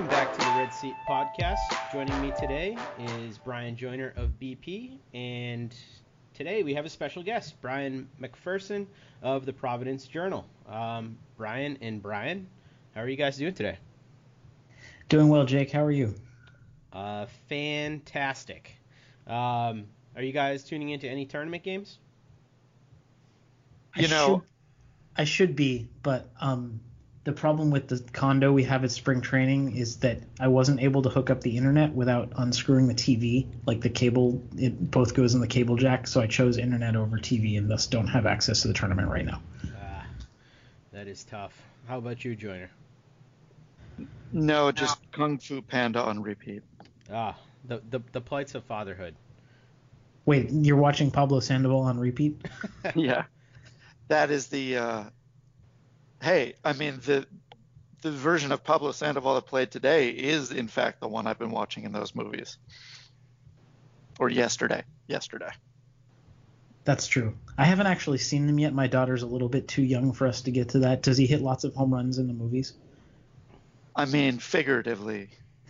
Welcome 0.00 0.16
back 0.16 0.32
to 0.32 0.38
the 0.38 0.58
Red 0.58 0.72
Seat 0.72 0.96
Podcast. 1.06 1.92
Joining 1.92 2.18
me 2.22 2.32
today 2.40 2.74
is 2.98 3.36
Bryan 3.36 3.76
Joiner 3.76 4.14
of 4.16 4.30
BP, 4.40 4.96
and 5.12 5.76
today 6.32 6.62
we 6.62 6.72
have 6.72 6.86
a 6.86 6.88
special 6.88 7.22
guest, 7.22 7.60
Brian 7.60 8.08
MacPherson 8.18 8.86
of 9.20 9.44
the 9.44 9.52
Providence 9.52 10.06
Journal. 10.06 10.46
Um, 10.66 11.18
Brian 11.36 11.76
and 11.82 12.00
Brian, 12.00 12.46
how 12.94 13.02
are 13.02 13.08
you 13.10 13.16
guys 13.16 13.36
doing 13.36 13.52
today? 13.52 13.76
Doing 15.10 15.28
well, 15.28 15.44
Jake. 15.44 15.70
How 15.70 15.84
are 15.84 15.90
you? 15.90 16.14
Uh, 16.94 17.26
fantastic. 17.50 18.72
Um, 19.26 19.84
are 20.16 20.22
you 20.22 20.32
guys 20.32 20.64
tuning 20.64 20.88
into 20.88 21.10
any 21.10 21.26
tournament 21.26 21.62
games? 21.62 21.98
You 23.94 24.06
I 24.06 24.10
know, 24.10 24.26
should, 24.26 24.42
I 25.14 25.24
should 25.24 25.56
be, 25.56 25.90
but 26.02 26.30
um, 26.40 26.80
the 27.24 27.32
problem 27.32 27.70
with 27.70 27.88
the 27.88 28.02
condo 28.12 28.50
we 28.50 28.64
have 28.64 28.82
at 28.82 28.90
spring 28.90 29.20
training 29.20 29.76
is 29.76 29.96
that 29.98 30.20
I 30.38 30.48
wasn't 30.48 30.80
able 30.80 31.02
to 31.02 31.10
hook 31.10 31.28
up 31.28 31.42
the 31.42 31.56
internet 31.56 31.92
without 31.92 32.32
unscrewing 32.36 32.88
the 32.88 32.94
TV. 32.94 33.46
Like 33.66 33.82
the 33.82 33.90
cable, 33.90 34.42
it 34.56 34.90
both 34.90 35.14
goes 35.14 35.34
in 35.34 35.40
the 35.40 35.46
cable 35.46 35.76
jack, 35.76 36.06
so 36.06 36.20
I 36.20 36.26
chose 36.26 36.56
internet 36.56 36.96
over 36.96 37.18
TV 37.18 37.58
and 37.58 37.70
thus 37.70 37.86
don't 37.86 38.06
have 38.06 38.24
access 38.24 38.62
to 38.62 38.68
the 38.68 38.74
tournament 38.74 39.08
right 39.08 39.26
now. 39.26 39.42
Ah, 39.76 40.06
that 40.92 41.06
is 41.06 41.24
tough. 41.24 41.52
How 41.86 41.98
about 41.98 42.24
you, 42.24 42.34
Joiner? 42.34 42.70
No, 44.32 44.72
just 44.72 44.98
Kung 45.12 45.38
Fu 45.38 45.60
Panda 45.60 46.02
on 46.02 46.22
repeat. 46.22 46.62
Ah, 47.12 47.36
the 47.66 47.82
the, 47.90 48.00
the 48.12 48.20
plights 48.20 48.54
of 48.54 48.64
fatherhood. 48.64 49.14
Wait, 50.24 50.48
you're 50.50 50.76
watching 50.76 51.10
Pablo 51.10 51.40
Sandoval 51.40 51.80
on 51.80 51.98
repeat? 51.98 52.40
yeah, 52.94 53.24
that 54.08 54.30
is 54.30 54.46
the 54.46 54.76
uh, 54.76 55.04
hey, 56.22 56.54
I 56.64 56.72
mean 56.72 57.00
the 57.04 57.26
the 58.02 58.10
version 58.10 58.52
of 58.52 58.64
Pablo 58.64 58.92
Sandoval 58.92 59.34
that 59.34 59.46
played 59.46 59.70
today 59.70 60.10
is 60.10 60.50
in 60.50 60.68
fact 60.68 61.00
the 61.00 61.08
one 61.08 61.26
I've 61.26 61.38
been 61.38 61.50
watching 61.50 61.84
in 61.84 61.92
those 61.92 62.14
movies. 62.14 62.56
Or 64.18 64.28
yesterday. 64.28 64.84
Yesterday. 65.06 65.50
That's 66.84 67.06
true. 67.06 67.36
I 67.58 67.64
haven't 67.64 67.86
actually 67.86 68.18
seen 68.18 68.46
them 68.46 68.58
yet. 68.58 68.72
My 68.72 68.86
daughter's 68.86 69.22
a 69.22 69.26
little 69.26 69.48
bit 69.48 69.68
too 69.68 69.82
young 69.82 70.12
for 70.12 70.26
us 70.26 70.42
to 70.42 70.50
get 70.50 70.70
to 70.70 70.80
that. 70.80 71.02
Does 71.02 71.18
he 71.18 71.26
hit 71.26 71.42
lots 71.42 71.64
of 71.64 71.74
home 71.74 71.92
runs 71.92 72.18
in 72.18 72.26
the 72.26 72.32
movies? 72.32 72.72
I 73.94 74.06
mean, 74.06 74.38
figuratively, 74.38 75.28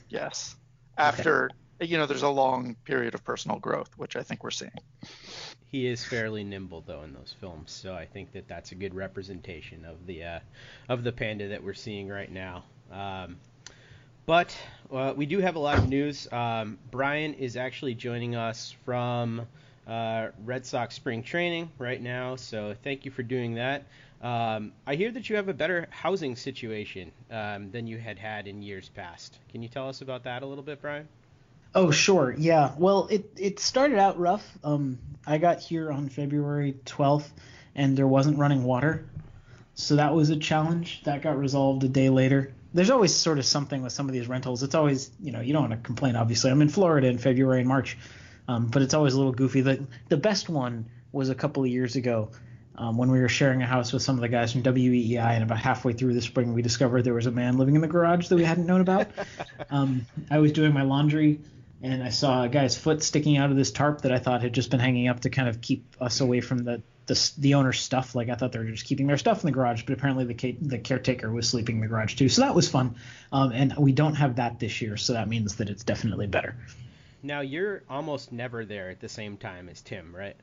yes. 0.08 0.54
After 0.96 1.50
okay. 1.80 1.90
you 1.90 1.98
know, 1.98 2.06
there's 2.06 2.22
a 2.22 2.28
long 2.28 2.76
period 2.84 3.14
of 3.14 3.24
personal 3.24 3.58
growth, 3.58 3.90
which 3.96 4.14
I 4.14 4.22
think 4.22 4.44
we're 4.44 4.50
seeing. 4.50 4.72
He 5.70 5.86
is 5.86 6.04
fairly 6.04 6.42
nimble 6.42 6.82
though 6.84 7.02
in 7.02 7.12
those 7.12 7.34
films, 7.40 7.70
so 7.70 7.94
I 7.94 8.04
think 8.04 8.32
that 8.32 8.48
that's 8.48 8.72
a 8.72 8.74
good 8.74 8.94
representation 8.94 9.84
of 9.84 10.04
the 10.06 10.24
uh, 10.24 10.40
of 10.88 11.04
the 11.04 11.12
panda 11.12 11.48
that 11.48 11.62
we're 11.62 11.74
seeing 11.74 12.08
right 12.08 12.30
now. 12.30 12.64
Um, 12.90 13.36
but 14.26 14.56
uh, 14.92 15.14
we 15.16 15.26
do 15.26 15.38
have 15.38 15.54
a 15.54 15.60
lot 15.60 15.78
of 15.78 15.88
news. 15.88 16.30
Um, 16.32 16.78
Brian 16.90 17.34
is 17.34 17.56
actually 17.56 17.94
joining 17.94 18.34
us 18.34 18.74
from 18.84 19.46
uh, 19.86 20.28
Red 20.44 20.66
Sox 20.66 20.94
spring 20.96 21.22
training 21.22 21.70
right 21.78 22.02
now, 22.02 22.34
so 22.34 22.74
thank 22.82 23.04
you 23.04 23.12
for 23.12 23.22
doing 23.22 23.54
that. 23.54 23.84
Um, 24.22 24.72
I 24.86 24.96
hear 24.96 25.10
that 25.12 25.30
you 25.30 25.36
have 25.36 25.48
a 25.48 25.54
better 25.54 25.86
housing 25.90 26.36
situation 26.36 27.12
um, 27.30 27.70
than 27.70 27.86
you 27.86 27.96
had 27.96 28.18
had 28.18 28.46
in 28.46 28.60
years 28.60 28.88
past. 28.88 29.38
Can 29.50 29.62
you 29.62 29.68
tell 29.68 29.88
us 29.88 30.02
about 30.02 30.24
that 30.24 30.42
a 30.42 30.46
little 30.46 30.64
bit, 30.64 30.82
Brian? 30.82 31.08
Oh, 31.74 31.90
sure. 31.90 32.34
Yeah. 32.36 32.72
Well, 32.76 33.06
it, 33.10 33.30
it 33.36 33.60
started 33.60 33.98
out 33.98 34.18
rough. 34.18 34.46
Um, 34.64 34.98
I 35.26 35.38
got 35.38 35.60
here 35.60 35.92
on 35.92 36.08
February 36.08 36.74
12th, 36.84 37.28
and 37.74 37.96
there 37.96 38.08
wasn't 38.08 38.38
running 38.38 38.64
water. 38.64 39.08
So 39.74 39.96
that 39.96 40.14
was 40.14 40.30
a 40.30 40.36
challenge. 40.36 41.02
That 41.04 41.22
got 41.22 41.38
resolved 41.38 41.84
a 41.84 41.88
day 41.88 42.08
later. 42.08 42.52
There's 42.74 42.90
always 42.90 43.14
sort 43.14 43.38
of 43.38 43.44
something 43.44 43.82
with 43.82 43.92
some 43.92 44.08
of 44.08 44.12
these 44.12 44.28
rentals. 44.28 44.62
It's 44.62 44.74
always, 44.74 45.10
you 45.20 45.32
know, 45.32 45.40
you 45.40 45.52
don't 45.52 45.68
want 45.68 45.72
to 45.72 45.86
complain, 45.86 46.16
obviously. 46.16 46.50
I'm 46.50 46.62
in 46.62 46.68
Florida 46.68 47.06
in 47.06 47.18
February 47.18 47.60
and 47.60 47.68
March, 47.68 47.96
um, 48.48 48.66
but 48.66 48.82
it's 48.82 48.94
always 48.94 49.14
a 49.14 49.18
little 49.18 49.32
goofy. 49.32 49.60
The, 49.60 49.84
the 50.08 50.16
best 50.16 50.48
one 50.48 50.86
was 51.12 51.28
a 51.28 51.34
couple 51.34 51.62
of 51.62 51.68
years 51.68 51.96
ago 51.96 52.30
um, 52.76 52.96
when 52.96 53.10
we 53.10 53.20
were 53.20 53.28
sharing 53.28 53.62
a 53.62 53.66
house 53.66 53.92
with 53.92 54.02
some 54.02 54.16
of 54.16 54.22
the 54.22 54.28
guys 54.28 54.52
from 54.52 54.62
WEEI, 54.62 55.18
and 55.18 55.42
about 55.42 55.58
halfway 55.58 55.92
through 55.92 56.14
the 56.14 56.22
spring, 56.22 56.54
we 56.54 56.62
discovered 56.62 57.02
there 57.02 57.14
was 57.14 57.26
a 57.26 57.30
man 57.30 57.58
living 57.58 57.74
in 57.74 57.80
the 57.80 57.88
garage 57.88 58.28
that 58.28 58.36
we 58.36 58.44
hadn't 58.44 58.66
known 58.66 58.80
about. 58.80 59.08
um, 59.70 60.06
I 60.30 60.38
was 60.38 60.52
doing 60.52 60.72
my 60.72 60.82
laundry 60.82 61.40
and 61.82 62.02
I 62.02 62.10
saw 62.10 62.42
a 62.42 62.48
guy's 62.48 62.76
foot 62.76 63.02
sticking 63.02 63.36
out 63.36 63.50
of 63.50 63.56
this 63.56 63.70
tarp 63.70 64.02
that 64.02 64.12
I 64.12 64.18
thought 64.18 64.42
had 64.42 64.52
just 64.52 64.70
been 64.70 64.80
hanging 64.80 65.08
up 65.08 65.20
to 65.20 65.30
kind 65.30 65.48
of 65.48 65.60
keep 65.60 65.96
us 66.00 66.20
away 66.20 66.40
from 66.40 66.58
the 66.58 66.82
the, 67.06 67.32
the 67.38 67.54
owner's 67.54 67.80
stuff. 67.80 68.14
Like 68.14 68.28
I 68.28 68.36
thought 68.36 68.52
they 68.52 68.60
were 68.60 68.66
just 68.66 68.84
keeping 68.84 69.08
their 69.08 69.18
stuff 69.18 69.42
in 69.42 69.46
the 69.46 69.52
garage, 69.52 69.82
but 69.82 69.94
apparently 69.94 70.24
the 70.24 70.56
the 70.60 70.78
caretaker 70.78 71.30
was 71.32 71.48
sleeping 71.48 71.76
in 71.76 71.82
the 71.82 71.88
garage 71.88 72.14
too. 72.14 72.28
So 72.28 72.42
that 72.42 72.54
was 72.54 72.68
fun. 72.68 72.96
Um, 73.32 73.52
and 73.52 73.74
we 73.76 73.92
don't 73.92 74.14
have 74.14 74.36
that 74.36 74.60
this 74.60 74.80
year, 74.80 74.96
so 74.96 75.14
that 75.14 75.28
means 75.28 75.56
that 75.56 75.70
it's 75.70 75.82
definitely 75.82 76.26
better. 76.26 76.56
Now 77.22 77.40
you're 77.40 77.82
almost 77.88 78.32
never 78.32 78.64
there 78.64 78.90
at 78.90 79.00
the 79.00 79.08
same 79.08 79.36
time 79.36 79.68
as 79.68 79.80
Tim, 79.80 80.14
right? 80.14 80.36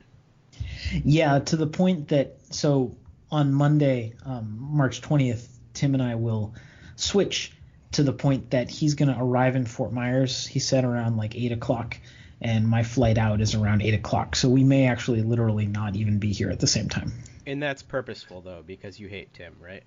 Yeah, 1.04 1.38
to 1.40 1.56
the 1.56 1.66
point 1.66 2.08
that 2.08 2.36
so 2.50 2.96
on 3.30 3.52
Monday, 3.52 4.14
um, 4.24 4.56
March 4.58 5.00
20th, 5.00 5.46
Tim 5.74 5.94
and 5.94 6.02
I 6.02 6.14
will 6.16 6.54
switch 6.96 7.52
to 7.92 8.02
the 8.02 8.12
point 8.12 8.50
that 8.50 8.68
he's 8.68 8.94
going 8.94 9.12
to 9.12 9.18
arrive 9.18 9.56
in 9.56 9.64
Fort 9.64 9.92
Myers. 9.92 10.46
He 10.46 10.58
said 10.58 10.84
around 10.84 11.16
like 11.16 11.34
eight 11.36 11.52
o'clock, 11.52 11.98
and 12.40 12.68
my 12.68 12.82
flight 12.82 13.18
out 13.18 13.40
is 13.40 13.54
around 13.54 13.82
eight 13.82 13.94
o'clock. 13.94 14.36
So 14.36 14.48
we 14.48 14.64
may 14.64 14.86
actually 14.86 15.22
literally 15.22 15.66
not 15.66 15.96
even 15.96 16.18
be 16.18 16.32
here 16.32 16.50
at 16.50 16.60
the 16.60 16.66
same 16.66 16.88
time. 16.88 17.12
And 17.46 17.62
that's 17.62 17.82
purposeful 17.82 18.42
though, 18.42 18.62
because 18.66 19.00
you 19.00 19.08
hate 19.08 19.32
Tim, 19.34 19.54
right? 19.60 19.82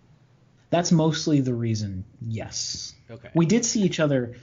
That's 0.71 0.91
mostly 0.91 1.41
the 1.41 1.53
reason. 1.53 2.05
Yes. 2.21 2.95
Okay. 3.09 3.29
We 3.35 3.45
did 3.45 3.65
see 3.65 3.83
each 3.83 3.99
other. 3.99 4.35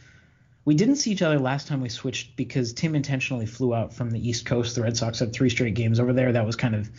We 0.64 0.74
didn't 0.74 0.96
see 0.96 1.10
each 1.10 1.22
other 1.22 1.38
last 1.38 1.66
time 1.68 1.80
we 1.80 1.88
switched 1.88 2.36
because 2.36 2.74
Tim 2.74 2.94
intentionally 2.94 3.46
flew 3.46 3.74
out 3.74 3.94
from 3.94 4.10
the 4.10 4.28
East 4.28 4.44
Coast. 4.44 4.76
The 4.76 4.82
Red 4.82 4.96
Sox 4.96 5.18
had 5.18 5.32
three 5.32 5.48
straight 5.48 5.74
games 5.74 5.98
over 5.98 6.12
there. 6.12 6.32
That 6.32 6.44
was 6.44 6.56
kind 6.56 6.74
of 6.74 6.90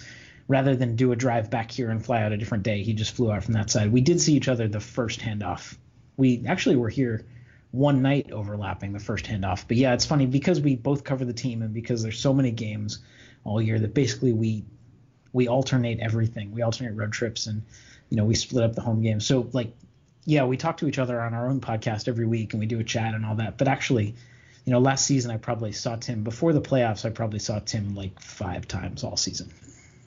rather 0.47 0.75
than 0.75 0.95
do 0.95 1.11
a 1.11 1.15
drive 1.15 1.49
back 1.49 1.71
here 1.71 1.91
and 1.91 2.03
fly 2.03 2.23
out 2.23 2.31
a 2.31 2.37
different 2.37 2.63
day, 2.63 2.83
he 2.83 2.93
just 2.93 3.15
flew 3.15 3.31
out 3.31 3.43
from 3.43 3.53
that 3.53 3.69
side. 3.69 3.91
We 3.91 4.01
did 4.01 4.19
see 4.19 4.33
each 4.33 4.47
other 4.47 4.67
the 4.67 4.79
first 4.79 5.21
handoff 5.21 5.77
we 6.19 6.43
actually 6.45 6.75
were 6.75 6.89
here 6.89 7.25
one 7.71 8.01
night 8.01 8.31
overlapping 8.31 8.91
the 8.91 8.99
first 8.99 9.25
handoff. 9.25 9.63
But 9.67 9.77
yeah, 9.77 9.93
it's 9.93 10.05
funny 10.05 10.25
because 10.25 10.59
we 10.59 10.75
both 10.75 11.05
cover 11.05 11.23
the 11.23 11.33
team 11.33 11.61
and 11.61 11.73
because 11.73 12.03
there's 12.03 12.19
so 12.19 12.33
many 12.33 12.51
games 12.51 12.99
all 13.45 13.61
year 13.61 13.79
that 13.79 13.93
basically 13.93 14.33
we 14.33 14.65
we 15.31 15.47
alternate 15.47 15.99
everything. 15.99 16.51
We 16.51 16.61
alternate 16.61 16.93
road 16.95 17.13
trips 17.13 17.47
and 17.47 17.63
you 18.09 18.17
know 18.17 18.25
we 18.25 18.35
split 18.35 18.65
up 18.65 18.75
the 18.75 18.81
home 18.81 19.01
games. 19.01 19.25
So 19.25 19.49
like 19.53 19.71
yeah, 20.25 20.43
we 20.43 20.57
talk 20.57 20.77
to 20.77 20.87
each 20.87 20.99
other 20.99 21.21
on 21.21 21.33
our 21.33 21.47
own 21.47 21.61
podcast 21.61 22.09
every 22.09 22.25
week 22.25 22.53
and 22.53 22.59
we 22.59 22.65
do 22.65 22.79
a 22.81 22.83
chat 22.83 23.15
and 23.15 23.25
all 23.25 23.35
that. 23.35 23.57
But 23.57 23.69
actually, 23.69 24.13
you 24.65 24.73
know, 24.73 24.79
last 24.79 25.05
season 25.05 25.31
I 25.31 25.37
probably 25.37 25.71
saw 25.71 25.95
Tim 25.95 26.23
before 26.23 26.51
the 26.51 26.61
playoffs. 26.61 27.05
I 27.05 27.11
probably 27.11 27.39
saw 27.39 27.59
Tim 27.59 27.95
like 27.95 28.19
five 28.19 28.67
times 28.67 29.05
all 29.05 29.15
season. 29.15 29.49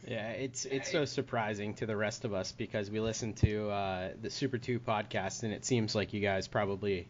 Yeah, 0.07 0.31
it's 0.31 0.65
it's 0.65 0.91
so 0.91 1.05
surprising 1.05 1.75
to 1.75 1.87
the 1.87 1.97
rest 1.97 2.25
of 2.25 2.35
us 2.35 2.51
because 2.51 2.91
we 2.91 2.99
listen 2.99 3.35
to 3.35 3.71
uh, 3.71 4.09
the 4.21 4.31
Super 4.31 4.59
Two 4.59 4.81
podcast, 4.81 5.45
and 5.45 5.53
it 5.53 5.65
seems 5.65 5.95
like 5.95 6.13
you 6.13 6.21
guys 6.21 6.49
probably 6.49 7.07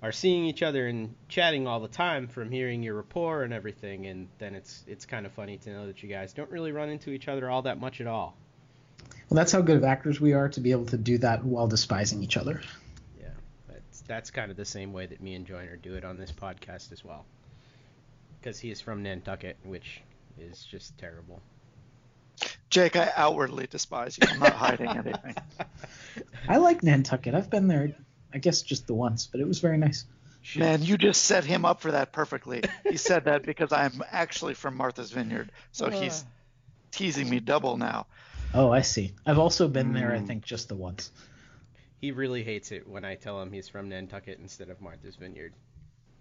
are 0.00 0.12
seeing 0.12 0.44
each 0.44 0.62
other 0.62 0.86
and 0.86 1.14
chatting 1.28 1.66
all 1.66 1.80
the 1.80 1.88
time 1.88 2.28
from 2.28 2.50
hearing 2.50 2.84
your 2.84 2.94
rapport 2.94 3.42
and 3.42 3.52
everything, 3.52 4.06
and 4.06 4.28
then 4.38 4.54
it's 4.54 4.84
it's 4.86 5.06
kind 5.06 5.26
of 5.26 5.32
funny 5.32 5.56
to 5.58 5.70
know 5.70 5.86
that 5.88 6.02
you 6.04 6.08
guys 6.08 6.32
don't 6.34 6.50
really 6.50 6.70
run 6.70 6.88
into 6.88 7.10
each 7.10 7.26
other 7.26 7.50
all 7.50 7.62
that 7.62 7.80
much 7.80 8.00
at 8.00 8.06
all. 8.06 8.36
Well, 9.28 9.36
that's 9.36 9.50
how 9.50 9.60
good 9.60 9.78
of 9.78 9.84
actors 9.84 10.20
we 10.20 10.32
are 10.32 10.48
to 10.50 10.60
be 10.60 10.70
able 10.70 10.86
to 10.86 10.96
do 10.96 11.18
that 11.18 11.44
while 11.44 11.66
despising 11.66 12.22
each 12.22 12.36
other. 12.36 12.60
Yeah, 13.20 13.26
that's 13.68 14.02
that's 14.02 14.30
kind 14.30 14.52
of 14.52 14.56
the 14.56 14.64
same 14.64 14.92
way 14.92 15.06
that 15.06 15.20
me 15.20 15.34
and 15.34 15.44
Joiner 15.46 15.76
do 15.76 15.94
it 15.94 16.04
on 16.04 16.16
this 16.16 16.30
podcast 16.30 16.92
as 16.92 17.04
well, 17.04 17.24
because 18.38 18.60
he 18.60 18.70
is 18.70 18.80
from 18.80 19.02
Nantucket, 19.02 19.56
which 19.64 20.00
is 20.38 20.62
just 20.62 20.96
terrible. 20.96 21.42
Jake, 22.76 22.94
I 22.94 23.10
outwardly 23.16 23.66
despise 23.66 24.18
you. 24.20 24.28
I'm 24.30 24.38
not 24.38 24.52
hiding 24.52 24.90
anything. 24.90 25.34
I 26.48 26.58
like 26.58 26.82
Nantucket. 26.82 27.34
I've 27.34 27.48
been 27.48 27.68
there, 27.68 27.96
I 28.34 28.36
guess 28.36 28.60
just 28.60 28.86
the 28.86 28.92
once, 28.92 29.26
but 29.26 29.40
it 29.40 29.48
was 29.48 29.60
very 29.60 29.78
nice. 29.78 30.04
Man, 30.54 30.82
you 30.82 30.98
just 30.98 31.22
set 31.22 31.46
him 31.46 31.64
up 31.64 31.80
for 31.80 31.92
that 31.92 32.12
perfectly. 32.12 32.64
He 32.84 32.98
said 32.98 33.24
that 33.24 33.44
because 33.44 33.72
I'm 33.72 34.02
actually 34.12 34.52
from 34.52 34.76
Martha's 34.76 35.10
Vineyard, 35.10 35.52
so 35.72 35.86
uh. 35.86 35.90
he's 35.90 36.22
teasing 36.90 37.30
me 37.30 37.40
double 37.40 37.78
now. 37.78 38.08
Oh, 38.52 38.70
I 38.70 38.82
see. 38.82 39.14
I've 39.24 39.38
also 39.38 39.68
been 39.68 39.94
there, 39.94 40.12
I 40.12 40.18
mm. 40.18 40.26
think, 40.26 40.44
just 40.44 40.68
the 40.68 40.76
once. 40.76 41.10
He 42.02 42.12
really 42.12 42.44
hates 42.44 42.72
it 42.72 42.86
when 42.86 43.06
I 43.06 43.14
tell 43.14 43.40
him 43.40 43.52
he's 43.52 43.70
from 43.70 43.88
Nantucket 43.88 44.38
instead 44.38 44.68
of 44.68 44.82
Martha's 44.82 45.16
Vineyard. 45.16 45.54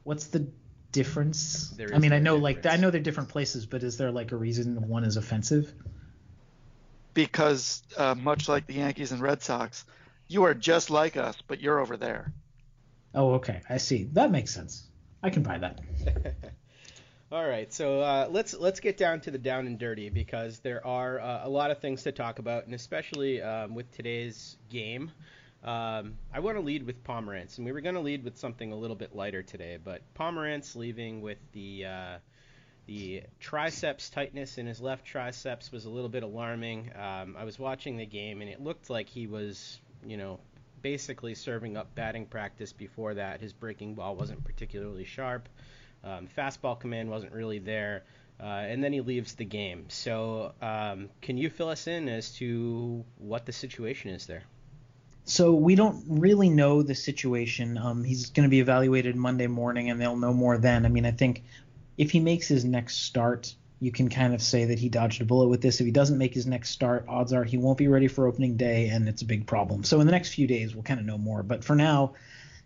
What's 0.06 0.28
the 0.28 0.48
difference? 0.94 1.78
I 1.94 1.98
mean, 1.98 2.14
I 2.14 2.20
know 2.20 2.38
difference. 2.38 2.66
like 2.66 2.74
I 2.74 2.78
know 2.78 2.92
they're 2.92 3.02
different 3.02 3.28
places, 3.28 3.66
but 3.66 3.84
is 3.84 3.98
there 3.98 4.12
like 4.12 4.32
a 4.32 4.38
reason 4.38 4.88
one 4.88 5.04
is 5.04 5.18
offensive? 5.18 5.74
Because 7.16 7.82
uh, 7.98 8.14
much 8.14 8.48
like 8.48 8.68
the 8.68 8.76
Yankees 8.76 9.12
and 9.12 9.22
Red 9.22 9.42
Sox, 9.42 9.86
you 10.28 10.44
are 10.44 10.54
just 10.54 10.92
like 10.92 11.18
us, 11.18 11.36
but 11.48 11.60
you're 11.60 11.80
over 11.80 11.98
there. 11.98 12.32
Oh, 13.16 13.34
okay. 13.36 13.62
I 13.68 13.78
see. 13.78 14.04
That 14.14 14.30
makes 14.30 14.54
sense. 14.54 14.84
I 15.24 15.32
can 15.32 15.42
buy 15.42 15.58
that. 15.58 15.80
All 17.32 17.48
right, 17.48 17.74
so 17.74 18.02
uh, 18.02 18.28
let's 18.30 18.54
let's 18.54 18.80
get 18.80 18.98
down 18.98 19.20
to 19.22 19.32
the 19.32 19.40
down 19.40 19.66
and 19.66 19.80
dirty 19.80 20.10
because 20.10 20.60
there 20.60 20.86
are 20.86 21.20
uh, 21.20 21.42
a 21.44 21.50
lot 21.50 21.72
of 21.72 21.80
things 21.80 22.04
to 22.04 22.12
talk 22.12 22.38
about, 22.38 22.66
and 22.66 22.76
especially 22.76 23.42
um, 23.42 23.74
with 23.74 23.92
today's 23.92 24.58
game. 24.70 25.12
Um, 25.64 26.20
I 26.32 26.40
want 26.40 26.58
to 26.58 26.62
lead 26.62 26.86
with 26.86 27.04
Pomeranz, 27.04 27.58
and 27.58 27.66
we 27.66 27.72
were 27.72 27.82
going 27.82 27.96
to 27.96 28.02
lead 28.02 28.24
with 28.24 28.38
something 28.38 28.72
a 28.72 28.76
little 28.76 28.96
bit 28.96 29.16
lighter 29.16 29.42
today, 29.42 29.80
but 29.84 30.04
Pomeranz 30.14 30.76
leaving 30.76 31.22
with 31.22 31.40
the 31.54 31.86
uh, 31.86 32.18
the 32.86 33.24
triceps 33.40 34.10
tightness 34.10 34.58
in 34.58 34.68
his 34.68 34.80
left 34.80 35.06
triceps 35.06 35.72
was 35.72 35.86
a 35.86 35.90
little 35.90 36.10
bit 36.10 36.24
alarming. 36.24 36.92
Um, 36.96 37.36
I 37.38 37.44
was 37.44 37.58
watching 37.58 37.98
the 37.98 38.06
game, 38.06 38.42
and 38.42 38.50
it 38.50 38.62
looked 38.62 38.90
like 38.90 39.10
he 39.10 39.28
was, 39.28 39.80
you 40.06 40.18
know, 40.18 40.40
basically 40.82 41.34
serving 41.34 41.78
up 41.78 41.94
batting 41.96 42.26
practice 42.26 42.72
before 42.72 43.16
that. 43.16 43.42
His 43.42 43.54
breaking 43.54 43.96
ball 43.96 44.16
wasn't 44.16 44.44
particularly 44.44 45.06
sharp. 45.06 45.50
Um, 46.04 46.28
fastball 46.38 46.80
command 46.80 47.10
wasn't 47.10 47.34
really 47.34 47.60
there. 47.60 48.04
Uh, 48.40 48.44
and 48.44 48.84
then 48.84 48.92
he 48.92 49.02
leaves 49.02 49.34
the 49.36 49.46
game. 49.46 49.86
So, 49.88 50.54
um, 50.62 51.10
can 51.22 51.38
you 51.38 51.50
fill 51.50 51.70
us 51.70 51.88
in 51.88 52.10
as 52.10 52.32
to 52.36 53.04
what 53.18 53.46
the 53.46 53.54
situation 53.54 54.12
is 54.12 54.28
there? 54.28 54.44
So 55.24 55.56
we 55.56 55.74
don't 55.74 56.04
really 56.08 56.50
know 56.50 56.84
the 56.84 56.94
situation. 56.94 57.80
Um, 57.80 58.04
he's 58.04 58.30
going 58.30 58.44
to 58.44 58.50
be 58.50 58.60
evaluated 58.60 59.16
Monday 59.16 59.48
morning, 59.48 59.90
and 59.90 60.00
they'll 60.00 60.18
know 60.18 60.34
more 60.34 60.58
then. 60.58 60.86
I 60.86 60.90
mean, 60.90 61.06
I 61.06 61.12
think 61.12 61.44
if 61.98 62.12
he 62.12 62.20
makes 62.20 62.48
his 62.48 62.66
next 62.66 63.04
start, 63.04 63.54
you 63.80 63.92
can 63.92 64.10
kind 64.10 64.34
of 64.34 64.42
say 64.42 64.66
that 64.66 64.80
he 64.80 64.90
dodged 64.90 65.22
a 65.22 65.26
bullet 65.26 65.48
with 65.48 65.62
this. 65.62 65.80
If 65.80 65.86
he 65.86 65.92
doesn't 65.92 66.18
make 66.18 66.34
his 66.34 66.48
next 66.48 66.70
start, 66.70 67.06
odds 67.08 67.34
are 67.34 67.44
he 67.44 67.58
won't 67.58 67.78
be 67.78 67.88
ready 67.88 68.08
for 68.08 68.28
opening 68.28 68.58
day, 68.58 68.90
and 68.90 69.08
it's 69.08 69.22
a 69.22 69.26
big 69.26 69.48
problem. 69.48 69.84
So 69.84 70.00
in 70.00 70.06
the 70.06 70.12
next 70.12 70.34
few 70.34 70.48
days, 70.48 70.74
we'll 70.74 70.84
kind 70.84 71.00
of 71.00 71.06
know 71.06 71.18
more. 71.18 71.44
But 71.44 71.64
for 71.64 71.76
now, 71.76 72.14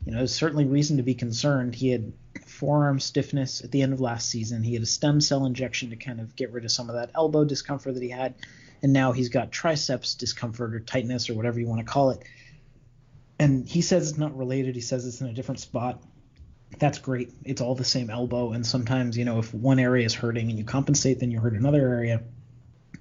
you 0.05 0.11
know, 0.11 0.19
there's 0.19 0.35
certainly 0.35 0.65
reason 0.65 0.97
to 0.97 1.03
be 1.03 1.15
concerned. 1.15 1.75
He 1.75 1.89
had 1.89 2.13
forearm 2.45 2.99
stiffness 2.99 3.61
at 3.63 3.71
the 3.71 3.81
end 3.81 3.93
of 3.93 3.99
last 3.99 4.29
season. 4.29 4.63
He 4.63 4.73
had 4.73 4.83
a 4.83 4.87
stem 4.87 5.19
cell 5.19 5.45
injection 5.45 5.89
to 5.89 5.95
kind 5.95 6.19
of 6.19 6.35
get 6.35 6.51
rid 6.51 6.63
of 6.63 6.71
some 6.71 6.89
of 6.89 6.95
that 6.95 7.11
elbow 7.15 7.43
discomfort 7.43 7.95
that 7.95 8.03
he 8.03 8.09
had, 8.09 8.35
and 8.81 8.93
now 8.93 9.11
he's 9.11 9.29
got 9.29 9.51
triceps 9.51 10.15
discomfort 10.15 10.73
or 10.73 10.79
tightness 10.79 11.29
or 11.29 11.33
whatever 11.33 11.59
you 11.59 11.67
want 11.67 11.79
to 11.79 11.91
call 11.91 12.11
it. 12.11 12.23
And 13.39 13.67
he 13.67 13.81
says 13.81 14.09
it's 14.09 14.19
not 14.19 14.37
related. 14.37 14.75
He 14.75 14.81
says 14.81 15.05
it's 15.05 15.21
in 15.21 15.27
a 15.27 15.33
different 15.33 15.59
spot 15.59 16.01
that's 16.77 16.99
great. 16.99 17.31
It's 17.43 17.61
all 17.61 17.75
the 17.75 17.83
same 17.83 18.09
elbow, 18.09 18.51
and 18.51 18.65
sometimes 18.65 19.17
you 19.17 19.25
know 19.25 19.39
if 19.39 19.53
one 19.53 19.79
area 19.79 20.05
is 20.05 20.13
hurting 20.13 20.49
and 20.49 20.57
you 20.57 20.65
compensate, 20.65 21.19
then 21.19 21.31
you 21.31 21.39
hurt 21.39 21.53
another 21.53 21.87
area. 21.87 22.23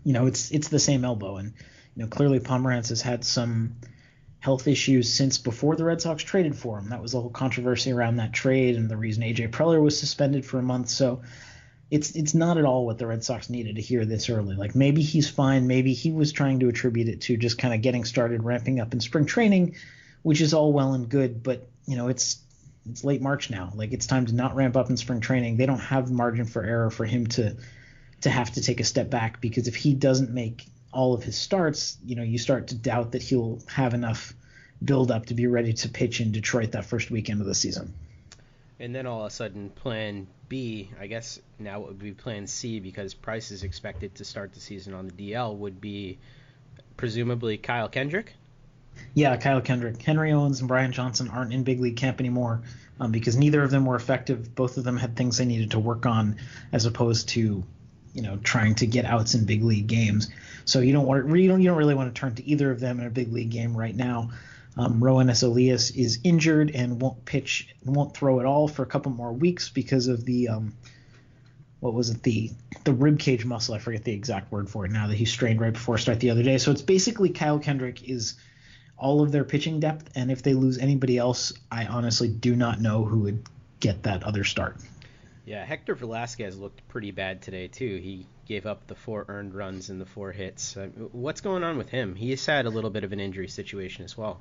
You 0.05 0.13
know, 0.13 0.27
it's 0.27 0.51
it's 0.51 0.69
the 0.69 0.79
same 0.79 1.05
elbow, 1.05 1.37
and 1.37 1.53
you 1.95 2.03
know 2.03 2.09
clearly 2.09 2.41
Pomeranz 2.41 2.89
has 2.89 3.03
had 3.03 3.25
some 3.25 3.77
health 4.41 4.69
issues 4.69 5.13
since 5.13 5.39
before 5.39 5.77
the 5.77 5.85
Red 5.85 6.01
Sox 6.01 6.23
traded 6.23 6.57
for 6.57 6.79
him. 6.79 6.91
That 6.91 7.03
was 7.03 7.13
the 7.13 7.21
whole 7.21 7.31
controversy 7.31 7.91
around 7.91 8.17
that 8.17 8.33
trade 8.33 8.77
and 8.77 8.89
the 8.89 8.97
reason 8.97 9.25
AJ 9.25 9.51
Preller 9.51 9.83
was 9.83 9.99
suspended 9.99 10.47
for 10.47 10.59
a 10.59 10.63
month. 10.63 10.89
So 10.89 11.23
it's 11.91 12.13
it's 12.13 12.35
not 12.35 12.59
at 12.59 12.65
all 12.65 12.87
what 12.87 12.99
the 12.99 13.07
Red 13.07 13.25
Sox 13.25 13.51
needed 13.51 13.77
to 13.77 13.83
hear 13.83 14.05
this 14.05 14.31
early. 14.31 14.55
Like 14.55 14.75
maybe 14.75 15.03
he's 15.03 15.29
fine, 15.29 15.67
maybe 15.67 15.93
he 15.93 16.13
was 16.13 16.33
trying 16.33 16.61
to 16.61 16.69
attribute 16.69 17.09
it 17.09 17.23
to 17.23 17.37
just 17.37 17.59
kind 17.59 17.75
of 17.75 17.83
getting 17.83 18.05
started, 18.05 18.45
ramping 18.45 18.79
up 18.79 18.93
in 18.93 19.01
spring 19.01 19.27
training, 19.27 19.75
which 20.23 20.41
is 20.41 20.55
all 20.55 20.73
well 20.73 20.95
and 20.95 21.09
good, 21.09 21.43
but 21.43 21.69
you 21.87 21.97
know 21.97 22.09
it's 22.09 22.39
it's 22.91 23.05
late 23.05 23.21
March 23.21 23.51
now. 23.51 23.73
Like 23.75 23.93
it's 23.93 24.07
time 24.07 24.27
to 24.27 24.35
not 24.35 24.55
ramp 24.55 24.77
up 24.77 24.91
in 24.91 24.97
spring 24.97 25.21
training. 25.21 25.57
They 25.57 25.67
don't 25.67 25.79
have 25.79 26.11
margin 26.11 26.45
for 26.45 26.65
error 26.65 26.91
for 26.91 27.05
him 27.05 27.27
to 27.29 27.57
to 28.23 28.31
have 28.31 28.53
to 28.53 28.63
take 28.63 28.81
a 28.81 28.85
step 28.85 29.11
back 29.11 29.41
because 29.41 29.69
if 29.69 29.77
he 29.77 29.95
doesn't 29.95 30.31
make 30.31 30.67
all 30.93 31.15
of 31.15 31.23
his 31.23 31.37
starts, 31.37 31.99
you 32.05 32.17
know, 32.17 32.23
you 32.23 32.39
start 32.39 32.69
to 32.69 32.75
doubt 32.75 33.13
that 33.13 33.23
he'll 33.23 33.61
have 33.69 33.95
enough 33.95 34.35
build 34.85 35.11
up 35.11 35.27
to 35.27 35.35
be 35.35 35.47
ready 35.47 35.73
to 35.73 35.89
pitch 35.89 36.21
in 36.21 36.33
Detroit 36.33 36.73
that 36.73 36.85
first 36.85 37.11
weekend 37.11 37.41
of 37.41 37.47
the 37.47 37.55
season. 37.55 37.95
And 38.81 38.95
then 38.95 39.07
all 39.07 39.21
of 39.23 39.27
a 39.27 39.31
sudden, 39.31 39.71
Plan 39.71 40.29
B, 40.49 40.91
I 41.01 41.09
guess 41.09 41.41
now 41.59 41.83
it 41.83 41.89
would 41.89 41.99
be 41.99 42.13
Plan 42.13 42.47
C 42.47 42.79
because 42.79 43.13
Price 43.13 43.51
is 43.51 43.65
expected 43.65 44.15
to 44.17 44.25
start 44.25 44.55
the 44.55 44.61
season 44.61 44.95
on 44.95 45.09
the 45.09 45.13
DL, 45.13 45.57
would 45.57 45.81
be 45.81 46.19
presumably 46.97 47.59
Kyle 47.59 47.89
Kendrick. 47.89 48.35
Yeah, 49.15 49.37
Kyle 49.37 49.61
Kendrick. 49.61 50.01
Henry 50.03 50.33
Owens 50.33 50.61
and 50.61 50.69
Brian 50.69 50.93
Johnson 50.93 51.29
aren't 51.29 51.53
in 51.53 51.65
big 51.65 51.81
league 51.81 51.97
camp 51.97 52.21
anymore 52.21 52.63
um, 53.01 53.13
because 53.13 53.37
neither 53.37 53.63
of 53.63 53.71
them 53.71 53.85
were 53.85 53.97
effective. 53.97 54.55
Both 54.55 54.77
of 54.77 54.85
them 54.85 54.97
had 54.97 55.17
things 55.17 55.39
they 55.39 55.45
needed 55.45 55.73
to 55.73 55.79
work 55.79 56.07
on 56.07 56.37
as 56.73 56.87
opposed 56.87 57.31
to, 57.31 57.65
you 58.15 58.23
know, 58.23 58.39
trying 58.39 58.75
to 58.77 58.87
get 58.87 59.05
outs 59.05 59.35
in 59.35 59.45
big 59.45 59.63
league 59.63 59.87
games. 59.87 60.31
So 60.65 60.81
you 60.81 60.93
don't 60.93 61.07
want 61.07 61.27
you 61.29 61.49
don't 61.49 61.61
you 61.63 61.69
don't 61.69 61.79
really 61.79 61.95
want 61.95 62.15
to 62.15 62.21
turn 62.21 62.35
to 62.37 62.45
either 62.45 62.71
of 62.71 62.81
them 62.81 63.01
in 63.01 63.07
a 63.07 63.11
big 63.11 63.33
league 63.33 63.51
game 63.51 63.77
right 63.77 63.95
now. 63.95 64.31
Um, 64.77 65.01
Roenis 65.01 65.43
Elias 65.43 65.91
is 65.91 66.21
injured 66.23 66.71
and 66.71 67.01
won't 67.01 67.25
pitch, 67.25 67.75
won't 67.85 68.17
throw 68.17 68.39
at 68.39 68.47
all 68.47 68.69
for 68.69 68.83
a 68.83 68.87
couple 68.87 69.11
more 69.11 69.33
weeks 69.33 69.69
because 69.71 70.07
of 70.07 70.25
the 70.25 70.49
um, 70.49 70.75
what 71.81 71.95
was 71.95 72.11
it 72.11 72.23
the 72.23 72.51
the 72.85 72.93
rib 72.93 73.19
cage 73.19 73.45
muscle? 73.45 73.75
I 73.75 73.79
forget 73.79 74.05
the 74.05 74.13
exact 74.13 74.53
word 74.53 74.69
for 74.69 74.85
it 74.85 74.91
now 74.91 75.07
that 75.09 75.17
he 75.17 75.25
strained 75.25 75.61
right 75.61 75.73
before 75.73 75.99
start 75.99 76.21
the 76.21 76.31
other 76.31 76.43
day. 76.43 76.59
So 76.59 76.71
it's 76.71 76.83
basically 76.83 77.31
Kyle 77.31 77.59
Kendrick 77.59 78.09
is 78.09 78.35
all 78.99 79.23
of 79.23 79.33
their 79.33 79.45
pitching 79.45 79.81
depth, 79.81 80.11
and 80.15 80.31
if 80.31 80.43
they 80.43 80.55
lose 80.55 80.79
anybody 80.79 81.19
else, 81.19 81.53
I 81.71 81.87
honestly 81.87 82.29
do 82.29 82.57
not 82.57 82.81
know 82.81 83.05
who 83.05 83.21
would 83.21 83.49
get 83.81 84.03
that 84.03 84.25
other 84.25 84.45
start. 84.45 84.77
Yeah, 85.47 85.65
Hector 85.65 85.95
Velazquez 85.95 86.59
looked 86.59 86.87
pretty 86.89 87.11
bad 87.11 87.41
today 87.41 87.69
too. 87.69 88.01
He 88.03 88.27
gave 88.47 88.67
up 88.67 88.87
the 88.87 88.95
four 88.95 89.25
earned 89.29 89.55
runs 89.55 89.89
and 89.89 90.01
the 90.01 90.07
four 90.07 90.33
hits. 90.33 90.77
Uh, 90.77 90.89
what's 91.13 91.41
going 91.41 91.65
on 91.65 91.79
with 91.79 91.89
him? 91.89 92.15
He's 92.17 92.45
had 92.45 92.67
a 92.67 92.71
little 92.71 92.91
bit 92.91 93.05
of 93.05 93.13
an 93.13 93.21
injury 93.21 93.49
situation 93.49 94.05
as 94.05 94.17
well. 94.17 94.41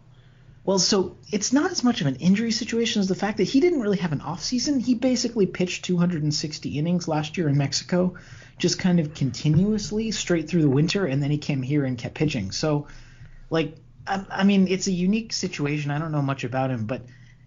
Well, 0.66 0.80
so 0.80 1.16
it's 1.32 1.54
not 1.54 1.72
as 1.72 1.82
much 1.82 2.02
of 2.02 2.08
an 2.08 2.18
injury 2.18 2.52
situation 2.52 3.00
as 3.00 3.08
the 3.08 3.16
fact 3.16 3.38
that 3.38 3.46
he 3.46 3.62
didn't 3.62 3.80
really 3.80 4.00
have 4.00 4.12
an 4.12 4.20
off 4.20 4.44
season. 4.44 4.82
He 4.82 4.96
basically 4.96 5.46
pitched 5.46 5.86
260 5.86 6.78
innings 6.78 7.08
last 7.08 7.38
year 7.38 7.48
in 7.48 7.58
Mexico, 7.58 8.16
just 8.58 8.78
kind 8.78 9.00
of 9.00 9.14
continuously 9.14 10.12
straight 10.12 10.50
through 10.50 10.64
the 10.64 10.70
winter, 10.70 11.06
and 11.06 11.24
then 11.24 11.32
he 11.32 11.38
came 11.38 11.62
here 11.62 11.86
and 11.86 11.98
kept 11.98 12.16
pitching. 12.16 12.52
So, 12.52 12.88
like, 13.50 13.78
I, 14.08 14.26
I 14.30 14.44
mean, 14.44 14.68
it's 14.68 14.88
a 14.88 14.92
unique 14.92 15.34
situation. 15.34 15.92
I 15.92 16.00
don't 16.00 16.12
know 16.12 16.22
much 16.22 16.44
about 16.44 16.72
him, 16.72 16.86
but 16.86 17.02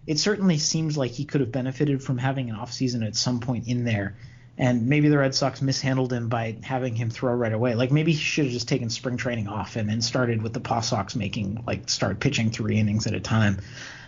it 0.07 0.19
certainly 0.19 0.57
seems 0.57 0.97
like 0.97 1.11
he 1.11 1.25
could 1.25 1.41
have 1.41 1.51
benefited 1.51 2.03
from 2.03 2.17
having 2.17 2.49
an 2.49 2.55
offseason 2.55 3.05
at 3.05 3.15
some 3.15 3.39
point 3.39 3.67
in 3.67 3.83
there. 3.83 4.15
And 4.57 4.87
maybe 4.87 5.09
the 5.09 5.17
Red 5.17 5.33
Sox 5.33 5.61
mishandled 5.61 6.11
him 6.11 6.27
by 6.27 6.57
having 6.61 6.95
him 6.95 7.09
throw 7.09 7.33
right 7.33 7.53
away. 7.53 7.73
Like 7.73 7.91
maybe 7.91 8.11
he 8.11 8.19
should 8.19 8.45
have 8.45 8.53
just 8.53 8.67
taken 8.67 8.89
spring 8.89 9.17
training 9.17 9.47
off 9.47 9.75
and 9.75 9.89
then 9.89 10.01
started 10.01 10.41
with 10.41 10.53
the 10.53 10.59
Paw 10.59 10.81
Sox 10.81 11.15
making 11.15 11.63
like 11.65 11.89
start 11.89 12.19
pitching 12.19 12.51
three 12.51 12.77
innings 12.77 13.07
at 13.07 13.13
a 13.13 13.19
time. 13.19 13.59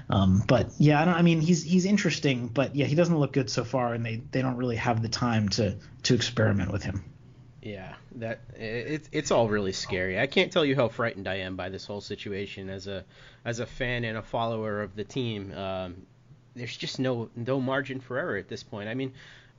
Um, 0.10 0.44
but 0.48 0.70
yeah, 0.78 1.02
I, 1.02 1.20
I, 1.20 1.22
mean 1.22 1.40
he's 1.40 1.64
he's 1.64 1.86
interesting, 1.86 2.48
but 2.48 2.76
yeah, 2.76 2.86
he 2.86 2.96
doesn't 2.96 3.18
look 3.18 3.32
good 3.32 3.50
so 3.50 3.64
far, 3.64 3.94
and 3.94 4.06
they, 4.06 4.22
they 4.32 4.42
don't 4.42 4.58
really 4.58 4.76
have 4.76 5.02
the 5.02 5.08
time 5.08 5.48
to 5.50 5.76
to 6.04 6.14
experiment 6.14 6.72
with 6.72 6.84
him. 6.84 7.04
Yeah, 7.64 7.94
that 8.16 8.42
it's 8.58 9.08
it's 9.14 9.32
all 9.32 9.48
really 9.48 9.72
scary. 9.72 10.20
I 10.20 10.28
can't 10.28 10.52
tell 10.52 10.66
you 10.66 10.76
how 10.76 10.90
frightened 10.90 11.30
I 11.30 11.36
am 11.36 11.56
by 11.56 11.70
this 11.70 11.86
whole 11.86 12.02
situation 12.02 12.70
as 12.70 12.88
a 12.88 13.06
as 13.46 13.60
a 13.60 13.66
fan 13.66 14.04
and 14.04 14.18
a 14.18 14.22
follower 14.22 14.82
of 14.82 14.98
the 14.98 15.06
team. 15.06 15.54
Um, 15.54 16.06
there's 16.56 16.76
just 16.76 17.00
no 17.00 17.30
no 17.38 17.62
margin 17.62 18.02
for 18.02 18.18
error 18.18 18.36
at 18.36 18.50
this 18.50 18.64
point. 18.64 18.90
I 18.90 18.96
mean, 18.96 19.14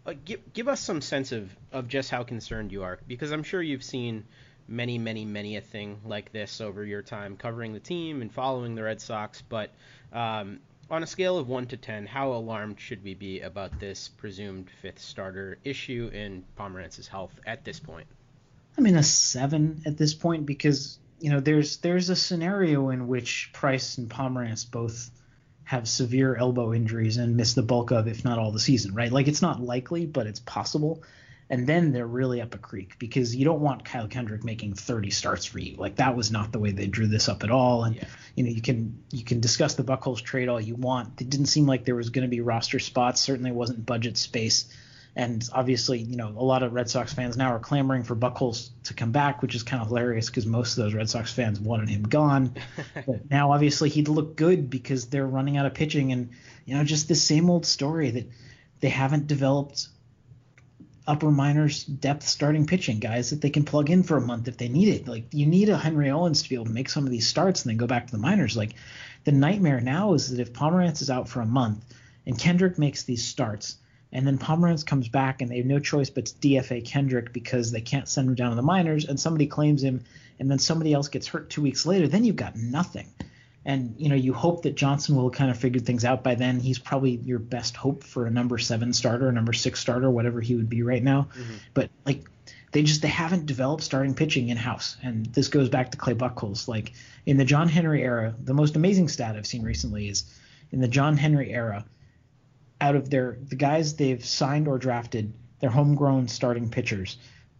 uh, 0.05 0.13
give 0.23 0.53
give 0.53 0.69
us 0.69 0.81
some 0.81 1.01
sense 1.01 1.33
of 1.33 1.51
of 1.73 1.89
just 1.89 2.11
how 2.11 2.25
concerned 2.25 2.73
you 2.73 2.83
are 2.83 2.99
because 3.09 3.31
I'm 3.31 3.43
sure 3.43 3.63
you've 3.63 3.83
seen 3.83 4.27
many 4.69 4.99
many 4.99 5.25
many 5.25 5.57
a 5.57 5.63
thing 5.63 5.99
like 6.05 6.31
this 6.31 6.61
over 6.61 6.85
your 6.85 7.01
time 7.01 7.39
covering 7.39 7.73
the 7.73 7.81
team 7.81 8.21
and 8.21 8.31
following 8.31 8.75
the 8.75 8.83
Red 8.83 9.01
Sox, 9.01 9.43
but 9.49 9.71
um, 10.13 10.61
on 10.91 11.03
a 11.03 11.07
scale 11.07 11.39
of 11.39 11.49
1 11.49 11.67
to 11.69 11.77
10, 11.77 12.07
how 12.07 12.33
alarmed 12.33 12.81
should 12.81 13.03
we 13.03 13.15
be 13.15 13.41
about 13.41 13.79
this 13.81 14.09
presumed 14.09 14.69
fifth 14.83 15.01
starter 15.01 15.59
issue 15.65 16.11
in 16.13 16.45
Pomeranz's 16.59 17.09
health 17.09 17.39
at 17.47 17.65
this 17.65 17.81
point? 17.81 18.07
I 18.77 18.81
mean, 18.81 18.97
a 18.97 19.03
7 19.03 19.83
at 19.87 19.97
this 19.97 20.15
point 20.15 20.47
because, 20.47 20.99
you 21.21 21.31
know, 21.31 21.41
there's 21.41 21.79
there's 21.79 22.11
a 22.11 22.17
scenario 22.17 22.91
in 22.91 23.09
which 23.09 23.51
Price 23.53 23.99
and 23.99 24.11
Pomeranz 24.11 24.65
both 24.71 25.11
have 25.65 25.89
severe 25.89 26.37
elbow 26.37 26.75
injuries 26.75 27.17
and 27.17 27.37
miss 27.37 27.55
the 27.55 27.63
bulk 27.63 27.91
of, 27.91 28.07
if 28.09 28.25
not 28.25 28.39
all, 28.39 28.53
the 28.53 28.61
season, 28.61 28.95
right? 28.95 29.11
Like, 29.11 29.29
it's 29.29 29.43
not 29.43 29.61
likely, 29.63 30.07
but 30.07 30.27
it's 30.27 30.41
possible 30.41 31.03
and 31.51 31.67
then 31.67 31.93
they're 31.93 32.07
really 32.07 32.41
up 32.41 32.55
a 32.55 32.59
creek 32.59 32.99
because 32.99 33.37
you 33.37 33.45
don't 33.45 33.61
want 33.61 33.85
Kyle 33.85 34.09
Kendrick 34.09 34.45
making 34.45 34.75
30 34.75 35.11
starts 35.11 35.45
for 35.45 35.59
you. 35.59 35.77
Like 35.77 35.97
that 35.97 36.17
was 36.17 36.31
not 36.31 36.53
the 36.53 36.59
way 36.59 36.71
they 36.71 36.87
drew 36.87 37.07
this 37.07 37.29
up 37.29 37.45
at 37.45 37.51
all. 37.51 37.85
And 37.85 37.97
yeah. 37.97 38.05
you 38.35 38.45
know, 38.45 38.51
you 38.51 38.63
can 38.63 39.03
you 39.11 39.25
can 39.25 39.41
discuss 39.41 39.75
the 39.75 39.85
Buchholz 39.85 40.23
trade 40.23 40.49
all 40.49 40.61
you 40.61 40.75
want. 40.75 41.21
It 41.21 41.29
didn't 41.29 41.47
seem 41.47 41.67
like 41.67 41.85
there 41.85 41.95
was 41.95 42.11
going 42.11 42.23
to 42.23 42.29
be 42.29 42.41
roster 42.41 42.79
spots. 42.79 43.21
Certainly 43.21 43.53
wasn't 43.53 43.85
budget 43.85 44.17
space. 44.17 44.75
And 45.17 45.49
obviously, 45.53 46.01
you 46.01 46.17
know, 46.17 46.29
a 46.29 46.43
lot 46.43 46.65
of 46.65 46.73
Red 46.73 46.91
Sox 46.91 47.13
fans 47.13 47.37
now 47.37 47.53
are 47.53 47.61
clamoring 47.61 48.03
for 48.03 48.17
Buchholz 48.17 48.71
to 48.85 48.95
come 48.95 49.13
back, 49.13 49.43
which 49.43 49.55
is 49.55 49.63
kind 49.63 49.81
of 49.81 49.87
hilarious 49.87 50.27
because 50.27 50.45
most 50.45 50.77
of 50.77 50.83
those 50.83 50.95
Red 50.95 51.09
Sox 51.09 51.33
fans 51.33 51.61
wanted 51.61 51.89
him 51.89 52.03
gone. 52.03 52.57
but 52.95 53.31
now, 53.31 53.53
obviously, 53.53 53.91
he'd 53.91 54.09
look 54.09 54.35
good 54.35 54.71
because 54.71 55.07
they're 55.07 55.27
running 55.27 55.57
out 55.57 55.67
of 55.67 55.75
pitching, 55.75 56.11
and 56.11 56.31
you 56.65 56.75
know, 56.75 56.83
just 56.83 57.07
the 57.07 57.15
same 57.15 57.49
old 57.49 57.65
story 57.65 58.11
that 58.11 58.29
they 58.81 58.89
haven't 58.89 59.29
developed 59.29 59.87
upper 61.07 61.31
minors 61.31 61.85
depth 61.85 62.27
starting 62.27 62.67
pitching 62.67 62.99
guys 62.99 63.31
that 63.31 63.41
they 63.41 63.51
can 63.51 63.65
plug 63.65 63.91
in 63.91 64.03
for 64.03 64.17
a 64.17 64.21
month 64.21 64.49
if 64.49 64.57
they 64.57 64.69
need 64.69 64.89
it. 64.89 65.07
Like 65.07 65.25
you 65.33 65.47
need 65.47 65.69
a 65.69 65.77
Henry 65.77 66.11
Owens 66.11 66.43
to 66.43 66.49
be 66.49 66.55
able 66.55 66.67
to 66.67 66.73
make 66.73 66.89
some 66.89 67.05
of 67.05 67.11
these 67.11 67.27
starts 67.27 67.63
and 67.63 67.71
then 67.71 67.77
go 67.77 67.87
back 67.87 68.07
to 68.07 68.13
the 68.13 68.19
minors. 68.19 68.57
Like 68.57 68.75
the 69.25 69.33
nightmare 69.33 69.81
now 69.81 70.15
is 70.15 70.31
that 70.31 70.41
if 70.41 70.53
Pomeranz 70.53 71.03
is 71.03 71.11
out 71.11 71.29
for 71.29 71.41
a 71.41 71.47
month 71.47 71.85
and 72.27 72.39
Kendrick 72.39 72.79
makes 72.79 73.03
these 73.03 73.25
starts 73.25 73.77
and 74.13 74.27
then 74.27 74.39
Pomeranz 74.39 74.87
comes 74.87 75.09
back 75.09 75.43
and 75.43 75.51
they 75.51 75.59
have 75.59 75.67
no 75.67 75.79
choice 75.79 76.09
but 76.09 76.27
to 76.27 76.35
DFA 76.35 76.85
Kendrick 76.85 77.33
because 77.33 77.71
they 77.71 77.81
can't 77.81 78.09
send 78.09 78.29
him 78.29 78.35
down 78.35 78.51
to 78.51 78.57
the 78.57 78.63
minors 78.63 79.05
and 79.05 79.19
somebody 79.21 79.47
claims 79.47 79.83
him 79.83 80.05
and 80.39 80.51
then 80.51 80.59
somebody 80.59 80.93
else 80.93 81.09
gets 81.09 81.27
hurt 81.27 81.51
two 81.51 81.63
weeks 81.63 81.85
later, 81.85 82.09
then 82.09 82.25
you've 82.25 82.37
got 82.37 82.57
nothing. 82.57 83.09
And 83.67 83.95
you 83.99 84.09
know, 84.09 84.15
you 84.15 84.35
hope 84.35 84.63
that 84.63 84.75
Johnson 84.75 85.17
will 85.17 85.31
kind 85.31 85.51
of 85.51 85.57
figure 85.57 85.81
things 85.81 86.05
out 86.05 86.23
by 86.23 86.35
then. 86.35 86.61
He's 86.61 86.79
probably 86.79 87.13
your 87.25 87.39
best 87.39 87.77
hope 87.77 88.05
for 88.05 88.27
a 88.27 88.31
number 88.31 88.59
seven 88.59 88.93
starter, 88.93 89.29
a 89.29 89.33
number 89.33 89.53
six 89.53 89.81
starter, 89.81 90.11
whatever 90.11 90.41
he 90.41 90.55
would 90.55 90.69
be 90.69 90.83
right 90.83 91.03
now. 91.03 91.29
Mm-hmm. 91.35 91.55
But 91.73 91.91
like 92.05 92.25
they 92.73 92.83
just 92.83 93.03
they 93.03 93.09
haven't 93.09 93.47
developed 93.47 93.83
starting 93.83 94.15
pitching 94.15 94.49
in 94.49 94.57
house. 94.57 94.97
And 95.03 95.27
this 95.27 95.49
goes 95.49 95.69
back 95.69 95.93
to 95.93 95.97
Clay 95.97 96.15
Buchholz. 96.15 96.69
Like 96.69 96.93
in 97.25 97.37
the 97.37 97.45
John 97.45 97.69
Henry 97.69 98.03
era, 98.03 98.35
the 98.39 98.53
most 98.53 98.77
amazing 98.77 99.09
stat 99.09 99.37
I've 99.37 99.47
seen 99.47 99.63
recently 99.63 100.09
is 100.09 100.25
in 100.71 100.81
the 100.81 100.89
John 100.89 101.17
Henry 101.17 101.53
era, 101.53 101.85
out 102.81 102.97
of 102.97 103.09
their 103.09 103.39
the 103.49 103.57
guys 103.57 103.95
they've 103.95 104.25
signed 104.25 104.69
or 104.69 104.77
drafted, 104.77 105.33
their 105.61 105.71
homegrown 105.71 106.29
starting 106.29 106.69
pitchers. 106.69 107.17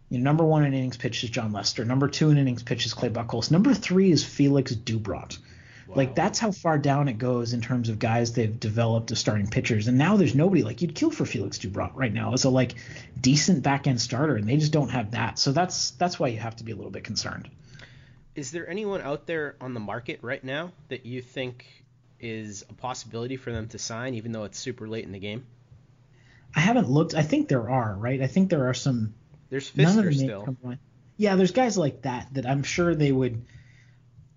You 0.09 0.19
know, 0.19 0.23
number 0.23 0.43
one 0.43 0.65
in 0.65 0.73
innings 0.73 0.97
pitched 0.97 1.23
is 1.23 1.31
Jon 1.31 1.51
Lester. 1.51 1.83
Number 1.83 2.07
two 2.07 2.29
in 2.29 2.37
innings 2.37 2.61
pitched 2.61 2.85
is 2.85 2.93
Clay 2.93 3.09
Buchholz. 3.09 3.49
Number 3.49 3.73
three 3.73 4.11
is 4.11 4.23
Felix 4.23 4.73
Doubront. 4.75 5.39
Wow. 5.87 5.95
Like 5.97 6.15
that's 6.15 6.39
how 6.39 6.51
far 6.51 6.77
down 6.77 7.07
it 7.07 7.17
goes 7.17 7.53
in 7.53 7.61
terms 7.61 7.89
of 7.89 7.99
guys 7.99 8.33
they've 8.33 8.59
developed 8.59 9.11
as 9.11 9.19
starting 9.19 9.47
pitchers. 9.47 9.87
And 9.87 9.97
now 9.97 10.17
there's 10.17 10.33
nobody 10.33 10.63
like 10.63 10.81
you'd 10.81 10.95
kill 10.95 11.11
for 11.11 11.25
Felix 11.25 11.59
Doubront 11.59 11.91
right 11.93 12.13
now 12.13 12.33
as 12.33 12.43
a 12.43 12.49
like 12.49 12.75
decent 13.19 13.61
back 13.61 13.85
end 13.87 14.01
starter, 14.01 14.35
and 14.35 14.47
they 14.47 14.57
just 14.57 14.71
don't 14.71 14.89
have 14.89 15.11
that. 15.11 15.37
So 15.37 15.51
that's 15.51 15.91
that's 15.91 16.19
why 16.19 16.29
you 16.29 16.39
have 16.39 16.55
to 16.57 16.63
be 16.63 16.71
a 16.71 16.75
little 16.75 16.91
bit 16.91 17.03
concerned. 17.03 17.49
Is 18.35 18.51
there 18.51 18.67
anyone 18.67 19.01
out 19.01 19.27
there 19.27 19.55
on 19.61 19.73
the 19.73 19.79
market 19.79 20.19
right 20.21 20.43
now 20.43 20.71
that 20.89 21.05
you 21.05 21.21
think 21.21 21.65
is 22.19 22.65
a 22.69 22.73
possibility 22.73 23.37
for 23.37 23.51
them 23.51 23.67
to 23.69 23.77
sign, 23.77 24.15
even 24.15 24.31
though 24.31 24.43
it's 24.43 24.59
super 24.59 24.87
late 24.87 25.05
in 25.05 25.11
the 25.11 25.19
game? 25.19 25.45
I 26.55 26.59
haven't 26.61 26.89
looked. 26.89 27.13
I 27.13 27.21
think 27.21 27.47
there 27.47 27.69
are, 27.69 27.93
right? 27.93 28.21
I 28.21 28.27
think 28.27 28.49
there 28.49 28.69
are 28.69 28.73
some. 28.73 29.13
There's 29.49 29.69
Fister 29.69 30.13
still. 30.13 30.57
Yeah, 31.17 31.35
there's 31.35 31.51
guys 31.51 31.77
like 31.77 32.01
that 32.01 32.33
that 32.33 32.45
I'm 32.45 32.63
sure 32.63 32.95
they 32.95 33.11
would. 33.11 33.45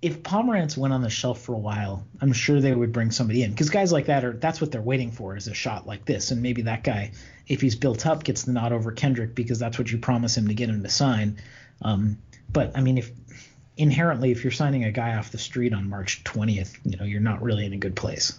If 0.00 0.22
Pomeranz 0.22 0.76
went 0.76 0.94
on 0.94 1.02
the 1.02 1.10
shelf 1.10 1.40
for 1.40 1.54
a 1.54 1.58
while, 1.58 2.06
I'm 2.20 2.32
sure 2.32 2.60
they 2.60 2.72
would 2.72 2.92
bring 2.92 3.10
somebody 3.10 3.42
in 3.42 3.50
because 3.50 3.70
guys 3.70 3.90
like 3.90 4.06
that 4.06 4.24
are 4.24 4.32
that's 4.32 4.60
what 4.60 4.70
they're 4.70 4.80
waiting 4.80 5.10
for 5.10 5.36
is 5.36 5.48
a 5.48 5.54
shot 5.54 5.86
like 5.86 6.04
this, 6.04 6.30
and 6.30 6.40
maybe 6.40 6.62
that 6.62 6.84
guy, 6.84 7.12
if 7.48 7.60
he's 7.60 7.74
built 7.74 8.06
up, 8.06 8.22
gets 8.22 8.44
the 8.44 8.52
nod 8.52 8.72
over 8.72 8.92
Kendrick 8.92 9.34
because 9.34 9.58
that's 9.58 9.78
what 9.78 9.90
you 9.90 9.98
promise 9.98 10.36
him 10.36 10.48
to 10.48 10.54
get 10.54 10.68
him 10.68 10.82
to 10.84 10.88
sign. 10.88 11.38
Um, 11.82 12.18
but 12.52 12.76
I 12.76 12.80
mean, 12.80 12.98
if 12.98 13.10
inherently, 13.76 14.30
if 14.30 14.44
you're 14.44 14.50
signing 14.52 14.84
a 14.84 14.92
guy 14.92 15.16
off 15.16 15.30
the 15.30 15.38
street 15.38 15.72
on 15.72 15.88
March 15.88 16.22
20th, 16.24 16.78
you 16.84 16.96
know, 16.96 17.04
you're 17.04 17.20
not 17.20 17.42
really 17.42 17.66
in 17.66 17.72
a 17.72 17.78
good 17.78 17.96
place. 17.96 18.38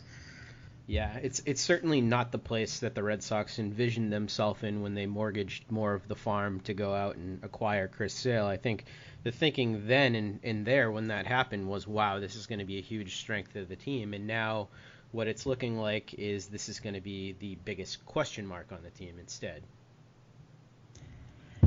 Yeah, 0.90 1.20
it's 1.22 1.44
it's 1.46 1.62
certainly 1.62 2.02
not 2.02 2.32
the 2.32 2.40
place 2.40 2.80
that 2.80 2.96
the 2.96 3.04
Red 3.04 3.22
Sox 3.22 3.60
envisioned 3.60 4.12
themselves 4.12 4.64
in 4.64 4.82
when 4.82 4.96
they 4.96 5.06
mortgaged 5.06 5.70
more 5.70 5.94
of 5.94 6.08
the 6.08 6.16
farm 6.16 6.62
to 6.62 6.74
go 6.74 6.96
out 6.96 7.16
and 7.16 7.44
acquire 7.44 7.88
Chris 7.88 8.12
Sale. 8.12 8.48
I 8.48 8.58
think 8.58 8.86
the 9.22 9.32
thinking 9.32 9.86
then 9.86 10.16
and, 10.16 10.40
and 10.42 10.66
there 10.66 10.90
when 10.90 11.10
that 11.10 11.28
happened 11.28 11.68
was, 11.68 11.86
wow, 11.86 12.20
this 12.20 12.36
is 12.36 12.48
going 12.48 12.58
to 12.58 12.66
be 12.66 12.80
a 12.80 12.82
huge 12.82 13.18
strength 13.18 13.56
of 13.56 13.70
the 13.70 13.76
team. 13.76 14.16
And 14.16 14.26
now 14.26 14.70
what 15.12 15.28
it's 15.28 15.46
looking 15.46 15.78
like 15.78 16.16
is 16.16 16.48
this 16.48 16.70
is 16.70 16.80
going 16.80 16.96
to 16.96 17.02
be 17.02 17.36
the 17.38 17.54
biggest 17.64 18.04
question 18.08 18.48
mark 18.48 18.72
on 18.72 18.82
the 18.82 18.90
team 18.90 19.20
instead 19.20 19.62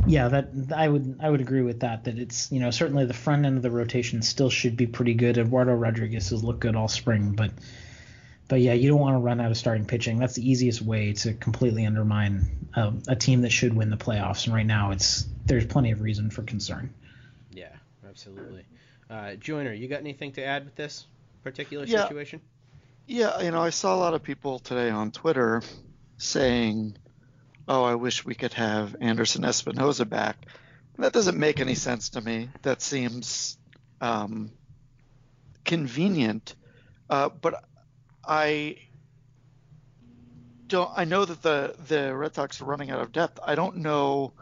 yeah, 0.04 0.26
that 0.28 0.48
I 0.74 0.88
would 0.88 1.18
I 1.20 1.30
would 1.30 1.40
agree 1.40 1.62
with 1.62 1.80
that. 1.80 2.04
That 2.04 2.18
it's 2.18 2.50
you 2.50 2.58
know 2.58 2.72
certainly 2.72 3.06
the 3.06 3.14
front 3.14 3.46
end 3.46 3.56
of 3.56 3.62
the 3.62 3.70
rotation 3.70 4.22
still 4.22 4.50
should 4.50 4.76
be 4.76 4.88
pretty 4.88 5.14
good. 5.14 5.38
Eduardo 5.38 5.74
Rodriguez 5.74 6.30
has 6.30 6.42
looked 6.42 6.58
good 6.58 6.74
all 6.74 6.88
spring, 6.88 7.34
but 7.36 7.52
but 8.52 8.60
yeah, 8.60 8.74
you 8.74 8.86
don't 8.86 9.00
want 9.00 9.14
to 9.14 9.18
run 9.18 9.40
out 9.40 9.50
of 9.50 9.56
starting 9.56 9.86
pitching. 9.86 10.18
That's 10.18 10.34
the 10.34 10.46
easiest 10.46 10.82
way 10.82 11.14
to 11.14 11.32
completely 11.32 11.86
undermine 11.86 12.68
a, 12.74 12.92
a 13.08 13.16
team 13.16 13.40
that 13.40 13.50
should 13.50 13.72
win 13.72 13.88
the 13.88 13.96
playoffs. 13.96 14.44
And 14.44 14.54
right 14.54 14.66
now, 14.66 14.90
it's 14.90 15.26
there's 15.46 15.64
plenty 15.64 15.90
of 15.90 16.02
reason 16.02 16.28
for 16.28 16.42
concern. 16.42 16.92
Yeah, 17.50 17.72
absolutely. 18.06 18.66
Uh, 19.08 19.36
Joiner, 19.36 19.72
you 19.72 19.88
got 19.88 20.00
anything 20.00 20.32
to 20.32 20.44
add 20.44 20.66
with 20.66 20.74
this 20.74 21.06
particular 21.42 21.86
yeah. 21.86 22.02
situation? 22.02 22.42
Yeah, 23.06 23.40
you 23.40 23.52
know, 23.52 23.62
I 23.62 23.70
saw 23.70 23.94
a 23.94 23.96
lot 23.96 24.12
of 24.12 24.22
people 24.22 24.58
today 24.58 24.90
on 24.90 25.12
Twitter 25.12 25.62
saying 26.18 26.98
oh, 27.66 27.84
I 27.84 27.94
wish 27.94 28.22
we 28.22 28.34
could 28.34 28.52
have 28.52 28.96
Anderson 29.00 29.44
Espinoza 29.44 30.06
back. 30.06 30.44
That 30.98 31.14
doesn't 31.14 31.38
make 31.38 31.58
any 31.58 31.74
sense 31.74 32.10
to 32.10 32.20
me. 32.20 32.50
That 32.60 32.82
seems 32.82 33.56
um, 34.02 34.50
convenient, 35.64 36.54
uh, 37.08 37.30
but 37.30 37.64
I 38.24 38.76
don't. 40.68 40.90
I 40.96 41.04
know 41.04 41.24
that 41.24 41.42
the 41.42 41.74
the 41.88 42.14
Red 42.14 42.34
Sox 42.34 42.60
are 42.60 42.64
running 42.64 42.90
out 42.90 43.00
of 43.00 43.12
depth. 43.12 43.40
I 43.44 43.54
don't 43.54 43.78
know 43.78 44.32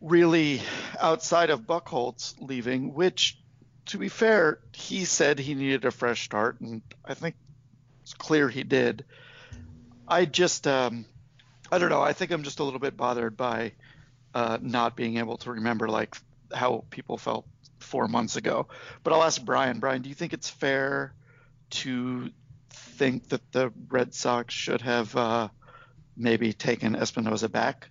really 0.00 0.62
outside 1.00 1.50
of 1.50 1.62
Buchholz 1.62 2.34
leaving, 2.40 2.94
which, 2.94 3.38
to 3.86 3.98
be 3.98 4.08
fair, 4.08 4.60
he 4.72 5.04
said 5.04 5.38
he 5.38 5.54
needed 5.54 5.84
a 5.84 5.90
fresh 5.90 6.24
start, 6.24 6.60
and 6.60 6.82
I 7.04 7.14
think 7.14 7.34
it's 8.02 8.14
clear 8.14 8.48
he 8.48 8.62
did. 8.62 9.04
I 10.06 10.24
just 10.24 10.66
um, 10.66 11.04
I 11.70 11.78
don't 11.78 11.90
know. 11.90 12.02
I 12.02 12.12
think 12.12 12.30
I'm 12.30 12.42
just 12.42 12.60
a 12.60 12.64
little 12.64 12.80
bit 12.80 12.96
bothered 12.96 13.36
by 13.36 13.72
uh, 14.34 14.58
not 14.60 14.96
being 14.96 15.18
able 15.18 15.36
to 15.38 15.52
remember 15.52 15.88
like 15.88 16.16
how 16.54 16.84
people 16.90 17.18
felt 17.18 17.46
four 17.78 18.08
months 18.08 18.36
ago. 18.36 18.68
But 19.02 19.12
I'll 19.12 19.22
ask 19.22 19.42
Brian. 19.42 19.80
Brian, 19.80 20.02
do 20.02 20.08
you 20.08 20.14
think 20.14 20.32
it's 20.32 20.48
fair 20.48 21.12
to 21.70 22.30
think 22.98 23.28
that 23.28 23.52
the 23.52 23.72
Red 23.88 24.12
Sox 24.12 24.52
should 24.52 24.82
have 24.82 25.14
uh, 25.16 25.48
maybe 26.16 26.52
taken 26.52 26.94
Espinoza 26.94 27.50
back? 27.50 27.88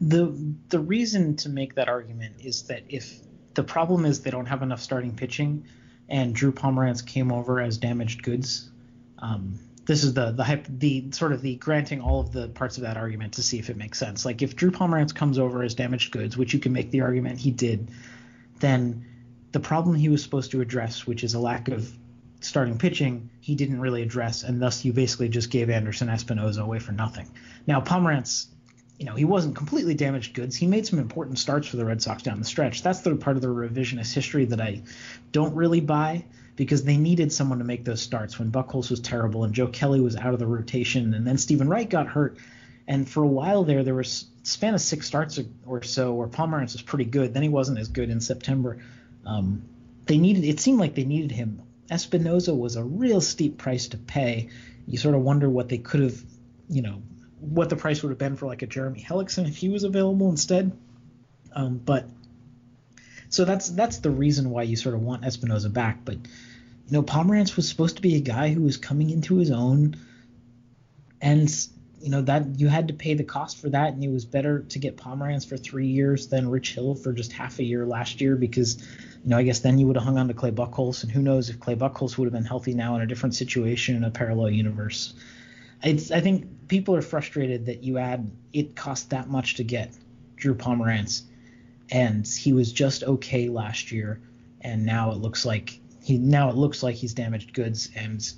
The 0.00 0.34
the 0.68 0.80
reason 0.80 1.36
to 1.36 1.50
make 1.50 1.74
that 1.74 1.88
argument 1.88 2.36
is 2.38 2.62
that 2.68 2.84
if 2.88 3.18
the 3.54 3.64
problem 3.64 4.06
is 4.06 4.22
they 4.22 4.30
don't 4.30 4.46
have 4.46 4.62
enough 4.62 4.80
starting 4.80 5.14
pitching, 5.14 5.66
and 6.08 6.34
Drew 6.34 6.52
Pomeranz 6.52 7.04
came 7.04 7.32
over 7.32 7.60
as 7.60 7.76
damaged 7.76 8.22
goods. 8.22 8.70
Um, 9.18 9.58
this 9.84 10.04
is 10.04 10.14
the 10.14 10.30
the 10.30 10.44
hype, 10.44 10.66
the 10.68 11.10
sort 11.10 11.32
of 11.32 11.42
the 11.42 11.56
granting 11.56 12.00
all 12.00 12.20
of 12.20 12.32
the 12.32 12.48
parts 12.48 12.78
of 12.78 12.84
that 12.84 12.96
argument 12.96 13.34
to 13.34 13.42
see 13.42 13.58
if 13.58 13.68
it 13.68 13.76
makes 13.76 13.98
sense. 13.98 14.24
Like 14.24 14.40
if 14.40 14.56
Drew 14.56 14.70
Pomeranz 14.70 15.14
comes 15.14 15.38
over 15.38 15.62
as 15.62 15.74
damaged 15.74 16.12
goods, 16.12 16.36
which 16.36 16.54
you 16.54 16.60
can 16.60 16.72
make 16.72 16.90
the 16.90 17.02
argument 17.02 17.38
he 17.38 17.50
did, 17.50 17.90
then 18.60 19.04
the 19.52 19.60
problem 19.60 19.96
he 19.96 20.08
was 20.08 20.22
supposed 20.22 20.52
to 20.52 20.60
address, 20.60 21.06
which 21.06 21.24
is 21.24 21.34
a 21.34 21.40
lack 21.40 21.68
of 21.68 21.92
starting 22.40 22.78
pitching, 22.78 23.30
he 23.40 23.54
didn't 23.54 23.80
really 23.80 24.02
address, 24.02 24.42
and 24.42 24.60
thus 24.60 24.84
you 24.84 24.92
basically 24.92 25.28
just 25.28 25.50
gave 25.50 25.70
Anderson 25.70 26.08
Espinoza 26.08 26.62
away 26.62 26.78
for 26.78 26.92
nothing. 26.92 27.30
Now 27.66 27.80
Pomeranz, 27.80 28.46
you 28.98 29.06
know, 29.06 29.14
he 29.14 29.24
wasn't 29.24 29.56
completely 29.56 29.94
damaged 29.94 30.34
goods. 30.34 30.56
He 30.56 30.66
made 30.66 30.86
some 30.86 30.98
important 30.98 31.38
starts 31.38 31.68
for 31.68 31.76
the 31.76 31.84
Red 31.84 32.02
Sox 32.02 32.22
down 32.22 32.38
the 32.38 32.44
stretch. 32.44 32.82
That's 32.82 33.00
the 33.00 33.16
part 33.16 33.36
of 33.36 33.42
the 33.42 33.48
revisionist 33.48 34.12
history 34.12 34.44
that 34.46 34.60
I 34.60 34.82
don't 35.32 35.54
really 35.54 35.80
buy 35.80 36.24
because 36.56 36.84
they 36.84 36.98
needed 36.98 37.32
someone 37.32 37.58
to 37.58 37.64
make 37.64 37.84
those 37.84 38.02
starts 38.02 38.38
when 38.38 38.50
Buchholz 38.50 38.90
was 38.90 39.00
terrible 39.00 39.44
and 39.44 39.54
Joe 39.54 39.68
Kelly 39.68 40.00
was 40.00 40.16
out 40.16 40.34
of 40.34 40.38
the 40.38 40.46
rotation 40.46 41.14
and 41.14 41.26
then 41.26 41.38
Stephen 41.38 41.68
Wright 41.68 41.88
got 41.88 42.06
hurt. 42.06 42.36
And 42.86 43.08
for 43.08 43.22
a 43.22 43.26
while 43.26 43.64
there, 43.64 43.82
there 43.82 43.94
was 43.94 44.26
span 44.42 44.74
of 44.74 44.80
six 44.80 45.06
starts 45.06 45.38
or 45.64 45.82
so 45.82 46.12
where 46.12 46.28
Pomeranz 46.28 46.72
was 46.72 46.82
pretty 46.82 47.04
good. 47.04 47.32
Then 47.32 47.42
he 47.42 47.48
wasn't 47.48 47.78
as 47.78 47.88
good 47.88 48.10
in 48.10 48.20
September. 48.20 48.78
Um, 49.24 49.62
they 50.06 50.18
needed. 50.18 50.44
It 50.44 50.60
seemed 50.60 50.80
like 50.80 50.94
they 50.94 51.04
needed 51.04 51.30
him. 51.30 51.62
Espinoza 51.90 52.56
was 52.56 52.76
a 52.76 52.84
real 52.84 53.20
steep 53.20 53.58
price 53.58 53.88
to 53.88 53.96
pay. 53.96 54.48
You 54.86 54.98
sort 54.98 55.14
of 55.14 55.22
wonder 55.22 55.48
what 55.48 55.68
they 55.68 55.78
could 55.78 56.00
have, 56.00 56.22
you 56.68 56.82
know, 56.82 57.02
what 57.40 57.70
the 57.70 57.76
price 57.76 58.02
would 58.02 58.10
have 58.10 58.18
been 58.18 58.36
for 58.36 58.46
like 58.46 58.62
a 58.62 58.66
Jeremy 58.66 59.02
Hellickson 59.02 59.48
if 59.48 59.56
he 59.56 59.68
was 59.68 59.84
available 59.84 60.30
instead. 60.30 60.76
Um, 61.54 61.78
but 61.78 62.06
so 63.30 63.44
that's 63.44 63.70
that's 63.70 63.98
the 63.98 64.10
reason 64.10 64.50
why 64.50 64.64
you 64.64 64.76
sort 64.76 64.94
of 64.94 65.02
want 65.02 65.22
Espinoza 65.22 65.72
back. 65.72 66.04
But 66.04 66.16
you 66.16 66.92
know, 66.96 67.02
Pomeranz 67.02 67.56
was 67.56 67.68
supposed 67.68 67.96
to 67.96 68.02
be 68.02 68.16
a 68.16 68.20
guy 68.20 68.52
who 68.52 68.62
was 68.62 68.76
coming 68.76 69.10
into 69.10 69.36
his 69.36 69.50
own, 69.50 69.96
and 71.20 71.48
you 72.00 72.10
know 72.10 72.22
that 72.22 72.58
you 72.58 72.68
had 72.68 72.88
to 72.88 72.94
pay 72.94 73.14
the 73.14 73.24
cost 73.24 73.60
for 73.60 73.70
that, 73.70 73.92
and 73.92 74.02
it 74.02 74.10
was 74.10 74.24
better 74.24 74.60
to 74.70 74.78
get 74.78 74.96
Pomeranz 74.96 75.46
for 75.48 75.56
three 75.56 75.86
years 75.86 76.26
than 76.26 76.50
Rich 76.50 76.74
Hill 76.74 76.96
for 76.96 77.12
just 77.12 77.32
half 77.32 77.58
a 77.60 77.64
year 77.64 77.86
last 77.86 78.20
year 78.20 78.34
because, 78.34 78.82
you 79.24 79.30
know, 79.30 79.38
I 79.38 79.42
guess 79.42 79.60
then 79.60 79.78
you 79.78 79.86
would 79.86 79.96
have 79.96 80.04
hung 80.04 80.18
on 80.18 80.28
to 80.28 80.34
Clay 80.34 80.50
Buchholz, 80.50 81.02
and 81.02 81.12
who 81.12 81.20
knows 81.20 81.50
if 81.50 81.60
Clay 81.60 81.74
Buchholz 81.74 82.16
would 82.16 82.24
have 82.24 82.32
been 82.32 82.44
healthy 82.44 82.74
now 82.74 82.96
in 82.96 83.02
a 83.02 83.06
different 83.06 83.34
situation 83.34 83.96
in 83.96 84.04
a 84.04 84.10
parallel 84.10 84.50
universe. 84.50 85.14
It's, 85.82 86.10
I 86.10 86.20
think 86.20 86.68
people 86.68 86.96
are 86.96 87.02
frustrated 87.02 87.66
that 87.66 87.82
you 87.82 87.98
add 87.98 88.30
it 88.52 88.76
cost 88.76 89.10
that 89.10 89.28
much 89.28 89.56
to 89.56 89.64
get 89.64 89.92
Drew 90.36 90.54
Pomeranz, 90.54 91.22
and 91.90 92.26
he 92.26 92.52
was 92.52 92.72
just 92.72 93.02
okay 93.02 93.48
last 93.48 93.92
year, 93.92 94.20
and 94.60 94.86
now 94.86 95.10
it 95.12 95.18
looks 95.18 95.44
like 95.44 95.78
he 96.02 96.18
now 96.18 96.48
it 96.48 96.56
looks 96.56 96.82
like 96.82 96.94
he's 96.94 97.14
damaged 97.14 97.52
goods 97.52 97.90
and 97.94 98.32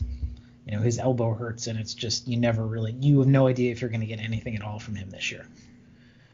you 0.67 0.77
know 0.77 0.83
his 0.83 0.99
elbow 0.99 1.33
hurts 1.35 1.69
and 1.69 1.79
it's 1.79 1.95
just 1.95 2.27
you 2.27 2.37
never 2.37 2.67
really 2.67 2.93
you 3.01 3.19
have 3.21 3.29
no 3.29 3.47
idea 3.47 3.71
if 3.71 3.81
you're 3.81 3.91
going 3.91 4.01
to 4.01 4.07
get 4.07 4.21
anything 4.21 4.57
at 4.57 4.63
all 4.63 4.79
from 4.79 4.95
him 4.95 5.11
this 5.11 5.31
year. 5.31 5.47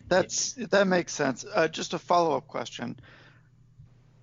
That's 0.09 0.55
that 0.55 0.87
makes 0.87 1.13
sense. 1.13 1.45
Uh, 1.55 1.69
just 1.69 1.93
a 1.93 1.99
follow 1.99 2.37
up 2.37 2.49
question. 2.49 2.99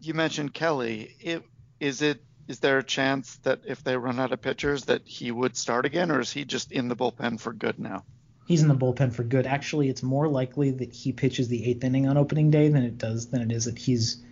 You 0.05 0.13
mentioned 0.13 0.53
Kelly. 0.53 1.15
It, 1.19 1.43
is 1.79 2.03
it 2.03 2.21
is 2.47 2.59
there 2.59 2.77
a 2.77 2.83
chance 2.83 3.37
that 3.37 3.61
if 3.65 3.83
they 3.83 3.97
run 3.97 4.19
out 4.19 4.31
of 4.31 4.39
pitchers 4.39 4.85
that 4.85 5.01
he 5.03 5.31
would 5.31 5.57
start 5.57 5.87
again, 5.87 6.11
or 6.11 6.19
is 6.19 6.31
he 6.31 6.45
just 6.45 6.71
in 6.71 6.89
the 6.89 6.95
bullpen 6.95 7.39
for 7.39 7.51
good 7.51 7.79
now? 7.79 8.03
He's 8.45 8.61
in 8.61 8.67
the 8.67 8.75
bullpen 8.75 9.13
for 9.13 9.23
good. 9.23 9.47
Actually, 9.47 9.89
it's 9.89 10.03
more 10.03 10.27
likely 10.27 10.69
that 10.69 10.93
he 10.93 11.11
pitches 11.11 11.47
the 11.47 11.65
eighth 11.65 11.83
inning 11.83 12.07
on 12.07 12.17
opening 12.17 12.51
day 12.51 12.67
than 12.67 12.83
it 12.83 12.99
does 12.99 13.31
than 13.31 13.41
it 13.41 13.51
is 13.51 13.65
that 13.65 13.79
he's 13.79 14.23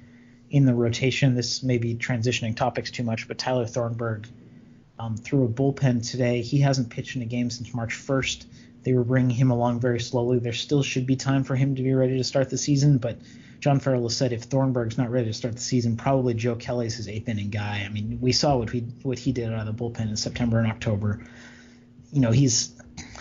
in 0.51 0.65
the 0.65 0.75
rotation. 0.75 1.33
This 1.33 1.63
may 1.63 1.79
be 1.79 1.95
transitioning 1.95 2.55
topics 2.55 2.91
too 2.91 3.01
much, 3.01 3.27
but 3.27 3.39
Tyler 3.39 3.65
Thornburg 3.65 4.27
um, 4.99 5.17
threw 5.17 5.43
a 5.43 5.49
bullpen 5.49 6.07
today. 6.07 6.43
He 6.43 6.59
hasn't 6.59 6.91
pitched 6.91 7.15
in 7.15 7.23
a 7.23 7.25
game 7.25 7.49
since 7.49 7.73
March 7.73 7.95
1st. 7.95 8.45
They 8.83 8.93
were 8.93 9.03
bringing 9.03 9.35
him 9.35 9.49
along 9.49 9.79
very 9.79 9.99
slowly. 9.99 10.37
There 10.37 10.53
still 10.53 10.83
should 10.83 11.07
be 11.07 11.15
time 11.15 11.43
for 11.43 11.55
him 11.55 11.75
to 11.77 11.81
be 11.81 11.95
ready 11.95 12.17
to 12.17 12.23
start 12.23 12.51
the 12.51 12.59
season, 12.59 12.99
but 12.99 13.17
John 13.63 13.79
Farrell 13.79 14.03
has 14.03 14.17
said 14.17 14.33
if 14.33 14.43
Thornburg's 14.43 14.97
not 14.97 15.09
ready 15.09 15.27
to 15.27 15.33
start 15.33 15.53
the 15.53 15.61
season, 15.61 15.95
probably 15.95 16.33
Joe 16.33 16.55
Kelly's 16.55 16.97
his 16.97 17.07
eighth 17.07 17.29
inning 17.29 17.49
guy. 17.49 17.83
I 17.85 17.87
mean, 17.87 18.17
we 18.19 18.33
saw 18.33 18.57
what 18.57 18.69
he 18.69 18.81
what 19.03 19.17
he 19.17 19.31
did 19.31 19.53
out 19.53 19.65
of 19.65 19.65
the 19.65 19.83
bullpen 19.83 20.09
in 20.09 20.17
September 20.17 20.59
and 20.59 20.67
October. 20.69 21.23
You 22.11 22.19
know, 22.19 22.31
he's 22.31 22.73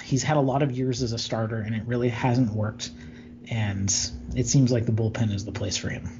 he's 0.02 0.24
had 0.24 0.36
a 0.36 0.40
lot 0.40 0.64
of 0.64 0.72
years 0.72 1.00
as 1.00 1.12
a 1.12 1.18
starter, 1.18 1.60
and 1.60 1.76
it 1.76 1.84
really 1.86 2.08
hasn't 2.08 2.52
worked. 2.52 2.90
And 3.52 3.88
it 4.34 4.48
seems 4.48 4.72
like 4.72 4.84
the 4.84 4.90
bullpen 4.90 5.32
is 5.32 5.44
the 5.44 5.52
place 5.52 5.76
for 5.76 5.90
him. 5.90 6.10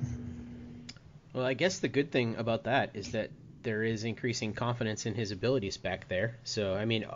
Well, 1.32 1.44
I 1.44 1.54
guess 1.54 1.80
the 1.80 1.88
good 1.88 2.12
thing 2.12 2.36
about 2.36 2.62
that 2.62 2.90
is 2.94 3.10
that 3.12 3.30
there 3.64 3.82
is 3.82 4.04
increasing 4.04 4.52
confidence 4.52 5.04
in 5.04 5.16
his 5.16 5.32
abilities 5.32 5.78
back 5.78 6.06
there. 6.06 6.36
So, 6.44 6.74
I 6.74 6.84
mean, 6.84 7.06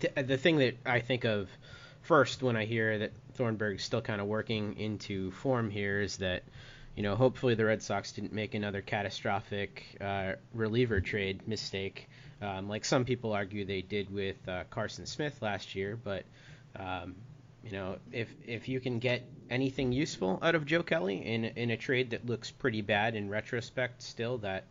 the, 0.00 0.22
the 0.22 0.36
thing 0.36 0.58
that 0.58 0.76
I 0.84 1.00
think 1.00 1.24
of 1.24 1.48
first 2.02 2.42
when 2.42 2.56
I 2.56 2.66
hear 2.66 2.98
that 2.98 3.12
Thornburg's 3.36 3.84
still 3.84 4.00
kind 4.00 4.20
of 4.20 4.26
working 4.26 4.78
into 4.78 5.30
form 5.30 5.70
here 5.70 6.00
is 6.00 6.16
that, 6.18 6.42
you 6.96 7.02
know, 7.02 7.14
hopefully 7.14 7.54
the 7.54 7.64
Red 7.64 7.82
Sox 7.82 8.12
didn't 8.12 8.32
make 8.32 8.54
another 8.54 8.80
catastrophic 8.80 9.84
uh, 10.00 10.32
reliever 10.54 11.00
trade 11.00 11.46
mistake, 11.46 12.08
um, 12.40 12.68
like 12.68 12.84
some 12.84 13.04
people 13.04 13.32
argue 13.32 13.64
they 13.64 13.82
did 13.82 14.12
with 14.12 14.36
uh, 14.48 14.64
Carson 14.70 15.06
Smith 15.06 15.40
last 15.42 15.74
year. 15.74 15.98
But, 16.02 16.24
um, 16.76 17.14
you 17.64 17.72
know, 17.72 17.98
if 18.12 18.32
if 18.46 18.68
you 18.68 18.80
can 18.80 18.98
get 18.98 19.22
anything 19.50 19.92
useful 19.92 20.38
out 20.42 20.54
of 20.54 20.64
Joe 20.64 20.82
Kelly 20.82 21.24
in 21.26 21.44
in 21.44 21.70
a 21.70 21.76
trade 21.76 22.10
that 22.10 22.24
looks 22.24 22.50
pretty 22.50 22.80
bad 22.80 23.14
in 23.14 23.28
retrospect, 23.28 24.02
still 24.02 24.38
that 24.38 24.64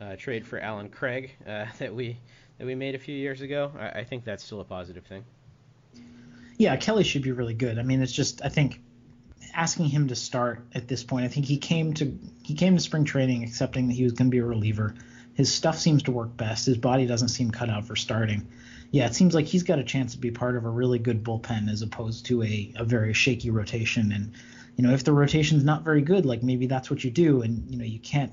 uh, 0.00 0.16
trade 0.16 0.46
for 0.46 0.58
Allen 0.58 0.88
Craig 0.88 1.34
uh, 1.46 1.66
that 1.78 1.94
we 1.94 2.18
that 2.58 2.66
we 2.66 2.74
made 2.74 2.94
a 2.94 2.98
few 2.98 3.16
years 3.16 3.40
ago, 3.40 3.72
I, 3.78 4.00
I 4.00 4.04
think 4.04 4.24
that's 4.24 4.44
still 4.44 4.60
a 4.60 4.64
positive 4.64 5.04
thing 5.06 5.24
yeah, 6.62 6.76
Kelly 6.76 7.02
should 7.02 7.22
be 7.22 7.32
really 7.32 7.54
good. 7.54 7.76
I 7.76 7.82
mean, 7.82 8.00
it's 8.00 8.12
just 8.12 8.40
I 8.44 8.48
think 8.48 8.80
asking 9.52 9.86
him 9.86 10.06
to 10.08 10.14
start 10.14 10.64
at 10.72 10.86
this 10.86 11.02
point. 11.02 11.24
I 11.24 11.28
think 11.28 11.44
he 11.44 11.58
came 11.58 11.92
to 11.94 12.16
he 12.44 12.54
came 12.54 12.76
to 12.76 12.82
spring 12.82 13.04
training 13.04 13.42
accepting 13.42 13.88
that 13.88 13.94
he 13.94 14.04
was 14.04 14.12
going 14.12 14.28
to 14.28 14.30
be 14.30 14.38
a 14.38 14.44
reliever. 14.44 14.94
His 15.34 15.52
stuff 15.52 15.76
seems 15.76 16.04
to 16.04 16.12
work 16.12 16.36
best. 16.36 16.66
His 16.66 16.78
body 16.78 17.04
doesn't 17.04 17.28
seem 17.28 17.50
cut 17.50 17.68
out 17.68 17.84
for 17.84 17.96
starting. 17.96 18.46
Yeah, 18.92 19.06
it 19.06 19.14
seems 19.14 19.34
like 19.34 19.46
he's 19.46 19.64
got 19.64 19.80
a 19.80 19.84
chance 19.84 20.12
to 20.12 20.18
be 20.18 20.30
part 20.30 20.56
of 20.56 20.64
a 20.64 20.68
really 20.68 21.00
good 21.00 21.24
bullpen 21.24 21.68
as 21.68 21.82
opposed 21.82 22.26
to 22.26 22.44
a, 22.44 22.72
a 22.76 22.84
very 22.84 23.12
shaky 23.12 23.50
rotation. 23.50 24.12
And 24.12 24.32
you 24.76 24.86
know, 24.86 24.94
if 24.94 25.02
the 25.02 25.12
rotation's 25.12 25.64
not 25.64 25.82
very 25.82 26.02
good, 26.02 26.24
like 26.24 26.44
maybe 26.44 26.66
that's 26.66 26.90
what 26.90 27.02
you 27.02 27.10
do. 27.10 27.42
And 27.42 27.68
you 27.68 27.76
know, 27.76 27.84
you 27.84 27.98
can't 27.98 28.32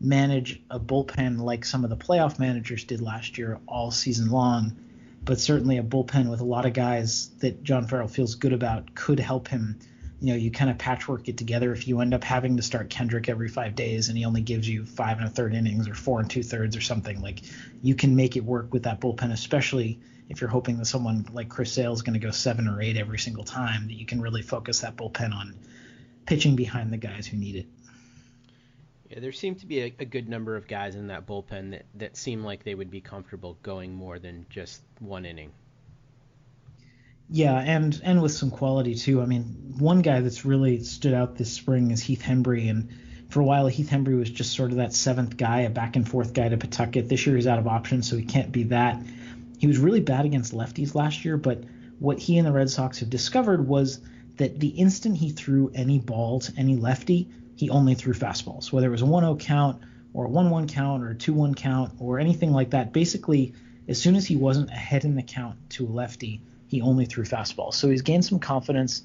manage 0.00 0.62
a 0.70 0.80
bullpen 0.80 1.40
like 1.40 1.66
some 1.66 1.84
of 1.84 1.90
the 1.90 1.96
playoff 1.96 2.38
managers 2.38 2.84
did 2.84 3.02
last 3.02 3.36
year 3.36 3.60
all 3.68 3.90
season 3.90 4.30
long 4.30 4.74
but 5.22 5.38
certainly 5.38 5.78
a 5.78 5.82
bullpen 5.82 6.30
with 6.30 6.40
a 6.40 6.44
lot 6.44 6.66
of 6.66 6.72
guys 6.72 7.30
that 7.40 7.62
John 7.62 7.86
Farrell 7.86 8.08
feels 8.08 8.34
good 8.34 8.52
about 8.52 8.94
could 8.94 9.20
help 9.20 9.48
him. 9.48 9.78
You 10.20 10.32
know, 10.32 10.38
you 10.38 10.50
kind 10.50 10.70
of 10.70 10.78
patchwork 10.78 11.28
it 11.28 11.38
together. 11.38 11.72
If 11.72 11.88
you 11.88 12.00
end 12.00 12.12
up 12.12 12.24
having 12.24 12.56
to 12.56 12.62
start 12.62 12.90
Kendrick 12.90 13.28
every 13.28 13.48
five 13.48 13.74
days 13.74 14.08
and 14.08 14.18
he 14.18 14.24
only 14.24 14.42
gives 14.42 14.68
you 14.68 14.84
five 14.84 15.18
and 15.18 15.26
a 15.26 15.30
third 15.30 15.54
innings 15.54 15.88
or 15.88 15.94
four 15.94 16.20
and 16.20 16.28
two 16.28 16.42
thirds 16.42 16.76
or 16.76 16.80
something, 16.80 17.20
like 17.22 17.40
you 17.82 17.94
can 17.94 18.16
make 18.16 18.36
it 18.36 18.44
work 18.44 18.72
with 18.72 18.82
that 18.82 19.00
bullpen, 19.00 19.32
especially 19.32 19.98
if 20.28 20.40
you're 20.40 20.50
hoping 20.50 20.78
that 20.78 20.84
someone 20.84 21.26
like 21.32 21.48
Chris 21.48 21.72
Sale 21.72 21.92
is 21.92 22.02
going 22.02 22.18
to 22.18 22.24
go 22.24 22.30
seven 22.30 22.68
or 22.68 22.80
eight 22.80 22.96
every 22.96 23.18
single 23.18 23.44
time, 23.44 23.88
that 23.88 23.94
you 23.94 24.06
can 24.06 24.20
really 24.20 24.42
focus 24.42 24.80
that 24.80 24.96
bullpen 24.96 25.34
on 25.34 25.54
pitching 26.26 26.54
behind 26.54 26.92
the 26.92 26.98
guys 26.98 27.26
who 27.26 27.36
need 27.36 27.56
it. 27.56 27.66
Yeah, 29.10 29.18
there 29.18 29.32
seemed 29.32 29.58
to 29.60 29.66
be 29.66 29.80
a, 29.80 29.94
a, 29.98 30.04
good 30.04 30.28
number 30.28 30.54
of 30.54 30.68
guys 30.68 30.94
in 30.94 31.08
that 31.08 31.26
bullpen 31.26 31.72
that, 31.72 31.84
that 31.96 32.16
seemed 32.16 32.44
like 32.44 32.62
they 32.62 32.76
would 32.76 32.92
be 32.92 33.00
comfortable 33.00 33.58
going 33.64 33.92
more 33.92 34.20
than 34.20 34.46
just 34.48 34.82
one 35.00 35.26
inning. 35.26 35.50
Yeah, 37.28 37.58
and 37.58 38.00
and 38.04 38.22
with 38.22 38.32
some 38.32 38.50
quality 38.50 38.94
too. 38.94 39.20
I 39.20 39.26
mean, 39.26 39.74
one 39.78 40.02
guy 40.02 40.20
that's 40.20 40.44
really 40.44 40.82
stood 40.84 41.12
out 41.12 41.36
this 41.36 41.52
spring 41.52 41.90
is 41.90 42.00
Heath 42.00 42.22
Hembree, 42.22 42.70
and 42.70 42.88
for 43.30 43.40
a 43.40 43.44
while 43.44 43.66
Heath 43.66 43.88
Hembree 43.90 44.18
was 44.18 44.30
just 44.30 44.54
sort 44.54 44.70
of 44.70 44.76
that 44.76 44.92
seventh 44.92 45.36
guy, 45.36 45.60
a 45.60 45.70
back 45.70 45.96
and 45.96 46.08
forth 46.08 46.32
guy 46.32 46.48
to 46.48 46.56
Pawtucket. 46.56 47.08
This 47.08 47.26
year 47.26 47.34
he's 47.34 47.48
out 47.48 47.58
of 47.58 47.66
options, 47.66 48.08
so 48.08 48.16
he 48.16 48.24
can't 48.24 48.52
be 48.52 48.64
that. 48.64 49.02
He 49.58 49.66
was 49.66 49.78
really 49.78 50.00
bad 50.00 50.24
against 50.24 50.52
lefties 50.52 50.94
last 50.94 51.24
year, 51.24 51.36
but 51.36 51.62
what 51.98 52.18
he 52.18 52.38
and 52.38 52.46
the 52.46 52.52
Red 52.52 52.70
Sox 52.70 53.00
have 53.00 53.10
discovered 53.10 53.66
was 53.66 54.00
that 54.36 54.58
the 54.58 54.68
instant 54.68 55.16
he 55.16 55.30
threw 55.30 55.70
any 55.74 55.98
ball 55.98 56.40
to 56.40 56.52
any 56.56 56.76
lefty, 56.76 57.28
he 57.60 57.68
only 57.68 57.94
threw 57.94 58.14
fastballs, 58.14 58.72
whether 58.72 58.86
it 58.86 58.90
was 58.90 59.02
a 59.02 59.04
1-0 59.04 59.38
count 59.38 59.82
or 60.14 60.24
a 60.24 60.28
1-1 60.30 60.66
count 60.66 61.02
or 61.02 61.10
a 61.10 61.14
2-1 61.14 61.54
count 61.54 61.92
or 62.00 62.18
anything 62.18 62.52
like 62.52 62.70
that. 62.70 62.90
Basically, 62.90 63.52
as 63.86 64.00
soon 64.00 64.16
as 64.16 64.26
he 64.26 64.34
wasn't 64.34 64.70
ahead 64.70 65.04
in 65.04 65.14
the 65.14 65.22
count 65.22 65.58
to 65.72 65.84
a 65.84 65.90
lefty, 65.90 66.40
he 66.68 66.80
only 66.80 67.04
threw 67.04 67.24
fastballs. 67.24 67.74
So 67.74 67.90
he's 67.90 68.00
gained 68.00 68.24
some 68.24 68.38
confidence 68.38 69.02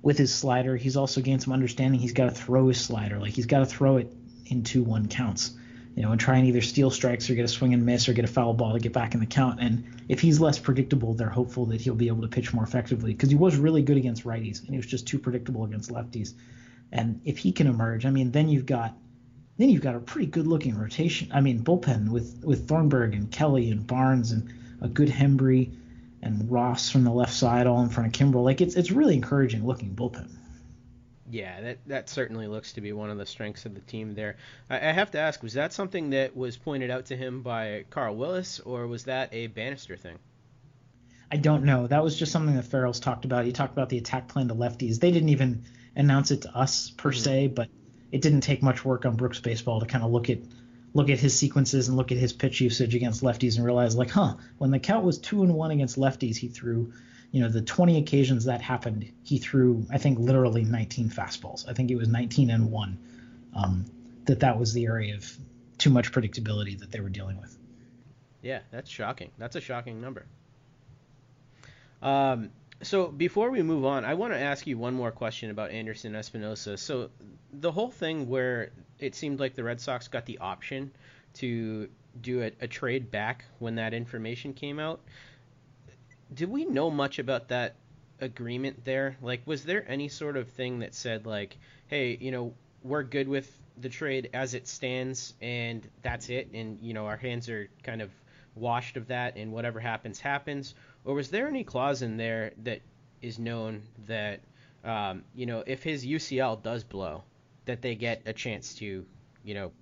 with 0.00 0.16
his 0.16 0.32
slider. 0.32 0.74
He's 0.74 0.96
also 0.96 1.20
gained 1.20 1.42
some 1.42 1.52
understanding. 1.52 2.00
He's 2.00 2.14
got 2.14 2.24
to 2.24 2.30
throw 2.30 2.68
his 2.68 2.80
slider. 2.80 3.18
Like 3.18 3.34
he's 3.34 3.44
got 3.44 3.58
to 3.58 3.66
throw 3.66 3.98
it 3.98 4.10
in 4.46 4.62
two 4.62 4.82
one 4.82 5.08
counts. 5.08 5.52
You 5.94 6.02
know, 6.02 6.12
and 6.12 6.18
try 6.18 6.38
and 6.38 6.46
either 6.46 6.62
steal 6.62 6.90
strikes 6.90 7.28
or 7.28 7.34
get 7.34 7.44
a 7.44 7.48
swing 7.48 7.74
and 7.74 7.84
miss 7.84 8.08
or 8.08 8.14
get 8.14 8.24
a 8.24 8.28
foul 8.28 8.54
ball 8.54 8.72
to 8.72 8.78
get 8.78 8.94
back 8.94 9.12
in 9.12 9.20
the 9.20 9.26
count. 9.26 9.60
And 9.60 9.84
if 10.08 10.22
he's 10.22 10.40
less 10.40 10.58
predictable, 10.58 11.12
they're 11.12 11.28
hopeful 11.28 11.66
that 11.66 11.82
he'll 11.82 11.94
be 11.94 12.08
able 12.08 12.22
to 12.22 12.28
pitch 12.28 12.54
more 12.54 12.64
effectively 12.64 13.12
because 13.12 13.28
he 13.28 13.36
was 13.36 13.56
really 13.56 13.82
good 13.82 13.98
against 13.98 14.24
righties 14.24 14.60
and 14.60 14.70
he 14.70 14.78
was 14.78 14.86
just 14.86 15.06
too 15.06 15.18
predictable 15.18 15.64
against 15.66 15.90
lefties. 15.90 16.32
And 16.92 17.20
if 17.24 17.38
he 17.38 17.52
can 17.52 17.66
emerge, 17.66 18.04
I 18.04 18.10
mean, 18.10 18.30
then 18.30 18.48
you've 18.48 18.66
got 18.66 18.94
then 19.58 19.70
you've 19.70 19.82
got 19.82 19.94
a 19.94 20.00
pretty 20.00 20.26
good 20.26 20.46
looking 20.46 20.76
rotation. 20.76 21.30
I 21.32 21.40
mean, 21.40 21.64
bullpen 21.64 22.08
with 22.08 22.42
with 22.44 22.68
Thornburg 22.68 23.14
and 23.14 23.30
Kelly 23.30 23.70
and 23.70 23.86
Barnes 23.86 24.30
and 24.32 24.52
a 24.80 24.88
good 24.88 25.08
Hembree 25.08 25.72
and 26.22 26.50
Ross 26.50 26.90
from 26.90 27.04
the 27.04 27.10
left 27.10 27.32
side, 27.32 27.66
all 27.66 27.82
in 27.82 27.88
front 27.88 28.14
of 28.14 28.20
Kimbrel. 28.20 28.44
Like 28.44 28.60
it's 28.60 28.76
it's 28.76 28.90
really 28.90 29.14
encouraging 29.14 29.66
looking 29.66 29.94
bullpen. 29.94 30.30
Yeah, 31.30 31.60
that 31.62 31.78
that 31.86 32.08
certainly 32.10 32.46
looks 32.46 32.74
to 32.74 32.82
be 32.82 32.92
one 32.92 33.08
of 33.08 33.16
the 33.16 33.24
strengths 33.24 33.64
of 33.64 33.74
the 33.74 33.80
team 33.80 34.14
there. 34.14 34.36
I, 34.68 34.76
I 34.76 34.92
have 34.92 35.12
to 35.12 35.18
ask, 35.18 35.42
was 35.42 35.54
that 35.54 35.72
something 35.72 36.10
that 36.10 36.36
was 36.36 36.58
pointed 36.58 36.90
out 36.90 37.06
to 37.06 37.16
him 37.16 37.42
by 37.42 37.84
Carl 37.88 38.16
Willis, 38.16 38.60
or 38.60 38.86
was 38.86 39.04
that 39.04 39.32
a 39.32 39.46
Bannister 39.46 39.96
thing? 39.96 40.18
I 41.30 41.36
don't 41.38 41.64
know. 41.64 41.86
That 41.86 42.04
was 42.04 42.18
just 42.18 42.32
something 42.32 42.54
that 42.56 42.66
Farrell's 42.66 43.00
talked 43.00 43.24
about. 43.24 43.46
He 43.46 43.52
talked 43.52 43.72
about 43.72 43.88
the 43.88 43.96
attack 43.96 44.28
plan 44.28 44.48
to 44.48 44.54
lefties. 44.54 45.00
They 45.00 45.10
didn't 45.10 45.30
even 45.30 45.64
announce 45.96 46.30
it 46.30 46.42
to 46.42 46.56
us 46.56 46.90
per 46.90 47.10
mm-hmm. 47.10 47.20
se, 47.20 47.46
but 47.48 47.68
it 48.10 48.20
didn't 48.20 48.42
take 48.42 48.62
much 48.62 48.84
work 48.84 49.06
on 49.06 49.16
Brooks 49.16 49.40
baseball 49.40 49.80
to 49.80 49.86
kind 49.86 50.04
of 50.04 50.10
look 50.10 50.30
at 50.30 50.38
look 50.94 51.08
at 51.08 51.18
his 51.18 51.38
sequences 51.38 51.88
and 51.88 51.96
look 51.96 52.12
at 52.12 52.18
his 52.18 52.32
pitch 52.34 52.60
usage 52.60 52.94
against 52.94 53.22
lefties 53.22 53.56
and 53.56 53.64
realize 53.64 53.96
like, 53.96 54.10
huh, 54.10 54.34
when 54.58 54.70
the 54.70 54.78
count 54.78 55.04
was 55.04 55.18
two 55.18 55.42
and 55.42 55.54
one 55.54 55.70
against 55.70 55.98
lefties, 55.98 56.36
he 56.36 56.48
threw, 56.48 56.92
you 57.30 57.40
know, 57.40 57.48
the 57.48 57.62
20 57.62 57.96
occasions 57.96 58.44
that 58.44 58.60
happened, 58.60 59.10
he 59.22 59.38
threw, 59.38 59.86
I 59.90 59.96
think, 59.96 60.18
literally 60.18 60.64
19 60.64 61.08
fastballs. 61.08 61.66
I 61.66 61.72
think 61.72 61.90
it 61.90 61.96
was 61.96 62.08
19 62.08 62.50
and 62.50 62.70
one. 62.70 62.98
Um, 63.56 63.86
that 64.24 64.40
that 64.40 64.58
was 64.58 64.72
the 64.72 64.86
area 64.86 65.14
of 65.14 65.36
too 65.78 65.90
much 65.90 66.12
predictability 66.12 66.78
that 66.78 66.90
they 66.90 67.00
were 67.00 67.08
dealing 67.08 67.40
with. 67.40 67.56
Yeah, 68.42 68.60
that's 68.70 68.90
shocking. 68.90 69.30
That's 69.38 69.56
a 69.56 69.60
shocking 69.60 70.00
number. 70.00 70.26
Um, 72.02 72.50
so 72.82 73.08
before 73.08 73.50
we 73.50 73.62
move 73.62 73.84
on, 73.84 74.04
I 74.04 74.14
want 74.14 74.32
to 74.32 74.38
ask 74.38 74.66
you 74.66 74.78
one 74.78 74.94
more 74.94 75.10
question 75.10 75.50
about 75.50 75.70
Anderson 75.70 76.12
Espinoza. 76.12 76.78
So 76.78 77.10
the 77.52 77.72
whole 77.72 77.90
thing 77.90 78.28
where 78.28 78.70
it 78.98 79.14
seemed 79.14 79.40
like 79.40 79.54
the 79.54 79.64
Red 79.64 79.80
Sox 79.80 80.08
got 80.08 80.26
the 80.26 80.38
option 80.38 80.90
to 81.34 81.88
do 82.20 82.42
a, 82.42 82.50
a 82.60 82.68
trade 82.68 83.10
back 83.10 83.44
when 83.58 83.76
that 83.76 83.94
information 83.94 84.52
came 84.52 84.78
out. 84.78 85.00
Did 86.32 86.50
we 86.50 86.64
know 86.64 86.90
much 86.90 87.18
about 87.18 87.48
that 87.48 87.76
agreement 88.20 88.84
there? 88.84 89.16
Like, 89.22 89.42
was 89.46 89.64
there 89.64 89.84
any 89.88 90.08
sort 90.08 90.36
of 90.36 90.48
thing 90.48 90.80
that 90.80 90.94
said 90.94 91.26
like, 91.26 91.58
hey, 91.88 92.16
you 92.20 92.30
know, 92.30 92.54
we're 92.82 93.02
good 93.02 93.28
with 93.28 93.50
the 93.80 93.88
trade 93.88 94.30
as 94.34 94.54
it 94.54 94.68
stands, 94.68 95.34
and 95.40 95.86
that's 96.02 96.28
it, 96.28 96.50
and 96.52 96.78
you 96.82 96.94
know, 96.94 97.06
our 97.06 97.16
hands 97.16 97.48
are 97.48 97.68
kind 97.82 98.02
of 98.02 98.10
washed 98.54 98.96
of 98.96 99.08
that, 99.08 99.36
and 99.36 99.52
whatever 99.52 99.80
happens, 99.80 100.20
happens? 100.20 100.74
Or 101.04 101.14
was 101.14 101.30
there 101.30 101.48
any 101.48 101.64
clause 101.64 102.02
in 102.02 102.16
there 102.16 102.52
that 102.62 102.80
is 103.20 103.38
known 103.38 103.82
that 104.06 104.40
um, 104.84 105.22
you 105.34 105.46
know 105.46 105.62
if 105.66 105.82
his 105.82 106.04
UCL 106.04 106.62
does 106.62 106.84
blow, 106.84 107.24
that 107.64 107.82
they 107.82 107.94
get 107.94 108.22
a 108.26 108.32
chance 108.32 108.74
to 108.76 109.04
you 109.44 109.54
know 109.54 109.72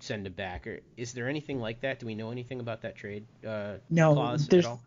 send 0.00 0.26
him 0.26 0.32
back? 0.32 0.66
Or 0.66 0.80
is 0.96 1.12
there 1.12 1.28
anything 1.28 1.60
like 1.60 1.80
that? 1.80 2.00
Do 2.00 2.06
we 2.06 2.14
know 2.14 2.30
anything 2.30 2.60
about 2.60 2.82
that 2.82 2.96
trade 2.96 3.26
uh, 3.46 3.74
no, 3.90 4.14
clause 4.14 4.48
there's, 4.48 4.64
at 4.64 4.70
all? 4.70 4.82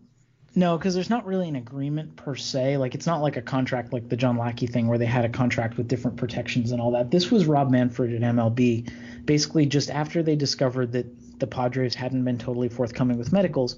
No, 0.56 0.78
because 0.78 0.94
there's 0.94 1.10
not 1.10 1.26
really 1.26 1.50
an 1.50 1.56
agreement 1.56 2.16
per 2.16 2.36
se. 2.36 2.78
Like 2.78 2.96
it's 2.96 3.06
not 3.06 3.22
like 3.22 3.38
a 3.38 3.42
contract 3.42 3.94
like 3.94 4.10
the 4.10 4.16
John 4.16 4.38
Lackey 4.38 4.68
thing 4.68 4.88
where 4.88 4.98
they 4.98 5.06
had 5.06 5.26
a 5.26 5.30
contract 5.30 5.78
with 5.78 5.88
different 5.88 6.18
protections 6.18 6.72
and 6.72 6.82
all 6.82 6.92
that. 6.92 7.12
This 7.12 7.30
was 7.30 7.46
Rob 7.46 7.70
Manfred 7.70 8.14
at 8.14 8.22
MLB, 8.22 8.90
basically 9.26 9.66
just 9.66 9.90
after 9.90 10.24
they 10.24 10.36
discovered 10.36 10.94
that 10.94 11.40
the 11.40 11.48
Padres 11.48 11.94
hadn't 11.94 12.24
been 12.24 12.38
totally 12.38 12.70
forthcoming 12.70 13.18
with 13.18 13.34
medicals 13.34 13.78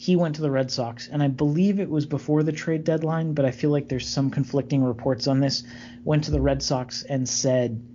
he 0.00 0.16
went 0.16 0.34
to 0.36 0.40
the 0.40 0.50
Red 0.50 0.70
Sox, 0.70 1.08
and 1.08 1.22
I 1.22 1.28
believe 1.28 1.78
it 1.78 1.90
was 1.90 2.06
before 2.06 2.42
the 2.42 2.52
trade 2.52 2.84
deadline, 2.84 3.34
but 3.34 3.44
I 3.44 3.50
feel 3.50 3.68
like 3.68 3.90
there's 3.90 4.08
some 4.08 4.30
conflicting 4.30 4.82
reports 4.82 5.26
on 5.26 5.40
this. 5.40 5.62
Went 6.04 6.24
to 6.24 6.30
the 6.30 6.40
Red 6.40 6.62
Sox 6.62 7.02
and 7.02 7.28
said, 7.28 7.86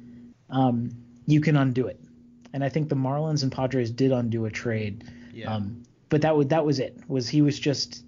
um, 0.52 0.92
you 1.26 1.42
can 1.42 1.58
undo 1.58 1.88
it. 1.88 2.00
And 2.54 2.64
I 2.64 2.70
think 2.70 2.90
the 2.90 2.96
Marlins 2.96 3.42
and 3.42 3.52
Padres 3.52 3.90
did 3.90 4.12
undo 4.12 4.46
a 4.46 4.52
trade. 4.52 5.04
Yeah. 5.34 5.56
Um, 5.56 5.82
but 6.10 6.22
that 6.22 6.38
was 6.38 6.46
that 6.50 6.64
was 6.64 6.78
it. 6.78 6.96
Was 7.08 7.28
he 7.28 7.42
was 7.42 7.58
just 7.58 8.04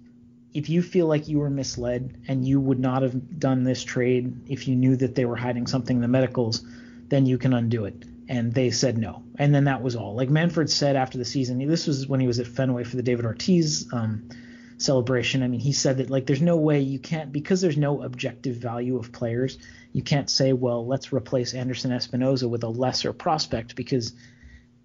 if 0.54 0.68
you 0.68 0.80
feel 0.80 1.08
like 1.08 1.26
you 1.26 1.40
were 1.40 1.50
misled 1.50 2.22
and 2.28 2.46
you 2.46 2.60
would 2.60 2.78
not 2.78 3.02
have 3.02 3.40
done 3.40 3.64
this 3.64 3.82
trade 3.82 4.48
if 4.48 4.68
you 4.68 4.76
knew 4.76 4.94
that 4.94 5.16
they 5.16 5.24
were 5.24 5.34
hiding 5.34 5.66
something 5.66 5.96
in 5.96 6.02
the 6.02 6.06
medicals, 6.06 6.64
then 7.08 7.26
you 7.26 7.36
can 7.36 7.52
undo 7.52 7.84
it. 7.84 8.04
And 8.28 8.52
they 8.52 8.70
said 8.70 8.98
no. 8.98 9.22
And 9.38 9.54
then 9.54 9.64
that 9.64 9.82
was 9.82 9.96
all. 9.96 10.14
Like 10.14 10.28
Manfred 10.28 10.68
said 10.68 10.96
after 10.96 11.16
the 11.16 11.24
season, 11.24 11.66
this 11.66 11.86
was 11.86 12.06
when 12.06 12.20
he 12.20 12.26
was 12.26 12.38
at 12.38 12.46
Fenway 12.46 12.84
for 12.84 12.96
the 12.96 13.02
David 13.02 13.24
Ortiz 13.24 13.90
um, 13.92 14.28
celebration. 14.76 15.42
I 15.42 15.48
mean, 15.48 15.60
he 15.60 15.72
said 15.72 15.96
that 15.96 16.10
like 16.10 16.26
there's 16.26 16.42
no 16.42 16.56
way 16.56 16.80
you 16.80 16.98
can't 16.98 17.32
because 17.32 17.60
there's 17.60 17.78
no 17.78 18.02
objective 18.02 18.56
value 18.56 18.98
of 18.98 19.12
players. 19.12 19.58
You 19.92 20.02
can't 20.02 20.28
say, 20.28 20.52
well, 20.52 20.86
let's 20.86 21.12
replace 21.12 21.54
Anderson 21.54 21.90
Espinoza 21.90 22.48
with 22.48 22.64
a 22.64 22.68
lesser 22.68 23.14
prospect 23.14 23.74
because 23.74 24.12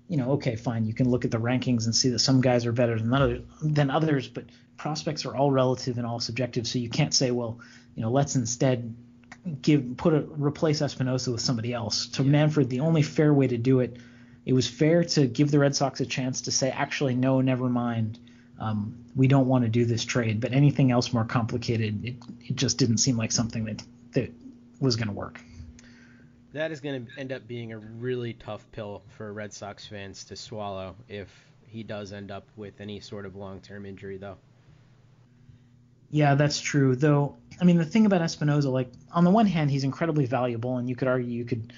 you 0.08 0.17
know, 0.17 0.32
okay, 0.34 0.56
fine, 0.56 0.86
you 0.86 0.93
can 0.93 1.10
look 1.10 1.25
at 1.25 1.32
the 1.32 1.39
rankings 1.39 1.86
and 1.86 1.95
see 1.95 2.10
that 2.10 2.19
some 2.19 2.41
guys 2.41 2.65
are 2.65 2.71
better 2.71 2.99
than 2.99 3.13
others, 3.13 3.41
than 3.62 3.89
others, 3.89 4.27
but 4.27 4.45
prospects 4.77 5.25
are 5.25 5.36
all 5.36 5.49
relative 5.49 5.97
and 5.97 6.06
all 6.06 6.19
subjective. 6.19 6.67
So 6.67 6.79
you 6.79 6.89
can't 6.89 7.13
say, 7.13 7.32
well, 7.32 7.60
you 7.95 8.01
know, 8.01 8.12
let's 8.12 8.36
instead 8.36 8.95
give 9.62 9.97
put 9.97 10.13
a 10.13 10.21
replace 10.21 10.82
Espinoza 10.82 11.32
with 11.32 11.41
somebody 11.41 11.73
else. 11.73 12.08
To 12.08 12.23
yeah. 12.23 12.29
Manfred, 12.29 12.69
the 12.69 12.82
only 12.82 13.01
fair 13.01 13.34
way 13.34 13.47
to 13.47 13.58
do 13.58 13.79
it, 13.79 13.97
it 14.45 14.53
was 14.53 14.67
fair 14.67 15.03
to 15.03 15.27
give 15.27 15.51
the 15.51 15.60
Red 15.60 15.75
Sox 15.75 15.99
a 16.01 16.06
chance 16.06 16.41
to 16.41 16.51
say, 16.51 16.69
actually, 16.69 17.15
no, 17.15 17.41
never 17.41 17.69
mind. 17.69 18.19
Um, 18.60 19.06
we 19.15 19.27
don't 19.27 19.47
want 19.47 19.63
to 19.63 19.69
do 19.69 19.86
this 19.86 20.06
trade, 20.06 20.39
but 20.39 20.53
anything 20.53 20.91
else 20.91 21.12
more 21.12 21.25
complicated, 21.25 22.06
it, 22.06 22.15
it 22.41 22.56
just 22.56 22.77
didn't 22.77 22.97
seem 22.97 23.17
like 23.17 23.32
something 23.32 23.65
that 23.65 23.84
that 24.13 24.32
was 24.79 24.95
going 24.95 25.08
to 25.08 25.13
work 25.13 25.39
that 26.53 26.71
is 26.71 26.79
going 26.79 27.06
to 27.06 27.19
end 27.19 27.32
up 27.32 27.47
being 27.47 27.73
a 27.73 27.77
really 27.77 28.34
tough 28.34 28.65
pill 28.71 29.01
for 29.17 29.34
Red 29.34 29.51
Sox 29.51 29.86
fans 29.86 30.23
to 30.25 30.36
swallow 30.36 30.95
if 31.10 31.29
he 31.67 31.84
does 31.84 32.13
end 32.13 32.32
up 32.32 32.47
with 32.56 32.79
any 32.79 32.99
sort 32.99 33.25
of 33.25 33.36
long-term 33.36 33.86
injury, 33.86 34.17
though. 34.17 34.38
Yeah, 36.13 36.36
that's 36.36 36.62
true. 36.62 36.95
Though, 36.95 37.38
I 37.60 37.63
mean, 37.63 37.80
the 37.80 37.86
thing 37.86 38.06
about 38.06 38.21
Espinoza, 38.21 38.71
like 38.71 38.91
on 39.13 39.23
the 39.23 39.32
one 39.32 39.47
hand, 39.47 39.71
he's 39.71 39.84
incredibly 39.84 40.28
valuable, 40.28 40.78
and 40.78 40.88
you 40.88 40.95
could 40.95 41.08
argue 41.08 41.28
you 41.28 41.43
could, 41.43 41.73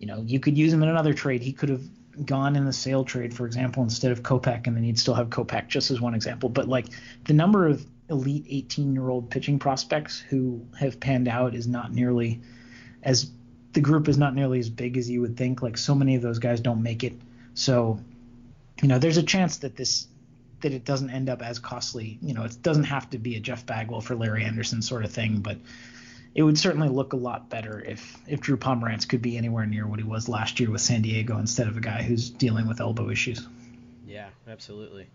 you 0.00 0.08
know, 0.08 0.20
you 0.26 0.40
could 0.40 0.58
use 0.58 0.72
him 0.72 0.82
in 0.82 0.88
another 0.88 1.14
trade. 1.14 1.42
He 1.42 1.52
could 1.52 1.68
have 1.68 1.82
gone 2.26 2.56
in 2.56 2.64
the 2.64 2.72
sale 2.72 3.04
trade, 3.04 3.32
for 3.32 3.46
example, 3.46 3.84
instead 3.84 4.10
of 4.10 4.24
Kopech, 4.24 4.66
and 4.66 4.76
then 4.76 4.82
you'd 4.82 4.98
still 4.98 5.14
have 5.14 5.28
Kopech, 5.28 5.68
just 5.68 5.92
as 5.92 6.00
one 6.00 6.12
example. 6.16 6.48
But 6.48 6.66
like 6.66 6.86
the 7.26 7.34
number 7.34 7.68
of 7.68 7.86
elite 8.10 8.48
18-year-old 8.48 9.30
pitching 9.30 9.60
prospects 9.60 10.18
who 10.18 10.66
have 10.76 10.98
panned 10.98 11.28
out 11.28 11.54
is 11.54 11.68
not 11.68 11.92
nearly 11.92 12.40
as 13.04 13.30
the 13.74 13.80
group 13.80 14.08
is 14.08 14.18
not 14.18 14.34
nearly 14.34 14.58
as 14.58 14.68
big 14.68 14.96
as 14.96 15.08
you 15.08 15.20
would 15.20 15.36
think. 15.36 15.62
Like 15.62 15.78
so 15.78 15.94
many 15.94 16.16
of 16.16 16.22
those 16.22 16.40
guys 16.40 16.58
don't 16.58 16.82
make 16.82 17.04
it. 17.04 17.12
So, 17.54 18.00
you 18.82 18.88
know, 18.88 18.98
there's 18.98 19.18
a 19.18 19.22
chance 19.22 19.58
that 19.58 19.76
this 19.76 20.08
that 20.60 20.72
it 20.72 20.84
doesn't 20.84 21.10
end 21.10 21.28
up 21.28 21.42
as 21.42 21.58
costly. 21.58 22.18
You 22.22 22.34
know, 22.34 22.44
it 22.44 22.62
doesn't 22.62 22.84
have 22.84 23.10
to 23.10 23.18
be 23.18 23.36
a 23.36 23.40
Jeff 23.40 23.64
Bagwell 23.66 24.00
for 24.00 24.16
Larry 24.16 24.44
Andersen 24.44 24.82
sort 24.82 25.04
of 25.04 25.12
thing, 25.12 25.40
but 25.40 25.58
it 26.34 26.42
would 26.42 26.58
certainly 26.58 26.88
look 26.88 27.12
a 27.12 27.16
lot 27.16 27.48
better 27.48 27.80
if 27.80 28.16
if 28.26 28.40
Drew 28.40 28.56
Pomeranz 28.56 29.08
could 29.08 29.22
be 29.22 29.36
anywhere 29.36 29.66
near 29.66 29.86
what 29.86 29.98
he 29.98 30.04
was 30.04 30.28
last 30.28 30.60
year 30.60 30.70
with 30.70 30.80
San 30.80 31.02
Diego 31.02 31.38
instead 31.38 31.68
of 31.68 31.76
a 31.76 31.80
guy 31.80 32.02
who's 32.02 32.30
dealing 32.30 32.68
with 32.68 32.80
elbow 32.80 33.10
issues. 33.10 33.46
Yeah, 34.06 34.28
absolutely. 34.46 35.08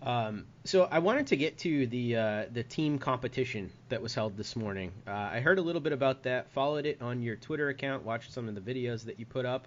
Um, 0.00 0.44
so 0.64 0.84
I 0.84 1.00
wanted 1.00 1.26
to 1.28 1.36
get 1.36 1.58
to 1.58 1.86
the 1.86 2.16
uh, 2.16 2.44
the 2.52 2.62
team 2.62 2.98
competition 2.98 3.70
that 3.88 4.00
was 4.00 4.14
held 4.14 4.36
this 4.36 4.54
morning. 4.54 4.92
Uh, 5.06 5.10
I 5.10 5.40
heard 5.40 5.58
a 5.58 5.62
little 5.62 5.80
bit 5.80 5.92
about 5.92 6.22
that, 6.24 6.50
followed 6.52 6.86
it 6.86 7.02
on 7.02 7.22
your 7.22 7.36
Twitter 7.36 7.68
account, 7.68 8.04
watched 8.04 8.32
some 8.32 8.48
of 8.48 8.54
the 8.54 8.60
videos 8.60 9.04
that 9.06 9.18
you 9.18 9.26
put 9.26 9.44
up. 9.44 9.66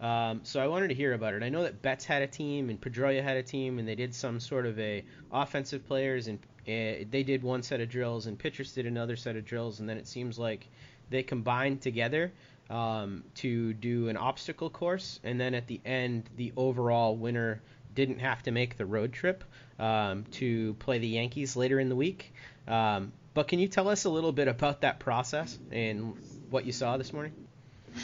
Um, 0.00 0.40
so 0.44 0.60
I 0.60 0.66
wanted 0.66 0.88
to 0.88 0.94
hear 0.94 1.12
about 1.12 1.34
it. 1.34 1.42
I 1.42 1.50
know 1.50 1.62
that 1.62 1.82
Betts 1.82 2.04
had 2.04 2.22
a 2.22 2.26
team 2.26 2.70
and 2.70 2.80
Pedroia 2.80 3.22
had 3.22 3.36
a 3.36 3.42
team, 3.42 3.78
and 3.78 3.86
they 3.86 3.94
did 3.94 4.14
some 4.14 4.40
sort 4.40 4.64
of 4.66 4.78
a 4.78 5.04
offensive 5.30 5.86
players, 5.86 6.26
and 6.26 6.38
uh, 6.62 7.04
they 7.10 7.22
did 7.22 7.42
one 7.42 7.62
set 7.62 7.80
of 7.80 7.88
drills, 7.90 8.26
and 8.26 8.38
pitchers 8.38 8.72
did 8.72 8.86
another 8.86 9.16
set 9.16 9.36
of 9.36 9.44
drills, 9.44 9.80
and 9.80 9.88
then 9.88 9.98
it 9.98 10.08
seems 10.08 10.38
like 10.38 10.66
they 11.10 11.22
combined 11.22 11.82
together 11.82 12.32
um, 12.70 13.24
to 13.34 13.74
do 13.74 14.08
an 14.08 14.16
obstacle 14.16 14.70
course, 14.70 15.20
and 15.22 15.38
then 15.38 15.54
at 15.54 15.66
the 15.66 15.80
end, 15.84 16.30
the 16.36 16.52
overall 16.56 17.14
winner 17.16 17.60
didn't 17.94 18.20
have 18.20 18.42
to 18.44 18.52
make 18.52 18.78
the 18.78 18.86
road 18.86 19.12
trip 19.12 19.44
um, 19.78 20.24
to 20.30 20.74
play 20.74 20.98
the 20.98 21.08
Yankees 21.08 21.56
later 21.56 21.80
in 21.80 21.88
the 21.88 21.96
week. 21.96 22.32
Um, 22.68 23.12
but 23.34 23.48
can 23.48 23.58
you 23.58 23.68
tell 23.68 23.88
us 23.88 24.04
a 24.04 24.10
little 24.10 24.32
bit 24.32 24.48
about 24.48 24.82
that 24.82 25.00
process 25.00 25.58
and 25.70 26.14
what 26.50 26.64
you 26.64 26.72
saw 26.72 26.96
this 26.96 27.12
morning? 27.12 27.32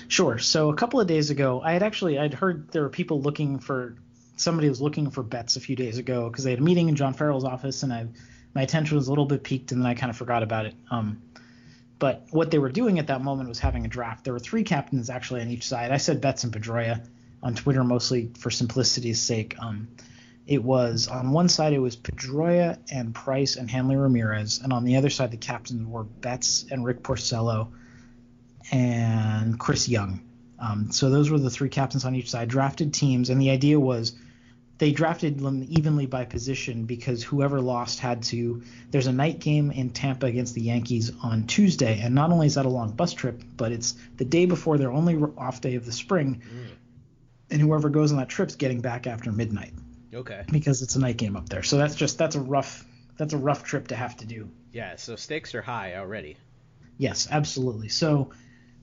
Sure. 0.08 0.38
So 0.38 0.70
a 0.70 0.74
couple 0.74 1.00
of 1.00 1.06
days 1.06 1.30
ago, 1.30 1.60
I 1.62 1.72
had 1.72 1.82
actually 1.82 2.18
I'd 2.18 2.34
heard 2.34 2.70
there 2.70 2.82
were 2.82 2.88
people 2.88 3.20
looking 3.20 3.58
for 3.58 3.96
somebody 4.36 4.68
was 4.68 4.80
looking 4.80 5.10
for 5.10 5.22
bets 5.22 5.56
a 5.56 5.60
few 5.60 5.76
days 5.76 5.98
ago 5.98 6.28
because 6.28 6.44
they 6.44 6.50
had 6.50 6.60
a 6.60 6.62
meeting 6.62 6.88
in 6.88 6.96
John 6.96 7.14
Farrell's 7.14 7.44
office, 7.44 7.82
and 7.82 7.92
I 7.92 8.06
my 8.54 8.62
attention 8.62 8.96
was 8.96 9.08
a 9.08 9.10
little 9.10 9.26
bit 9.26 9.42
piqued, 9.42 9.72
and 9.72 9.80
then 9.80 9.86
I 9.86 9.94
kind 9.94 10.10
of 10.10 10.16
forgot 10.16 10.42
about 10.42 10.66
it. 10.66 10.74
Um, 10.90 11.22
but 11.98 12.26
what 12.30 12.50
they 12.50 12.58
were 12.58 12.68
doing 12.68 12.98
at 12.98 13.06
that 13.06 13.22
moment 13.22 13.48
was 13.48 13.58
having 13.58 13.84
a 13.84 13.88
draft. 13.88 14.24
There 14.24 14.32
were 14.32 14.38
three 14.38 14.64
captains 14.64 15.10
actually 15.10 15.40
on 15.40 15.48
each 15.48 15.66
side. 15.66 15.90
I 15.90 15.96
said 15.96 16.20
Betts 16.20 16.44
and 16.44 16.52
Pedroia 16.52 17.06
on 17.42 17.54
Twitter 17.54 17.84
mostly 17.84 18.30
for 18.38 18.50
simplicity's 18.50 19.20
sake. 19.20 19.56
Um, 19.58 19.88
it 20.46 20.62
was 20.62 21.08
on 21.08 21.32
one 21.32 21.48
side 21.48 21.72
it 21.72 21.78
was 21.78 21.96
Pedroia 21.96 22.78
and 22.90 23.14
Price 23.14 23.56
and 23.56 23.70
Hanley 23.70 23.96
Ramirez, 23.96 24.60
and 24.62 24.72
on 24.72 24.84
the 24.84 24.96
other 24.96 25.10
side 25.10 25.30
the 25.30 25.36
captains 25.36 25.86
were 25.86 26.04
Betts 26.04 26.66
and 26.70 26.84
Rick 26.84 27.02
Porcello 27.02 27.68
and 28.72 29.58
Chris 29.58 29.88
Young. 29.88 30.20
Um, 30.58 30.90
so 30.90 31.10
those 31.10 31.30
were 31.30 31.38
the 31.38 31.50
three 31.50 31.68
captains 31.68 32.04
on 32.04 32.14
each 32.14 32.30
side. 32.30 32.48
Drafted 32.48 32.94
teams, 32.94 33.30
and 33.30 33.40
the 33.40 33.50
idea 33.50 33.78
was 33.78 34.14
they 34.78 34.92
drafted 34.92 35.38
them 35.38 35.64
evenly 35.68 36.06
by 36.06 36.24
position 36.24 36.84
because 36.84 37.22
whoever 37.22 37.60
lost 37.60 37.98
had 37.98 38.22
to. 38.24 38.62
There's 38.90 39.06
a 39.06 39.12
night 39.12 39.38
game 39.38 39.70
in 39.70 39.90
Tampa 39.90 40.26
against 40.26 40.54
the 40.54 40.62
Yankees 40.62 41.12
on 41.22 41.46
Tuesday, 41.46 42.00
and 42.00 42.14
not 42.14 42.30
only 42.30 42.46
is 42.46 42.54
that 42.54 42.66
a 42.66 42.70
long 42.70 42.92
bus 42.92 43.12
trip, 43.12 43.42
but 43.56 43.72
it's 43.72 43.94
the 44.16 44.24
day 44.24 44.46
before 44.46 44.78
their 44.78 44.92
only 44.92 45.16
off 45.36 45.60
day 45.60 45.74
of 45.74 45.84
the 45.86 45.92
spring, 45.92 46.42
mm. 46.46 46.68
and 47.50 47.60
whoever 47.60 47.88
goes 47.88 48.12
on 48.12 48.18
that 48.18 48.28
trip's 48.28 48.56
getting 48.56 48.80
back 48.80 49.06
after 49.06 49.32
midnight. 49.32 49.72
Okay. 50.12 50.44
Because 50.50 50.82
it's 50.82 50.96
a 50.96 50.98
night 50.98 51.16
game 51.16 51.36
up 51.36 51.48
there. 51.48 51.62
So 51.62 51.76
that's 51.76 51.94
just 51.94 52.16
that's 52.18 52.36
a 52.36 52.40
rough 52.40 52.86
that's 53.16 53.32
a 53.32 53.38
rough 53.38 53.64
trip 53.64 53.88
to 53.88 53.96
have 53.96 54.16
to 54.18 54.26
do. 54.26 54.48
Yeah, 54.72 54.96
so 54.96 55.16
stakes 55.16 55.54
are 55.54 55.62
high 55.62 55.96
already. 55.96 56.36
Yes, 56.98 57.28
absolutely. 57.30 57.88
So 57.88 58.30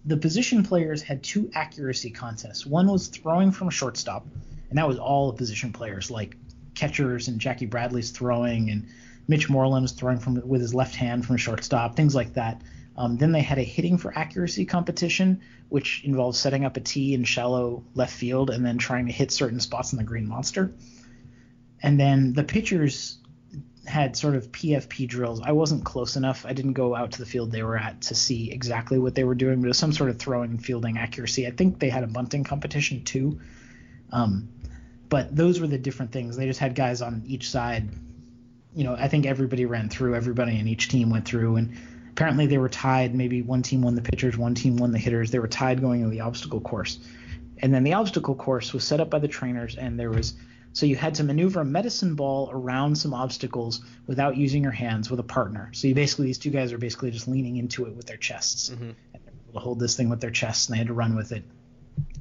the 0.05 0.17
position 0.17 0.63
players 0.63 1.01
had 1.01 1.23
two 1.23 1.49
accuracy 1.53 2.09
contests. 2.09 2.65
One 2.65 2.87
was 2.87 3.07
throwing 3.07 3.51
from 3.51 3.69
shortstop, 3.69 4.25
and 4.69 4.77
that 4.77 4.87
was 4.87 4.97
all 4.97 5.31
the 5.31 5.37
position 5.37 5.71
players 5.71 6.11
like 6.11 6.35
catchers 6.75 7.27
and 7.27 7.39
Jackie 7.39 7.65
Bradley's 7.65 8.11
throwing 8.11 8.69
and 8.69 8.87
Mitch 9.27 9.49
Moreland 9.49 9.83
was 9.83 9.93
throwing 9.93 10.19
from 10.19 10.45
with 10.47 10.59
his 10.59 10.73
left 10.73 10.95
hand 10.95 11.25
from 11.25 11.37
shortstop, 11.37 11.95
things 11.95 12.13
like 12.13 12.33
that. 12.33 12.61
Um, 12.97 13.17
then 13.17 13.31
they 13.31 13.41
had 13.41 13.57
a 13.57 13.63
hitting 13.63 13.97
for 13.97 14.15
accuracy 14.17 14.65
competition, 14.65 15.41
which 15.69 16.03
involves 16.03 16.37
setting 16.37 16.65
up 16.65 16.77
a 16.77 16.81
tee 16.81 17.13
in 17.13 17.23
shallow 17.23 17.83
left 17.95 18.13
field 18.13 18.49
and 18.49 18.65
then 18.65 18.77
trying 18.77 19.07
to 19.07 19.11
hit 19.11 19.31
certain 19.31 19.59
spots 19.59 19.93
in 19.93 19.97
the 19.97 20.03
green 20.03 20.27
monster. 20.27 20.73
And 21.81 21.99
then 21.99 22.33
the 22.33 22.43
pitchers 22.43 23.17
had 23.85 24.15
sort 24.15 24.35
of 24.35 24.51
PFP 24.51 25.07
drills. 25.07 25.41
I 25.41 25.51
wasn't 25.51 25.83
close 25.83 26.15
enough. 26.15 26.45
I 26.45 26.53
didn't 26.53 26.73
go 26.73 26.95
out 26.95 27.11
to 27.13 27.19
the 27.19 27.25
field 27.25 27.51
they 27.51 27.63
were 27.63 27.77
at 27.77 28.01
to 28.03 28.15
see 28.15 28.51
exactly 28.51 28.97
what 28.97 29.15
they 29.15 29.23
were 29.23 29.35
doing, 29.35 29.59
but 29.59 29.65
it 29.65 29.69
was 29.69 29.77
some 29.77 29.91
sort 29.91 30.09
of 30.09 30.17
throwing 30.17 30.51
and 30.51 30.63
fielding 30.63 30.97
accuracy. 30.97 31.45
I 31.47 31.51
think 31.51 31.79
they 31.79 31.89
had 31.89 32.03
a 32.03 32.07
bunting 32.07 32.43
competition 32.43 33.03
too. 33.03 33.39
Um, 34.11 34.49
but 35.09 35.35
those 35.35 35.59
were 35.59 35.67
the 35.67 35.77
different 35.77 36.11
things. 36.11 36.37
They 36.37 36.47
just 36.47 36.59
had 36.59 36.75
guys 36.75 37.01
on 37.01 37.23
each 37.27 37.49
side. 37.49 37.89
You 38.73 38.83
know, 38.85 38.95
I 38.95 39.07
think 39.09 39.25
everybody 39.25 39.65
ran 39.65 39.89
through. 39.89 40.15
Everybody 40.15 40.57
in 40.57 40.67
each 40.67 40.87
team 40.87 41.09
went 41.09 41.25
through, 41.25 41.57
and 41.57 41.77
apparently 42.09 42.47
they 42.47 42.57
were 42.57 42.69
tied. 42.69 43.13
Maybe 43.13 43.41
one 43.41 43.61
team 43.61 43.81
won 43.81 43.95
the 43.95 44.01
pitchers, 44.01 44.37
one 44.37 44.55
team 44.55 44.77
won 44.77 44.91
the 44.91 44.97
hitters. 44.97 45.29
They 45.29 45.39
were 45.39 45.47
tied 45.47 45.81
going 45.81 46.01
into 46.01 46.09
the 46.09 46.21
obstacle 46.21 46.61
course, 46.61 46.99
and 47.59 47.73
then 47.73 47.83
the 47.83 47.93
obstacle 47.93 48.33
course 48.33 48.73
was 48.73 48.83
set 48.83 49.01
up 49.01 49.09
by 49.09 49.19
the 49.19 49.27
trainers, 49.27 49.75
and 49.75 49.99
there 49.99 50.09
was 50.09 50.33
so 50.73 50.87
you 50.87 50.95
had 50.95 51.15
to 51.15 51.23
maneuver 51.23 51.61
a 51.61 51.65
medicine 51.65 52.15
ball 52.15 52.49
around 52.51 52.97
some 52.97 53.13
obstacles 53.13 53.81
without 54.07 54.35
using 54.35 54.63
your 54.63 54.71
hands 54.71 55.09
with 55.09 55.19
a 55.19 55.23
partner. 55.23 55.69
So 55.71 55.87
you 55.87 55.93
basically 55.93 56.25
these 56.25 56.39
two 56.39 56.49
guys 56.49 56.73
are 56.73 56.79
basically 56.79 57.11
just 57.11 57.27
leaning 57.27 57.57
into 57.57 57.85
it 57.85 57.95
with 57.95 58.07
their 58.07 58.17
chests 58.17 58.71
mm-hmm. 58.71 58.83
and 58.83 58.95
they're 59.13 59.33
able 59.49 59.53
to 59.53 59.59
hold 59.59 59.79
this 59.79 59.95
thing 59.95 60.09
with 60.09 60.19
their 60.19 60.31
chests 60.31 60.67
and 60.67 60.73
they 60.73 60.79
had 60.79 60.87
to 60.87 60.93
run 60.93 61.15
with 61.15 61.31
it. 61.31 61.43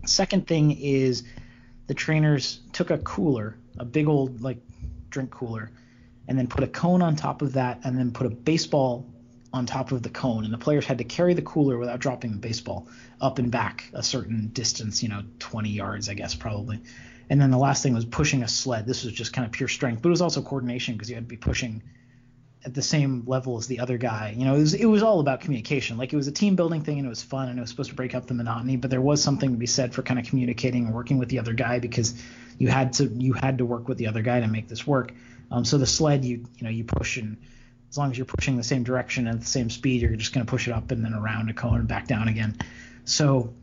Second 0.05 0.47
thing 0.47 0.73
is 0.73 1.25
the 1.87 1.95
trainers 1.95 2.61
took 2.73 2.91
a 2.91 2.99
cooler, 2.99 3.57
a 3.79 3.87
big 3.87 4.07
old 4.07 4.43
like 4.43 4.59
drink 5.09 5.31
cooler, 5.31 5.71
and 6.29 6.39
then 6.39 6.47
put 6.47 6.63
a 6.63 6.69
cone 6.69 7.01
on 7.01 7.17
top 7.17 7.41
of 7.41 7.55
that 7.55 7.81
and 7.85 7.99
then 7.99 8.13
put 8.13 8.27
a 8.27 8.31
baseball 8.31 9.07
on 9.55 9.65
top 9.65 9.93
of 9.93 10.03
the 10.03 10.11
cone 10.11 10.45
and 10.45 10.53
the 10.53 10.59
players 10.59 10.85
had 10.85 10.99
to 10.99 11.05
carry 11.05 11.33
the 11.33 11.43
cooler 11.43 11.79
without 11.79 12.01
dropping 12.01 12.33
the 12.33 12.39
baseball 12.39 12.87
up 13.21 13.39
and 13.39 13.51
back 13.51 13.89
a 13.95 14.03
certain 14.03 14.49
distance, 14.49 15.03
you 15.03 15.09
know, 15.09 15.23
20 15.39 15.71
yards 15.71 16.11
I 16.11 16.15
guess 16.15 16.35
probably. 16.35 16.81
And 17.33 17.41
then 17.41 17.51
the 17.51 17.57
last 17.57 17.83
thing 17.83 17.95
was 17.95 18.05
pushing 18.05 18.43
a 18.43 18.47
sled. 18.47 18.85
This 18.85 19.05
was 19.05 19.13
just 19.15 19.33
kind 19.33 19.47
of 19.47 19.53
pure 19.53 19.67
strength, 19.67 20.03
but 20.03 20.11
it 20.11 20.11
was 20.11 20.21
also 20.21 20.43
coordination 20.43 20.97
because 20.97 21.09
you 21.09 21.15
had 21.15 21.25
to 21.25 21.29
be 21.29 21.39
pushing 21.39 21.83
at 22.63 22.75
the 22.75 22.83
same 22.83 23.23
level 23.27 23.57
as 23.57 23.67
the 23.67 23.81
other 23.81 23.97
guy. 23.97 24.35
You 24.37 24.45
know, 24.45 24.55
it 24.55 24.59
was 24.59 24.75
it 24.75 24.85
was 24.85 25.03
all 25.03 25.19
about 25.19 25.41
communication. 25.41 25.97
Like 25.97 26.13
it 26.13 26.17
was 26.17 26.29
a 26.29 26.33
team 26.33 26.57
building 26.57 26.83
thing 26.83 26.99
and 26.99 27.07
it 27.07 27.09
was 27.09 27.23
fun 27.23 27.49
and 27.49 27.57
it 27.57 27.63
was 27.63 27.71
supposed 27.71 27.89
to 27.89 27.97
break 27.97 28.15
up 28.15 28.27
the 28.27 28.35
monotony, 28.35 28.77
but 28.77 28.91
there 28.91 29.01
was 29.01 29.23
something 29.23 29.51
to 29.51 29.57
be 29.57 29.65
said 29.65 29.95
for 29.95 30.03
kind 30.03 30.21
of 30.21 30.27
communicating 30.27 30.85
and 30.85 30.95
working 30.95 31.17
with 31.17 31.31
the 31.31 31.39
other 31.39 31.55
guy 31.55 31.79
because 31.79 32.23
you 32.59 32.69
had 32.69 32.93
to 32.93 33.07
you 33.07 33.33
had 33.33 33.57
to 33.57 33.65
work 33.65 33.89
with 33.89 33.97
the 33.97 34.09
other 34.09 34.21
guy 34.21 34.39
to 34.41 34.47
make 34.47 34.69
this 34.69 34.87
work. 34.87 35.15
Um, 35.51 35.65
so 35.65 35.79
the 35.79 35.87
sled 35.87 36.27
you 36.27 36.45
you 36.59 36.65
know 36.65 36.69
you 36.69 36.85
push 36.85 37.17
and 37.17 37.39
as 37.89 37.97
long 37.97 38.11
as 38.11 38.19
you're 38.19 38.27
pushing 38.27 38.59
the 38.59 38.63
same 38.63 38.85
direction 38.85 39.27
and 39.27 39.37
at 39.37 39.41
the 39.41 39.49
same 39.49 39.71
speed, 39.71 40.03
you're 40.03 40.17
just 40.17 40.35
going 40.35 40.45
to 40.45 40.51
push 40.51 40.69
it 40.69 40.73
up 40.73 40.91
and 40.91 41.03
then 41.03 41.15
around 41.15 41.49
a 41.49 41.55
cone 41.55 41.79
and 41.79 41.89
back 41.89 42.09
down 42.09 42.29
again. 42.29 42.59
So 43.07 43.55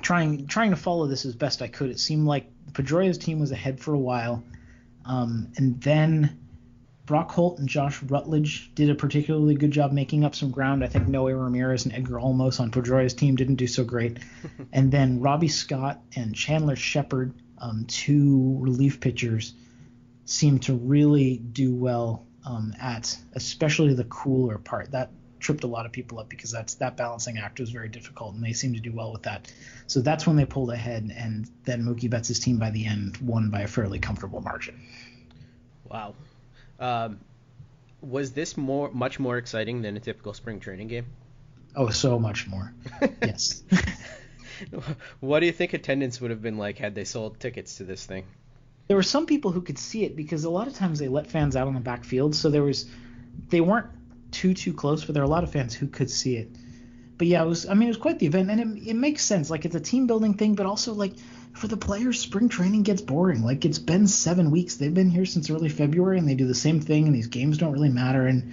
trying 0.00 0.46
trying 0.46 0.70
to 0.70 0.76
follow 0.76 1.06
this 1.06 1.26
as 1.26 1.34
best 1.34 1.60
I 1.60 1.68
could. 1.68 1.90
It 1.90 2.00
seemed 2.00 2.26
like 2.26 2.50
Pedroia's 2.72 3.18
team 3.18 3.38
was 3.38 3.50
ahead 3.50 3.80
for 3.80 3.94
a 3.94 3.98
while, 3.98 4.42
um, 5.04 5.48
and 5.56 5.80
then 5.80 6.38
Brock 7.08 7.30
Holt 7.30 7.58
and 7.58 7.66
Josh 7.66 8.02
Rutledge 8.02 8.70
did 8.74 8.90
a 8.90 8.94
particularly 8.94 9.54
good 9.54 9.70
job 9.70 9.92
making 9.92 10.24
up 10.24 10.34
some 10.34 10.50
ground. 10.50 10.84
I 10.84 10.88
think 10.88 11.08
Noe 11.08 11.30
Ramirez 11.30 11.86
and 11.86 11.94
Edgar 11.94 12.16
Olmos 12.16 12.60
on 12.60 12.70
Pedroia's 12.70 13.14
team 13.14 13.34
didn't 13.34 13.54
do 13.54 13.66
so 13.66 13.82
great. 13.82 14.18
and 14.74 14.92
then 14.92 15.20
Robbie 15.20 15.48
Scott 15.48 16.02
and 16.14 16.34
Chandler 16.34 16.76
Shepherd, 16.76 17.32
um, 17.56 17.86
two 17.88 18.58
relief 18.60 19.00
pitchers, 19.00 19.54
seemed 20.26 20.64
to 20.64 20.74
really 20.74 21.38
do 21.38 21.74
well 21.74 22.26
um, 22.44 22.74
at 22.78 23.16
especially 23.32 23.94
the 23.94 24.04
cooler 24.04 24.58
part. 24.58 24.90
That 24.90 25.10
tripped 25.40 25.64
a 25.64 25.66
lot 25.66 25.86
of 25.86 25.92
people 25.92 26.18
up 26.18 26.28
because 26.28 26.50
that's 26.50 26.74
that 26.74 26.96
balancing 26.96 27.38
act 27.38 27.60
was 27.60 27.70
very 27.70 27.88
difficult, 27.88 28.34
and 28.34 28.42
they 28.42 28.52
seemed 28.52 28.74
to 28.76 28.80
do 28.80 28.92
well 28.92 29.12
with 29.12 29.22
that. 29.22 29.52
So 29.86 30.00
that's 30.00 30.26
when 30.26 30.36
they 30.36 30.44
pulled 30.44 30.70
ahead, 30.70 31.12
and 31.16 31.50
then 31.64 31.82
Mookie 31.82 32.10
Betts' 32.10 32.38
team 32.38 32.58
by 32.58 32.70
the 32.70 32.86
end 32.86 33.16
won 33.18 33.50
by 33.50 33.60
a 33.62 33.68
fairly 33.68 33.98
comfortable 33.98 34.40
margin. 34.40 34.80
Wow. 35.88 36.14
Um, 36.78 37.20
was 38.00 38.32
this 38.32 38.56
more 38.56 38.90
much 38.92 39.18
more 39.18 39.38
exciting 39.38 39.82
than 39.82 39.96
a 39.96 40.00
typical 40.00 40.34
spring 40.34 40.60
training 40.60 40.88
game? 40.88 41.06
Oh, 41.74 41.90
so 41.90 42.18
much 42.18 42.46
more. 42.46 42.72
yes. 43.22 43.62
what 45.20 45.40
do 45.40 45.46
you 45.46 45.52
think 45.52 45.72
attendance 45.72 46.20
would 46.20 46.30
have 46.30 46.42
been 46.42 46.58
like 46.58 46.78
had 46.78 46.94
they 46.94 47.04
sold 47.04 47.38
tickets 47.40 47.76
to 47.76 47.84
this 47.84 48.04
thing? 48.04 48.24
There 48.86 48.96
were 48.96 49.02
some 49.02 49.26
people 49.26 49.50
who 49.50 49.60
could 49.60 49.78
see 49.78 50.04
it 50.04 50.16
because 50.16 50.44
a 50.44 50.50
lot 50.50 50.66
of 50.66 50.74
times 50.74 50.98
they 50.98 51.08
let 51.08 51.26
fans 51.26 51.56
out 51.56 51.66
on 51.66 51.74
the 51.74 51.80
backfield, 51.80 52.34
so 52.34 52.50
there 52.50 52.62
was 52.62 52.86
they 53.50 53.60
weren't 53.60 53.88
too 54.30 54.54
too 54.54 54.72
close, 54.72 55.04
but 55.04 55.14
there 55.14 55.22
are 55.22 55.26
a 55.26 55.30
lot 55.30 55.44
of 55.44 55.52
fans 55.52 55.74
who 55.74 55.86
could 55.86 56.10
see 56.10 56.36
it. 56.36 56.50
But 57.16 57.26
yeah, 57.26 57.42
it 57.42 57.46
was 57.46 57.68
I 57.68 57.74
mean 57.74 57.84
it 57.84 57.90
was 57.90 57.96
quite 57.96 58.18
the 58.18 58.26
event, 58.26 58.50
and 58.50 58.78
it, 58.78 58.90
it 58.90 58.94
makes 58.94 59.24
sense. 59.24 59.50
Like 59.50 59.64
it's 59.64 59.74
a 59.74 59.80
team 59.80 60.06
building 60.06 60.34
thing, 60.34 60.54
but 60.54 60.66
also 60.66 60.94
like 60.94 61.14
for 61.52 61.66
the 61.66 61.76
players, 61.76 62.20
spring 62.20 62.48
training 62.48 62.84
gets 62.84 63.02
boring. 63.02 63.42
Like 63.42 63.64
it's 63.64 63.80
been 63.80 64.06
seven 64.06 64.50
weeks. 64.50 64.76
They've 64.76 64.94
been 64.94 65.10
here 65.10 65.26
since 65.26 65.50
early 65.50 65.68
February, 65.68 66.18
and 66.18 66.28
they 66.28 66.34
do 66.34 66.46
the 66.46 66.54
same 66.54 66.80
thing, 66.80 67.06
and 67.06 67.14
these 67.14 67.26
games 67.26 67.58
don't 67.58 67.72
really 67.72 67.88
matter. 67.88 68.26
And 68.26 68.52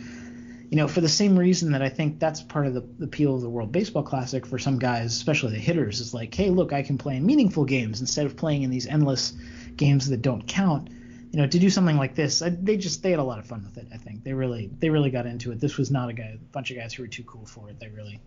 you 0.71 0.77
know, 0.77 0.88
for 0.88 1.01
the 1.01 1.09
same 1.09 1.38
reason 1.38 1.71
that 1.73 1.81
I 1.81 1.89
think 1.89 2.19
that's 2.19 2.41
part 2.41 2.65
of 2.65 2.73
the, 2.73 2.81
the 2.97 3.05
appeal 3.05 3.35
of 3.35 3.41
the 3.41 3.49
World 3.49 3.71
Baseball 3.71 4.03
Classic 4.03 4.45
for 4.45 4.57
some 4.57 4.79
guys, 4.79 5.15
especially 5.15 5.51
the 5.51 5.59
hitters, 5.59 5.99
is 5.99 6.13
like, 6.13 6.33
hey, 6.33 6.49
look, 6.49 6.73
I 6.73 6.81
can 6.81 6.97
play 6.97 7.17
in 7.17 7.25
meaningful 7.25 7.65
games 7.65 8.01
instead 8.01 8.25
of 8.25 8.35
playing 8.35 8.63
in 8.63 8.71
these 8.71 8.88
endless 8.88 9.33
games 9.75 10.09
that 10.09 10.21
don't 10.21 10.47
count. 10.47 10.89
You 11.36 11.41
know, 11.41 11.48
to 11.48 11.60
do 11.60 11.69
something 11.69 11.98
like 11.98 12.15
this, 12.15 12.41
I, 12.41 12.48
they 12.48 12.78
just 12.78 13.04
they 13.04 13.12
had 13.12 13.19
a 13.19 13.24
lot 13.24 13.39
of 13.39 13.45
fun 13.45 13.62
with 13.65 13.78
it. 13.78 13.89
I 13.93 13.98
think 13.98 14.24
they 14.24 14.32
really 14.32 14.71
they 14.80 14.89
really 14.89 15.10
got 15.10 15.26
into 15.26 15.52
it. 15.52 15.60
This 15.60 15.76
was 15.76 15.91
not 15.91 16.08
a 16.08 16.13
guy, 16.13 16.36
a 16.36 16.38
bunch 16.54 16.71
of 16.71 16.78
guys 16.78 16.93
who 16.93 17.04
were 17.04 17.10
too 17.10 17.26
cool 17.26 17.45
for 17.45 17.69
it. 17.69 17.78
They 17.78 17.89
really 17.89 18.21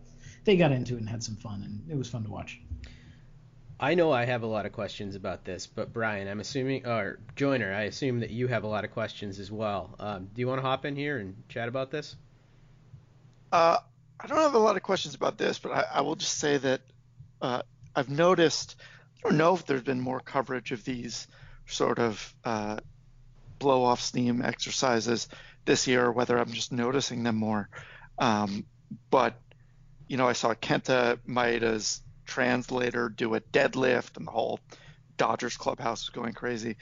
they 0.45 0.59
got 0.59 0.73
into 0.73 0.97
it 0.97 0.99
and 0.99 1.09
had 1.09 1.23
some 1.23 1.37
fun, 1.37 1.63
and 1.63 1.91
it 1.91 1.97
was 1.97 2.11
fun 2.11 2.25
to 2.25 2.31
watch. 2.31 2.61
I 3.81 3.95
know 3.95 4.13
I 4.13 4.27
have 4.27 4.43
a 4.43 4.47
lot 4.47 4.67
of 4.67 4.73
questions 4.73 5.15
about 5.15 5.47
this, 5.47 5.67
but 5.67 5.91
Brian, 5.91 6.29
I'm 6.29 6.41
assuming, 6.41 6.87
or 6.87 7.19
Joiner, 7.35 7.73
I 7.73 7.85
assume 7.85 8.21
that 8.21 8.29
you 8.29 8.47
have 8.49 8.65
a 8.65 8.67
lot 8.67 8.85
of 8.85 8.91
questions 8.91 9.39
as 9.39 9.51
well. 9.51 9.95
Um, 9.99 10.29
do 10.35 10.43
you 10.43 10.47
want 10.47 10.59
to 10.59 10.67
hop 10.67 10.85
in 10.85 10.95
here 10.95 11.17
and 11.17 11.35
chat 11.49 11.67
about 11.67 11.91
this? 11.91 12.15
Uh, 13.51 13.79
I 14.21 14.27
don't 14.27 14.37
have 14.37 14.53
a 14.53 14.59
lot 14.59 14.77
of 14.77 14.83
questions 14.83 15.15
about 15.15 15.39
this, 15.39 15.59
but 15.59 15.73
I, 15.73 15.85
I 15.95 16.01
will 16.03 16.17
just 16.17 16.37
say 16.37 16.59
that 16.59 16.83
uh, 17.41 17.63
I've 17.97 18.11
noticed. 18.11 18.77
I 19.17 19.31
don't 19.31 19.39
know 19.39 19.55
if 19.55 19.65
there's 19.65 19.81
been 19.81 19.99
more 19.99 20.21
coverage 20.21 20.73
of 20.73 20.85
these 20.85 21.27
sort 21.65 21.99
of 21.99 22.35
uh, 22.45 22.77
blow 23.59 23.85
off 23.85 24.01
steam 24.01 24.43
exercises 24.43 25.29
this 25.65 25.87
year, 25.87 26.07
or 26.07 26.13
whether 26.13 26.39
I'm 26.39 26.53
just 26.53 26.73
noticing 26.73 27.23
them 27.23 27.37
more. 27.37 27.69
Um, 28.19 28.65
but 29.11 29.41
you 30.09 30.17
know, 30.17 30.27
I 30.27 30.33
saw 30.33 30.55
Kenta 30.55 31.19
Maeda's 31.27 32.03
translator 32.27 33.09
do 33.09 33.35
a 33.35 33.41
deadlift, 33.41 34.17
and 34.17 34.27
the 34.27 34.31
whole 34.31 34.61
Dodgers 35.17 35.57
clubhouse 35.57 36.07
was 36.07 36.11
going 36.11 36.33
crazy. 36.33 36.77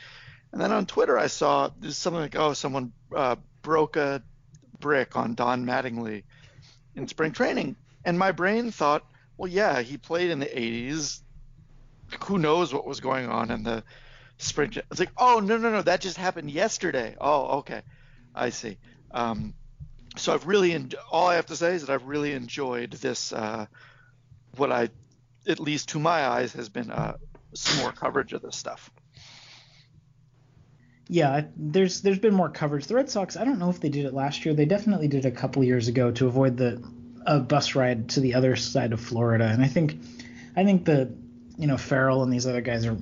And 0.52 0.60
then 0.60 0.72
on 0.72 0.86
Twitter, 0.86 1.18
I 1.18 1.26
saw 1.26 1.70
something 1.88 2.20
like, 2.20 2.36
oh, 2.36 2.52
someone 2.52 2.92
uh, 3.14 3.36
broke 3.62 3.96
a 3.96 4.22
brick 4.78 5.16
on 5.16 5.34
Don 5.34 5.66
Mattingly 5.66 6.22
in 6.94 7.08
spring 7.08 7.32
training. 7.32 7.76
And 8.04 8.18
my 8.18 8.32
brain 8.32 8.70
thought, 8.70 9.04
well, 9.36 9.50
yeah, 9.50 9.82
he 9.82 9.98
played 9.98 10.30
in 10.30 10.38
the 10.38 10.46
80s. 10.46 11.20
Who 12.24 12.38
knows 12.38 12.72
what 12.72 12.86
was 12.86 13.00
going 13.00 13.28
on 13.28 13.50
in 13.50 13.64
the 13.64 13.82
spring? 14.38 14.72
It's 14.90 15.00
like, 15.00 15.12
oh, 15.16 15.40
no, 15.40 15.56
no, 15.56 15.70
no, 15.70 15.82
that 15.82 16.00
just 16.00 16.16
happened 16.16 16.50
yesterday. 16.50 17.16
Oh, 17.20 17.58
okay. 17.58 17.82
I 18.34 18.50
see. 18.50 18.78
Um, 19.10 19.54
so 20.16 20.34
I've 20.34 20.46
really, 20.46 20.72
en- 20.72 20.92
all 21.10 21.26
I 21.28 21.36
have 21.36 21.46
to 21.46 21.56
say 21.56 21.74
is 21.74 21.86
that 21.86 21.92
I've 21.92 22.04
really 22.04 22.32
enjoyed 22.32 22.92
this, 22.92 23.32
uh, 23.32 23.66
what 24.56 24.72
I 24.72 24.90
at 25.48 25.60
least 25.60 25.90
to 25.90 25.98
my 25.98 26.26
eyes, 26.26 26.52
has 26.54 26.68
been 26.68 26.90
uh, 26.90 27.16
some 27.54 27.78
more 27.80 27.92
coverage 27.92 28.32
of 28.32 28.42
this 28.42 28.56
stuff. 28.56 28.90
Yeah, 31.08 31.42
there's 31.56 32.02
there's 32.02 32.18
been 32.18 32.34
more 32.34 32.48
coverage. 32.48 32.86
The 32.86 32.96
Red 32.96 33.08
Sox, 33.08 33.36
I 33.36 33.44
don't 33.44 33.60
know 33.60 33.70
if 33.70 33.78
they 33.78 33.90
did 33.90 34.06
it 34.06 34.14
last 34.14 34.44
year. 34.44 34.54
They 34.54 34.64
definitely 34.64 35.06
did 35.06 35.24
a 35.24 35.30
couple 35.30 35.62
years 35.62 35.86
ago 35.86 36.10
to 36.10 36.26
avoid 36.26 36.56
the 36.56 36.82
a 37.24 37.38
bus 37.38 37.74
ride 37.74 38.08
to 38.10 38.20
the 38.20 38.34
other 38.34 38.56
side 38.56 38.92
of 38.92 39.00
Florida. 39.00 39.46
And 39.46 39.62
I 39.62 39.68
think 39.68 40.00
I 40.56 40.64
think 40.64 40.84
the 40.84 41.14
you 41.56 41.68
know 41.68 41.76
Farrell 41.76 42.24
and 42.24 42.32
these 42.32 42.46
other 42.46 42.60
guys 42.60 42.86
are 42.86 42.96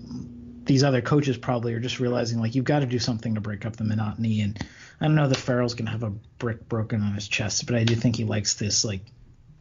these 0.66 0.84
other 0.84 1.02
coaches 1.02 1.36
probably 1.36 1.74
are 1.74 1.80
just 1.80 2.00
realizing 2.00 2.40
like 2.40 2.54
you've 2.54 2.64
got 2.64 2.80
to 2.80 2.86
do 2.86 2.98
something 2.98 3.34
to 3.34 3.40
break 3.40 3.66
up 3.66 3.76
the 3.76 3.84
monotony. 3.84 4.40
And 4.40 4.58
I 5.00 5.06
don't 5.06 5.14
know 5.14 5.28
that 5.28 5.38
Farrell's 5.38 5.74
gonna 5.74 5.90
have 5.90 6.02
a 6.02 6.10
brick 6.10 6.68
broken 6.68 7.02
on 7.02 7.14
his 7.14 7.28
chest, 7.28 7.66
but 7.66 7.76
I 7.76 7.84
do 7.84 7.94
think 7.94 8.16
he 8.16 8.24
likes 8.24 8.54
this 8.54 8.84
like 8.84 9.00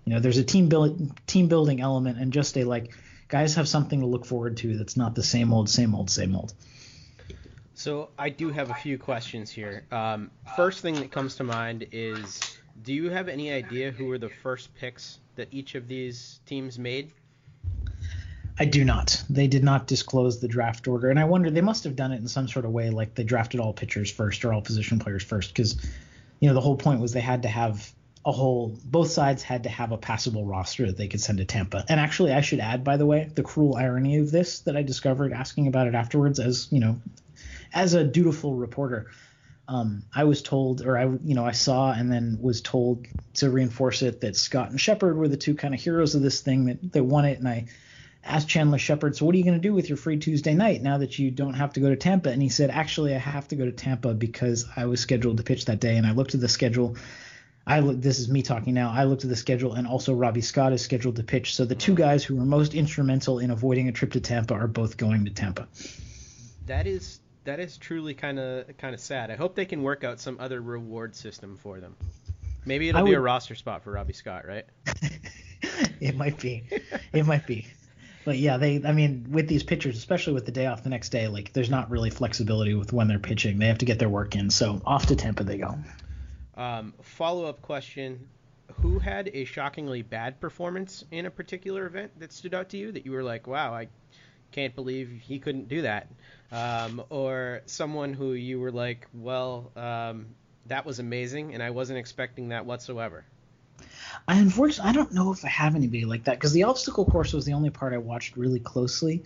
you 0.06 0.14
know, 0.14 0.20
there's 0.20 0.38
a 0.38 0.44
team 0.44 0.68
build 0.68 1.12
team 1.28 1.48
building 1.48 1.82
element 1.82 2.20
and 2.20 2.34
just 2.34 2.58
a 2.58 2.64
like 2.64 2.94
guys 3.28 3.56
have 3.56 3.68
something 3.68 4.02
to 4.02 4.06
look 4.06 4.26
forward 4.26 4.58
to 4.58 4.78
that's 4.78 4.98
not 4.98 5.16
the 5.16 5.24
same 5.24 5.54
old, 5.54 5.70
same 5.70 5.96
old, 5.96 6.10
same 6.10 6.36
old. 6.36 6.54
So 7.76 8.10
I 8.18 8.30
do 8.30 8.50
have 8.50 8.70
a 8.70 8.76
few 8.76 8.98
questions 8.98 9.50
here. 9.50 9.86
Um, 9.92 10.30
first 10.56 10.82
thing 10.82 10.96
that 10.96 11.12
comes 11.12 11.36
to 11.38 11.44
mind 11.44 11.88
is, 11.92 12.40
do 12.84 12.94
you 12.94 13.10
have 13.10 13.28
any 13.28 13.52
idea 13.52 13.92
who 13.92 14.06
were 14.06 14.20
the 14.20 14.30
first 14.30 14.74
picks 14.76 15.20
that 15.36 15.48
each 15.52 15.76
of 15.76 15.88
these 15.88 16.40
teams 16.46 16.78
made? 16.78 17.12
I 18.60 18.66
do 18.66 18.86
not. 18.86 19.24
They 19.30 19.48
did 19.48 19.64
not 19.64 19.88
disclose 19.88 20.40
the 20.40 20.48
draft 20.48 20.88
order, 20.88 21.10
and 21.10 21.20
I 21.20 21.26
wonder 21.26 21.50
they 21.50 21.62
must 21.62 21.84
have 21.86 21.96
done 21.96 22.12
it 22.12 22.18
in 22.18 22.28
some 22.28 22.48
sort 22.48 22.66
of 22.66 22.72
way, 22.72 22.90
like 22.90 23.16
they 23.16 23.24
drafted 23.24 23.60
all 23.60 23.74
pitchers 23.74 24.12
first 24.12 24.46
or 24.46 24.54
all 24.54 24.62
position 24.62 25.00
players 25.00 25.24
first, 25.24 25.50
because 25.50 25.76
you 26.40 26.48
know 26.48 26.54
the 26.54 26.62
whole 26.62 26.78
point 26.78 27.00
was 27.00 27.14
they 27.14 27.22
had 27.22 27.44
to 27.44 27.50
have 27.50 27.92
a 28.26 28.32
whole 28.32 28.78
both 28.86 29.10
sides 29.10 29.44
had 29.44 29.64
to 29.64 29.70
have 29.70 29.92
a 29.92 29.98
passable 29.98 30.46
roster 30.46 30.86
that 30.86 30.98
they 30.98 31.08
could 31.08 31.20
send 31.20 31.40
to 31.40 31.46
Tampa. 31.46 31.84
And 31.90 32.00
actually 32.00 32.32
I 32.32 32.42
should 32.42 32.60
add 32.60 32.84
by 32.84 32.98
the 32.98 33.06
way, 33.06 33.30
the 33.34 33.44
cruel 33.44 33.76
irony 33.76 34.18
of 34.18 34.32
this 34.32 34.60
that 34.62 34.78
I 34.78 34.82
discovered 34.82 35.34
asking 35.34 35.68
about 35.68 35.88
it 35.88 35.96
afterwards 35.96 36.40
as, 36.40 36.68
you 36.72 36.80
know, 36.80 37.02
as 37.74 37.94
a 37.94 38.04
dutiful 38.04 38.56
reporter. 38.56 39.08
Um, 39.68 40.04
I 40.14 40.26
was 40.26 40.42
told, 40.42 40.82
or 40.86 40.98
I, 40.98 41.06
you 41.06 41.36
know, 41.36 41.46
I 41.46 41.52
saw 41.52 41.92
and 41.94 42.12
then 42.12 42.38
was 42.42 42.62
told 42.62 43.08
to 43.36 43.50
reinforce 43.50 44.02
it 44.02 44.22
that 44.22 44.36
Scott 44.36 44.70
and 44.70 44.80
Shepherd 44.80 45.18
were 45.18 45.30
the 45.30 45.38
two 45.38 45.56
kind 45.56 45.74
of 45.74 45.80
heroes 45.80 46.16
of 46.16 46.22
this 46.22 46.42
thing 46.42 46.66
that, 46.66 46.94
that 46.94 47.04
won 47.04 47.24
it. 47.26 47.40
And 47.40 47.48
I 47.48 47.66
asked 48.24 48.48
Chandler 48.48 48.78
Shepherd, 48.78 49.16
so 49.16 49.26
what 49.26 49.36
are 49.36 49.38
you 49.38 49.44
going 49.44 49.60
to 49.60 49.68
do 49.68 49.74
with 49.74 49.90
your 49.90 49.98
free 49.98 50.18
Tuesday 50.18 50.54
night 50.54 50.82
now 50.82 50.98
that 50.98 51.20
you 51.20 51.32
don't 51.32 51.56
have 51.56 51.74
to 51.74 51.80
go 51.80 51.90
to 51.90 51.96
Tampa? 51.96 52.30
And 52.30 52.42
he 52.42 52.50
said, 52.50 52.70
actually, 52.70 53.14
I 53.14 53.20
have 53.20 53.48
to 53.50 53.56
go 53.56 53.66
to 53.66 53.72
Tampa 53.72 54.14
because 54.14 54.66
I 54.76 54.86
was 54.86 55.00
scheduled 55.00 55.38
to 55.38 55.44
pitch 55.44 55.66
that 55.66 55.80
day. 55.80 55.98
And 55.98 56.08
I 56.08 56.12
looked 56.12 56.34
at 56.36 56.42
the 56.42 56.50
schedule 56.50 56.96
I 57.66 57.80
look, 57.80 58.02
this 58.02 58.20
is 58.20 58.28
me 58.28 58.42
talking 58.42 58.74
now. 58.74 58.92
I 58.92 59.06
looked 59.06 59.24
at 59.24 59.30
the 59.30 59.36
schedule, 59.36 59.74
and 59.74 59.88
also 59.88 60.14
Robbie 60.14 60.42
Scott 60.42 60.74
is 60.74 60.82
scheduled 60.82 61.16
to 61.16 61.24
pitch. 61.24 61.56
So 61.56 61.64
the 61.64 61.76
two 61.76 61.96
guys 61.96 62.24
who 62.24 62.36
were 62.36 62.46
most 62.46 62.74
instrumental 62.74 63.40
in 63.40 63.52
avoiding 63.52 63.88
a 63.88 63.92
trip 63.92 64.12
to 64.14 64.20
Tampa 64.20 64.54
are 64.54 64.68
both 64.68 64.98
going 64.98 65.26
to 65.26 65.32
Tampa. 65.32 65.68
That 66.66 66.88
is 66.88 67.22
that 67.46 67.60
is 67.60 67.78
truly 67.78 68.14
kind 68.14 68.40
of 68.40 68.78
kind 68.78 68.94
of 68.94 69.00
sad. 69.00 69.32
I 69.32 69.36
hope 69.36 69.56
they 69.56 69.66
can 69.66 69.82
work 69.82 70.04
out 70.04 70.20
some 70.20 70.38
other 70.40 70.62
reward 70.62 71.16
system 71.16 71.58
for 71.58 71.80
them. 71.80 71.96
Maybe 72.66 72.90
it'll 72.90 73.06
be 73.06 73.14
a 73.14 73.20
roster 73.20 73.56
spot 73.56 73.84
for 73.84 73.92
Robbie 73.92 74.14
Scott, 74.14 74.46
right? 74.46 74.66
it 76.02 76.16
might 76.16 76.40
be. 76.40 76.64
It 77.12 77.26
might 77.26 77.46
be. 77.46 77.68
But 78.26 78.38
yeah, 78.38 78.58
they 78.58 78.82
I 78.84 78.94
mean, 78.94 79.28
with 79.30 79.48
these 79.48 79.64
pitchers, 79.64 79.98
especially 79.98 80.34
with 80.34 80.46
the 80.46 80.52
day 80.52 80.66
off 80.66 80.84
the 80.84 80.90
next 80.90 81.10
day, 81.10 81.28
like 81.28 81.54
there's 81.54 81.70
not 81.70 81.90
really 81.90 82.10
flexibility 82.10 82.74
with 82.74 82.94
when 82.94 83.08
they're 83.08 83.20
pitching. 83.20 83.60
They 83.60 83.68
have 83.68 83.80
to 83.80 83.86
get 83.86 84.00
their 84.00 84.10
work 84.10 84.36
in. 84.36 84.50
So 84.50 84.82
off 84.86 85.08
to 85.08 85.16
Tampa 85.16 85.44
they 85.44 85.58
go. 85.58 85.78
Um, 86.56 86.94
Follow 87.02 87.46
up 87.46 87.62
question 87.62 88.28
Who 88.82 89.00
had 89.00 89.30
a 89.34 89.46
shockingly 89.46 90.02
bad 90.02 90.40
performance 90.40 91.04
in 91.12 91.26
a 91.26 91.32
particular 91.32 91.86
event 91.86 92.20
that 92.20 92.32
stood 92.32 92.54
out 92.54 92.70
to 92.70 92.78
you 92.78 92.92
that 92.92 93.06
you 93.06 93.12
were 93.12 93.24
like, 93.24 93.48
wow, 93.48 93.74
I 93.74 93.88
can't 94.52 94.76
believe 94.76 95.22
he 95.24 95.40
couldn't 95.40 95.68
do 95.68 95.82
that? 95.82 96.08
Um, 96.52 97.04
or 97.10 97.62
someone 97.66 98.14
who 98.14 98.34
you 98.34 98.60
were 98.60 98.72
like, 98.72 99.08
well, 99.14 99.72
um, 99.76 100.28
that 100.68 100.86
was 100.86 101.00
amazing, 101.00 101.54
and 101.54 101.62
I 101.62 101.72
wasn't 101.72 102.00
expecting 102.00 102.50
that 102.50 102.66
whatsoever. 102.66 103.26
I 104.28 104.38
unfortunately 104.38 104.90
I 104.90 104.94
don't 104.94 105.14
know 105.14 105.32
if 105.32 105.44
I 105.44 105.50
have 105.50 105.76
anybody 105.76 106.06
like 106.06 106.26
that 106.26 106.38
because 106.38 106.54
the 106.54 106.64
obstacle 106.64 107.06
course 107.06 107.34
was 107.34 107.46
the 107.46 107.54
only 107.54 107.70
part 107.70 107.94
I 107.94 107.98
watched 107.98 108.38
really 108.38 108.60
closely. 108.60 109.24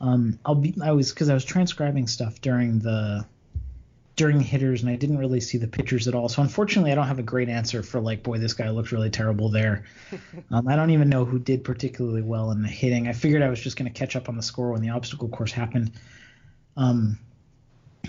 Um, 0.00 0.38
I'll 0.44 0.54
be 0.54 0.74
I 0.82 0.92
was 0.92 1.10
because 1.10 1.28
I 1.28 1.34
was 1.34 1.44
transcribing 1.44 2.06
stuff 2.06 2.40
during 2.40 2.78
the 2.78 3.24
during 4.16 4.38
the 4.38 4.44
hitters 4.44 4.82
and 4.82 4.90
I 4.90 4.96
didn't 4.96 5.18
really 5.18 5.40
see 5.40 5.56
the 5.56 5.66
pitchers 5.66 6.06
at 6.06 6.14
all. 6.14 6.28
So 6.28 6.42
unfortunately, 6.42 6.92
I 6.92 6.94
don't 6.94 7.06
have 7.06 7.18
a 7.18 7.22
great 7.22 7.48
answer 7.48 7.82
for 7.82 8.00
like, 8.00 8.22
boy, 8.22 8.36
this 8.36 8.52
guy 8.52 8.68
looked 8.68 8.92
really 8.92 9.08
terrible 9.08 9.48
there. 9.48 9.84
um, 10.50 10.68
I 10.68 10.76
don't 10.76 10.90
even 10.90 11.08
know 11.08 11.24
who 11.24 11.38
did 11.38 11.64
particularly 11.64 12.20
well 12.20 12.50
in 12.50 12.60
the 12.60 12.68
hitting. 12.68 13.08
I 13.08 13.14
figured 13.14 13.40
I 13.40 13.48
was 13.48 13.60
just 13.60 13.78
going 13.78 13.90
to 13.90 13.98
catch 13.98 14.16
up 14.16 14.28
on 14.28 14.36
the 14.36 14.42
score 14.42 14.72
when 14.72 14.82
the 14.82 14.90
obstacle 14.90 15.28
course 15.28 15.52
happened. 15.52 15.92
Um, 16.76 17.18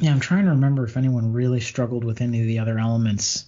yeah, 0.02 0.12
I'm 0.12 0.20
trying 0.20 0.46
to 0.46 0.52
remember 0.52 0.84
if 0.84 0.98
anyone 0.98 1.32
really 1.32 1.62
struggled 1.62 2.04
with 2.04 2.20
any 2.20 2.42
of 2.42 2.48
the 2.48 2.60
other 2.60 2.78
elements 2.78 3.46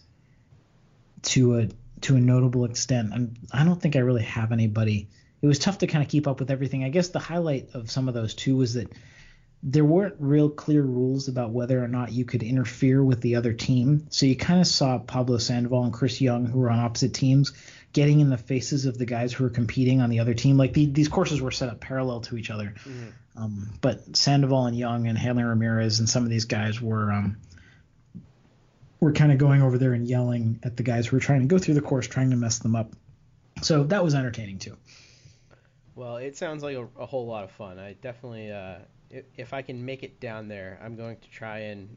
to 1.23 1.59
a 1.59 1.67
to 2.01 2.15
a 2.15 2.19
notable 2.19 2.65
extent. 2.65 3.11
I'm, 3.13 3.35
I 3.51 3.63
don't 3.63 3.81
think 3.81 3.95
I 3.95 3.99
really 3.99 4.23
have 4.23 4.51
anybody. 4.51 5.09
It 5.41 5.47
was 5.47 5.59
tough 5.59 5.79
to 5.79 5.87
kind 5.87 6.03
of 6.03 6.09
keep 6.09 6.27
up 6.27 6.39
with 6.39 6.51
everything. 6.51 6.83
I 6.83 6.89
guess 6.89 7.09
the 7.09 7.19
highlight 7.19 7.69
of 7.73 7.91
some 7.91 8.07
of 8.07 8.13
those 8.13 8.33
too 8.33 8.57
was 8.57 8.73
that 8.75 8.91
there 9.65 9.85
weren't 9.85 10.15
real 10.19 10.49
clear 10.49 10.81
rules 10.81 11.29
about 11.29 11.51
whether 11.51 11.81
or 11.81 11.87
not 11.87 12.11
you 12.11 12.25
could 12.25 12.43
interfere 12.43 13.01
with 13.01 13.21
the 13.21 13.37
other 13.37 13.53
team. 13.53 14.05
So 14.09 14.25
you 14.25 14.35
kind 14.35 14.59
of 14.59 14.67
saw 14.67 14.99
Pablo 14.99 15.37
Sandoval 15.37 15.85
and 15.85 15.93
Chris 15.93 16.19
Young, 16.19 16.45
who 16.45 16.59
were 16.59 16.69
on 16.69 16.79
opposite 16.79 17.13
teams, 17.13 17.53
getting 17.93 18.19
in 18.19 18.29
the 18.29 18.37
faces 18.37 18.85
of 18.85 18.97
the 18.97 19.05
guys 19.05 19.31
who 19.31 19.45
were 19.45 19.49
competing 19.49 20.01
on 20.01 20.09
the 20.09 20.19
other 20.19 20.33
team. 20.33 20.57
Like 20.57 20.73
the, 20.73 20.87
these 20.87 21.07
courses 21.07 21.41
were 21.41 21.51
set 21.51 21.69
up 21.69 21.79
parallel 21.79 22.21
to 22.21 22.37
each 22.37 22.49
other. 22.49 22.73
Mm-hmm. 22.79 23.09
Um, 23.41 23.73
but 23.79 24.17
Sandoval 24.17 24.65
and 24.65 24.77
Young 24.77 25.07
and 25.07 25.17
Hanley 25.17 25.43
Ramirez 25.43 25.99
and 25.99 26.09
some 26.09 26.23
of 26.23 26.29
these 26.29 26.45
guys 26.45 26.81
were 26.81 27.11
um, 27.11 27.37
were 29.03 29.11
kind 29.11 29.31
of 29.31 29.37
going 29.37 29.61
over 29.61 29.77
there 29.77 29.93
and 29.93 30.07
yelling 30.07 30.59
at 30.63 30.77
the 30.77 30.83
guys 30.83 31.07
who 31.07 31.15
were 31.15 31.19
trying 31.19 31.41
to 31.41 31.47
go 31.47 31.57
through 31.57 31.73
the 31.73 31.81
course, 31.81 32.07
trying 32.07 32.29
to 32.29 32.35
mess 32.37 32.59
them 32.59 32.75
up. 32.75 32.93
So 33.61 33.83
that 33.85 34.03
was 34.03 34.15
entertaining 34.15 34.59
too. 34.59 34.77
Well, 35.95 36.17
it 36.17 36.37
sounds 36.37 36.63
like 36.63 36.75
a, 36.75 36.87
a 36.97 37.05
whole 37.05 37.27
lot 37.27 37.43
of 37.43 37.51
fun. 37.51 37.77
I 37.79 37.93
definitely, 37.93 38.51
uh, 38.51 38.77
if, 39.09 39.25
if 39.37 39.53
I 39.53 39.61
can 39.61 39.85
make 39.85 40.03
it 40.03 40.19
down 40.19 40.47
there, 40.47 40.79
I'm 40.83 40.95
going 40.95 41.17
to 41.17 41.29
try 41.29 41.59
and 41.59 41.95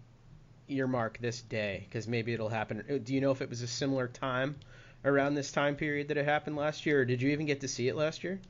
earmark 0.69 1.19
this 1.19 1.41
day 1.43 1.87
because 1.89 2.07
maybe 2.09 2.35
it'll 2.35 2.49
happen. 2.49 2.85
Uh, 2.91 2.99
do 3.03 3.15
you 3.15 3.21
know 3.21 3.31
if 3.31 3.41
it 3.41 3.49
was 3.49 3.63
a 3.63 3.67
similar 3.67 4.09
time 4.09 4.57
around 5.05 5.35
this 5.35 5.53
time 5.53 5.77
period 5.77 6.09
that 6.09 6.17
it 6.17 6.25
happened 6.25 6.57
last 6.57 6.85
year, 6.85 7.03
or 7.03 7.05
did 7.05 7.23
you 7.23 7.31
even 7.31 7.47
get 7.47 7.61
to 7.61 7.69
see 7.69 7.89
it 7.89 7.97
last 7.97 8.25
year? 8.25 8.41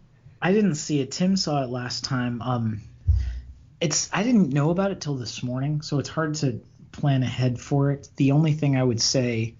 I 0.40 0.52
didn't 0.52 0.76
see 0.76 1.00
it. 1.00 1.12
Tim 1.12 1.36
saw 1.36 1.62
it 1.62 1.68
last 1.68 2.04
time. 2.04 2.42
Um, 2.42 2.80
it's 3.80 4.08
I 4.12 4.22
didn't 4.22 4.52
know 4.52 4.70
about 4.70 4.90
it 4.90 5.00
till 5.00 5.16
this 5.16 5.42
morning, 5.42 5.82
so 5.82 5.98
it's 5.98 6.08
hard 6.08 6.34
to 6.36 6.60
plan 6.96 7.22
ahead 7.22 7.60
for 7.60 7.90
it. 7.90 8.08
The 8.16 8.32
only 8.32 8.52
thing 8.52 8.76
I 8.76 8.82
would 8.82 9.00
say 9.00 9.54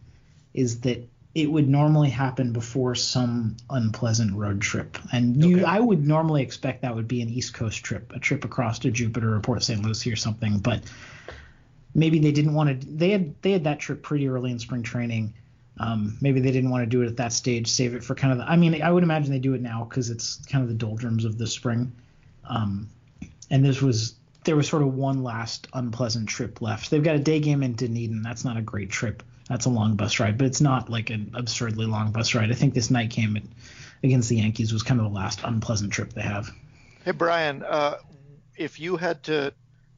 is 0.55 0.81
that 0.81 1.09
it 1.35 1.51
would 1.51 1.69
normally 1.69 2.09
happen 2.09 2.53
before 2.53 2.95
some 2.95 3.57
unpleasant 3.69 4.33
road 4.35 4.63
trip. 4.63 4.97
And 5.13 5.45
you, 5.45 5.57
okay. 5.57 5.65
I 5.65 5.81
would 5.81 6.07
normally 6.07 6.43
expect 6.43 6.81
that 6.81 6.95
would 6.95 7.07
be 7.07 7.21
an 7.21 7.29
East 7.29 7.53
Coast 7.53 7.85
trip, 7.85 8.11
a 8.15 8.19
trip 8.19 8.45
across 8.47 8.79
to 8.81 8.91
Jupiter 8.91 9.35
or 9.35 9.41
Port 9.41 9.63
St. 9.63 9.83
Lucie 9.83 10.11
or 10.11 10.17
something. 10.17 10.59
But 10.59 10.83
maybe 11.95 12.19
they 12.19 12.33
didn't 12.33 12.55
want 12.55 12.81
to. 12.81 12.87
They 12.87 13.11
had 13.11 13.35
they 13.43 13.53
had 13.53 13.65
that 13.65 13.81
trip 13.81 14.03
pretty 14.03 14.29
early 14.29 14.51
in 14.51 14.59
spring 14.59 14.83
training. 14.83 15.35
Um, 15.79 16.17
maybe 16.23 16.41
they 16.41 16.53
didn't 16.53 16.71
want 16.71 16.83
to 16.83 16.87
do 16.87 17.03
it 17.03 17.07
at 17.07 17.19
that 17.19 17.35
stage. 17.35 17.69
Save 17.69 17.95
it 17.95 18.03
for 18.03 18.15
kind 18.15 18.33
of. 18.33 18.39
The, 18.39 18.51
I 18.51 18.57
mean, 18.57 18.81
I 18.83 18.91
would 18.91 19.03
imagine 19.03 19.31
they 19.31 19.39
do 19.39 19.53
it 19.53 19.61
now 19.61 19.85
because 19.85 20.09
it's 20.09 20.37
kind 20.47 20.63
of 20.63 20.69
the 20.71 20.75
doldrums 20.75 21.27
of 21.27 21.37
the 21.37 21.47
spring. 21.47 21.93
Um, 22.49 22.89
and 23.51 23.65
this 23.65 23.83
was 23.83 24.15
there 24.47 24.57
was 24.57 24.69
sort 24.69 24.83
of 24.83 24.95
one 24.95 25.23
last 25.23 25.69
unpleasant 25.75 26.29
trip 26.29 26.63
left. 26.63 26.91
They've 26.91 27.03
got 27.03 27.17
a 27.17 27.21
day 27.21 27.41
game 27.41 27.63
in 27.63 27.75
Dunedin. 27.75 28.23
That's 28.23 28.45
not 28.45 28.57
a 28.57 28.63
great 28.63 28.91
trip. 28.91 29.23
That's 29.49 29.67
a 29.67 29.71
long 29.71 29.97
bus 29.97 30.19
ride, 30.19 30.39
but 30.39 30.47
it's 30.47 30.61
not 30.61 30.89
like 30.89 31.11
an 31.11 31.33
absurdly 31.35 31.87
long 31.87 32.13
bus 32.13 32.35
ride. 32.35 32.51
I 32.51 32.55
think 32.55 32.75
this 32.75 32.91
night 32.91 33.11
game 33.11 33.49
against 34.03 34.29
the 34.29 34.37
Yankees 34.37 34.73
was 34.73 34.83
kind 34.83 35.01
of 35.01 35.07
the 35.07 35.15
last 35.15 35.41
unpleasant 35.45 35.93
trip 35.93 36.13
they 36.13 36.23
have. 36.23 36.51
Hey 37.05 37.13
Brian, 37.13 37.63
uh, 37.63 37.99
if 38.57 38.81
you 38.81 38.97
had 38.97 39.23
to 39.25 39.53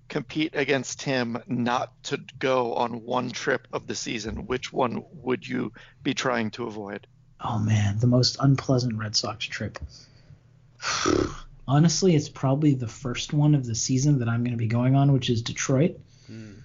compete 0.08 0.54
against 0.54 1.02
him 1.02 1.38
not 1.46 2.02
to 2.04 2.18
go 2.38 2.74
on 2.74 3.04
one 3.04 3.30
trip 3.30 3.68
of 3.72 3.87
the 3.87 3.94
season, 3.94 4.46
which 4.46 4.72
one 4.72 5.04
would 5.22 5.46
you 5.46 5.72
be 6.02 6.14
trying 6.14 6.50
to 6.52 6.66
avoid? 6.66 7.06
Oh 7.40 7.58
man, 7.58 7.98
the 7.98 8.06
most 8.06 8.37
unpleasant 8.40 8.98
Red 8.98 9.14
Sox 9.14 9.46
trip. 9.46 9.78
honestly, 11.68 12.16
it's 12.16 12.28
probably 12.28 12.74
the 12.74 12.88
first 12.88 13.33
one 13.33 13.54
of 13.54 13.64
the 13.64 13.74
season 13.74 14.18
that 14.20 14.28
I'm 14.28 14.42
going 14.42 14.52
to 14.52 14.59
be 14.59 14.66
going 14.66 14.96
on, 14.96 15.12
which 15.12 15.31
is 15.31 15.42
Detroit. 15.42 16.00
Mm. 16.31 16.62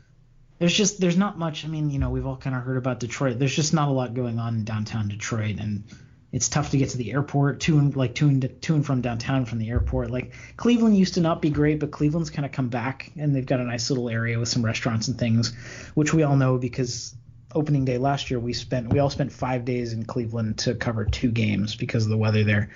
There's 0.57 0.73
just 0.73 0.99
there's 0.99 1.17
not 1.17 1.37
much. 1.37 1.65
I 1.65 1.67
mean, 1.67 1.89
you 1.89 1.99
know, 1.99 2.09
we've 2.09 2.25
all 2.25 2.37
kind 2.37 2.55
of 2.55 2.63
heard 2.63 2.77
about 2.77 2.99
Detroit. 3.01 3.37
There's 3.37 3.55
just 3.55 3.73
not 3.73 3.89
a 3.89 3.91
lot 3.91 4.13
going 4.13 4.39
on 4.39 4.55
in 4.55 4.63
downtown 4.63 5.09
Detroit, 5.09 5.59
and 5.59 5.83
it's 6.31 6.47
tough 6.47 6.71
to 6.71 6.77
get 6.77 6.89
to 6.91 6.97
the 6.97 7.11
airport 7.11 7.59
to 7.61 7.77
and 7.77 7.95
like 7.95 8.15
to 8.15 8.29
and 8.29 8.61
to 8.61 8.75
and 8.75 8.85
from 8.85 9.01
downtown 9.01 9.45
from 9.45 9.59
the 9.59 9.69
airport. 9.69 10.09
Like 10.09 10.33
Cleveland 10.55 10.97
used 10.97 11.15
to 11.15 11.21
not 11.21 11.41
be 11.41 11.49
great, 11.49 11.79
but 11.79 11.91
Cleveland's 11.91 12.29
kind 12.29 12.45
of 12.45 12.53
come 12.53 12.69
back, 12.69 13.11
and 13.17 13.35
they've 13.35 13.45
got 13.45 13.59
a 13.59 13.65
nice 13.65 13.89
little 13.89 14.09
area 14.09 14.39
with 14.39 14.47
some 14.47 14.63
restaurants 14.63 15.09
and 15.09 15.19
things, 15.19 15.53
which 15.95 16.13
we 16.13 16.23
all 16.23 16.37
know 16.37 16.57
because 16.57 17.13
opening 17.53 17.85
day 17.85 17.97
last 17.97 18.31
year 18.31 18.39
we 18.39 18.53
spent 18.53 18.89
we 18.89 18.99
all 18.99 19.09
spent 19.09 19.31
five 19.31 19.65
days 19.65 19.93
in 19.93 20.05
Cleveland 20.05 20.57
to 20.59 20.75
cover 20.75 21.05
two 21.05 21.29
games 21.29 21.75
because 21.75 22.05
of 22.05 22.09
the 22.09 22.17
weather 22.17 22.43
there. 22.43 22.69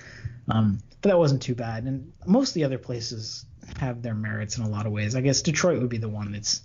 Um, 0.49 0.79
but 1.01 1.09
that 1.09 1.17
wasn't 1.17 1.41
too 1.41 1.55
bad. 1.55 1.83
And 1.83 2.13
most 2.25 2.49
of 2.49 2.53
the 2.55 2.63
other 2.63 2.77
places 2.77 3.45
have 3.79 4.01
their 4.01 4.15
merits 4.15 4.57
in 4.57 4.63
a 4.63 4.69
lot 4.69 4.85
of 4.85 4.91
ways. 4.91 5.15
I 5.15 5.21
guess 5.21 5.41
Detroit 5.41 5.79
would 5.79 5.89
be 5.89 5.97
the 5.97 6.09
one 6.09 6.31
that's 6.31 6.61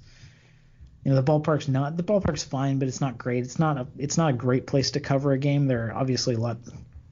you 1.05 1.11
know 1.11 1.21
the 1.21 1.23
ballpark's 1.23 1.69
not 1.69 1.97
the 1.97 2.03
ballpark's 2.03 2.45
fine, 2.45 2.79
but 2.79 2.89
it's 2.89 3.01
not 3.01 3.19
great. 3.19 3.43
It's 3.43 3.59
not 3.59 3.77
a 3.77 3.87
it's 3.99 4.17
not 4.17 4.31
a 4.31 4.37
great 4.37 4.67
place 4.67 4.93
to 4.93 5.01
cover 5.01 5.33
a 5.33 5.39
game. 5.39 5.67
There 5.67 5.89
are 5.89 5.95
obviously 5.95 6.35
a 6.35 6.39
lot 6.39 6.59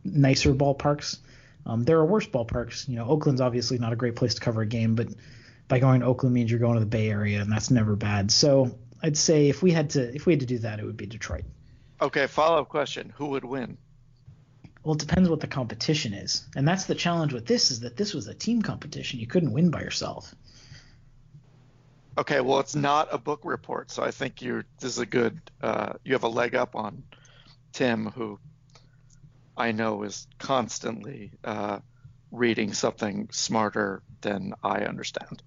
nicer 0.05 0.55
ballparks. 0.55 1.19
Um, 1.67 1.83
there 1.83 1.99
are 1.99 2.07
worse 2.07 2.27
ballparks. 2.27 2.89
You 2.89 2.97
know, 2.97 3.07
Oakland's 3.07 3.41
obviously 3.41 3.79
not 3.79 3.93
a 3.93 3.97
great 3.97 4.17
place 4.17 4.35
to 4.35 4.41
cover 4.41 4.63
a 4.63 4.67
game, 4.67 4.95
but 4.95 5.09
by 5.69 5.81
going 5.81 6.01
to 6.01 6.07
Oakland 6.07 6.35
means 6.35 6.51
you're 6.51 6.61
going 6.61 6.75
to 6.75 6.81
the 6.81 6.87
Bay 6.87 7.11
Area, 7.11 7.41
and 7.41 7.51
that's 7.51 7.71
never 7.71 7.97
bad. 7.97 8.31
So 8.31 8.79
I'd 9.03 9.17
say 9.17 9.49
if 9.49 9.63
we 9.63 9.73
had 9.73 9.91
to 9.91 10.15
if 10.15 10.25
we 10.25 10.35
had 10.35 10.41
to 10.41 10.47
do 10.47 10.59
that, 10.59 10.79
it 10.79 10.85
would 10.85 10.97
be 10.97 11.07
Detroit. 11.07 11.45
Okay, 12.01 12.27
follow 12.29 12.61
up 12.61 12.69
question: 12.69 13.13
Who 13.17 13.27
would 13.27 13.45
win? 13.45 13.77
Well, 14.83 14.95
it 14.95 15.01
depends 15.01 15.29
what 15.29 15.41
the 15.41 15.47
competition 15.47 16.15
is, 16.15 16.47
and 16.57 16.67
that's 16.67 16.87
the 16.87 16.95
challenge 16.95 17.33
with 17.33 17.47
this 17.47 17.71
is 17.71 17.81
that 17.81 17.97
this 17.97 18.15
was 18.15 18.27
a 18.27 18.35
team 18.35 18.63
competition. 18.63 19.21
You 19.21 19.27
couldn't 19.27 19.53
win 19.53 19.71
by 19.71 19.83
yourself. 19.83 20.35
Okay, 22.17 22.41
well, 22.41 22.61
it's 22.61 22.75
not 22.75 23.09
a 23.13 23.19
book 23.19 23.41
report, 23.45 23.91
so 23.91 24.03
I 24.03 24.11
think 24.11 24.43
you 24.43 24.65
this 24.79 24.93
is 24.93 24.99
a 24.99 25.07
good. 25.07 25.41
Uh, 25.63 25.95
you 26.05 26.15
have 26.15 26.25
a 26.25 26.29
leg 26.29 26.55
up 26.55 26.75
on 26.75 27.03
Tim, 27.73 28.07
who 28.07 28.39
I 29.57 29.73
know 29.73 30.03
is 30.03 30.27
constantly 30.39 31.33
uh, 31.45 31.81
reading 32.33 32.73
something 32.73 33.29
smarter 33.33 34.03
than 34.23 34.55
I 34.63 34.81
understand. 34.81 35.43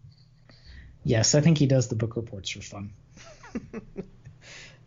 Yes, 1.04 1.36
I 1.36 1.42
think 1.42 1.58
he 1.58 1.66
does 1.66 1.88
the 1.88 1.96
book 1.96 2.16
reports 2.16 2.50
for 2.50 2.62
fun. 2.62 2.94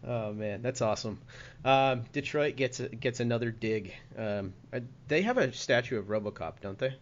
Oh 0.06 0.32
man, 0.32 0.62
that's 0.62 0.82
awesome. 0.82 1.18
Um, 1.64 2.04
Detroit 2.12 2.56
gets 2.56 2.78
a, 2.80 2.88
gets 2.88 3.20
another 3.20 3.50
dig. 3.50 3.92
Um, 4.16 4.54
uh, 4.72 4.80
they 5.08 5.22
have 5.22 5.36
a 5.36 5.52
statue 5.52 5.98
of 5.98 6.06
RoboCop, 6.06 6.60
don't 6.60 6.78
they? 6.78 6.94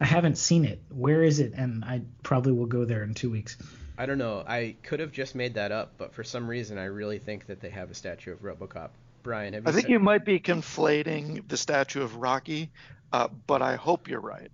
I 0.00 0.04
haven't 0.04 0.36
seen 0.36 0.66
it. 0.66 0.82
Where 0.90 1.22
is 1.22 1.40
it? 1.40 1.54
And 1.54 1.82
I 1.84 2.02
probably 2.22 2.52
will 2.52 2.66
go 2.66 2.84
there 2.84 3.02
in 3.02 3.14
two 3.14 3.30
weeks. 3.30 3.56
I 3.96 4.04
don't 4.04 4.18
know. 4.18 4.44
I 4.46 4.76
could 4.82 5.00
have 5.00 5.12
just 5.12 5.34
made 5.34 5.54
that 5.54 5.72
up, 5.72 5.94
but 5.96 6.12
for 6.12 6.22
some 6.22 6.46
reason, 6.46 6.76
I 6.76 6.84
really 6.84 7.18
think 7.18 7.46
that 7.46 7.60
they 7.60 7.70
have 7.70 7.90
a 7.90 7.94
statue 7.94 8.32
of 8.32 8.40
RoboCop. 8.42 8.90
Brian, 9.22 9.54
have 9.54 9.64
you? 9.64 9.70
I 9.70 9.72
think 9.72 9.88
you 9.88 9.98
might 9.98 10.26
be 10.26 10.38
conflating 10.38 11.48
the 11.48 11.56
statue 11.56 12.02
of 12.02 12.16
Rocky, 12.16 12.70
uh, 13.12 13.28
but 13.46 13.62
I 13.62 13.76
hope 13.76 14.08
you're 14.08 14.20
right. 14.20 14.50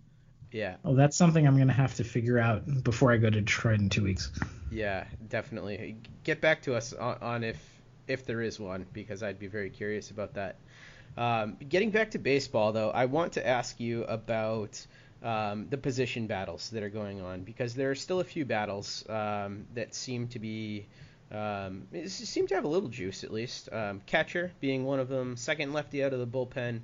Yeah. 0.53 0.77
Well, 0.83 0.95
that's 0.95 1.17
something 1.17 1.47
I'm 1.47 1.57
gonna 1.57 1.73
have 1.73 1.95
to 1.95 2.05
figure 2.05 2.39
out 2.39 2.85
before 2.85 3.11
I 3.11 3.17
go 3.17 3.31
to 3.31 3.41
Detroit 3.41 3.81
in 3.81 3.89
two 3.89 4.05
weeks. 4.05 4.31
Yeah, 4.71 5.05
definitely. 5.29 5.97
Get 6.25 6.41
back 6.41 6.63
to 6.63 6.75
us 6.75 6.93
on, 6.93 7.17
on 7.21 7.45
if 7.45 7.59
if 8.07 8.27
there 8.27 8.43
is 8.43 8.61
one 8.61 8.87
because 8.93 9.23
I'd 9.23 9.39
be 9.39 9.47
very 9.47 9.71
curious 9.71 10.11
about 10.11 10.35
that. 10.35 10.57
Um, 11.17 11.57
getting 11.69 11.91
back 11.91 12.13
to 12.13 12.19
baseball 12.19 12.73
though, 12.73 12.91
I 12.91 13.07
want 13.07 13.33
to 13.35 13.47
ask 13.47 13.81
you 13.81 14.05
about 14.05 14.85
um, 15.23 15.69
the 15.71 15.79
position 15.79 16.27
battles 16.27 16.71
that 16.71 16.83
are 16.83 16.91
going 16.91 17.21
on 17.21 17.43
because 17.43 17.75
there 17.75 17.91
are 17.91 17.95
still 17.95 18.21
a 18.21 18.25
few 18.25 18.45
battles 18.45 19.09
um, 19.09 19.67
that 19.75 19.95
seem 19.95 20.29
to 20.29 20.39
be 20.39 20.87
um, 21.31 21.87
seem 22.07 22.47
to 22.49 22.55
have 22.55 22.65
a 22.65 22.69
little 22.69 22.89
juice 22.89 23.25
at 23.25 23.33
least. 23.33 23.71
Um, 23.73 24.03
catcher 24.05 24.53
being 24.61 24.85
one 24.85 25.01
of 25.01 25.09
them, 25.09 25.37
second 25.37 25.73
lefty 25.73 26.05
out 26.05 26.13
of 26.13 26.19
the 26.19 26.27
bullpen, 26.27 26.81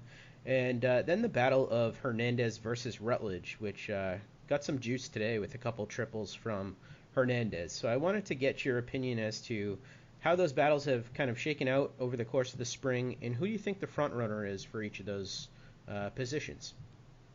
and 0.49 0.83
uh, 0.83 1.03
then 1.03 1.21
the 1.21 1.29
battle 1.29 1.69
of 1.69 1.99
Hernandez 1.99 2.57
versus 2.57 3.03
Rutledge, 3.03 3.57
which 3.61 3.91
uh, 3.91 4.15
got 4.49 4.65
some 4.65 4.79
juice 4.79 5.09
today 5.09 5.39
with 5.39 5.55
a 5.55 5.59
couple 5.59 5.85
triples 5.85 6.33
from 6.33 6.75
Hernandez. 7.15 7.71
So 7.71 7.87
I 7.87 7.99
wanted 7.99 8.25
to 8.27 8.35
get 8.35 8.65
your 8.65 8.79
opinion 8.79 9.19
as 9.19 9.43
to 9.43 9.77
how 10.21 10.37
those 10.37 10.55
battles 10.55 10.87
have 10.87 11.13
kind 11.13 11.29
of 11.29 11.39
shaken 11.39 11.69
out 11.69 11.93
over 12.01 12.17
the 12.17 12.25
course 12.25 12.55
of 12.55 12.59
the 12.59 12.65
spring, 12.65 13.17
and 13.21 13.35
who 13.35 13.45
do 13.45 13.53
you 13.53 13.59
think 13.59 13.79
the 13.79 13.87
front 13.87 14.15
runner 14.15 14.47
is 14.47 14.65
for 14.65 14.83
each 14.83 15.01
of 15.01 15.07
those 15.07 15.49
uh, 15.87 16.09
positions. 16.11 16.73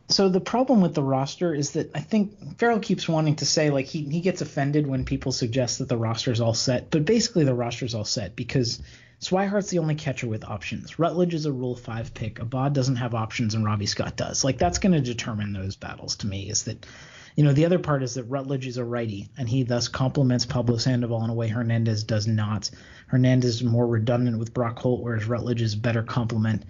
so 0.08 0.28
the 0.28 0.40
problem 0.40 0.80
with 0.80 0.94
the 0.94 1.02
roster 1.02 1.54
is 1.54 1.72
that 1.72 1.94
I 1.94 2.00
think 2.00 2.58
Farrell 2.58 2.80
keeps 2.80 3.08
wanting 3.08 3.36
to 3.36 3.46
say 3.46 3.70
like 3.70 3.86
he 3.86 4.02
he 4.02 4.20
gets 4.20 4.42
offended 4.42 4.88
when 4.88 5.04
people 5.04 5.30
suggest 5.30 5.78
that 5.78 5.88
the 5.88 5.96
roster 5.96 6.32
is 6.32 6.40
all 6.40 6.54
set, 6.54 6.90
but 6.90 7.04
basically 7.04 7.44
the 7.44 7.54
roster 7.54 7.84
is 7.84 7.94
all 7.94 8.04
set 8.04 8.34
because 8.34 8.82
Swihart's 9.24 9.70
the 9.70 9.78
only 9.78 9.94
catcher 9.94 10.26
with 10.26 10.44
options. 10.44 10.98
Rutledge 10.98 11.32
is 11.32 11.46
a 11.46 11.52
Rule 11.52 11.74
Five 11.74 12.12
pick. 12.12 12.40
Abad 12.40 12.74
doesn't 12.74 12.96
have 12.96 13.14
options, 13.14 13.54
and 13.54 13.64
Robbie 13.64 13.86
Scott 13.86 14.16
does. 14.16 14.44
Like 14.44 14.58
that's 14.58 14.78
going 14.78 14.92
to 14.92 15.00
determine 15.00 15.52
those 15.54 15.76
battles 15.76 16.16
to 16.16 16.26
me. 16.26 16.50
Is 16.50 16.64
that 16.64 16.84
you 17.34 17.42
know 17.42 17.54
the 17.54 17.64
other 17.64 17.78
part 17.78 18.02
is 18.02 18.14
that 18.14 18.24
Rutledge 18.24 18.66
is 18.66 18.76
a 18.76 18.84
righty, 18.84 19.30
and 19.38 19.48
he 19.48 19.62
thus 19.62 19.88
complements 19.88 20.44
Pablo 20.44 20.76
Sandoval 20.76 21.24
in 21.24 21.30
a 21.30 21.34
way 21.34 21.48
Hernandez 21.48 22.04
does 22.04 22.26
not. 22.26 22.70
Hernandez 23.06 23.56
is 23.56 23.64
more 23.64 23.86
redundant 23.86 24.38
with 24.38 24.52
Brock 24.52 24.78
Holt, 24.78 25.02
whereas 25.02 25.24
Rutledge 25.24 25.62
is 25.62 25.74
better 25.74 26.02
complement. 26.02 26.64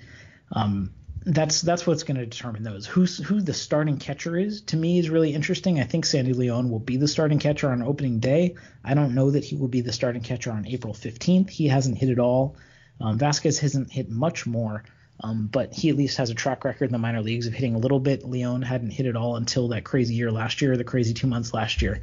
Um, 0.52 0.92
that's 1.27 1.62
that's 1.62 1.87
what's 1.87 2.03
going 2.03 2.18
to 2.18 2.27
determine 2.27 2.62
those. 2.62 2.87
Who's 2.87 3.18
who 3.18 3.41
the 3.41 3.55
starting 3.55 3.97
catcher 3.97 4.37
is 4.37 4.61
to 4.62 4.77
me 4.77 4.99
is 4.99 5.09
really 5.09 5.35
interesting. 5.35 5.81
I 5.81 5.85
think 5.85 6.05
Sandy 6.05 6.35
Leon 6.35 6.70
will 6.70 6.81
be 6.81 6.99
the 6.99 7.09
starting 7.09 7.39
catcher 7.39 7.70
on 7.70 7.83
opening 7.83 8.18
day. 8.18 8.57
I 8.85 8.95
don't 8.95 9.14
know 9.14 9.31
that 9.31 9.45
he 9.45 9.57
will 9.57 9.68
be 9.68 9.81
the 9.81 9.93
starting 9.93 10.22
catcher 10.22 10.53
on 10.53 10.66
April 10.66 10.93
15th. 10.93 11.49
He 11.49 11.68
hasn't 11.68 11.97
hit 11.97 12.11
at 12.11 12.18
all. 12.18 12.57
Um, 13.01 13.18
Vasquez 13.18 13.59
hasn't 13.59 13.91
hit 13.91 14.11
much 14.11 14.47
more, 14.47 14.85
um, 15.20 15.49
but 15.51 15.72
he 15.72 15.89
at 15.89 15.97
least 15.97 16.18
has 16.18 16.29
a 16.29 16.35
track 16.35 16.64
record 16.64 16.87
in 16.87 16.93
the 16.93 16.99
minor 16.99 17.22
leagues 17.22 17.47
of 17.47 17.55
hitting 17.55 17.75
a 17.75 17.79
little 17.79 18.01
bit. 18.01 18.29
Leon 18.29 18.61
hadn't 18.61 18.91
hit 18.91 19.07
at 19.07 19.16
all 19.16 19.37
until 19.37 19.68
that 19.68 19.85
crazy 19.85 20.14
year 20.14 20.31
last 20.31 20.61
year, 20.61 20.77
the 20.77 20.85
crazy 20.85 21.14
two 21.14 21.27
months 21.27 21.55
last 21.55 21.81
year. 21.81 22.03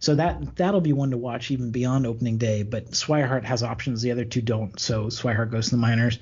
So 0.00 0.16
that 0.16 0.56
that'll 0.56 0.80
be 0.80 0.92
one 0.92 1.12
to 1.12 1.16
watch 1.16 1.50
even 1.50 1.70
beyond 1.70 2.06
opening 2.06 2.36
day. 2.38 2.64
But 2.64 2.90
Swihart 2.90 3.44
has 3.44 3.62
options, 3.62 4.02
the 4.02 4.10
other 4.10 4.24
two 4.24 4.42
don't. 4.42 4.78
So 4.78 5.06
Swihart 5.06 5.50
goes 5.50 5.66
to 5.66 5.70
the 5.76 5.80
minors. 5.80 6.18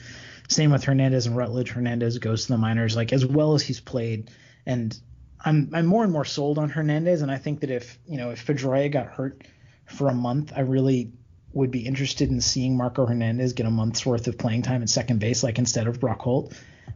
Same 0.49 0.73
with 0.73 0.85
Hernandez 0.85 1.27
and 1.27 1.37
Rutledge. 1.37 1.71
Hernandez 1.71 2.19
goes 2.19 2.47
to 2.47 2.53
the 2.53 2.59
minors, 2.59 2.97
like 2.97 3.13
as 3.13 3.25
well 3.25 3.55
as 3.55 3.63
he's 3.63 3.81
played. 3.81 4.31
And 4.67 4.99
I'm 5.45 5.71
I'm 5.75 5.87
more 5.87 6.05
and 6.05 6.13
more 6.13 6.25
sold 6.25 6.59
on 6.59 6.71
Hernandez, 6.71 7.23
and 7.23 7.31
I 7.31 7.39
think 7.39 7.61
that 7.61 7.71
if 7.71 7.99
you 8.07 8.17
know 8.17 8.31
if 8.31 8.47
Pedroia 8.47 8.91
got 8.91 9.07
hurt 9.07 9.43
for 9.87 10.09
a 10.09 10.15
month, 10.15 10.53
I 10.57 10.61
really 10.61 11.13
would 11.53 11.71
be 11.71 11.87
interested 11.87 12.31
in 12.31 12.41
seeing 12.41 12.77
Marco 12.77 13.07
Hernandez 13.07 13.53
get 13.53 13.67
a 13.67 13.71
month's 13.71 14.05
worth 14.05 14.27
of 14.27 14.37
playing 14.37 14.63
time 14.63 14.83
at 14.83 14.89
second 14.89 15.21
base, 15.21 15.43
like 15.43 15.59
instead 15.59 15.87
of 15.87 16.01
Brock 16.01 16.21
Holt. 16.21 16.53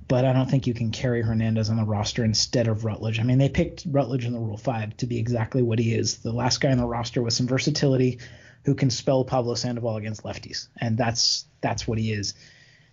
But 0.08 0.24
I 0.24 0.32
don't 0.32 0.50
think 0.50 0.66
you 0.66 0.74
can 0.74 0.90
carry 0.90 1.22
Hernandez 1.22 1.70
on 1.70 1.76
the 1.76 1.84
roster 1.84 2.24
instead 2.24 2.66
of 2.66 2.84
Rutledge. 2.84 3.20
I 3.20 3.22
mean, 3.22 3.38
they 3.38 3.48
picked 3.48 3.86
Rutledge 3.88 4.24
in 4.24 4.32
the 4.32 4.38
Rule 4.38 4.56
Five 4.56 4.96
to 4.98 5.06
be 5.06 5.18
exactly 5.18 5.62
what 5.62 5.78
he 5.78 5.94
is, 5.94 6.18
the 6.18 6.32
last 6.32 6.60
guy 6.60 6.72
on 6.72 6.78
the 6.78 6.86
roster 6.86 7.22
with 7.22 7.34
some 7.34 7.46
versatility, 7.46 8.18
who 8.64 8.74
can 8.74 8.90
spell 8.90 9.24
Pablo 9.24 9.54
Sandoval 9.54 9.96
against 9.96 10.24
lefties, 10.24 10.68
and 10.78 10.96
that's 10.96 11.44
that's 11.60 11.86
what 11.86 11.98
he 11.98 12.12
is. 12.12 12.34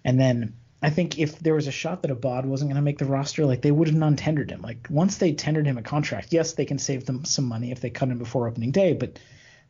And 0.05 0.19
then 0.19 0.53
I 0.81 0.91
think 0.91 1.17
if 1.17 1.39
there 1.39 1.55
was 1.55 1.67
a 1.67 1.71
shot 1.71 2.03
that 2.03 2.11
Abad 2.11 2.45
wasn't 2.45 2.69
going 2.69 2.75
to 2.75 2.81
make 2.81 2.99
the 2.99 3.05
roster, 3.05 3.45
like 3.45 3.63
they 3.63 3.71
would 3.71 3.87
have 3.87 3.97
non-tendered 3.97 4.51
him. 4.51 4.61
Like 4.61 4.87
once 4.89 5.17
they 5.17 5.33
tendered 5.33 5.65
him 5.65 5.79
a 5.79 5.81
contract, 5.81 6.31
yes, 6.31 6.53
they 6.53 6.65
can 6.65 6.77
save 6.77 7.05
them 7.05 7.25
some 7.25 7.45
money 7.45 7.71
if 7.71 7.81
they 7.81 7.89
cut 7.89 8.09
him 8.09 8.19
before 8.19 8.47
opening 8.47 8.71
day, 8.71 8.93
but 8.93 9.19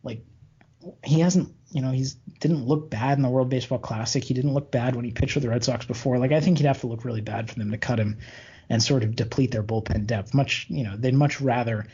like 0.03 0.23
he 1.03 1.21
hasn't, 1.21 1.55
you 1.71 1.81
know, 1.81 1.91
he's 1.91 2.15
didn't 2.41 2.65
look 2.67 2.89
bad 2.89 3.17
in 3.17 3.23
the 3.23 3.29
World 3.29 3.49
Baseball 3.49 3.79
Classic. 3.79 4.23
He 4.23 4.33
didn't 4.33 4.53
look 4.53 4.71
bad 4.71 4.95
when 4.95 5.05
he 5.05 5.11
pitched 5.11 5.33
for 5.33 5.39
the 5.39 5.49
Red 5.49 5.63
Sox 5.63 5.85
before. 5.85 6.19
Like 6.19 6.33
I 6.33 6.41
think 6.41 6.57
he'd 6.57 6.67
have 6.67 6.81
to 6.81 6.87
look 6.87 7.05
really 7.05 7.21
bad 7.21 7.49
for 7.49 7.57
them 7.57 7.71
to 7.71 7.77
cut 7.77 7.99
him 7.99 8.19
and 8.69 8.83
sort 8.83 9.03
of 9.03 9.15
deplete 9.15 9.51
their 9.51 9.63
bullpen 9.63 10.05
depth. 10.05 10.33
Much, 10.33 10.67
you 10.69 10.83
know, 10.83 10.97
they'd 10.97 11.13
much 11.13 11.39
rather, 11.39 11.87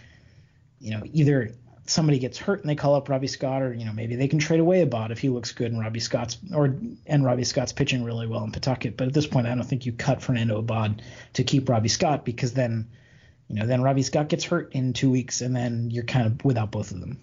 you 0.80 0.92
know, 0.92 1.04
either 1.14 1.54
somebody 1.92 2.20
gets 2.20 2.38
hurt 2.38 2.62
and 2.62 2.70
they 2.70 2.76
call 2.76 2.96
up 2.96 3.10
Robbie 3.10 3.28
Scott, 3.28 3.62
or 3.62 3.74
you 3.74 3.86
know 3.86 3.94
maybe 3.94 4.16
they 4.16 4.28
can 4.28 4.40
trade 4.40 4.60
away 4.60 4.80
a 4.80 4.84
Abad 4.84 5.12
if 5.12 5.20
he 5.20 5.30
looks 5.30 5.52
good 5.52 5.72
and 5.72 5.80
Robbie 5.80 6.00
Scott's 6.00 6.38
or 6.54 6.76
and 7.06 7.26
Robbie 7.26 7.44
Scott's 7.44 7.74
pitching 7.74 8.04
really 8.04 8.28
well 8.28 8.44
in 8.44 8.52
Pawtucket. 8.52 8.98
But 8.98 9.08
at 9.08 9.14
this 9.14 9.28
point, 9.28 9.48
I 9.48 9.56
don't 9.56 9.64
think 9.64 9.86
you 9.86 9.92
cut 9.92 10.22
Fernando 10.22 10.58
Abad 10.58 11.02
to 11.34 11.44
keep 11.44 11.70
Robbie 11.70 11.90
Scott 11.90 12.26
because 12.26 12.54
then, 12.54 12.90
you 13.48 13.56
know, 13.56 13.68
then 13.68 13.82
Robbie 13.82 14.04
Scott 14.04 14.30
gets 14.30 14.46
hurt 14.46 14.74
in 14.74 14.94
two 14.94 15.12
weeks 15.12 15.42
and 15.42 15.56
then 15.56 15.92
you're 15.92 16.04
kind 16.04 16.28
of 16.28 16.44
without 16.46 16.72
both 16.72 16.92
of 16.92 17.00
them. 17.00 17.20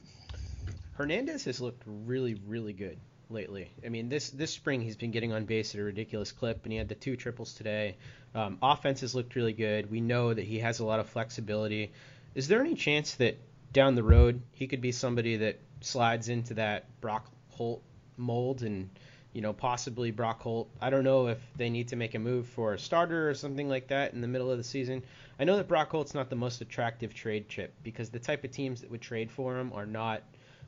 Hernandez 0.94 1.44
has 1.44 1.60
looked 1.60 1.82
really, 1.86 2.34
really 2.46 2.72
good 2.72 2.98
lately. 3.30 3.70
I 3.84 3.88
mean, 3.88 4.08
this 4.08 4.30
this 4.30 4.50
spring 4.50 4.80
he's 4.80 4.96
been 4.96 5.10
getting 5.10 5.32
on 5.32 5.44
base 5.44 5.74
at 5.74 5.80
a 5.80 5.84
ridiculous 5.84 6.32
clip, 6.32 6.64
and 6.64 6.72
he 6.72 6.78
had 6.78 6.88
the 6.88 6.94
two 6.94 7.16
triples 7.16 7.54
today. 7.54 7.96
Um, 8.34 8.58
offense 8.62 9.00
has 9.00 9.14
looked 9.14 9.34
really 9.34 9.52
good. 9.52 9.90
We 9.90 10.00
know 10.00 10.34
that 10.34 10.44
he 10.44 10.58
has 10.58 10.80
a 10.80 10.84
lot 10.84 11.00
of 11.00 11.08
flexibility. 11.08 11.92
Is 12.34 12.48
there 12.48 12.60
any 12.60 12.74
chance 12.74 13.14
that 13.16 13.38
down 13.72 13.94
the 13.94 14.02
road, 14.02 14.42
he 14.52 14.66
could 14.66 14.80
be 14.80 14.92
somebody 14.92 15.36
that 15.36 15.60
slides 15.80 16.28
into 16.28 16.54
that 16.54 16.86
Brock 17.00 17.30
Holt 17.50 17.82
mold 18.16 18.62
and 18.62 18.90
you 19.32 19.40
know 19.40 19.52
possibly 19.52 20.10
Brock 20.10 20.40
Holt. 20.42 20.70
I 20.80 20.90
don't 20.90 21.04
know 21.04 21.28
if 21.28 21.38
they 21.56 21.70
need 21.70 21.88
to 21.88 21.96
make 21.96 22.14
a 22.14 22.18
move 22.18 22.46
for 22.46 22.74
a 22.74 22.78
starter 22.78 23.28
or 23.28 23.34
something 23.34 23.68
like 23.68 23.88
that 23.88 24.14
in 24.14 24.20
the 24.20 24.28
middle 24.28 24.50
of 24.50 24.58
the 24.58 24.64
season. 24.64 25.02
I 25.38 25.44
know 25.44 25.56
that 25.56 25.68
Brock 25.68 25.90
Holt's 25.90 26.14
not 26.14 26.30
the 26.30 26.36
most 26.36 26.60
attractive 26.60 27.14
trade 27.14 27.48
chip 27.48 27.74
because 27.82 28.10
the 28.10 28.18
type 28.18 28.44
of 28.44 28.50
teams 28.50 28.80
that 28.80 28.90
would 28.90 29.00
trade 29.00 29.30
for 29.30 29.58
him 29.58 29.72
are 29.72 29.86
not 29.86 30.22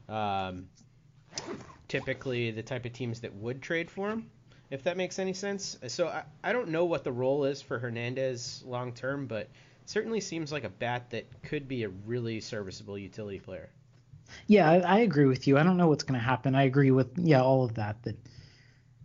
um, 0.09 0.69
typically 1.89 2.51
the 2.51 2.63
type 2.63 2.85
of 2.85 2.93
teams 2.93 3.21
that 3.21 3.35
would 3.35 3.63
trade 3.63 3.91
for 3.91 4.11
him. 4.11 4.31
If 4.71 4.85
that 4.85 4.97
makes 4.97 5.19
any 5.19 5.33
sense. 5.33 5.77
So 5.89 6.07
I, 6.07 6.23
I 6.45 6.53
don't 6.53 6.69
know 6.69 6.85
what 6.85 7.03
the 7.03 7.11
role 7.11 7.45
is 7.45 7.61
for 7.61 7.81
Hernandez 7.81 8.63
long 8.65 8.93
term, 8.93 9.27
but 9.27 9.49
certainly 9.91 10.21
seems 10.21 10.53
like 10.53 10.63
a 10.63 10.69
bat 10.69 11.11
that 11.11 11.27
could 11.43 11.67
be 11.67 11.83
a 11.83 11.89
really 12.07 12.41
serviceable 12.41 12.97
utility 12.97 13.41
player. 13.41 13.69
Yeah, 14.47 14.71
I, 14.71 14.79
I 14.79 14.99
agree 15.01 15.27
with 15.27 15.49
you. 15.49 15.59
I 15.59 15.65
don't 15.65 15.77
know 15.77 15.89
what's 15.89 16.05
going 16.05 16.19
to 16.19 16.25
happen. 16.25 16.55
I 16.55 16.63
agree 16.63 16.93
with 16.93 17.11
yeah 17.19 17.43
all 17.43 17.65
of 17.65 17.75
that. 17.75 18.01
That 18.05 18.17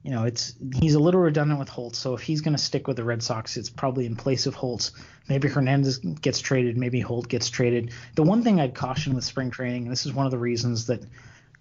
you 0.03 0.11
know, 0.11 0.25
it's 0.25 0.53
he's 0.79 0.93
a 0.93 0.99
little 0.99 1.19
redundant 1.19 1.59
with 1.59 1.69
Holt's. 1.69 1.97
So 1.97 2.13
if 2.13 2.21
he's 2.21 2.41
going 2.41 2.55
to 2.55 2.61
stick 2.61 2.87
with 2.87 2.97
the 2.97 3.03
Red 3.03 3.23
Sox, 3.23 3.57
it's 3.57 3.71
probably 3.71 4.05
in 4.05 4.15
place 4.15 4.45
of 4.45 4.53
Holt's. 4.53 4.91
Maybe 5.27 5.47
Hernandez 5.47 5.97
gets 5.97 6.39
traded. 6.39 6.77
Maybe 6.77 6.99
Holt 6.99 7.27
gets 7.27 7.49
traded. 7.49 7.91
The 8.13 8.21
one 8.21 8.43
thing 8.43 8.59
I'd 8.59 8.75
caution 8.75 9.15
with 9.15 9.23
spring 9.23 9.49
training, 9.49 9.83
and 9.83 9.91
this 9.91 10.05
is 10.05 10.13
one 10.13 10.27
of 10.27 10.31
the 10.31 10.37
reasons 10.37 10.85
that 10.85 11.01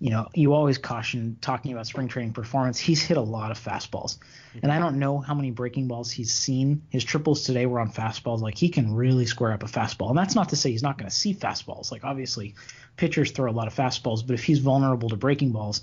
you 0.00 0.10
know, 0.10 0.28
you 0.34 0.52
always 0.52 0.78
caution 0.78 1.36
talking 1.40 1.72
about 1.72 1.86
spring 1.86 2.08
training 2.08 2.32
performance. 2.32 2.78
He's 2.78 3.02
hit 3.02 3.16
a 3.16 3.22
lot 3.22 3.50
of 3.50 3.58
fastballs, 3.58 4.18
and 4.62 4.70
I 4.70 4.78
don't 4.78 4.98
know 4.98 5.18
how 5.18 5.34
many 5.34 5.50
breaking 5.50 5.88
balls 5.88 6.10
he's 6.10 6.32
seen. 6.32 6.82
His 6.90 7.04
triples 7.04 7.44
today 7.44 7.66
were 7.66 7.80
on 7.80 7.90
fastballs. 7.90 8.40
Like 8.40 8.56
he 8.56 8.68
can 8.68 8.94
really 8.94 9.26
square 9.26 9.52
up 9.52 9.62
a 9.62 9.66
fastball, 9.66 10.08
and 10.08 10.18
that's 10.18 10.34
not 10.34 10.48
to 10.50 10.56
say 10.56 10.70
he's 10.70 10.82
not 10.82 10.98
going 10.98 11.08
to 11.08 11.14
see 11.14 11.34
fastballs. 11.34 11.92
Like 11.92 12.04
obviously, 12.04 12.54
pitchers 12.96 13.30
throw 13.30 13.50
a 13.50 13.52
lot 13.52 13.66
of 13.66 13.74
fastballs, 13.74 14.26
but 14.26 14.34
if 14.34 14.44
he's 14.44 14.58
vulnerable 14.58 15.08
to 15.10 15.16
breaking 15.16 15.52
balls, 15.52 15.82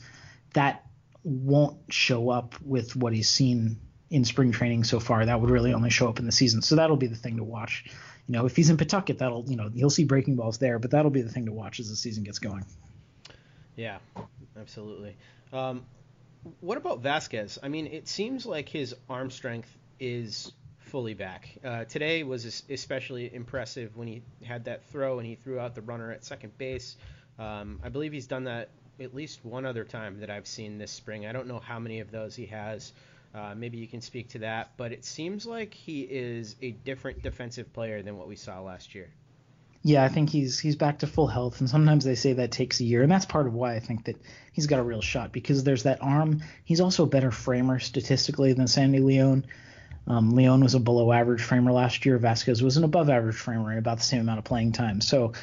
that 0.54 0.86
won't 1.24 1.78
show 1.90 2.30
up 2.30 2.56
with 2.62 2.96
what 2.96 3.14
he's 3.14 3.30
seen 3.30 3.80
in 4.10 4.26
spring 4.26 4.52
training 4.52 4.84
so 4.84 5.00
far. 5.00 5.26
That 5.26 5.40
would 5.40 5.50
really 5.50 5.74
only 5.74 5.90
show 5.90 6.10
up 6.10 6.20
in 6.20 6.26
the 6.26 6.32
season. 6.32 6.62
So 6.62 6.76
that'll 6.76 6.98
be 6.98 7.08
the 7.08 7.16
thing 7.16 7.38
to 7.38 7.44
watch. 7.44 7.86
You 8.28 8.34
know, 8.34 8.46
if 8.46 8.56
he's 8.56 8.70
in 8.70 8.78
Pawtucket, 8.78 9.20
that'll 9.20 9.46
you 9.48 9.56
know 9.56 9.70
he'll 9.74 9.90
see 9.90 10.04
breaking 10.04 10.36
balls 10.36 10.58
there, 10.58 10.80
but 10.80 10.92
that'll 10.92 11.12
be 11.12 11.22
the 11.22 11.32
thing 11.32 11.46
to 11.46 11.52
watch 11.52 11.80
as 11.80 11.90
the 11.90 11.96
season 11.96 12.24
gets 12.24 12.40
going. 12.40 12.66
Yeah, 13.76 14.00
absolutely. 14.60 15.16
Um, 15.54 15.86
what 16.60 16.78
about 16.78 17.00
Vasquez? 17.00 17.60
I 17.62 17.68
mean, 17.68 17.88
it 17.88 18.08
seems 18.08 18.46
like 18.46 18.68
his 18.68 18.96
arm 19.10 19.30
strength 19.30 19.76
is 20.00 20.52
fully 20.80 21.14
back. 21.14 21.50
Uh, 21.64 21.86
today 21.86 22.24
was 22.24 22.64
especially 22.70 23.34
impressive 23.34 23.96
when 23.96 24.08
he 24.08 24.22
had 24.44 24.66
that 24.66 24.84
throw 24.86 25.20
and 25.20 25.28
he 25.28 25.36
threw 25.36 25.60
out 25.60 25.76
the 25.76 25.82
runner 25.82 26.12
at 26.12 26.26
second 26.26 26.58
base. 26.58 26.98
Um, 27.40 27.80
I 27.84 27.90
believe 27.90 28.12
he's 28.12 28.28
done 28.28 28.46
that 28.46 28.70
at 29.00 29.16
least 29.16 29.44
one 29.44 29.66
other 29.66 29.84
time 29.84 30.20
that 30.20 30.30
I've 30.30 30.48
seen 30.48 30.78
this 30.78 30.92
spring. 30.92 31.26
I 31.26 31.32
don't 31.32 31.48
know 31.48 31.60
how 31.60 31.80
many 31.80 32.00
of 32.02 32.12
those 32.12 32.36
he 32.36 32.48
has. 32.48 32.92
Uh, 33.34 33.54
maybe 33.56 33.78
you 33.78 33.88
can 33.88 34.02
speak 34.02 34.30
to 34.30 34.40
that, 34.40 34.72
but 34.76 34.92
it 34.92 35.06
seems 35.06 35.46
like 35.46 35.74
he 35.74 36.02
is 36.02 36.56
a 36.62 36.72
different 36.72 37.22
defensive 37.24 37.72
player 37.72 38.02
than 38.02 38.18
what 38.18 38.28
we 38.28 38.36
saw 38.36 38.60
last 38.60 38.94
year. 38.94 39.10
Yeah, 39.84 40.04
I 40.04 40.10
think 40.10 40.30
he's 40.30 40.60
he's 40.60 40.76
back 40.76 41.00
to 41.00 41.08
full 41.08 41.28
health, 41.28 41.60
and 41.60 41.70
sometimes 41.70 42.06
they 42.06 42.14
say 42.14 42.34
that 42.34 42.52
takes 42.52 42.80
a 42.80 42.84
year, 42.84 43.02
and 43.02 43.12
that's 43.12 43.26
part 43.26 43.48
of 43.48 43.54
why 43.54 43.76
I 43.76 43.80
think 43.80 44.06
that 44.06 44.22
he's 44.52 44.68
got 44.68 44.80
a 44.80 44.84
real 44.84 45.02
shot 45.02 45.32
because 45.32 45.64
there's 45.64 45.84
that 45.84 46.04
arm. 46.04 46.44
He's 46.64 46.82
also 46.82 47.04
a 47.04 47.08
better 47.08 47.32
framer 47.32 47.80
statistically 47.80 48.54
than 48.54 48.68
Sandy 48.68 49.00
Leon. 49.00 49.46
Um, 50.08 50.36
Leon 50.36 50.62
was 50.62 50.76
a 50.76 50.80
below 50.80 51.12
average 51.12 51.42
framer 51.42 51.72
last 51.72 52.06
year. 52.06 52.18
Vasquez 52.18 52.62
was 52.62 52.78
an 52.78 52.84
above 52.84 53.10
average 53.10 53.36
framer, 53.36 53.76
about 53.78 53.98
the 53.98 54.04
same 54.04 54.22
amount 54.22 54.40
of 54.40 54.46
playing 54.46 54.72
time. 54.72 55.02
So 55.02 55.34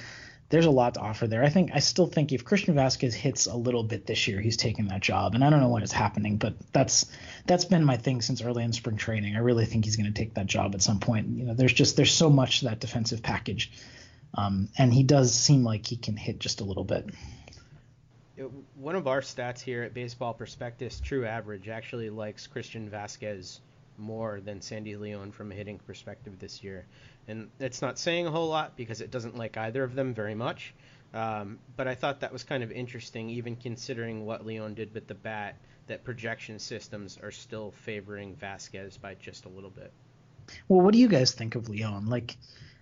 there's 0.50 0.66
a 0.66 0.70
lot 0.70 0.94
to 0.94 1.00
offer 1.00 1.26
there. 1.26 1.42
I 1.44 1.48
think 1.48 1.72
I 1.74 1.80
still 1.80 2.06
think 2.06 2.32
if 2.32 2.44
Christian 2.44 2.74
Vasquez 2.74 3.14
hits 3.14 3.46
a 3.46 3.56
little 3.56 3.82
bit 3.82 4.06
this 4.06 4.28
year, 4.28 4.40
he's 4.40 4.56
taking 4.56 4.88
that 4.88 5.00
job. 5.00 5.34
And 5.34 5.44
I 5.44 5.50
don't 5.50 5.60
know 5.60 5.68
when 5.68 5.82
it's 5.82 5.92
happening, 5.92 6.36
but 6.36 6.54
that's 6.72 7.06
that's 7.46 7.64
been 7.64 7.84
my 7.84 7.96
thing 7.96 8.22
since 8.22 8.40
early 8.40 8.62
in 8.62 8.72
spring 8.72 8.96
training. 8.96 9.36
I 9.36 9.40
really 9.40 9.66
think 9.66 9.84
he's 9.84 9.96
going 9.96 10.12
to 10.12 10.18
take 10.18 10.34
that 10.34 10.46
job 10.46 10.74
at 10.74 10.82
some 10.82 11.00
point. 11.00 11.28
You 11.28 11.44
know, 11.44 11.54
there's 11.54 11.72
just 11.72 11.96
there's 11.96 12.12
so 12.12 12.30
much 12.30 12.60
to 12.60 12.66
that 12.66 12.80
defensive 12.80 13.22
package 13.22 13.72
um, 14.34 14.68
and 14.78 14.92
he 14.92 15.02
does 15.02 15.32
seem 15.32 15.64
like 15.64 15.86
he 15.86 15.96
can 15.96 16.16
hit 16.16 16.38
just 16.38 16.60
a 16.60 16.64
little 16.64 16.84
bit. 16.84 17.10
One 18.76 18.94
of 18.94 19.08
our 19.08 19.20
stats 19.20 19.60
here 19.60 19.82
at 19.82 19.94
Baseball 19.94 20.32
Prospectus, 20.32 21.00
True 21.00 21.26
Average, 21.26 21.68
actually 21.68 22.08
likes 22.10 22.46
Christian 22.46 22.88
Vasquez 22.88 23.60
more 23.96 24.40
than 24.40 24.60
Sandy 24.60 24.96
Leon 24.96 25.32
from 25.32 25.50
a 25.50 25.54
hitting 25.54 25.78
perspective 25.78 26.38
this 26.38 26.62
year. 26.62 26.86
And 27.26 27.48
that's 27.58 27.82
not 27.82 27.98
saying 27.98 28.26
a 28.26 28.30
whole 28.30 28.48
lot 28.48 28.76
because 28.76 29.00
it 29.00 29.10
doesn't 29.10 29.36
like 29.36 29.56
either 29.56 29.82
of 29.82 29.94
them 29.94 30.14
very 30.14 30.36
much. 30.36 30.72
Um, 31.12 31.58
but 31.76 31.88
I 31.88 31.94
thought 31.94 32.20
that 32.20 32.32
was 32.32 32.44
kind 32.44 32.62
of 32.62 32.70
interesting, 32.70 33.28
even 33.30 33.56
considering 33.56 34.24
what 34.24 34.46
Leon 34.46 34.74
did 34.74 34.94
with 34.94 35.06
the 35.06 35.14
bat, 35.14 35.56
that 35.86 36.04
projection 36.04 36.58
systems 36.58 37.18
are 37.22 37.30
still 37.30 37.72
favoring 37.72 38.34
Vasquez 38.36 38.98
by 38.98 39.14
just 39.14 39.46
a 39.46 39.48
little 39.48 39.70
bit. 39.70 39.90
Well, 40.68 40.80
what 40.82 40.92
do 40.92 41.00
you 41.00 41.08
guys 41.08 41.32
think 41.32 41.54
of 41.54 41.68
Leon? 41.68 42.06
Like, 42.08 42.36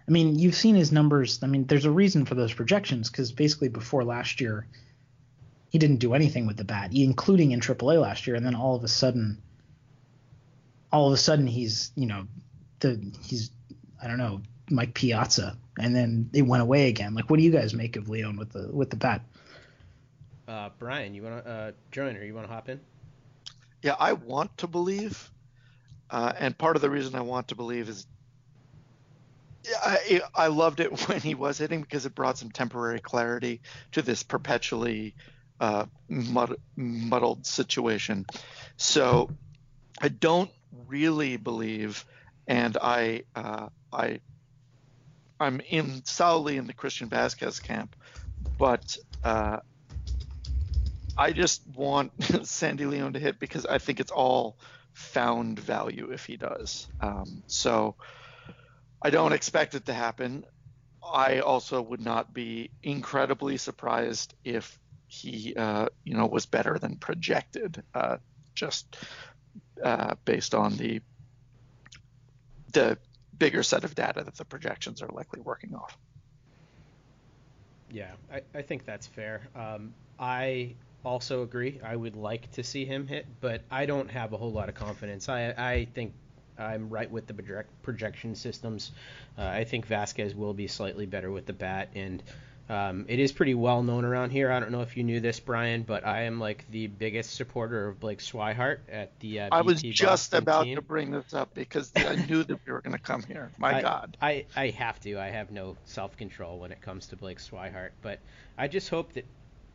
I 0.09 0.11
mean, 0.11 0.39
you've 0.39 0.55
seen 0.55 0.77
his 0.77 0.93
numbers. 0.93 1.41
I 1.43 1.47
mean, 1.47 1.67
there's 1.67 1.85
a 1.85 1.91
reason 1.91 2.25
for 2.27 2.35
those 2.35 2.53
projections 2.53 3.11
because 3.11 3.33
basically 3.33 3.69
before 3.69 4.05
last 4.05 4.41
year, 4.41 4.67
he 5.71 5.79
didn't 5.79 5.97
do 5.97 6.15
anything 6.15 6.47
with 6.47 6.57
the 6.57 6.65
bat, 6.65 6.93
including 6.95 7.51
in 7.51 7.61
AAA 7.61 8.01
last 8.01 8.27
year, 8.27 8.37
and 8.37 8.47
then 8.47 8.55
all 8.55 8.77
of 8.77 8.85
a 8.85 8.89
sudden, 8.89 9.43
all 10.93 11.09
of 11.09 11.13
a 11.13 11.17
sudden 11.17 11.47
he's 11.47 11.91
you 11.97 12.07
know, 12.07 12.27
the 12.81 13.01
he's 13.23 13.51
I 14.03 14.07
don't 14.07 14.19
know 14.19 14.43
Mike 14.71 14.95
Piazza, 14.95 15.57
and 15.79 15.95
then 15.95 16.31
it 16.33 16.43
went 16.43 16.63
away 16.63 16.89
again. 16.89 17.15
Like, 17.15 17.29
what 17.29 17.39
do 17.39 17.43
you 17.43 17.51
guys 17.51 17.75
make 17.75 17.97
of 17.97 18.09
Leon 18.09 18.37
with 18.37 18.53
the 18.53 18.69
with 18.71 18.91
the 18.91 18.97
bat? 18.97 19.23
Uh, 20.47 20.71
Brian, 20.79 21.15
you 21.15 21.23
want 21.23 21.45
to 21.45 21.51
uh, 21.51 21.73
join 21.91 22.17
or 22.17 22.25
you 22.25 22.33
want 22.33 22.47
to 22.47 22.53
hop 22.53 22.69
in? 22.69 22.81
Yeah, 23.83 23.97
I 23.99 24.13
want 24.13 24.57
to 24.59 24.69
believe, 24.69 25.31
uh, 26.11 26.33
and 26.39 26.57
part 26.57 26.77
of 26.77 26.83
the 26.83 26.91
reason 26.91 27.17
I 27.17 27.23
want 27.23 27.49
to 27.49 27.57
believe 27.57 27.89
is 27.89 28.07
I, 29.83 30.21
I 30.35 30.47
loved 30.49 30.81
it 30.81 30.89
when 31.09 31.21
he 31.21 31.35
was 31.35 31.59
hitting 31.59 31.81
because 31.81 32.07
it 32.07 32.15
brought 32.15 32.39
some 32.39 32.51
temporary 32.51 33.01
clarity 33.01 33.61
to 33.93 34.03
this 34.03 34.23
perpetually 34.23 35.15
uh, 35.61 35.87
mud, 36.09 36.57
muddled 36.77 37.47
situation. 37.47 38.27
So 38.77 39.31
I 40.01 40.09
don't 40.09 40.51
really 40.87 41.37
believe, 41.37 42.05
and 42.47 42.77
I 42.81 43.25
uh, 43.35 43.69
I 43.93 44.21
I'm 45.41 45.61
in 45.69 46.05
solidly 46.05 46.57
in 46.57 46.67
the 46.67 46.73
Christian 46.73 47.09
Vasquez 47.09 47.61
camp, 47.61 47.97
but 48.59 48.97
uh, 49.25 49.59
I 51.17 51.33
just 51.33 51.63
want 51.75 52.13
Sandy 52.47 52.87
Leon 52.87 53.15
to 53.15 53.19
hit 53.19 53.39
because 53.39 53.67
I 53.67 53.79
think 53.79 54.01
it's 54.01 54.11
all 54.13 54.59
found 54.93 55.59
value 55.59 56.11
if 56.11 56.25
he 56.27 56.37
does. 56.37 56.89
Um, 57.01 57.43
so 57.47 57.97
I 59.07 59.11
don't 59.11 59.33
expect 59.33 59.77
it 59.77 59.87
to 59.87 59.95
happen. 59.95 60.45
I 61.01 61.39
also 61.39 61.81
would 61.81 62.01
not 62.01 62.35
be 62.35 62.73
incredibly 62.83 63.57
surprised 63.57 64.35
if 64.45 64.81
he, 65.07 65.55
uh, 65.55 65.87
you 66.03 66.15
know, 66.17 66.27
was 66.27 66.45
better 66.45 66.77
than 66.77 66.97
projected, 66.97 67.85
uh, 67.95 68.17
just 68.57 68.97
uh, 69.81 70.17
based 70.25 70.57
on 70.57 70.77
the 70.77 71.01
the 72.73 72.99
bigger 73.39 73.63
set 73.63 73.85
of 73.85 73.95
data 73.95 74.25
that 74.25 74.35
the 74.35 74.45
projections 74.45 75.01
are 75.03 75.09
likely 75.13 75.41
working 75.41 75.73
off. 75.77 75.97
Yeah, 77.93 78.11
I, 78.33 78.41
I 78.59 78.63
think 78.63 78.85
that's 78.85 79.07
fair. 79.07 79.41
Um, 79.55 79.95
I 80.19 80.75
also 81.05 81.45
agree. 81.45 81.81
I 81.85 81.95
would 81.95 82.17
like 82.17 82.51
to 82.55 82.65
see 82.65 82.85
him 82.85 83.07
hit, 83.07 83.25
but 83.41 83.61
I 83.71 83.87
don't 83.87 84.11
have 84.11 84.33
a 84.33 84.37
whole 84.37 84.51
lot 84.51 84.69
of 84.69 84.75
confidence. 84.75 85.29
I 85.29 85.55
I 85.57 85.87
think 85.95 86.13
I'm 86.59 86.89
right 86.89 87.11
with 87.11 87.27
the 87.27 87.35
project, 87.35 87.71
projection 87.83 88.35
systems. 88.35 88.93
Uh, 89.39 89.43
I 89.43 89.65
think 89.65 89.87
Vasquez 89.87 90.35
will 90.35 90.55
be 90.55 90.67
slightly 90.67 91.07
better 91.07 91.31
with 91.31 91.47
the 91.47 91.53
bat, 91.53 91.89
and 91.95 92.23
um, 92.69 93.05
it 93.09 93.21
is 93.21 93.31
pretty 93.31 93.55
well 93.55 93.83
known 93.83 94.05
around 94.05 94.31
here. 94.31 94.51
I 94.51 94.59
don't 94.59 94.73
know 94.73 94.81
if 94.81 94.97
you 94.97 95.05
knew 95.05 95.21
this, 95.21 95.39
Brian, 95.39 95.83
but 95.83 96.05
I 96.05 96.23
am 96.23 96.41
like 96.41 96.69
the 96.71 96.89
biggest 96.89 97.35
supporter 97.35 97.89
of 97.89 98.01
Blake 98.01 98.19
Swihart 98.19 98.79
at 98.91 99.19
the. 99.21 99.41
Uh, 99.41 99.49
I 99.53 99.61
was 99.61 99.83
BT 99.83 99.95
just 99.95 100.33
Boston 100.33 100.39
about 100.39 100.65
team. 100.65 100.75
to 100.77 100.83
bring 100.83 101.13
this 101.13 101.33
up 101.33 101.55
because 101.55 101.93
I 101.95 102.17
knew 102.29 102.43
that 102.43 102.59
we 102.67 102.73
were 102.73 102.81
going 102.81 102.97
to 102.97 103.03
come 103.03 103.23
here. 103.23 103.53
My 103.59 103.79
I, 103.79 103.83
God. 103.83 104.17
I, 104.21 104.47
I 104.57 104.71
have 104.71 104.99
to. 105.01 105.19
I 105.19 105.29
have 105.29 105.53
no 105.53 105.77
self 105.85 106.17
control 106.17 106.59
when 106.59 106.73
it 106.73 106.81
comes 106.81 107.07
to 107.09 107.17
Blake 107.17 107.39
Swihart, 107.39 107.91
but 108.03 108.19
I 108.59 108.67
just 108.67 108.89
hope 108.89 109.13
that 109.13 109.27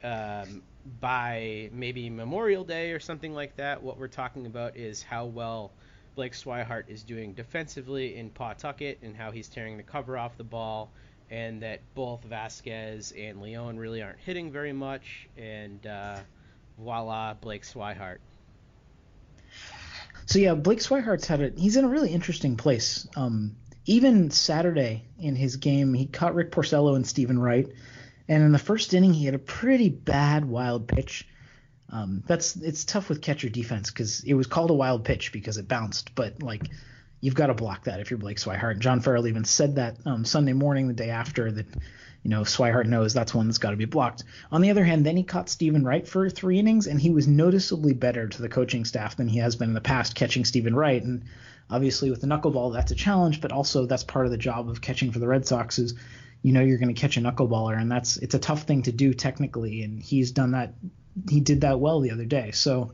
um, 0.04 0.62
by 1.00 1.70
maybe 1.72 2.10
Memorial 2.10 2.66
Day 2.66 2.92
or 2.92 3.00
something 3.00 3.34
like 3.34 3.56
that, 3.56 3.82
what 3.82 3.98
we're 3.98 4.08
talking 4.08 4.46
about 4.46 4.76
is 4.76 5.02
how 5.02 5.26
well 5.26 5.72
Blake 6.16 6.34
Swihart 6.34 6.84
is 6.88 7.04
doing 7.04 7.34
defensively 7.34 8.18
in 8.18 8.30
Pawtucket 8.30 9.00
and 9.02 9.16
how 9.16 9.32
he's 9.32 9.48
tearing 9.48 9.78
the 9.78 9.84
cover 9.84 10.18
off 10.18 10.38
the 10.38 10.44
ball, 10.44 10.92
and 11.30 11.62
that 11.62 11.80
both 11.96 12.24
Vasquez 12.24 13.14
and 13.18 13.42
Leon 13.42 13.78
really 13.78 14.02
aren't 14.02 14.20
hitting 14.20 14.52
very 14.52 14.74
much, 14.74 15.28
and 15.38 15.86
uh, 15.88 16.18
voila, 16.78 17.34
Blake 17.36 17.64
Swihart. 17.64 18.18
So 20.26 20.40
yeah, 20.40 20.54
Blake 20.54 20.80
Swihart's 20.80 21.28
had 21.28 21.42
it. 21.42 21.58
He's 21.58 21.78
in 21.78 21.86
a 21.86 21.90
really 21.90 22.12
interesting 22.12 22.58
place. 22.58 23.08
Um, 23.16 23.56
even 23.86 24.32
Saturday 24.32 25.06
in 25.20 25.36
his 25.36 25.56
game, 25.56 25.94
he 25.94 26.06
caught 26.06 26.36
Rick 26.36 26.52
Porcello 26.52 26.96
and 26.96 27.08
Stephen 27.08 27.40
Wright, 27.40 27.68
and 28.28 28.44
in 28.44 28.52
the 28.52 28.60
first 28.60 28.94
inning, 28.94 29.14
he 29.14 29.26
had 29.26 29.34
a 29.34 29.40
pretty 29.40 29.90
bad 29.90 30.46
wild 30.46 30.88
pitch. 30.88 31.28
Um, 31.92 32.24
that's 32.26 32.56
it's 32.56 32.86
tough 32.86 33.10
with 33.10 33.22
catcher 33.22 33.50
defense 33.50 33.92
because 33.92 34.24
it 34.24 34.34
was 34.34 34.48
called 34.48 34.72
a 34.72 34.76
wild 34.76 35.04
pitch 35.04 35.32
because 35.32 35.58
it 35.58 35.68
bounced, 35.68 36.16
but 36.16 36.42
like 36.42 36.70
you've 37.20 37.36
got 37.36 37.48
to 37.48 37.54
block 37.54 37.86
that 37.86 38.00
if 38.00 38.10
you're 38.10 38.18
Blake 38.18 38.38
Swihart. 38.38 38.80
John 38.80 39.02
Farrell 39.02 39.28
even 39.28 39.46
said 39.46 39.76
that 39.76 39.98
um, 40.06 40.26
Sunday 40.26 40.54
morning, 40.54 40.88
the 40.88 40.94
day 40.94 41.10
after, 41.10 41.52
that 41.52 41.68
you 42.24 42.30
know 42.30 42.42
Swihart 42.42 42.88
knows 42.88 43.14
that's 43.14 43.34
one 43.34 43.48
that's 43.48 43.58
got 43.58 43.72
to 43.72 43.78
be 43.78 43.86
blocked. 43.86 44.24
On 44.52 44.62
the 44.62 44.72
other 44.72 44.84
hand, 44.84 45.06
then 45.06 45.18
he 45.18 45.24
caught 45.24 45.50
Stephen 45.50 45.84
Wright 45.84 46.08
for 46.08 46.30
three 46.30 46.60
innings, 46.60 46.88
and 46.88 47.00
he 47.00 47.12
was 47.12 47.28
noticeably 47.28 47.94
better 47.94 48.28
to 48.28 48.42
the 48.42 48.50
coaching 48.50 48.86
staff 48.86 49.18
than 49.18 49.28
he 49.28 49.40
has 49.40 49.56
been 49.56 49.70
in 49.70 49.76
the 49.76 49.82
past 49.82 50.16
catching 50.16 50.46
Stephen 50.46 50.76
Wright. 50.76 51.04
And 51.04 51.24
obviously 51.70 52.10
with 52.10 52.22
the 52.22 52.28
knuckleball, 52.28 52.74
that's 52.74 52.92
a 52.92 52.96
challenge, 52.96 53.42
but 53.42 53.52
also 53.52 53.86
that's 53.86 54.04
part 54.04 54.26
of 54.26 54.32
the 54.32 54.38
job 54.38 54.70
of 54.70 54.82
catching 54.82 55.12
for 55.12 55.20
the 55.20 55.28
Red 55.28 55.46
Sox 55.46 55.78
is 55.78 55.94
you 56.42 56.54
know 56.54 56.62
you're 56.62 56.80
going 56.80 56.94
to 56.94 57.00
catch 57.00 57.18
a 57.18 57.22
knuckleballer, 57.22 57.80
and 57.80 57.92
that's 57.92 58.18
it's 58.18 58.34
a 58.34 58.40
tough 58.40 58.64
thing 58.64 58.84
to 58.84 58.92
do 58.92 59.14
technically, 59.14 59.84
and 59.84 60.02
he's 60.02 60.32
done 60.32 60.52
that. 60.52 60.74
He 61.30 61.40
did 61.40 61.62
that 61.62 61.80
well 61.80 62.00
the 62.00 62.12
other 62.12 62.26
day. 62.26 62.52
So, 62.52 62.94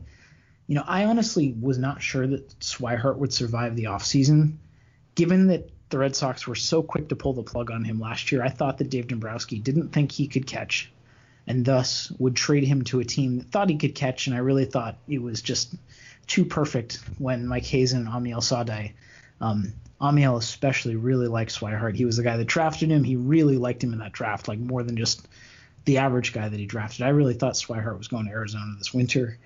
you 0.66 0.74
know, 0.74 0.84
I 0.86 1.04
honestly 1.04 1.54
was 1.58 1.78
not 1.78 2.02
sure 2.02 2.26
that 2.26 2.58
Swihart 2.60 3.18
would 3.18 3.32
survive 3.32 3.76
the 3.76 3.84
offseason. 3.84 4.56
Given 5.14 5.48
that 5.48 5.70
the 5.90 5.98
Red 5.98 6.14
Sox 6.14 6.46
were 6.46 6.54
so 6.54 6.82
quick 6.82 7.08
to 7.08 7.16
pull 7.16 7.32
the 7.32 7.42
plug 7.42 7.70
on 7.70 7.84
him 7.84 8.00
last 8.00 8.30
year, 8.30 8.42
I 8.42 8.50
thought 8.50 8.78
that 8.78 8.90
Dave 8.90 9.08
Dombrowski 9.08 9.58
didn't 9.58 9.88
think 9.88 10.12
he 10.12 10.28
could 10.28 10.46
catch, 10.46 10.92
and 11.46 11.64
thus 11.64 12.12
would 12.18 12.36
trade 12.36 12.64
him 12.64 12.84
to 12.84 13.00
a 13.00 13.04
team 13.04 13.38
that 13.38 13.50
thought 13.50 13.70
he 13.70 13.76
could 13.76 13.94
catch. 13.94 14.26
And 14.26 14.36
I 14.36 14.40
really 14.40 14.66
thought 14.66 14.98
it 15.08 15.22
was 15.22 15.42
just 15.42 15.74
too 16.26 16.44
perfect 16.44 17.00
when 17.18 17.46
Mike 17.46 17.64
Hazen 17.64 18.06
and 18.06 18.08
Amiel 18.08 18.40
Sawdaye 18.40 18.92
um, 19.40 19.72
Amiel 20.00 20.36
especially 20.36 20.96
really 20.96 21.28
liked 21.28 21.52
Swihart. 21.52 21.96
He 21.96 22.04
was 22.04 22.16
the 22.16 22.22
guy 22.22 22.36
that 22.36 22.46
drafted 22.46 22.90
him. 22.90 23.04
He 23.04 23.16
really 23.16 23.56
liked 23.56 23.82
him 23.82 23.92
in 23.92 23.98
that 23.98 24.12
draft, 24.12 24.48
like 24.48 24.58
more 24.58 24.82
than 24.82 24.96
just 24.96 25.26
the 25.88 25.98
average 25.98 26.34
guy 26.34 26.46
that 26.46 26.60
he 26.60 26.66
drafted. 26.66 27.00
I 27.00 27.08
really 27.08 27.32
thought 27.32 27.54
Swihart 27.54 27.96
was 27.96 28.08
going 28.08 28.26
to 28.26 28.30
Arizona 28.30 28.74
this 28.76 28.92
winter. 28.92 29.38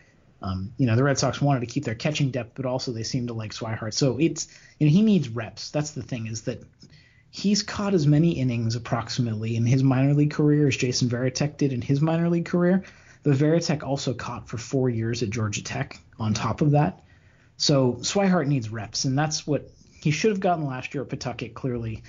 Um, 0.42 0.72
you 0.76 0.86
know, 0.86 0.96
the 0.96 1.04
Red 1.04 1.16
Sox 1.16 1.40
wanted 1.40 1.60
to 1.60 1.66
keep 1.66 1.84
their 1.84 1.94
catching 1.94 2.32
depth, 2.32 2.56
but 2.56 2.66
also 2.66 2.90
they 2.90 3.04
seem 3.04 3.28
to 3.28 3.32
like 3.32 3.52
Swihart. 3.52 3.94
So 3.94 4.18
it's 4.18 4.48
you 4.80 4.86
know 4.86 4.92
he 4.92 5.02
needs 5.02 5.28
reps. 5.28 5.70
That's 5.70 5.92
the 5.92 6.02
thing 6.02 6.26
is 6.26 6.42
that 6.42 6.60
he's 7.30 7.62
caught 7.62 7.94
as 7.94 8.08
many 8.08 8.32
innings 8.32 8.74
approximately 8.74 9.54
in 9.54 9.64
his 9.64 9.84
minor 9.84 10.14
league 10.14 10.32
career 10.32 10.66
as 10.66 10.76
Jason 10.76 11.08
Varitek 11.08 11.58
did 11.58 11.72
in 11.72 11.80
his 11.80 12.00
minor 12.00 12.28
league 12.28 12.46
career. 12.46 12.82
But 13.22 13.36
Varitek 13.36 13.84
also 13.84 14.12
caught 14.12 14.48
for 14.48 14.58
four 14.58 14.90
years 14.90 15.22
at 15.22 15.30
Georgia 15.30 15.62
Tech 15.62 16.00
on 16.18 16.34
top 16.34 16.60
of 16.60 16.72
that. 16.72 17.04
So 17.56 17.98
Swihart 18.00 18.48
needs 18.48 18.68
reps, 18.68 19.04
and 19.04 19.16
that's 19.16 19.46
what 19.46 19.70
he 20.00 20.10
should 20.10 20.32
have 20.32 20.40
gotten 20.40 20.66
last 20.66 20.92
year 20.92 21.04
at 21.04 21.08
Pawtucket 21.08 21.54
clearly, 21.54 22.02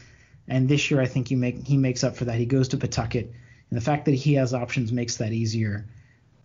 and 0.47 0.67
this 0.67 0.89
year 0.89 0.99
I 0.99 1.05
think 1.05 1.27
he 1.27 1.35
make 1.35 1.67
he 1.67 1.77
makes 1.77 2.03
up 2.03 2.15
for 2.15 2.25
that. 2.25 2.39
He 2.39 2.47
goes 2.47 2.69
to 2.69 2.77
Pawtucket, 2.77 3.31
and 3.69 3.77
the 3.77 3.83
fact 3.83 4.05
that 4.05 4.15
he 4.15 4.35
has 4.35 4.53
options 4.53 4.91
makes 4.91 5.17
that 5.17 5.33
easier. 5.33 5.85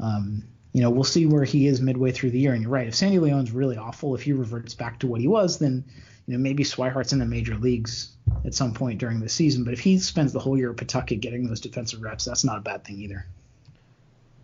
Um, 0.01 0.45
you 0.73 0.83
know, 0.83 0.91
we'll 0.91 1.05
see 1.05 1.27
where 1.27 1.45
he 1.45 1.67
is 1.67 1.81
midway 1.81 2.13
through 2.13 2.31
the 2.31 2.39
year. 2.39 2.53
And 2.53 2.63
you're 2.63 2.71
right, 2.71 2.87
if 2.87 2.95
Sandy 2.95 3.19
Leon's 3.19 3.51
really 3.51 3.77
awful, 3.77 4.15
if 4.15 4.23
he 4.23 4.33
reverts 4.33 4.75
back 4.75 5.01
to 5.01 5.07
what 5.07 5.21
he 5.21 5.27
was, 5.27 5.59
then 5.59 5.85
you 6.27 6.35
know 6.35 6.39
maybe 6.39 6.63
Swihart's 6.63 7.13
in 7.13 7.19
the 7.19 7.27
major 7.27 7.55
leagues 7.55 8.17
at 8.45 8.55
some 8.55 8.75
point 8.75 8.99
during 8.99 9.21
the 9.21 9.29
season. 9.29 9.65
But 9.65 9.73
if 9.73 9.81
he 9.81 9.99
spends 9.99 10.33
the 10.33 10.39
whole 10.39 10.57
year 10.57 10.71
at 10.71 10.77
Pawtucket 10.77 11.21
getting 11.21 11.49
those 11.49 11.61
defensive 11.61 12.03
reps, 12.03 12.25
that's 12.25 12.45
not 12.45 12.59
a 12.59 12.61
bad 12.61 12.85
thing 12.85 13.01
either. 13.01 13.27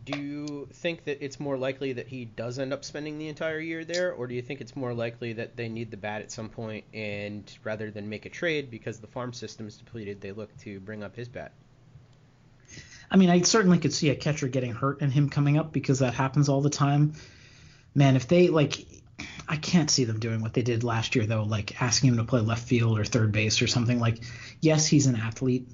Do 0.04 0.18
you 0.18 0.68
think 0.72 1.04
that 1.04 1.24
it's 1.24 1.40
more 1.40 1.56
likely 1.56 1.94
that 1.94 2.08
he 2.08 2.26
does 2.26 2.58
end 2.58 2.74
up 2.74 2.84
spending 2.84 3.16
the 3.18 3.28
entire 3.28 3.58
year 3.58 3.84
there, 3.86 4.12
or 4.12 4.26
do 4.26 4.34
you 4.34 4.42
think 4.42 4.60
it's 4.60 4.76
more 4.76 4.92
likely 4.92 5.32
that 5.34 5.56
they 5.56 5.68
need 5.68 5.90
the 5.90 5.96
bat 5.96 6.20
at 6.20 6.30
some 6.30 6.50
point, 6.50 6.84
and 6.92 7.50
rather 7.64 7.90
than 7.90 8.08
make 8.08 8.26
a 8.26 8.28
trade 8.28 8.70
because 8.70 9.00
the 9.00 9.06
farm 9.06 9.32
system 9.32 9.66
is 9.66 9.78
depleted, 9.78 10.20
they 10.20 10.32
look 10.32 10.54
to 10.58 10.78
bring 10.80 11.02
up 11.02 11.16
his 11.16 11.28
bat? 11.28 11.52
I 13.14 13.16
mean, 13.16 13.30
I 13.30 13.42
certainly 13.42 13.78
could 13.78 13.94
see 13.94 14.10
a 14.10 14.16
catcher 14.16 14.48
getting 14.48 14.72
hurt 14.72 15.00
and 15.00 15.12
him 15.12 15.28
coming 15.28 15.56
up 15.56 15.72
because 15.72 16.00
that 16.00 16.14
happens 16.14 16.48
all 16.48 16.60
the 16.60 16.68
time. 16.68 17.12
Man, 17.94 18.16
if 18.16 18.26
they 18.26 18.48
like, 18.48 18.84
I 19.48 19.54
can't 19.54 19.88
see 19.88 20.02
them 20.02 20.18
doing 20.18 20.40
what 20.40 20.52
they 20.52 20.62
did 20.62 20.82
last 20.82 21.14
year 21.14 21.24
though, 21.24 21.44
like 21.44 21.80
asking 21.80 22.08
him 22.08 22.16
to 22.16 22.24
play 22.24 22.40
left 22.40 22.66
field 22.66 22.98
or 22.98 23.04
third 23.04 23.30
base 23.30 23.62
or 23.62 23.68
something. 23.68 24.00
Like, 24.00 24.18
yes, 24.60 24.88
he's 24.88 25.06
an 25.06 25.14
athlete 25.14 25.68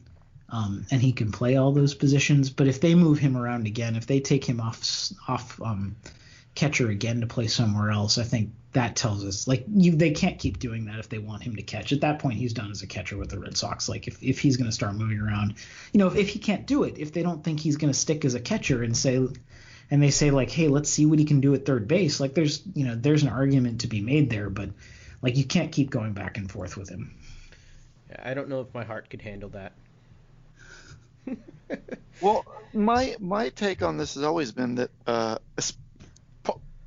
um, 0.50 0.84
and 0.90 1.00
he 1.00 1.12
can 1.12 1.32
play 1.32 1.56
all 1.56 1.72
those 1.72 1.94
positions. 1.94 2.50
But 2.50 2.66
if 2.66 2.82
they 2.82 2.94
move 2.94 3.18
him 3.18 3.38
around 3.38 3.66
again, 3.66 3.96
if 3.96 4.06
they 4.06 4.20
take 4.20 4.44
him 4.44 4.60
off 4.60 5.10
off 5.26 5.58
um, 5.62 5.96
catcher 6.54 6.90
again 6.90 7.22
to 7.22 7.26
play 7.26 7.46
somewhere 7.46 7.90
else, 7.90 8.18
I 8.18 8.24
think 8.24 8.50
that 8.72 8.94
tells 8.94 9.24
us 9.24 9.48
like 9.48 9.64
you 9.74 9.96
they 9.96 10.12
can't 10.12 10.38
keep 10.38 10.58
doing 10.58 10.84
that 10.84 10.98
if 11.00 11.08
they 11.08 11.18
want 11.18 11.42
him 11.42 11.56
to 11.56 11.62
catch. 11.62 11.92
At 11.92 12.02
that 12.02 12.20
point, 12.20 12.38
he's 12.38 12.52
done 12.52 12.70
as 12.70 12.82
a 12.82 12.86
catcher 12.86 13.16
with 13.16 13.30
the 13.30 13.38
Red 13.38 13.56
Sox. 13.56 13.88
Like 13.88 14.06
if, 14.06 14.22
if 14.22 14.38
he's 14.38 14.56
going 14.56 14.68
to 14.68 14.74
start 14.74 14.94
moving 14.94 15.18
around, 15.18 15.54
you 15.92 15.98
know, 15.98 16.06
if, 16.06 16.16
if 16.16 16.28
he 16.28 16.38
can't 16.38 16.66
do 16.66 16.84
it, 16.84 16.98
if 16.98 17.12
they 17.12 17.22
don't 17.22 17.42
think 17.42 17.58
he's 17.60 17.76
going 17.76 17.92
to 17.92 17.98
stick 17.98 18.24
as 18.24 18.34
a 18.34 18.40
catcher 18.40 18.82
and 18.82 18.96
say. 18.96 19.26
And 19.92 20.00
they 20.00 20.12
say 20.12 20.30
like, 20.30 20.52
hey, 20.52 20.68
let's 20.68 20.88
see 20.88 21.04
what 21.04 21.18
he 21.18 21.24
can 21.24 21.40
do 21.40 21.52
at 21.52 21.66
third 21.66 21.88
base. 21.88 22.20
Like, 22.20 22.32
there's, 22.32 22.62
you 22.74 22.86
know, 22.86 22.94
there's 22.94 23.24
an 23.24 23.28
argument 23.28 23.80
to 23.80 23.88
be 23.88 24.00
made 24.00 24.30
there, 24.30 24.48
but 24.48 24.70
like, 25.20 25.36
you 25.36 25.42
can't 25.42 25.72
keep 25.72 25.90
going 25.90 26.12
back 26.12 26.38
and 26.38 26.48
forth 26.48 26.76
with 26.76 26.88
him. 26.88 27.12
I 28.16 28.34
don't 28.34 28.48
know 28.48 28.60
if 28.60 28.72
my 28.72 28.84
heart 28.84 29.10
could 29.10 29.20
handle 29.20 29.48
that. 29.48 29.72
well, 32.20 32.44
my 32.72 33.16
my 33.18 33.48
take 33.48 33.82
on 33.82 33.96
this 33.96 34.14
has 34.14 34.22
always 34.22 34.52
been 34.52 34.76
that 34.76 34.90
uh, 35.08 35.38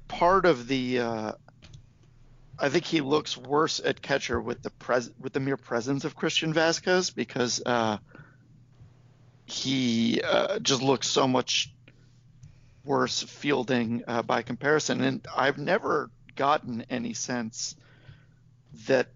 part 0.07 0.45
of 0.45 0.67
the 0.67 0.99
uh, 0.99 1.31
I 2.59 2.69
think 2.69 2.85
he 2.85 3.01
looks 3.01 3.37
worse 3.37 3.81
at 3.83 4.01
catcher 4.01 4.39
with 4.39 4.61
the 4.61 4.69
pres 4.69 5.09
with 5.19 5.33
the 5.33 5.39
mere 5.39 5.57
presence 5.57 6.05
of 6.05 6.15
Christian 6.15 6.53
Vasquez 6.53 7.09
because 7.09 7.61
uh, 7.65 7.97
he 9.45 10.21
uh, 10.21 10.59
just 10.59 10.81
looks 10.81 11.07
so 11.07 11.27
much 11.27 11.73
worse 12.85 13.23
fielding 13.23 14.03
uh, 14.07 14.21
by 14.21 14.41
comparison. 14.41 15.01
And 15.01 15.25
I've 15.35 15.57
never 15.57 16.09
gotten 16.35 16.85
any 16.89 17.13
sense 17.13 17.75
that 18.87 19.07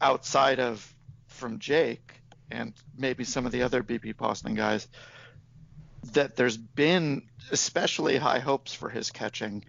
outside 0.00 0.60
of 0.60 0.94
from 1.26 1.58
Jake 1.58 2.14
and 2.50 2.72
maybe 2.96 3.24
some 3.24 3.46
of 3.46 3.52
the 3.52 3.62
other 3.62 3.82
BP 3.82 4.16
Boston 4.16 4.54
guys 4.54 4.88
that 6.12 6.36
there's 6.36 6.56
been 6.56 7.22
especially 7.50 8.16
high 8.16 8.38
hopes 8.38 8.72
for 8.72 8.88
his 8.88 9.10
catching. 9.10 9.64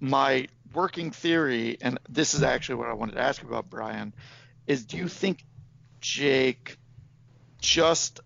My 0.00 0.48
working 0.72 1.10
theory, 1.10 1.78
and 1.80 1.98
this 2.08 2.34
is 2.34 2.42
actually 2.42 2.76
what 2.76 2.88
I 2.88 2.94
wanted 2.94 3.16
to 3.16 3.20
ask 3.20 3.42
about, 3.42 3.68
Brian, 3.68 4.14
is 4.66 4.84
do 4.84 4.96
you 4.96 5.08
think 5.08 5.44
Jake 6.00 6.78
just 7.60 8.20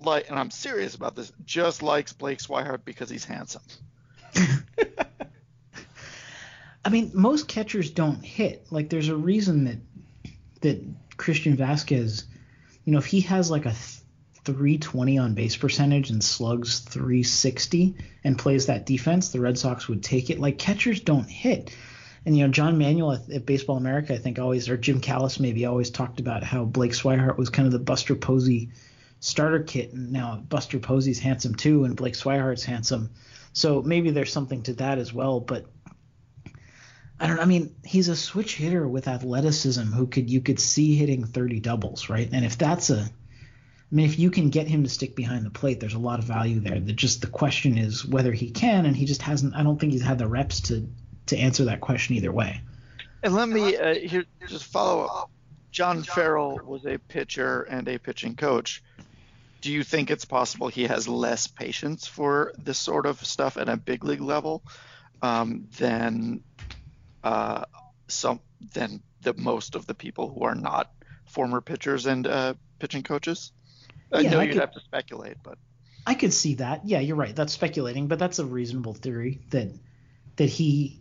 like, 0.00 0.28
and 0.28 0.38
I'm 0.38 0.50
serious 0.50 0.94
about 0.94 1.16
this, 1.16 1.32
just 1.44 1.82
likes 1.82 2.12
Blake 2.12 2.38
Swihart 2.38 2.84
because 2.84 3.08
he's 3.08 3.24
handsome? 3.24 3.62
I 6.84 6.88
mean, 6.88 7.10
most 7.14 7.48
catchers 7.48 7.90
don't 7.90 8.24
hit. 8.24 8.66
Like, 8.70 8.90
there's 8.90 9.08
a 9.08 9.16
reason 9.16 9.64
that 9.64 9.78
that 10.60 10.84
Christian 11.16 11.56
Vasquez, 11.56 12.24
you 12.84 12.92
know, 12.92 12.98
if 12.98 13.06
he 13.06 13.20
has 13.22 13.50
like 13.50 13.66
a 13.66 13.74
320 14.46 15.18
on 15.18 15.34
base 15.34 15.56
percentage 15.56 16.10
and 16.10 16.22
slugs 16.22 16.78
360 16.80 17.96
and 18.24 18.38
plays 18.38 18.66
that 18.66 18.86
defense, 18.86 19.30
the 19.30 19.40
Red 19.40 19.58
Sox 19.58 19.88
would 19.88 20.02
take 20.02 20.30
it. 20.30 20.38
Like 20.38 20.58
catchers 20.58 21.00
don't 21.00 21.28
hit. 21.28 21.74
And 22.24 22.36
you 22.36 22.44
know, 22.44 22.52
John 22.52 22.78
Manuel 22.78 23.12
at, 23.12 23.30
at 23.30 23.46
Baseball 23.46 23.76
America, 23.76 24.14
I 24.14 24.18
think 24.18 24.38
always, 24.38 24.68
or 24.68 24.76
Jim 24.76 25.00
Callis 25.00 25.38
maybe 25.38 25.66
always 25.66 25.90
talked 25.90 26.20
about 26.20 26.42
how 26.42 26.64
Blake 26.64 26.92
Swihart 26.92 27.36
was 27.36 27.50
kind 27.50 27.66
of 27.66 27.72
the 27.72 27.78
Buster 27.78 28.14
Posey 28.14 28.70
starter 29.20 29.62
kit, 29.62 29.92
and 29.92 30.12
now 30.12 30.36
Buster 30.36 30.78
Posey's 30.78 31.18
handsome 31.18 31.54
too, 31.54 31.84
and 31.84 31.96
Blake 31.96 32.14
Swihart's 32.14 32.64
handsome. 32.64 33.10
So 33.52 33.82
maybe 33.82 34.10
there's 34.10 34.32
something 34.32 34.62
to 34.64 34.74
that 34.74 34.98
as 34.98 35.12
well. 35.12 35.40
But 35.40 35.66
I 37.18 37.26
don't. 37.26 37.38
I 37.38 37.44
mean, 37.44 37.74
he's 37.84 38.08
a 38.08 38.16
switch 38.16 38.56
hitter 38.56 38.86
with 38.86 39.08
athleticism 39.08 39.82
who 39.82 40.06
could 40.06 40.28
you 40.30 40.40
could 40.40 40.60
see 40.60 40.96
hitting 40.96 41.24
30 41.26 41.60
doubles, 41.60 42.08
right? 42.08 42.28
And 42.30 42.44
if 42.44 42.58
that's 42.58 42.90
a 42.90 43.08
I 43.90 43.94
mean, 43.94 44.06
if 44.06 44.18
you 44.18 44.30
can 44.30 44.50
get 44.50 44.66
him 44.66 44.82
to 44.82 44.90
stick 44.90 45.14
behind 45.14 45.46
the 45.46 45.50
plate, 45.50 45.78
there's 45.78 45.94
a 45.94 45.98
lot 45.98 46.18
of 46.18 46.24
value 46.24 46.58
there. 46.58 46.80
The, 46.80 46.92
just 46.92 47.20
the 47.20 47.28
question 47.28 47.78
is 47.78 48.04
whether 48.04 48.32
he 48.32 48.50
can, 48.50 48.84
and 48.84 48.96
he 48.96 49.04
just 49.04 49.22
hasn't. 49.22 49.54
I 49.54 49.62
don't 49.62 49.78
think 49.78 49.92
he's 49.92 50.02
had 50.02 50.18
the 50.18 50.26
reps 50.26 50.60
to 50.62 50.88
to 51.26 51.36
answer 51.36 51.66
that 51.66 51.80
question 51.80 52.16
either 52.16 52.32
way. 52.32 52.60
And 53.22 53.34
let 53.34 53.48
me 53.48 53.76
uh, 53.76 53.94
here 53.94 54.24
just 54.48 54.64
follow 54.64 55.04
up. 55.04 55.30
John 55.70 56.02
Farrell 56.02 56.60
was 56.64 56.86
a 56.86 56.98
pitcher 56.98 57.62
and 57.62 57.86
a 57.88 57.98
pitching 57.98 58.34
coach. 58.34 58.82
Do 59.60 59.72
you 59.72 59.84
think 59.84 60.10
it's 60.10 60.24
possible 60.24 60.68
he 60.68 60.84
has 60.84 61.08
less 61.08 61.46
patience 61.46 62.06
for 62.06 62.52
this 62.58 62.78
sort 62.78 63.06
of 63.06 63.24
stuff 63.24 63.56
at 63.56 63.68
a 63.68 63.76
big 63.76 64.04
league 64.04 64.20
level 64.20 64.62
um, 65.22 65.68
than 65.78 66.42
uh, 67.22 67.64
some 68.08 68.40
than 68.72 69.02
the 69.22 69.34
most 69.34 69.74
of 69.74 69.86
the 69.86 69.94
people 69.94 70.32
who 70.32 70.44
are 70.44 70.54
not 70.54 70.90
former 71.26 71.60
pitchers 71.60 72.06
and 72.06 72.26
uh, 72.26 72.54
pitching 72.78 73.02
coaches? 73.02 73.52
I 74.12 74.20
yeah, 74.20 74.30
know 74.30 74.40
I 74.40 74.44
you'd 74.44 74.52
could, 74.52 74.60
have 74.60 74.72
to 74.72 74.80
speculate, 74.80 75.36
but 75.42 75.58
I 76.06 76.14
could 76.14 76.32
see 76.32 76.54
that. 76.54 76.86
Yeah, 76.86 77.00
you're 77.00 77.16
right. 77.16 77.34
That's 77.34 77.52
speculating, 77.52 78.06
but 78.06 78.18
that's 78.18 78.38
a 78.38 78.44
reasonable 78.44 78.94
theory 78.94 79.40
that 79.50 79.68
that 80.36 80.48
he 80.48 81.00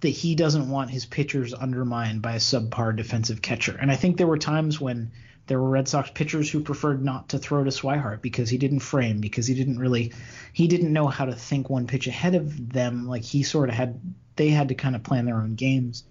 that 0.00 0.08
he 0.08 0.34
doesn't 0.34 0.68
want 0.68 0.90
his 0.90 1.06
pitchers 1.06 1.54
undermined 1.54 2.22
by 2.22 2.32
a 2.32 2.38
subpar 2.38 2.96
defensive 2.96 3.42
catcher. 3.42 3.76
And 3.80 3.90
I 3.90 3.96
think 3.96 4.16
there 4.16 4.26
were 4.26 4.38
times 4.38 4.80
when 4.80 5.10
there 5.46 5.60
were 5.60 5.70
Red 5.70 5.88
Sox 5.88 6.10
pitchers 6.10 6.50
who 6.50 6.60
preferred 6.60 7.04
not 7.04 7.30
to 7.30 7.38
throw 7.38 7.64
to 7.64 7.70
Swihart 7.70 8.20
because 8.20 8.50
he 8.50 8.58
didn't 8.58 8.80
frame, 8.80 9.20
because 9.20 9.46
he 9.46 9.54
didn't 9.54 9.78
really 9.78 10.12
he 10.52 10.68
didn't 10.68 10.92
know 10.92 11.06
how 11.06 11.24
to 11.24 11.34
think 11.34 11.70
one 11.70 11.86
pitch 11.86 12.06
ahead 12.06 12.34
of 12.34 12.72
them. 12.72 13.06
Like 13.06 13.24
he 13.24 13.42
sort 13.42 13.68
of 13.68 13.74
had 13.74 14.00
they 14.36 14.48
had 14.48 14.68
to 14.68 14.74
kind 14.74 14.94
of 14.94 15.02
plan 15.02 15.24
their 15.24 15.40
own 15.40 15.54
games, 15.54 16.04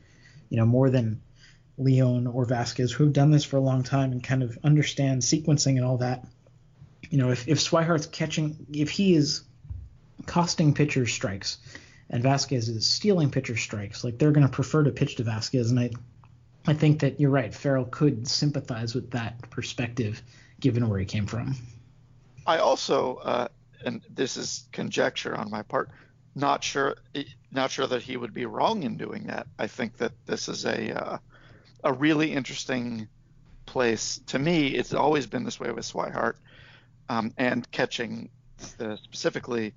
you 0.49 0.57
know, 0.57 0.65
more 0.65 0.89
than 0.89 1.21
Leon 1.77 2.27
or 2.27 2.45
Vasquez 2.45 2.91
who 2.91 3.03
have 3.05 3.13
done 3.13 3.31
this 3.31 3.43
for 3.43 3.57
a 3.57 3.61
long 3.61 3.83
time 3.83 4.11
and 4.11 4.23
kind 4.23 4.43
of 4.43 4.57
understand 4.63 5.21
sequencing 5.21 5.77
and 5.77 5.85
all 5.85 5.97
that. 5.97 6.25
You 7.09 7.17
know, 7.17 7.31
if, 7.31 7.47
if 7.47 7.59
Swihart's 7.59 8.07
catching, 8.07 8.65
if 8.73 8.89
he 8.89 9.15
is 9.15 9.43
costing 10.25 10.73
pitchers 10.73 11.13
strikes 11.13 11.57
and 12.09 12.23
Vasquez 12.23 12.67
is 12.67 12.85
stealing 12.85 13.29
pitcher 13.29 13.55
strikes, 13.55 14.03
like 14.03 14.17
they're 14.17 14.31
going 14.31 14.45
to 14.45 14.51
prefer 14.51 14.83
to 14.83 14.91
pitch 14.91 15.15
to 15.17 15.23
Vasquez. 15.23 15.69
And 15.69 15.79
I, 15.79 15.91
I 16.65 16.73
think 16.73 17.01
that 17.01 17.19
you're 17.19 17.29
right. 17.29 17.53
Farrell 17.53 17.85
could 17.85 18.27
sympathize 18.27 18.95
with 18.95 19.11
that 19.11 19.49
perspective 19.49 20.21
given 20.59 20.89
where 20.89 20.99
he 20.99 21.05
came 21.05 21.27
from. 21.27 21.55
I 22.45 22.57
also, 22.57 23.17
uh, 23.17 23.47
and 23.85 24.01
this 24.09 24.37
is 24.37 24.65
conjecture 24.71 25.35
on 25.35 25.51
my 25.51 25.61
part, 25.61 25.91
not 26.33 26.63
sure, 26.63 26.97
not 27.51 27.71
sure 27.71 27.87
that 27.87 28.01
he 28.01 28.17
would 28.17 28.33
be 28.33 28.45
wrong 28.45 28.83
in 28.83 28.97
doing 28.97 29.27
that. 29.27 29.47
I 29.59 29.67
think 29.67 29.97
that 29.97 30.13
this 30.25 30.49
is 30.49 30.65
a, 30.65 30.97
uh, 30.97 31.17
a 31.83 31.93
really 31.93 32.33
interesting 32.33 33.07
place. 33.65 34.19
To 34.27 34.39
me, 34.39 34.67
it's 34.67 34.93
always 34.93 35.27
been 35.27 35.43
this 35.43 35.59
way 35.59 35.71
with 35.71 35.85
Swihart 35.85 36.35
um, 37.09 37.33
and 37.37 37.69
catching 37.71 38.29
uh, 38.79 38.95
specifically, 38.95 39.73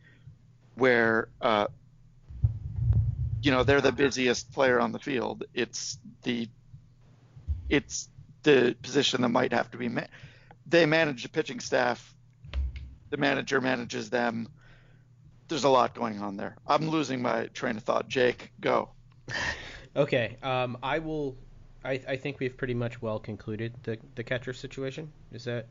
where 0.74 1.28
uh, 1.40 1.66
you 3.42 3.50
know 3.50 3.62
they're 3.62 3.80
the 3.80 3.92
busiest 3.92 4.52
player 4.52 4.80
on 4.80 4.92
the 4.92 4.98
field. 4.98 5.44
It's 5.54 5.98
the 6.22 6.48
it's 7.68 8.08
the 8.42 8.74
position 8.82 9.22
that 9.22 9.28
might 9.28 9.52
have 9.52 9.70
to 9.72 9.76
be. 9.76 9.88
Ma- 9.88 10.06
they 10.66 10.86
manage 10.86 11.22
the 11.22 11.28
pitching 11.28 11.60
staff. 11.60 12.14
The 13.10 13.16
manager 13.16 13.60
manages 13.60 14.08
them. 14.08 14.48
There's 15.48 15.64
a 15.64 15.68
lot 15.68 15.94
going 15.94 16.20
on 16.20 16.36
there. 16.36 16.56
I'm 16.66 16.88
losing 16.88 17.20
my 17.20 17.46
train 17.46 17.76
of 17.76 17.82
thought. 17.82 18.08
Jake, 18.08 18.52
go. 18.60 18.90
Okay, 19.96 20.36
um, 20.44 20.78
I 20.84 21.00
will 21.00 21.36
I, 21.84 22.00
I 22.08 22.16
think 22.16 22.40
we've 22.40 22.56
pretty 22.56 22.74
much 22.74 23.00
well 23.00 23.18
concluded 23.18 23.74
the, 23.82 23.98
the 24.14 24.22
catcher 24.22 24.52
situation. 24.52 25.12
Is 25.32 25.44
that 25.44 25.66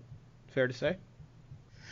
fair 0.47 0.67
to 0.67 0.73
say? 0.73 0.97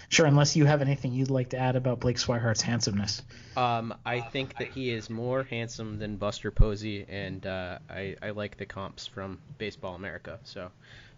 Sure, 0.10 0.26
unless 0.26 0.56
you 0.56 0.66
have 0.66 0.82
anything 0.82 1.12
you'd 1.12 1.30
like 1.30 1.50
to 1.50 1.58
add 1.58 1.76
about 1.76 2.00
Blake 2.00 2.18
Swihart's 2.18 2.62
handsomeness. 2.62 3.22
Um, 3.58 3.94
I 4.06 4.22
think 4.22 4.58
that 4.58 4.70
he 4.70 4.90
is 4.90 5.10
more 5.10 5.44
handsome 5.44 6.00
than 6.00 6.16
Buster 6.16 6.50
Posey, 6.50 7.06
and 7.10 7.46
uh, 7.46 7.80
I, 7.90 8.16
I 8.22 8.30
like 8.30 8.58
the 8.58 8.66
comps 8.66 9.06
from 9.06 9.40
Baseball 9.58 9.96
America. 9.96 10.40
So, 10.44 10.72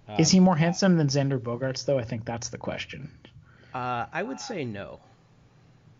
um, 0.07 0.15
is 0.17 0.31
he 0.31 0.39
more 0.39 0.55
handsome 0.55 0.97
than 0.97 1.07
Xander 1.07 1.39
Bogaerts? 1.39 1.85
though? 1.85 1.99
I 1.99 2.03
think 2.03 2.25
that's 2.25 2.49
the 2.49 2.57
question. 2.57 3.11
Uh, 3.73 4.07
I 4.11 4.23
would 4.23 4.39
say 4.39 4.65
no, 4.65 4.99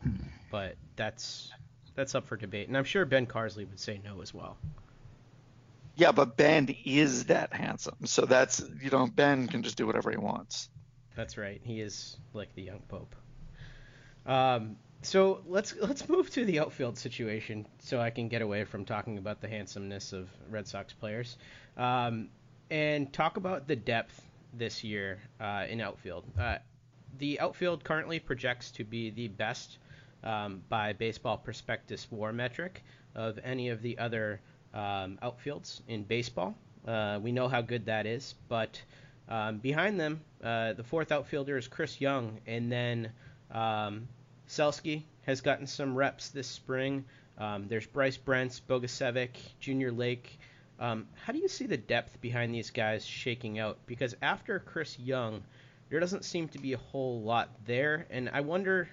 hmm. 0.02 0.16
but 0.50 0.76
that's 0.96 1.52
that's 1.94 2.16
up 2.16 2.26
for 2.28 2.38
debate, 2.38 2.70
and 2.70 2.78
I'm 2.78 2.86
sure 2.86 3.06
Ben 3.06 3.28
Carsley 3.28 3.70
would 3.70 3.80
say 3.80 4.02
no 4.04 4.22
as 4.22 4.34
well. 4.34 4.58
Yeah, 6.00 6.14
but 6.14 6.38
Ben 6.38 6.74
is 6.86 7.26
that 7.26 7.52
handsome. 7.52 8.06
So 8.06 8.26
that's 8.26 8.64
you 8.82 8.90
know 8.90 9.06
Ben 9.06 9.48
can 9.48 9.64
just 9.64 9.76
do 9.76 9.86
whatever 9.86 10.10
he 10.10 10.18
wants. 10.18 10.70
That's 11.14 11.38
right. 11.38 11.60
He 11.62 11.82
is 11.82 12.16
like 12.34 12.56
the 12.56 12.62
young 12.62 12.80
pope. 12.88 13.14
Um, 14.26 14.78
so 15.02 15.42
let's 15.46 15.76
let's 15.76 16.08
move 16.08 16.30
to 16.32 16.46
the 16.46 16.60
outfield 16.62 16.98
situation, 16.98 17.68
so 17.80 18.00
I 18.00 18.12
can 18.12 18.30
get 18.30 18.42
away 18.42 18.64
from 18.64 18.86
talking 18.86 19.18
about 19.18 19.42
the 19.42 19.50
handsomeness 19.50 20.14
of 20.14 20.30
Red 20.50 20.70
Sox 20.70 20.94
players, 20.94 21.36
um, 21.76 22.30
and 22.72 23.12
talk 23.12 23.36
about 23.36 23.68
the 23.68 23.76
depth 23.76 24.22
this 24.54 24.86
year 24.86 25.20
uh, 25.42 25.66
in 25.68 25.82
outfield. 25.82 26.24
Uh, 26.40 26.60
the 27.18 27.42
outfield 27.42 27.84
currently 27.84 28.20
projects 28.20 28.72
to 28.72 28.86
be 28.86 29.10
the 29.10 29.28
best 29.28 29.80
um, 30.24 30.64
by 30.70 30.94
Baseball 30.94 31.38
Prospectus 31.38 32.08
WAR 32.10 32.32
metric 32.32 32.84
of 33.16 33.38
any 33.44 33.68
of 33.68 33.82
the 33.82 33.98
other 33.98 34.40
um, 34.74 35.18
outfields 35.22 35.82
in 35.88 36.04
baseball. 36.04 36.56
Uh, 36.88 37.20
we 37.22 37.32
know 37.32 37.48
how 37.48 37.62
good 37.62 37.86
that 37.86 38.06
is, 38.06 38.36
but 38.48 38.82
um, 39.28 39.58
behind 39.58 40.00
them, 40.00 40.22
uh, 40.44 40.74
the 40.74 40.84
fourth 40.84 41.12
outfielder 41.12 41.58
is 41.58 41.68
Chris 41.68 42.00
Young, 42.02 42.40
and 42.48 42.72
then 42.72 43.12
um, 43.52 44.08
Selsky 44.48 45.04
has 45.24 45.42
gotten 45.42 45.68
some 45.68 45.96
reps 45.96 46.30
this 46.30 46.48
spring. 46.48 47.06
Um, 47.38 47.68
there's 47.68 47.86
Bryce 47.86 48.18
Brentz, 48.18 48.60
Bogusevic, 48.60 49.30
Junior 49.60 49.92
Lake. 49.92 50.40
Um, 50.80 51.08
how 51.24 51.34
do 51.34 51.40
you 51.40 51.48
see 51.48 51.68
the 51.68 51.78
depth 51.78 52.20
behind 52.22 52.54
these 52.54 52.72
guys 52.72 53.06
shaking 53.06 53.60
out? 53.60 53.78
Because 53.86 54.16
after 54.22 54.60
Chris 54.60 54.98
Young, 54.98 55.44
there 55.90 56.00
doesn't 56.00 56.26
seem 56.26 56.48
to 56.50 56.60
be 56.60 56.74
a 56.74 56.78
whole 56.78 57.22
lot 57.22 57.50
there, 57.66 58.08
and 58.10 58.30
I 58.30 58.42
wonder, 58.42 58.90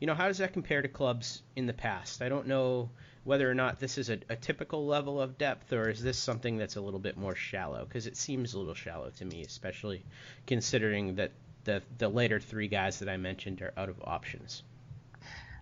you 0.00 0.06
know, 0.06 0.14
how 0.14 0.28
does 0.28 0.38
that 0.38 0.52
compare 0.52 0.80
to 0.80 0.88
clubs 0.88 1.42
in 1.56 1.66
the 1.66 1.72
past? 1.72 2.22
I 2.22 2.28
don't 2.28 2.46
know 2.46 2.90
whether 3.24 3.50
or 3.50 3.54
not 3.54 3.80
this 3.80 3.98
is 3.98 4.10
a, 4.10 4.18
a 4.28 4.36
typical 4.36 4.86
level 4.86 5.20
of 5.20 5.38
depth 5.38 5.72
or 5.72 5.88
is 5.88 6.02
this 6.02 6.18
something 6.18 6.56
that's 6.56 6.76
a 6.76 6.80
little 6.80 7.00
bit 7.00 7.16
more 7.16 7.34
shallow 7.34 7.84
because 7.84 8.06
it 8.06 8.16
seems 8.16 8.54
a 8.54 8.58
little 8.58 8.74
shallow 8.74 9.10
to 9.10 9.24
me, 9.24 9.42
especially 9.42 10.04
considering 10.46 11.16
that 11.16 11.32
the 11.64 11.82
the 11.98 12.08
later 12.08 12.38
three 12.38 12.68
guys 12.68 12.98
that 12.98 13.08
I 13.08 13.16
mentioned 13.16 13.62
are 13.62 13.72
out 13.76 13.88
of 13.88 13.96
options. 14.04 14.62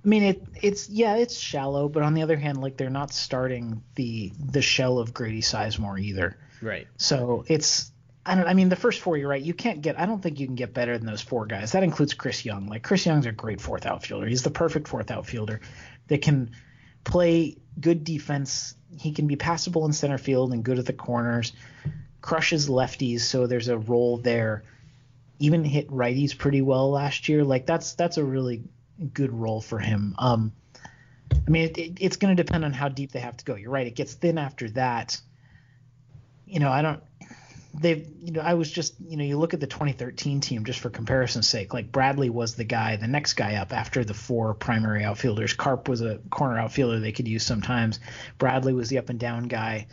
I 0.05 0.09
mean, 0.09 0.25
it 0.25 0.43
it's 0.61 0.89
yeah, 0.91 1.17
it's 1.17 1.37
shallow, 1.37 1.89
but 1.89 2.03
on 2.03 2.15
the 2.15 2.23
other 2.23 2.37
hand, 2.37 2.61
like 2.61 2.77
they're 2.77 2.91
not 2.91 3.13
starting 3.13 3.83
the 3.95 4.33
the 4.39 4.63
shell 4.63 4.99
of 4.99 5.15
Grady 5.15 5.43
Sizemore 5.43 6.01
either. 6.01 6.37
Right. 6.61 6.89
So 6.97 7.45
it's 7.47 7.93
I 8.27 8.35
don't. 8.35 8.47
I 8.47 8.55
mean, 8.55 8.69
the 8.69 8.77
first 8.77 9.01
four, 9.01 9.17
you're 9.17 9.29
right. 9.29 9.43
You 9.43 9.55
can't 9.55 9.81
get. 9.81 9.99
I 9.99 10.07
don't 10.07 10.21
think 10.21 10.41
you 10.41 10.47
can 10.47 10.57
get 10.57 10.75
better 10.75 10.99
than 10.99 11.07
those 11.07 11.23
four 11.23 11.47
guys. 11.47 11.73
That 11.73 11.85
includes 11.85 12.15
Chris 12.15 12.45
Young. 12.45 12.67
Like 12.67 12.83
Chris 12.83 13.07
Young's 13.07 13.27
a 13.27 13.33
great 13.33 13.61
fourth 13.61 13.87
outfielder. 13.87 14.27
He's 14.27 14.43
the 14.43 14.51
perfect 14.51 14.89
fourth 14.89 15.11
outfielder 15.11 15.61
that 16.09 16.23
can 16.23 16.51
play 17.05 17.57
good 17.81 18.05
defense. 18.05 18.75
He 18.99 19.13
can 19.13 19.27
be 19.27 19.37
passable 19.37 19.87
in 19.87 19.93
center 19.93 20.19
field 20.19 20.53
and 20.53 20.65
good 20.65 20.79
at 20.79 20.87
the 20.87 20.93
corners. 20.93 21.53
Crushes 22.21 22.69
lefties, 22.69 23.21
so 23.21 23.47
there's 23.47 23.69
a 23.69 23.79
role 23.79 24.19
there. 24.19 24.65
Even 25.39 25.65
hit 25.65 25.89
righties 25.91 26.37
pretty 26.37 26.63
well 26.63 26.91
last 26.91 27.29
year. 27.29 27.43
Like 27.45 27.67
that's 27.67 27.95
that's 27.95 28.17
a 28.17 28.25
really 28.25 28.63
good 29.13 29.33
role 29.33 29.61
for 29.61 29.79
him. 29.79 30.15
Um, 30.19 30.53
I 31.33 31.51
mean, 31.51 31.65
it, 31.65 31.79
it, 31.79 31.93
it's 32.01 32.17
going 32.17 32.37
to 32.37 32.43
depend 32.43 32.65
on 32.65 32.73
how 32.73 32.89
deep 32.89 33.13
they 33.13 33.21
have 33.21 33.37
to 33.39 33.45
go. 33.45 33.57
You're 33.57 33.71
right; 33.71 33.87
it 33.87 33.97
gets 33.97 34.15
thin 34.15 34.39
after 34.39 34.71
that. 34.71 35.21
You 36.47 36.61
know, 36.61 36.71
I 36.71 36.83
don't. 36.83 37.03
They've, 37.75 38.07
you 38.21 38.33
know, 38.33 38.41
I 38.41 38.55
was 38.55 38.71
just, 38.71 38.95
you 39.01 39.17
know, 39.17 39.25
you 39.25 39.39
look 39.39 39.55
at 39.55 39.61
the 39.61 39.67
2013 39.67 40.41
team 40.41 40.65
just 40.65 40.81
for 40.81 40.91
comparison's 40.91 41.49
sake. 41.49 41.73
Like 41.73 41.91
Bradley 41.91 42.29
was 42.29 42.55
the 42.55 42.65
guy, 42.65 42.97
the 42.97 43.07
next 43.07 43.35
guy 43.35 43.55
up 43.55 43.73
after 43.73 44.05
the 44.05 44.15
four 44.15 44.53
primary 44.55 45.05
outfielders. 45.05 45.55
Carp 45.55 45.89
was 45.89 46.03
a 46.03 46.19
corner 46.31 46.59
outfielder 46.59 47.01
they 47.01 47.13
could 47.13 47.29
use 47.29 47.45
sometimes. 47.45 47.99
Bradley 48.39 48.75
was 48.75 48.89
the 48.89 48.99
up 48.99 49.09
and 49.09 49.19
down 49.19 49.45
guy. 49.45 49.87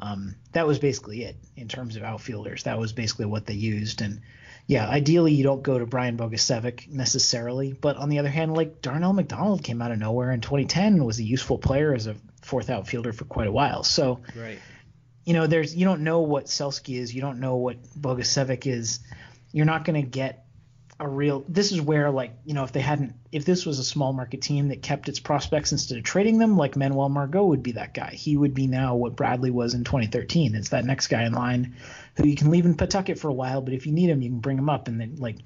Um, 0.00 0.36
that 0.52 0.66
was 0.66 0.78
basically 0.78 1.24
it 1.24 1.36
in 1.56 1.68
terms 1.68 1.96
of 1.96 2.02
outfielders. 2.02 2.64
That 2.64 2.78
was 2.78 2.92
basically 2.92 3.26
what 3.26 3.46
they 3.46 3.54
used. 3.54 4.00
And 4.00 4.20
yeah, 4.66 4.88
ideally 4.88 5.32
you 5.32 5.44
don't 5.44 5.62
go 5.62 5.78
to 5.78 5.86
Brian 5.86 6.16
Bogusevic 6.16 6.88
necessarily, 6.88 7.72
but 7.72 7.96
on 7.96 8.08
the 8.08 8.18
other 8.18 8.28
hand, 8.28 8.54
like 8.54 8.80
Darnell 8.80 9.12
McDonald 9.12 9.62
came 9.62 9.82
out 9.82 9.92
of 9.92 9.98
nowhere 9.98 10.30
in 10.30 10.40
2010 10.40 11.04
was 11.04 11.18
a 11.18 11.24
useful 11.24 11.58
player 11.58 11.94
as 11.94 12.06
a 12.06 12.16
fourth 12.42 12.70
outfielder 12.70 13.12
for 13.12 13.24
quite 13.24 13.46
a 13.46 13.52
while. 13.52 13.82
So, 13.82 14.20
right. 14.36 14.58
You 15.24 15.32
know, 15.32 15.46
there's 15.46 15.74
you 15.74 15.84
don't 15.84 16.02
know 16.02 16.20
what 16.20 16.46
Selsky 16.46 16.98
is, 16.98 17.14
you 17.14 17.20
don't 17.20 17.40
know 17.40 17.56
what 17.56 17.82
Bogusevic 17.98 18.66
is. 18.66 19.00
You're 19.52 19.66
not 19.66 19.84
going 19.84 20.02
to 20.02 20.08
get 20.08 20.44
a 21.00 21.08
real. 21.08 21.44
This 21.48 21.72
is 21.72 21.80
where 21.80 22.10
like 22.10 22.32
you 22.44 22.54
know 22.54 22.64
if 22.64 22.72
they 22.72 22.80
hadn't 22.80 23.14
if 23.32 23.44
this 23.44 23.66
was 23.66 23.78
a 23.78 23.84
small 23.84 24.12
market 24.12 24.42
team 24.42 24.68
that 24.68 24.82
kept 24.82 25.08
its 25.08 25.18
prospects 25.18 25.72
instead 25.72 25.98
of 25.98 26.04
trading 26.04 26.38
them, 26.38 26.56
like 26.56 26.76
Manuel 26.76 27.08
Margot 27.08 27.44
would 27.44 27.62
be 27.62 27.72
that 27.72 27.94
guy. 27.94 28.10
He 28.10 28.36
would 28.36 28.54
be 28.54 28.66
now 28.66 28.94
what 28.96 29.16
Bradley 29.16 29.50
was 29.50 29.74
in 29.74 29.84
2013. 29.84 30.54
It's 30.54 30.70
that 30.70 30.84
next 30.84 31.08
guy 31.08 31.24
in 31.24 31.32
line 31.32 31.76
who 32.16 32.26
you 32.26 32.36
can 32.36 32.50
leave 32.50 32.66
in 32.66 32.74
Pawtucket 32.74 33.18
for 33.18 33.28
a 33.28 33.32
while, 33.32 33.60
but 33.60 33.74
if 33.74 33.86
you 33.86 33.92
need 33.92 34.10
him, 34.10 34.22
you 34.22 34.30
can 34.30 34.40
bring 34.40 34.58
him 34.58 34.68
up. 34.68 34.88
And 34.88 35.00
then 35.00 35.16
like 35.16 35.38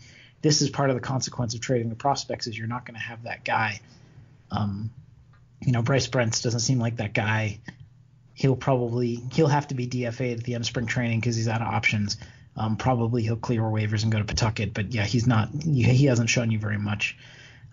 this 0.43 0.61
is 0.61 0.71
part 0.71 0.91
of 0.91 0.97
the 0.97 1.01
consequence 1.01 1.55
of 1.55 1.61
trading 1.61 1.89
the 1.89 1.97
prospects 1.97 2.47
is 2.47 2.59
you're 2.59 2.67
not 2.67 2.85
going 2.85 2.95
to 2.95 3.01
have 3.01 3.23
that 3.23 3.45
guy. 3.45 3.81
Um, 4.51 4.91
you 5.61 5.73
know, 5.73 5.83
Bryce 5.83 6.09
Brentz 6.09 6.43
doesn't 6.43 6.61
seem 6.61 6.79
like 6.79 6.97
that 6.97 7.15
guy. 7.15 7.61
He'll 8.39 8.55
probably 8.55 9.17
he'll 9.33 9.49
have 9.49 9.67
to 9.67 9.75
be 9.75 9.89
DFA'd 9.89 10.39
at 10.39 10.45
the 10.45 10.55
end 10.55 10.63
of 10.63 10.67
spring 10.67 10.87
training 10.87 11.19
because 11.19 11.35
he's 11.35 11.49
out 11.49 11.61
of 11.61 11.67
options. 11.67 12.19
Um, 12.57 12.77
probably 12.77 13.25
he'll 13.25 13.35
clear 13.35 13.63
waivers 13.63 14.05
and 14.05 14.13
go 14.13 14.19
to 14.19 14.25
Pawtucket, 14.25 14.73
but 14.73 14.95
yeah, 14.95 15.03
he's 15.03 15.27
not. 15.27 15.49
He 15.65 16.05
hasn't 16.05 16.31
shown 16.31 16.53
you 16.53 16.59
very 16.61 16.79
much. 16.79 17.17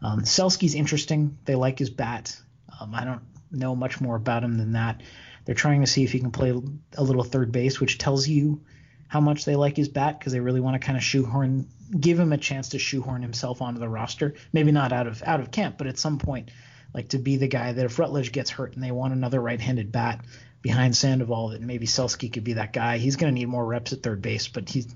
Um, 0.01 0.21
Selsky's 0.21 0.73
interesting. 0.73 1.37
They 1.45 1.53
like 1.53 1.77
his 1.77 1.91
bat. 1.91 2.35
Um, 2.81 2.95
I 2.95 3.05
don't 3.05 3.21
know 3.51 3.75
much 3.75 4.01
more 4.01 4.15
about 4.15 4.43
him 4.43 4.57
than 4.57 4.71
that. 4.71 5.01
They're 5.45 5.53
trying 5.53 5.81
to 5.81 5.87
see 5.87 6.03
if 6.03 6.11
he 6.11 6.19
can 6.19 6.31
play 6.31 6.49
a 6.97 7.03
little 7.03 7.23
third 7.23 7.51
base, 7.51 7.79
which 7.79 7.99
tells 7.99 8.27
you 8.27 8.61
how 9.07 9.21
much 9.21 9.45
they 9.45 9.55
like 9.55 9.77
his 9.77 9.87
bat 9.87 10.17
because 10.17 10.33
they 10.33 10.39
really 10.39 10.61
want 10.61 10.81
to 10.81 10.83
kind 10.83 10.97
of 10.97 11.03
shoehorn, 11.03 11.67
give 11.99 12.19
him 12.19 12.33
a 12.33 12.39
chance 12.39 12.69
to 12.69 12.79
shoehorn 12.79 13.21
himself 13.21 13.61
onto 13.61 13.79
the 13.79 13.87
roster. 13.87 14.33
Maybe 14.51 14.71
not 14.71 14.91
out 14.91 15.05
of 15.05 15.21
out 15.21 15.41
of 15.41 15.51
camp, 15.51 15.77
but 15.77 15.85
at 15.85 15.99
some 15.99 16.17
point, 16.17 16.49
like 16.91 17.09
to 17.09 17.19
be 17.19 17.37
the 17.37 17.47
guy 17.47 17.71
that 17.71 17.85
if 17.85 17.99
Rutledge 17.99 18.31
gets 18.31 18.49
hurt 18.49 18.73
and 18.73 18.83
they 18.83 18.89
want 18.89 19.13
another 19.13 19.39
right-handed 19.39 19.91
bat, 19.91 20.25
behind 20.65 20.97
Sandoval 20.97 21.49
that 21.49 21.61
maybe 21.61 21.85
Selsky 21.85 22.33
could 22.33 22.43
be 22.43 22.53
that 22.53 22.73
guy. 22.73 22.97
He's 22.97 23.17
going 23.17 23.31
to 23.31 23.39
need 23.39 23.47
more 23.47 23.63
reps 23.63 23.93
at 23.93 24.01
third 24.01 24.23
base, 24.23 24.47
but 24.47 24.67
he's, 24.67 24.87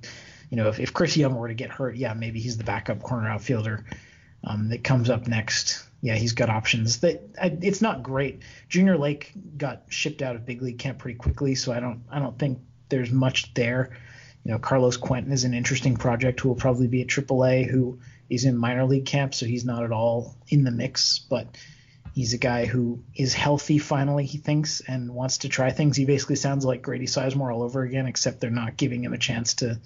you 0.50 0.58
know, 0.58 0.68
if, 0.68 0.80
if 0.80 0.94
Chris 0.94 1.16
Young 1.16 1.36
were 1.36 1.48
to 1.48 1.54
get 1.54 1.70
hurt, 1.70 1.96
yeah, 1.96 2.16
maybe 2.16 2.40
he's 2.40 2.58
the 2.58 2.64
backup 2.64 3.04
corner 3.04 3.30
outfielder 3.30 3.86
um, 4.44 4.70
that 4.70 4.84
comes 4.84 5.12
up 5.12 5.28
next. 5.28 5.86
Yeah, 6.02 6.16
he's 6.16 6.34
got 6.34 6.50
options. 6.50 7.02
That 7.02 7.22
it's 7.62 7.84
not 7.84 8.02
great. 8.02 8.42
Junior 8.68 8.98
Lake 8.98 9.32
got 9.58 9.84
shipped 9.90 10.24
out 10.24 10.36
of 10.36 10.44
big 10.44 10.64
league 10.64 10.80
camp 10.80 10.98
pretty 10.98 11.20
quickly, 11.20 11.54
so 11.54 11.72
I 11.72 11.80
don't 11.80 12.02
I 12.10 12.18
don't 12.18 12.40
think 12.40 12.58
there's 12.88 13.12
much 13.12 13.54
there. 13.54 13.96
You 14.44 14.54
know, 14.54 14.58
Carlos 14.58 14.98
Quentin 14.98 15.32
is 15.32 15.44
an 15.44 15.54
interesting 15.54 15.98
project 15.98 16.40
who 16.40 16.50
will 16.50 16.56
probably 16.56 16.88
be 16.88 17.04
at 17.04 17.10
AAA, 17.10 17.70
who 17.70 18.00
is 18.28 18.44
in 18.44 18.58
minor 18.58 18.86
league 18.86 19.06
camp, 19.06 19.36
so 19.36 19.46
he's 19.46 19.66
not 19.66 19.84
at 19.84 19.92
all 19.92 20.36
in 20.48 20.64
the 20.64 20.72
mix, 20.72 21.20
but 21.20 21.56
He's 22.14 22.34
a 22.34 22.38
guy 22.38 22.66
who 22.66 23.04
is 23.16 23.34
healthy 23.34 23.78
finally, 23.78 24.26
he 24.26 24.38
thinks, 24.38 24.82
and 24.82 25.14
wants 25.14 25.40
to 25.40 25.50
try 25.50 25.72
things. 25.72 25.96
He 25.96 26.06
basically 26.06 26.36
sounds 26.36 26.66
like 26.66 26.82
Grady 26.82 27.06
Sizemore 27.06 27.54
all 27.54 27.64
over 27.64 27.84
again, 27.84 28.08
except 28.08 28.40
they're 28.40 28.50
not 28.50 28.78
giving 28.78 29.04
him 29.04 29.14
a 29.14 29.18
chance 29.18 29.56
to 29.56 29.80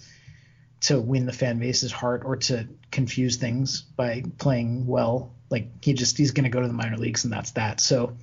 to 0.82 0.99
win 0.99 1.26
the 1.26 1.32
fan 1.32 1.59
base's 1.59 1.93
heart 1.93 2.24
or 2.26 2.36
to 2.36 2.67
confuse 2.91 3.38
things 3.38 3.82
by 3.82 4.21
playing 4.38 4.86
well. 4.86 5.34
Like 5.49 5.84
he 5.84 5.93
just 5.93 6.17
he's 6.17 6.32
going 6.32 6.43
to 6.43 6.49
go 6.49 6.61
to 6.61 6.67
the 6.67 6.74
minor 6.74 6.97
leagues 6.97 7.24
and 7.24 7.32
that's 7.32 7.51
that. 7.51 7.80
So 7.80 8.17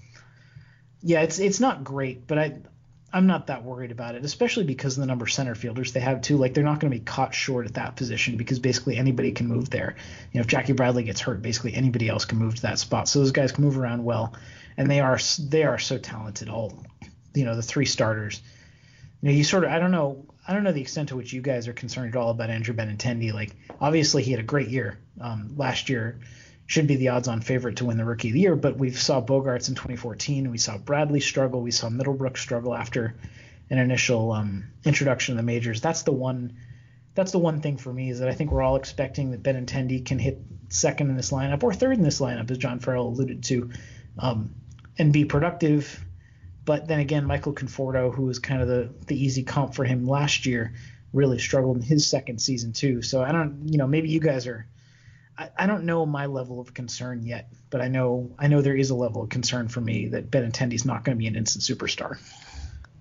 yeah, 1.02 1.22
it's 1.22 1.38
it's 1.38 1.60
not 1.60 1.84
great, 1.84 2.26
but 2.26 2.38
I 2.38 2.58
I'm 3.12 3.26
not 3.26 3.48
that 3.48 3.64
worried 3.64 3.90
about 3.90 4.14
it, 4.14 4.24
especially 4.24 4.64
because 4.64 4.96
of 4.96 5.00
the 5.00 5.06
number 5.06 5.24
of 5.24 5.32
center 5.32 5.54
fielders 5.54 5.92
they 5.92 6.00
have 6.00 6.22
too. 6.22 6.36
Like 6.36 6.54
they're 6.54 6.62
not 6.62 6.78
going 6.78 6.92
to 6.92 6.98
be 6.98 7.04
caught 7.04 7.34
short 7.34 7.66
at 7.66 7.74
that 7.74 7.96
position 7.96 8.36
because 8.36 8.60
basically 8.60 8.96
anybody 8.96 9.32
can 9.32 9.48
move 9.48 9.68
there. 9.68 9.96
You 10.32 10.38
know, 10.38 10.42
if 10.42 10.46
Jackie 10.46 10.74
Bradley 10.74 11.02
gets 11.02 11.20
hurt, 11.20 11.42
basically 11.42 11.74
anybody 11.74 12.08
else 12.08 12.24
can 12.24 12.38
move 12.38 12.56
to 12.56 12.62
that 12.62 12.78
spot. 12.78 13.08
So 13.08 13.18
those 13.18 13.32
guys 13.32 13.50
can 13.50 13.64
move 13.64 13.78
around 13.78 14.04
well, 14.04 14.34
and 14.76 14.88
they 14.88 15.00
are 15.00 15.18
they 15.40 15.64
are 15.64 15.78
so 15.78 15.98
talented. 15.98 16.48
All 16.48 16.84
you 17.34 17.44
know, 17.44 17.56
the 17.56 17.62
three 17.62 17.86
starters. 17.86 18.40
You 19.22 19.28
know, 19.28 19.34
you 19.34 19.44
sort 19.44 19.64
of 19.64 19.70
I 19.70 19.80
don't 19.80 19.90
know 19.90 20.24
I 20.46 20.54
don't 20.54 20.62
know 20.62 20.72
the 20.72 20.80
extent 20.80 21.08
to 21.08 21.16
which 21.16 21.32
you 21.32 21.42
guys 21.42 21.66
are 21.66 21.72
concerned 21.72 22.14
at 22.14 22.16
all 22.16 22.30
about 22.30 22.50
Andrew 22.50 22.74
Benintendi. 22.74 23.32
Like 23.32 23.56
obviously 23.80 24.22
he 24.22 24.30
had 24.30 24.40
a 24.40 24.44
great 24.44 24.68
year 24.68 24.98
um, 25.20 25.54
last 25.56 25.88
year 25.88 26.20
should 26.70 26.86
be 26.86 26.94
the 26.94 27.08
odds-on 27.08 27.40
favorite 27.40 27.78
to 27.78 27.84
win 27.84 27.96
the 27.96 28.04
Rookie 28.04 28.28
of 28.28 28.34
the 28.34 28.38
Year. 28.38 28.54
But 28.54 28.76
we 28.76 28.92
saw 28.92 29.20
Bogaerts 29.20 29.68
in 29.68 29.74
2014. 29.74 30.52
We 30.52 30.56
saw 30.56 30.78
Bradley 30.78 31.18
struggle. 31.18 31.62
We 31.62 31.72
saw 31.72 31.88
Middlebrook 31.88 32.38
struggle 32.38 32.76
after 32.76 33.16
an 33.70 33.78
initial 33.78 34.30
um, 34.30 34.68
introduction 34.84 35.34
to 35.34 35.36
the 35.36 35.44
majors. 35.44 35.80
That's 35.80 36.02
the 36.02 36.12
one. 36.12 36.58
That's 37.16 37.32
the 37.32 37.40
one 37.40 37.60
thing 37.60 37.76
for 37.76 37.92
me 37.92 38.10
is 38.10 38.20
that 38.20 38.28
I 38.28 38.34
think 38.34 38.52
we're 38.52 38.62
all 38.62 38.76
expecting 38.76 39.32
that 39.32 39.42
Benintendi 39.42 40.06
can 40.06 40.20
hit 40.20 40.38
second 40.68 41.10
in 41.10 41.16
this 41.16 41.32
lineup 41.32 41.64
or 41.64 41.74
third 41.74 41.96
in 41.96 42.04
this 42.04 42.20
lineup, 42.20 42.48
as 42.52 42.58
John 42.58 42.78
Farrell 42.78 43.08
alluded 43.08 43.42
to, 43.44 43.70
um, 44.20 44.54
and 44.96 45.12
be 45.12 45.24
productive. 45.24 46.00
But 46.64 46.86
then 46.86 47.00
again, 47.00 47.24
Michael 47.24 47.52
Conforto, 47.52 48.14
who 48.14 48.26
was 48.26 48.38
kind 48.38 48.62
of 48.62 48.68
the 48.68 48.94
the 49.08 49.20
easy 49.20 49.42
comp 49.42 49.74
for 49.74 49.82
him 49.82 50.06
last 50.06 50.46
year, 50.46 50.74
really 51.12 51.40
struggled 51.40 51.78
in 51.78 51.82
his 51.82 52.06
second 52.06 52.40
season 52.40 52.72
too. 52.72 53.02
So 53.02 53.24
I 53.24 53.32
don't, 53.32 53.66
you 53.72 53.78
know, 53.78 53.88
maybe 53.88 54.08
you 54.08 54.20
guys 54.20 54.46
are 54.46 54.68
I, 55.40 55.48
I 55.56 55.66
don't 55.66 55.84
know 55.84 56.04
my 56.04 56.26
level 56.26 56.60
of 56.60 56.74
concern 56.74 57.24
yet, 57.24 57.48
but 57.70 57.80
I 57.80 57.88
know 57.88 58.30
I 58.38 58.48
know 58.48 58.60
there 58.60 58.76
is 58.76 58.90
a 58.90 58.94
level 58.94 59.22
of 59.22 59.30
concern 59.30 59.68
for 59.68 59.80
me 59.80 60.08
that 60.08 60.30
Benintendi's 60.30 60.84
not 60.84 61.02
going 61.02 61.16
to 61.16 61.18
be 61.18 61.26
an 61.26 61.34
instant 61.34 61.64
superstar. 61.64 62.18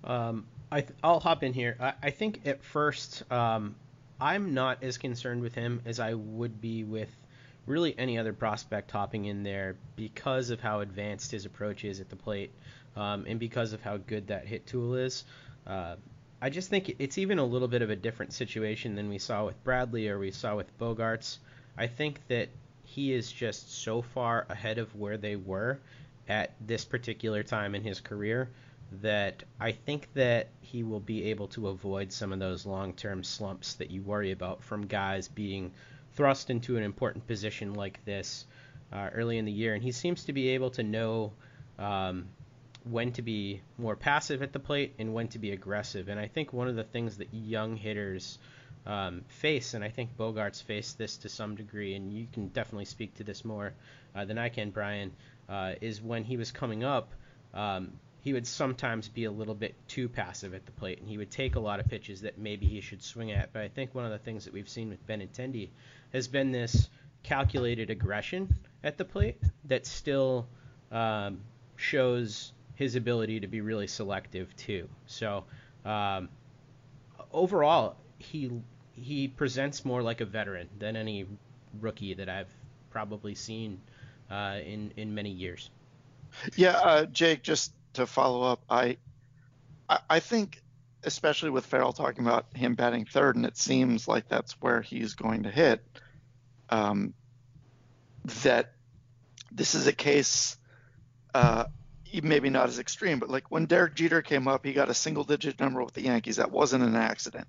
Um, 0.02 0.46
I 0.72 0.86
will 1.04 1.20
hop 1.20 1.42
in 1.42 1.52
here. 1.52 1.76
I, 1.78 1.92
I 2.02 2.10
think 2.10 2.46
at 2.46 2.64
first 2.64 3.30
um, 3.30 3.74
I'm 4.18 4.54
not 4.54 4.82
as 4.82 4.96
concerned 4.96 5.42
with 5.42 5.54
him 5.54 5.82
as 5.84 6.00
I 6.00 6.14
would 6.14 6.62
be 6.62 6.82
with 6.82 7.10
really 7.66 7.96
any 7.98 8.16
other 8.16 8.32
prospect 8.32 8.90
hopping 8.90 9.26
in 9.26 9.42
there 9.42 9.76
because 9.96 10.48
of 10.48 10.60
how 10.60 10.80
advanced 10.80 11.30
his 11.32 11.44
approach 11.44 11.84
is 11.84 12.00
at 12.00 12.08
the 12.08 12.16
plate 12.16 12.52
um, 12.96 13.26
and 13.28 13.38
because 13.38 13.74
of 13.74 13.82
how 13.82 13.98
good 13.98 14.28
that 14.28 14.46
hit 14.46 14.66
tool 14.66 14.94
is. 14.94 15.24
Uh, 15.66 15.96
I 16.40 16.48
just 16.48 16.70
think 16.70 16.96
it's 16.98 17.18
even 17.18 17.38
a 17.38 17.44
little 17.44 17.68
bit 17.68 17.82
of 17.82 17.90
a 17.90 17.96
different 17.96 18.32
situation 18.32 18.94
than 18.94 19.10
we 19.10 19.18
saw 19.18 19.44
with 19.44 19.62
Bradley 19.62 20.08
or 20.08 20.18
we 20.18 20.30
saw 20.30 20.56
with 20.56 20.78
Bogaerts. 20.78 21.36
I 21.76 21.86
think 21.86 22.20
that 22.28 22.48
he 22.84 23.12
is 23.12 23.30
just 23.30 23.82
so 23.82 24.02
far 24.02 24.46
ahead 24.48 24.78
of 24.78 24.94
where 24.96 25.16
they 25.16 25.36
were 25.36 25.78
at 26.28 26.52
this 26.60 26.84
particular 26.84 27.42
time 27.42 27.74
in 27.74 27.82
his 27.82 28.00
career 28.00 28.48
that 29.02 29.42
I 29.60 29.72
think 29.72 30.08
that 30.14 30.48
he 30.60 30.82
will 30.82 31.00
be 31.00 31.24
able 31.26 31.48
to 31.48 31.68
avoid 31.68 32.12
some 32.12 32.32
of 32.32 32.40
those 32.40 32.66
long-term 32.66 33.22
slumps 33.22 33.74
that 33.74 33.90
you 33.90 34.02
worry 34.02 34.32
about 34.32 34.62
from 34.62 34.86
guys 34.86 35.28
being 35.28 35.72
thrust 36.14 36.50
into 36.50 36.76
an 36.76 36.82
important 36.82 37.26
position 37.26 37.74
like 37.74 38.04
this 38.04 38.46
uh, 38.92 39.10
early 39.14 39.38
in 39.38 39.44
the 39.44 39.52
year. 39.52 39.74
And 39.74 39.82
he 39.82 39.92
seems 39.92 40.24
to 40.24 40.32
be 40.32 40.48
able 40.48 40.70
to 40.70 40.82
know 40.82 41.32
um, 41.78 42.26
when 42.84 43.12
to 43.12 43.22
be 43.22 43.60
more 43.78 43.94
passive 43.94 44.42
at 44.42 44.52
the 44.52 44.58
plate 44.58 44.94
and 44.98 45.14
when 45.14 45.28
to 45.28 45.38
be 45.38 45.52
aggressive. 45.52 46.08
And 46.08 46.18
I 46.18 46.26
think 46.26 46.52
one 46.52 46.68
of 46.68 46.76
the 46.76 46.84
things 46.84 47.18
that 47.18 47.32
young 47.32 47.76
hitters 47.76 48.38
um, 48.86 49.22
face, 49.28 49.74
and 49.74 49.84
I 49.84 49.90
think 49.90 50.16
Bogaerts 50.16 50.62
faced 50.62 50.98
this 50.98 51.18
to 51.18 51.28
some 51.28 51.54
degree, 51.54 51.94
and 51.94 52.12
you 52.12 52.26
can 52.32 52.48
definitely 52.48 52.86
speak 52.86 53.14
to 53.14 53.24
this 53.24 53.44
more 53.44 53.72
uh, 54.14 54.24
than 54.24 54.38
I 54.38 54.48
can, 54.48 54.70
Brian, 54.70 55.12
uh, 55.48 55.74
is 55.80 56.00
when 56.00 56.24
he 56.24 56.36
was 56.36 56.50
coming 56.50 56.84
up. 56.84 57.12
um, 57.54 57.92
he 58.22 58.32
would 58.34 58.46
sometimes 58.46 59.08
be 59.08 59.24
a 59.24 59.30
little 59.30 59.54
bit 59.54 59.74
too 59.88 60.08
passive 60.08 60.54
at 60.54 60.66
the 60.66 60.72
plate, 60.72 60.98
and 61.00 61.08
he 61.08 61.16
would 61.16 61.30
take 61.30 61.56
a 61.56 61.60
lot 61.60 61.80
of 61.80 61.88
pitches 61.88 62.20
that 62.22 62.38
maybe 62.38 62.66
he 62.66 62.80
should 62.80 63.02
swing 63.02 63.32
at. 63.32 63.52
But 63.52 63.62
I 63.62 63.68
think 63.68 63.94
one 63.94 64.04
of 64.04 64.10
the 64.10 64.18
things 64.18 64.44
that 64.44 64.52
we've 64.52 64.68
seen 64.68 64.90
with 64.90 65.06
Benintendi 65.06 65.70
has 66.12 66.28
been 66.28 66.52
this 66.52 66.88
calculated 67.22 67.90
aggression 67.90 68.54
at 68.84 68.98
the 68.98 69.04
plate 69.04 69.38
that 69.64 69.86
still 69.86 70.46
um, 70.92 71.40
shows 71.76 72.52
his 72.74 72.94
ability 72.94 73.40
to 73.40 73.46
be 73.46 73.60
really 73.60 73.86
selective 73.86 74.54
too. 74.56 74.88
So 75.06 75.44
um, 75.84 76.28
overall, 77.32 77.96
he 78.20 78.50
he 78.92 79.28
presents 79.28 79.84
more 79.84 80.02
like 80.02 80.20
a 80.20 80.26
veteran 80.26 80.68
than 80.78 80.96
any 80.96 81.26
rookie 81.80 82.14
that 82.14 82.28
I've 82.28 82.52
probably 82.90 83.34
seen 83.34 83.80
uh, 84.30 84.58
in 84.64 84.92
in 84.96 85.14
many 85.14 85.30
years. 85.30 85.70
Yeah, 86.54 86.76
uh, 86.76 87.06
Jake, 87.06 87.42
just 87.42 87.72
to 87.94 88.06
follow 88.06 88.42
up, 88.42 88.62
I, 88.70 88.98
I, 89.88 89.98
I 90.08 90.20
think 90.20 90.62
especially 91.02 91.50
with 91.50 91.66
Farrell 91.66 91.92
talking 91.92 92.24
about 92.24 92.46
him 92.54 92.74
batting 92.74 93.06
third, 93.06 93.36
and 93.36 93.46
it 93.46 93.56
seems 93.56 94.06
like 94.06 94.28
that's 94.28 94.52
where 94.60 94.82
he's 94.82 95.14
going 95.14 95.44
to 95.44 95.50
hit. 95.50 95.84
Um, 96.68 97.14
that 98.44 98.74
this 99.50 99.74
is 99.74 99.86
a 99.86 99.92
case, 99.92 100.56
uh, 101.34 101.64
maybe 102.22 102.50
not 102.50 102.68
as 102.68 102.78
extreme, 102.78 103.18
but 103.18 103.30
like 103.30 103.50
when 103.50 103.66
Derek 103.66 103.94
Jeter 103.94 104.22
came 104.22 104.46
up, 104.46 104.64
he 104.64 104.72
got 104.72 104.90
a 104.90 104.94
single-digit 104.94 105.58
number 105.58 105.82
with 105.82 105.94
the 105.94 106.02
Yankees. 106.02 106.36
That 106.36 106.52
wasn't 106.52 106.84
an 106.84 106.94
accident. 106.94 107.48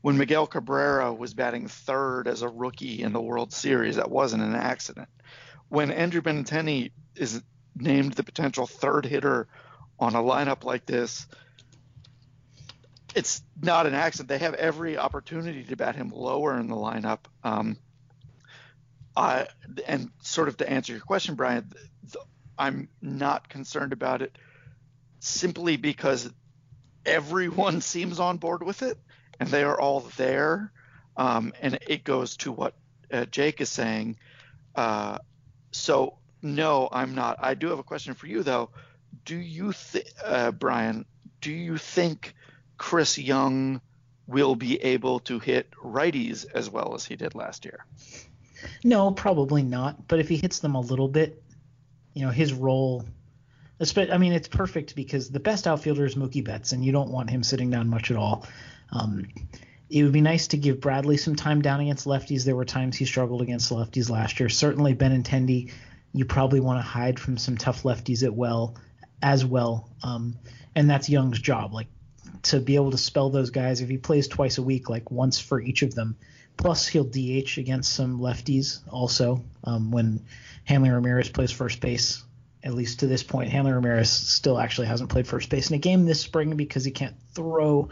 When 0.00 0.16
Miguel 0.16 0.46
Cabrera 0.46 1.12
was 1.12 1.34
batting 1.34 1.66
third 1.68 2.28
as 2.28 2.42
a 2.42 2.48
rookie 2.48 3.02
in 3.02 3.12
the 3.12 3.20
World 3.20 3.52
Series, 3.52 3.96
that 3.96 4.10
wasn't 4.10 4.44
an 4.44 4.54
accident. 4.54 5.08
When 5.68 5.90
Andrew 5.90 6.20
Benintendi 6.20 6.92
is 7.16 7.42
named 7.76 8.14
the 8.14 8.22
potential 8.22 8.66
third 8.66 9.04
hitter 9.04 9.48
on 9.98 10.14
a 10.14 10.22
lineup 10.22 10.64
like 10.64 10.86
this, 10.86 11.26
it's 13.14 13.42
not 13.60 13.86
an 13.86 13.94
accident. 13.94 14.28
They 14.28 14.38
have 14.38 14.54
every 14.54 14.96
opportunity 14.96 15.64
to 15.64 15.76
bat 15.76 15.96
him 15.96 16.10
lower 16.10 16.58
in 16.58 16.68
the 16.68 16.76
lineup. 16.76 17.20
Um, 17.42 17.76
I, 19.16 19.48
and 19.86 20.10
sort 20.22 20.46
of 20.46 20.58
to 20.58 20.70
answer 20.70 20.92
your 20.92 21.02
question, 21.02 21.34
Brian, 21.34 21.72
the, 22.04 22.20
I'm 22.56 22.88
not 23.02 23.48
concerned 23.48 23.92
about 23.92 24.22
it 24.22 24.38
simply 25.18 25.76
because 25.76 26.30
everyone 27.04 27.80
seems 27.80 28.20
on 28.20 28.36
board 28.36 28.62
with 28.62 28.82
it 28.82 28.96
and 29.40 29.48
they 29.48 29.62
are 29.62 29.78
all 29.80 30.00
there. 30.16 30.72
Um, 31.16 31.52
and 31.60 31.78
it 31.88 32.04
goes 32.04 32.36
to 32.38 32.52
what 32.52 32.74
uh, 33.12 33.24
Jake 33.26 33.60
is 33.60 33.68
saying. 33.68 34.18
Uh, 34.74 35.18
so, 35.72 36.18
no, 36.42 36.88
I'm 36.92 37.14
not. 37.14 37.38
I 37.40 37.54
do 37.54 37.68
have 37.68 37.78
a 37.78 37.84
question 37.84 38.14
for 38.14 38.26
you, 38.26 38.42
though 38.42 38.70
do 39.24 39.36
you 39.36 39.72
uh, 40.24 40.50
Brian, 40.52 41.04
do 41.40 41.52
you 41.52 41.76
think 41.76 42.34
Chris 42.76 43.18
Young 43.18 43.80
will 44.26 44.54
be 44.54 44.82
able 44.82 45.20
to 45.20 45.38
hit 45.38 45.70
righties 45.72 46.46
as 46.54 46.70
well 46.70 46.94
as 46.94 47.04
he 47.04 47.16
did 47.16 47.34
last 47.34 47.64
year? 47.64 47.84
No, 48.82 49.10
probably 49.10 49.62
not. 49.62 50.08
But 50.08 50.20
if 50.20 50.28
he 50.28 50.36
hits 50.36 50.60
them 50.60 50.74
a 50.74 50.80
little 50.80 51.08
bit, 51.08 51.42
you 52.14 52.22
know, 52.22 52.30
his 52.30 52.52
role. 52.52 53.04
I 53.80 54.18
mean, 54.18 54.32
it's 54.32 54.48
perfect 54.48 54.96
because 54.96 55.30
the 55.30 55.38
best 55.38 55.66
outfielder 55.66 56.04
is 56.04 56.16
Mookie 56.16 56.42
Betts, 56.42 56.72
and 56.72 56.84
you 56.84 56.90
don't 56.90 57.10
want 57.10 57.30
him 57.30 57.44
sitting 57.44 57.70
down 57.70 57.88
much 57.88 58.10
at 58.10 58.16
all. 58.16 58.44
Um, 58.92 59.26
it 59.90 60.02
would 60.02 60.12
be 60.12 60.20
nice 60.20 60.48
to 60.48 60.56
give 60.56 60.80
Bradley 60.80 61.16
some 61.16 61.34
time 61.34 61.62
down 61.62 61.80
against 61.80 62.06
lefties. 62.06 62.44
There 62.44 62.56
were 62.56 62.64
times 62.64 62.96
he 62.96 63.04
struggled 63.04 63.42
against 63.42 63.70
lefties 63.70 64.10
last 64.10 64.38
year. 64.38 64.48
Certainly, 64.48 64.96
Benintendi, 64.96 65.72
you 66.12 66.24
probably 66.24 66.60
want 66.60 66.78
to 66.78 66.86
hide 66.86 67.18
from 67.18 67.38
some 67.38 67.56
tough 67.56 67.84
lefties 67.84 68.22
at 68.22 68.34
well 68.34 68.76
as 69.22 69.44
well. 69.44 69.88
Um, 70.02 70.36
and 70.74 70.88
that's 70.88 71.08
Young's 71.08 71.40
job, 71.40 71.72
like 71.72 71.88
to 72.42 72.60
be 72.60 72.76
able 72.76 72.90
to 72.90 72.98
spell 72.98 73.30
those 73.30 73.50
guys. 73.50 73.80
If 73.80 73.88
he 73.88 73.98
plays 73.98 74.28
twice 74.28 74.58
a 74.58 74.62
week, 74.62 74.90
like 74.90 75.10
once 75.10 75.38
for 75.38 75.60
each 75.60 75.82
of 75.82 75.94
them, 75.94 76.16
plus 76.56 76.86
he'll 76.86 77.04
DH 77.04 77.58
against 77.58 77.92
some 77.92 78.20
lefties 78.20 78.80
also. 78.90 79.44
Um, 79.64 79.90
when 79.90 80.24
Hanley 80.64 80.90
Ramirez 80.90 81.30
plays 81.30 81.50
first 81.50 81.80
base, 81.80 82.22
at 82.62 82.74
least 82.74 83.00
to 83.00 83.06
this 83.06 83.22
point, 83.22 83.50
Hanley 83.50 83.72
Ramirez 83.72 84.10
still 84.10 84.58
actually 84.58 84.88
hasn't 84.88 85.10
played 85.10 85.26
first 85.26 85.48
base 85.48 85.70
in 85.70 85.76
a 85.76 85.78
game 85.78 86.04
this 86.04 86.20
spring 86.20 86.56
because 86.56 86.84
he 86.84 86.90
can't 86.90 87.14
throw. 87.34 87.88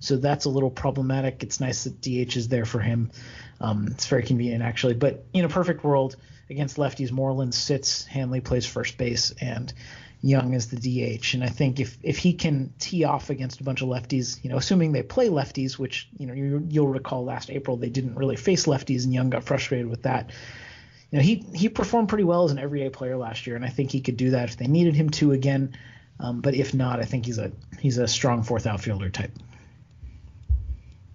So 0.00 0.16
that's 0.16 0.44
a 0.44 0.50
little 0.50 0.70
problematic. 0.70 1.42
It's 1.42 1.60
nice 1.60 1.84
that 1.84 2.00
DH 2.00 2.36
is 2.36 2.48
there 2.48 2.64
for 2.64 2.80
him. 2.80 3.10
Um, 3.60 3.88
it's 3.90 4.06
very 4.06 4.22
convenient 4.22 4.62
actually. 4.62 4.94
But 4.94 5.24
in 5.32 5.44
a 5.44 5.48
perfect 5.48 5.84
world, 5.84 6.16
against 6.50 6.76
lefties, 6.76 7.10
Moreland 7.10 7.54
sits, 7.54 8.04
Hanley 8.06 8.40
plays 8.40 8.66
first 8.66 8.96
base, 8.96 9.32
and 9.40 9.72
Young 10.20 10.54
is 10.54 10.68
the 10.68 10.76
DH. 10.76 11.34
And 11.34 11.44
I 11.44 11.48
think 11.48 11.78
if 11.78 11.96
if 12.02 12.18
he 12.18 12.32
can 12.32 12.72
tee 12.78 13.04
off 13.04 13.30
against 13.30 13.60
a 13.60 13.64
bunch 13.64 13.82
of 13.82 13.88
lefties, 13.88 14.42
you 14.42 14.50
know, 14.50 14.56
assuming 14.56 14.92
they 14.92 15.02
play 15.02 15.28
lefties, 15.28 15.78
which 15.78 16.08
you 16.18 16.26
know 16.26 16.34
you, 16.34 16.66
you'll 16.68 16.88
recall 16.88 17.24
last 17.24 17.50
April 17.50 17.76
they 17.76 17.90
didn't 17.90 18.16
really 18.16 18.36
face 18.36 18.66
lefties, 18.66 19.04
and 19.04 19.14
Young 19.14 19.30
got 19.30 19.44
frustrated 19.44 19.88
with 19.88 20.02
that. 20.02 20.30
You 21.10 21.18
know, 21.18 21.24
he 21.24 21.46
he 21.54 21.68
performed 21.68 22.08
pretty 22.08 22.24
well 22.24 22.44
as 22.44 22.50
an 22.50 22.58
everyday 22.58 22.90
player 22.90 23.16
last 23.16 23.46
year, 23.46 23.56
and 23.56 23.64
I 23.64 23.68
think 23.68 23.90
he 23.90 24.00
could 24.00 24.16
do 24.16 24.30
that 24.30 24.50
if 24.50 24.56
they 24.56 24.66
needed 24.66 24.94
him 24.94 25.10
to 25.10 25.32
again. 25.32 25.76
Um, 26.20 26.40
but 26.40 26.54
if 26.54 26.74
not, 26.74 27.00
I 27.00 27.04
think 27.04 27.26
he's 27.26 27.38
a 27.38 27.52
he's 27.78 27.98
a 27.98 28.06
strong 28.06 28.42
fourth 28.42 28.66
outfielder 28.66 29.08
type. 29.08 29.32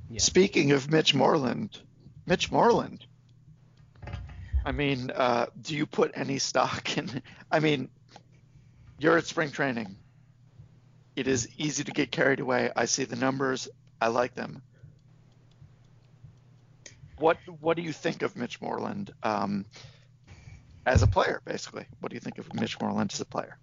Yeah. 0.10 0.20
Speaking 0.20 0.72
of 0.72 0.89
Mitch 0.89 1.14
Moreland, 1.14 1.80
Mitch 2.26 2.52
Moreland. 2.52 3.06
I 4.66 4.72
mean, 4.72 5.12
uh, 5.12 5.48
do 5.62 5.76
you 5.76 5.86
put 5.86 6.12
any 6.16 6.39
stock 6.39 6.98
in? 6.98 7.22
I 7.52 7.60
mean, 7.60 7.89
you're 8.98 9.18
at 9.18 9.26
spring 9.26 9.52
training. 9.52 9.98
It 11.16 11.28
is 11.28 11.50
easy 11.58 11.84
to 11.84 11.91
get 11.91 12.12
carried 12.12 12.39
away. 12.39 12.72
I 12.76 12.86
see 12.86 13.04
the 13.04 13.16
numbers. 13.16 13.68
I 14.02 14.08
like 14.08 14.34
them. 14.34 14.64
What 17.18 17.38
What 17.59 17.78
do 17.78 17.84
you 17.84 17.93
think 17.93 18.22
of 18.22 18.36
Mitch 18.36 18.61
Moreland 18.61 19.14
um, 19.24 19.66
as 20.86 21.03
a 21.03 21.07
player? 21.07 21.41
Basically, 21.45 21.86
what 21.99 22.09
do 22.09 22.16
you 22.16 22.22
think 22.22 22.38
of 22.38 22.53
Mitch 22.53 22.80
Moreland 22.80 23.11
as 23.14 23.22
a 23.22 23.26
player? 23.26 23.57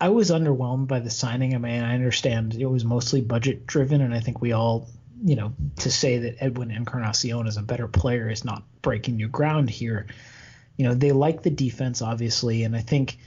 I 0.00 0.08
was 0.08 0.30
underwhelmed 0.30 0.88
by 0.88 1.00
the 1.00 1.10
signing. 1.10 1.54
I 1.54 1.58
mean, 1.58 1.82
I 1.82 1.94
understand 1.94 2.54
it 2.54 2.66
was 2.66 2.84
mostly 2.84 3.20
budget 3.20 3.66
driven, 3.66 4.00
and 4.00 4.12
I 4.12 4.20
think 4.20 4.40
we 4.40 4.52
all, 4.52 4.88
you 5.24 5.36
know, 5.36 5.54
to 5.76 5.90
say 5.90 6.18
that 6.18 6.42
Edwin 6.42 6.70
Encarnacion 6.70 7.46
is 7.46 7.56
a 7.56 7.62
better 7.62 7.88
player 7.88 8.28
is 8.28 8.44
not 8.44 8.64
breaking 8.82 9.16
new 9.16 9.28
ground 9.28 9.70
here. 9.70 10.06
You 10.76 10.86
know, 10.86 10.94
they 10.94 11.12
like 11.12 11.42
the 11.42 11.50
defense 11.50 12.02
obviously, 12.02 12.64
and 12.64 12.74
I 12.74 12.80
think 12.80 13.18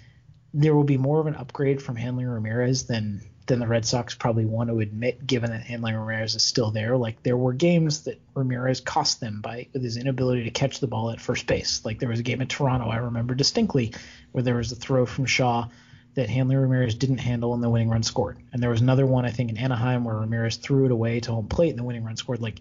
there 0.54 0.76
will 0.76 0.84
be 0.84 0.98
more 0.98 1.20
of 1.20 1.28
an 1.28 1.36
upgrade 1.36 1.82
from 1.82 1.96
Hanley 1.96 2.26
Ramirez 2.26 2.86
than 2.86 3.22
than 3.48 3.60
the 3.60 3.68
Red 3.68 3.86
Sox 3.86 4.14
probably 4.14 4.46
want 4.46 4.70
to 4.70 4.80
admit, 4.80 5.26
given 5.26 5.52
that 5.52 5.64
Hanley 5.64 5.94
Ramirez 5.94 6.36
is 6.36 6.44
still 6.44 6.72
there. 6.72 6.98
Like 6.98 7.24
there 7.24 7.38
were 7.38 7.54
games 7.54 8.04
that 8.04 8.22
Ramirez 8.36 8.82
cost 8.82 9.20
them 9.20 9.42
by 9.42 9.68
with 9.74 9.84
his 9.84 9.98
inability 9.98 10.44
to 10.44 10.52
catch 10.52 10.80
the 10.80 10.88
ball 10.88 11.10
at 11.10 11.22
first 11.22 11.48
base. 11.48 11.84
Like 11.84 12.00
there 12.00 12.10
was 12.10 12.20
a 12.20 12.24
game 12.24 12.42
in 12.42 12.48
Toronto 12.48 12.90
I 12.90 12.98
remember 12.98 13.34
distinctly 13.34 13.94
where 14.32 14.44
there 14.44 14.56
was 14.56 14.72
a 14.72 14.76
throw 14.76 15.06
from 15.06 15.26
Shaw 15.26 15.68
that 16.16 16.30
Hanley 16.30 16.56
Ramirez 16.56 16.96
didn't 16.96 17.20
handle 17.20 17.54
and 17.54 17.64
the 17.64 17.70
winning 17.70 17.90
run 17.90 18.04
scored. 18.04 18.38
And 18.52 18.62
there 18.62 18.70
was 18.70 18.82
another 18.82 19.06
one 19.06 19.26
I 19.26 19.32
think 19.32 19.50
in 19.50 19.58
Anaheim 19.58 20.04
where 20.04 20.16
Ramirez 20.16 20.58
threw 20.58 20.86
it 20.86 20.92
away 20.92 21.20
to 21.22 21.32
home 21.32 21.48
plate 21.48 21.70
and 21.70 21.80
the 21.80 21.84
winning 21.84 22.04
run 22.04 22.18
scored. 22.18 22.42
Like 22.42 22.60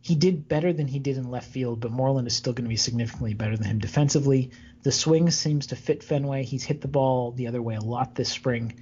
he 0.00 0.14
did 0.14 0.48
better 0.48 0.72
than 0.72 0.88
he 0.88 0.98
did 0.98 1.16
in 1.16 1.30
left 1.30 1.50
field, 1.50 1.80
but 1.80 1.92
Moreland 1.92 2.26
is 2.26 2.34
still 2.34 2.52
going 2.52 2.64
to 2.64 2.68
be 2.68 2.76
significantly 2.76 3.34
better 3.34 3.56
than 3.56 3.66
him 3.66 3.78
defensively. 3.78 4.50
The 4.82 4.92
swing 4.92 5.30
seems 5.30 5.68
to 5.68 5.76
fit 5.76 6.02
Fenway. 6.02 6.44
He's 6.44 6.64
hit 6.64 6.80
the 6.80 6.88
ball 6.88 7.32
the 7.32 7.46
other 7.46 7.62
way 7.62 7.76
a 7.76 7.80
lot 7.80 8.14
this 8.14 8.28
spring. 8.28 8.80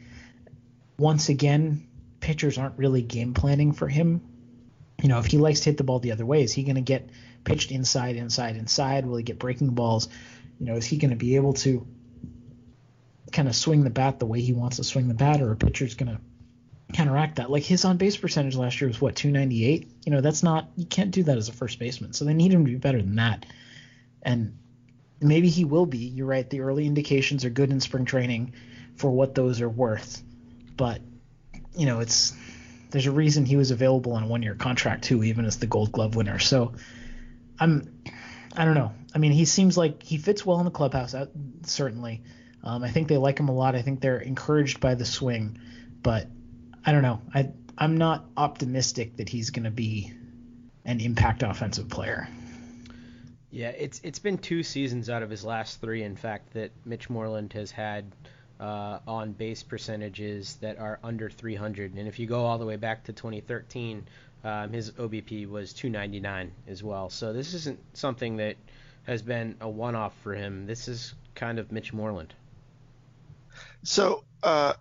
Once 1.01 1.31
again, 1.31 1.89
pitchers 2.21 2.59
aren't 2.59 2.77
really 2.77 3.01
game 3.01 3.33
planning 3.33 3.73
for 3.73 3.89
him. 3.89 4.21
You 5.03 5.09
know, 5.09 5.19
if 5.19 5.25
he 5.25 5.39
likes 5.39 5.61
to 5.61 5.71
hit 5.71 5.79
the 5.79 5.85
ball 5.85 5.99
the 5.99 6.13
other 6.13 6.27
way, 6.27 6.43
is 6.43 6.53
he 6.53 6.63
going 6.63 6.75
to 6.75 6.83
get 6.83 7.09
pitched 7.43 7.71
inside, 7.71 8.17
inside, 8.17 8.57
inside? 8.57 9.07
Will 9.07 9.17
he 9.17 9.23
get 9.23 9.39
breaking 9.39 9.71
balls? 9.71 10.11
You 10.59 10.67
know, 10.67 10.75
is 10.75 10.85
he 10.85 10.99
going 10.99 11.09
to 11.09 11.17
be 11.17 11.37
able 11.37 11.55
to 11.55 11.87
kind 13.33 13.49
of 13.49 13.57
swing 13.57 13.83
the 13.83 13.89
bat 13.89 14.19
the 14.19 14.27
way 14.27 14.43
he 14.43 14.53
wants 14.53 14.77
to 14.77 14.85
swing 14.85 15.09
the 15.09 15.15
bat, 15.15 15.41
or 15.41 15.53
a 15.53 15.57
pitcher's 15.57 15.95
going 15.95 16.15
to 16.15 16.21
counteract 16.93 17.37
that. 17.37 17.51
Like 17.51 17.63
his 17.63 17.87
on 17.87 17.97
base 17.97 18.19
percentage 18.19 18.57
last 18.57 18.79
year 18.79 18.89
was 18.89 19.01
what 19.01 19.17
298. 19.17 19.91
You 20.05 20.13
know, 20.13 20.21
that's 20.21 20.43
not 20.43 20.69
you 20.77 20.85
can't 20.85 21.13
do 21.13 21.23
that 21.23 21.39
as 21.39 21.49
a 21.49 21.53
first 21.53 21.79
baseman. 21.79 22.13
So 22.13 22.27
they 22.27 22.35
need 22.35 22.53
him 22.53 22.67
to 22.67 22.71
be 22.71 22.77
better 22.77 23.01
than 23.01 23.15
that. 23.15 23.47
And 24.21 24.59
maybe 25.19 25.49
he 25.49 25.65
will 25.65 25.87
be. 25.87 25.99
You're 25.99 26.27
right. 26.27 26.51
The 26.51 26.61
early 26.61 26.87
indications 26.87 27.47
are 27.47 27.51
good 27.51 27.71
in 27.71 27.81
spring 27.81 28.05
training 28.05 28.53
for 28.97 29.11
what 29.11 29.35
those 29.35 29.63
are 29.63 29.69
worth. 29.71 30.23
But 30.81 31.03
you 31.77 31.85
know, 31.85 32.01
it's 32.01 32.33
there's 32.91 33.05
a 33.05 33.11
reason 33.11 33.45
he 33.45 33.57
was 33.57 33.71
available 33.71 34.13
on 34.13 34.23
a 34.23 34.27
one 34.27 34.43
year 34.43 34.55
contract 34.55 35.05
too, 35.05 35.23
even 35.23 35.45
as 35.45 35.59
the 35.59 35.67
Gold 35.67 35.93
Glove 35.93 36.17
winner. 36.17 36.39
So 36.39 36.73
I'm 37.59 38.03
I 38.57 38.65
don't 38.65 38.73
know. 38.73 38.95
I 39.15 39.19
mean, 39.19 39.33
he 39.33 39.45
seems 39.45 39.77
like 39.77 40.03
he 40.03 40.17
fits 40.17 40.47
well 40.47 40.59
in 40.59 40.65
the 40.65 40.71
clubhouse. 40.71 41.13
Uh, 41.13 41.27
certainly. 41.65 42.23
Um, 42.65 42.83
I 42.83 42.91
think 42.91 43.09
they 43.09 43.19
like 43.19 43.39
him 43.39 43.51
a 43.51 43.55
lot. 43.55 43.75
I 43.75 43.83
think 43.83 44.01
they're 44.01 44.21
encouraged 44.21 44.81
by 44.81 44.95
the 44.95 45.05
swing, 45.05 45.59
but 46.03 46.29
I 46.83 46.93
don't 46.93 47.03
know. 47.03 47.21
I 47.35 47.51
I'm 47.77 47.99
not 47.99 48.25
optimistic 48.39 49.19
that 49.19 49.29
he's 49.29 49.51
going 49.51 49.65
to 49.65 49.71
be 49.71 50.15
an 50.87 51.01
impact 51.01 51.43
offensive 51.43 51.91
player. 51.91 52.27
Yeah, 53.51 53.69
it's 53.69 54.01
it's 54.03 54.19
been 54.19 54.39
two 54.39 54.63
seasons 54.63 55.11
out 55.11 55.23
of 55.23 55.29
his 55.29 55.45
last 55.45 55.83
three, 55.83 56.05
in 56.05 56.17
fact, 56.17 56.55
that 56.55 56.71
Mitch 56.87 57.11
Moreland 57.11 57.53
has 57.53 57.71
had 57.71 58.15
uh, 58.61 58.99
on 59.07 59.33
base 59.33 59.63
percentages 59.63 60.57
that 60.57 60.79
are 60.79 61.01
under 61.03 61.31
300. 61.31 61.95
And 61.95 62.07
if 62.07 62.19
you 62.19 62.27
go 62.27 62.45
all 62.45 62.59
the 62.59 62.67
way 62.67 62.77
back 62.77 63.05
to 63.05 63.13
2013, 63.13 64.07
um, 64.45 64.73
his 64.73 64.91
OBP 64.93 65.49
was 65.49 65.73
299 65.73 66.53
as 66.69 66.83
well. 66.83 67.09
So 67.09 67.33
this 67.33 67.55
isn't 67.55 67.81
something 67.95 68.37
that 68.37 68.57
has 69.05 69.23
been 69.23 69.57
a 69.61 69.69
one-off 69.69 70.15
for 70.23 70.35
him. 70.35 70.67
This 70.67 70.89
is 70.89 71.15
kind 71.35 71.59
of 71.59 71.73
Mitch 71.73 71.93
Moreland. 71.93 72.35
So, 73.83 74.25
uh, 74.43 74.75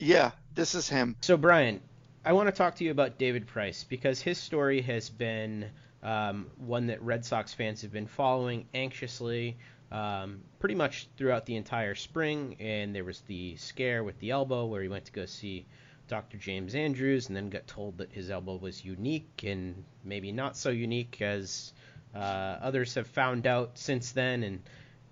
yeah, 0.00 0.32
this 0.54 0.74
is 0.74 0.88
him. 0.88 1.16
So 1.20 1.36
Brian, 1.36 1.80
I 2.24 2.32
want 2.32 2.48
to 2.48 2.52
talk 2.52 2.76
to 2.76 2.84
you 2.84 2.90
about 2.90 3.16
David 3.16 3.46
Price 3.46 3.84
because 3.84 4.20
his 4.20 4.38
story 4.38 4.80
has 4.82 5.08
been 5.08 5.70
um, 6.02 6.46
one 6.58 6.88
that 6.88 7.00
Red 7.00 7.24
Sox 7.24 7.54
fans 7.54 7.82
have 7.82 7.92
been 7.92 8.06
following 8.06 8.66
anxiously 8.74 9.56
um, 9.92 10.42
pretty 10.58 10.74
much 10.74 11.08
throughout 11.16 11.46
the 11.46 11.56
entire 11.56 11.94
spring. 11.94 12.56
And 12.60 12.94
there 12.94 13.04
was 13.04 13.20
the 13.22 13.56
scare 13.56 14.04
with 14.04 14.18
the 14.18 14.30
elbow 14.30 14.66
where 14.66 14.82
he 14.82 14.88
went 14.88 15.04
to 15.06 15.12
go 15.12 15.26
see 15.26 15.66
Dr. 16.08 16.36
James 16.36 16.74
Andrews 16.74 17.28
and 17.28 17.36
then 17.36 17.48
got 17.48 17.66
told 17.66 17.98
that 17.98 18.12
his 18.12 18.30
elbow 18.30 18.56
was 18.56 18.84
unique 18.84 19.44
and 19.44 19.84
maybe 20.04 20.32
not 20.32 20.56
so 20.56 20.70
unique 20.70 21.22
as 21.22 21.72
uh, 22.14 22.18
others 22.60 22.94
have 22.94 23.06
found 23.06 23.46
out 23.46 23.78
since 23.78 24.12
then. 24.12 24.42
And 24.42 24.62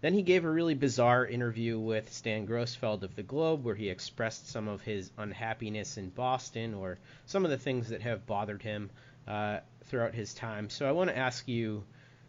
then 0.02 0.14
he 0.14 0.22
gave 0.22 0.44
a 0.44 0.50
really 0.50 0.74
bizarre 0.74 1.24
interview 1.24 1.78
with 1.78 2.12
Stan 2.12 2.46
Grossfeld 2.46 3.04
of 3.04 3.14
the 3.14 3.22
Globe 3.22 3.64
where 3.64 3.74
he 3.74 3.88
expressed 3.88 4.48
some 4.48 4.68
of 4.68 4.82
his 4.82 5.10
unhappiness 5.16 5.96
in 5.96 6.10
Boston 6.10 6.74
or 6.74 6.98
some 7.26 7.44
of 7.44 7.50
the 7.50 7.58
things 7.58 7.88
that 7.88 8.02
have 8.02 8.26
bothered 8.26 8.62
him 8.62 8.90
uh, 9.26 9.60
throughout 9.84 10.14
his 10.14 10.34
time. 10.34 10.68
So 10.68 10.88
I 10.88 10.92
want 10.92 11.10
to 11.10 11.16
ask 11.16 11.46
you 11.48 11.84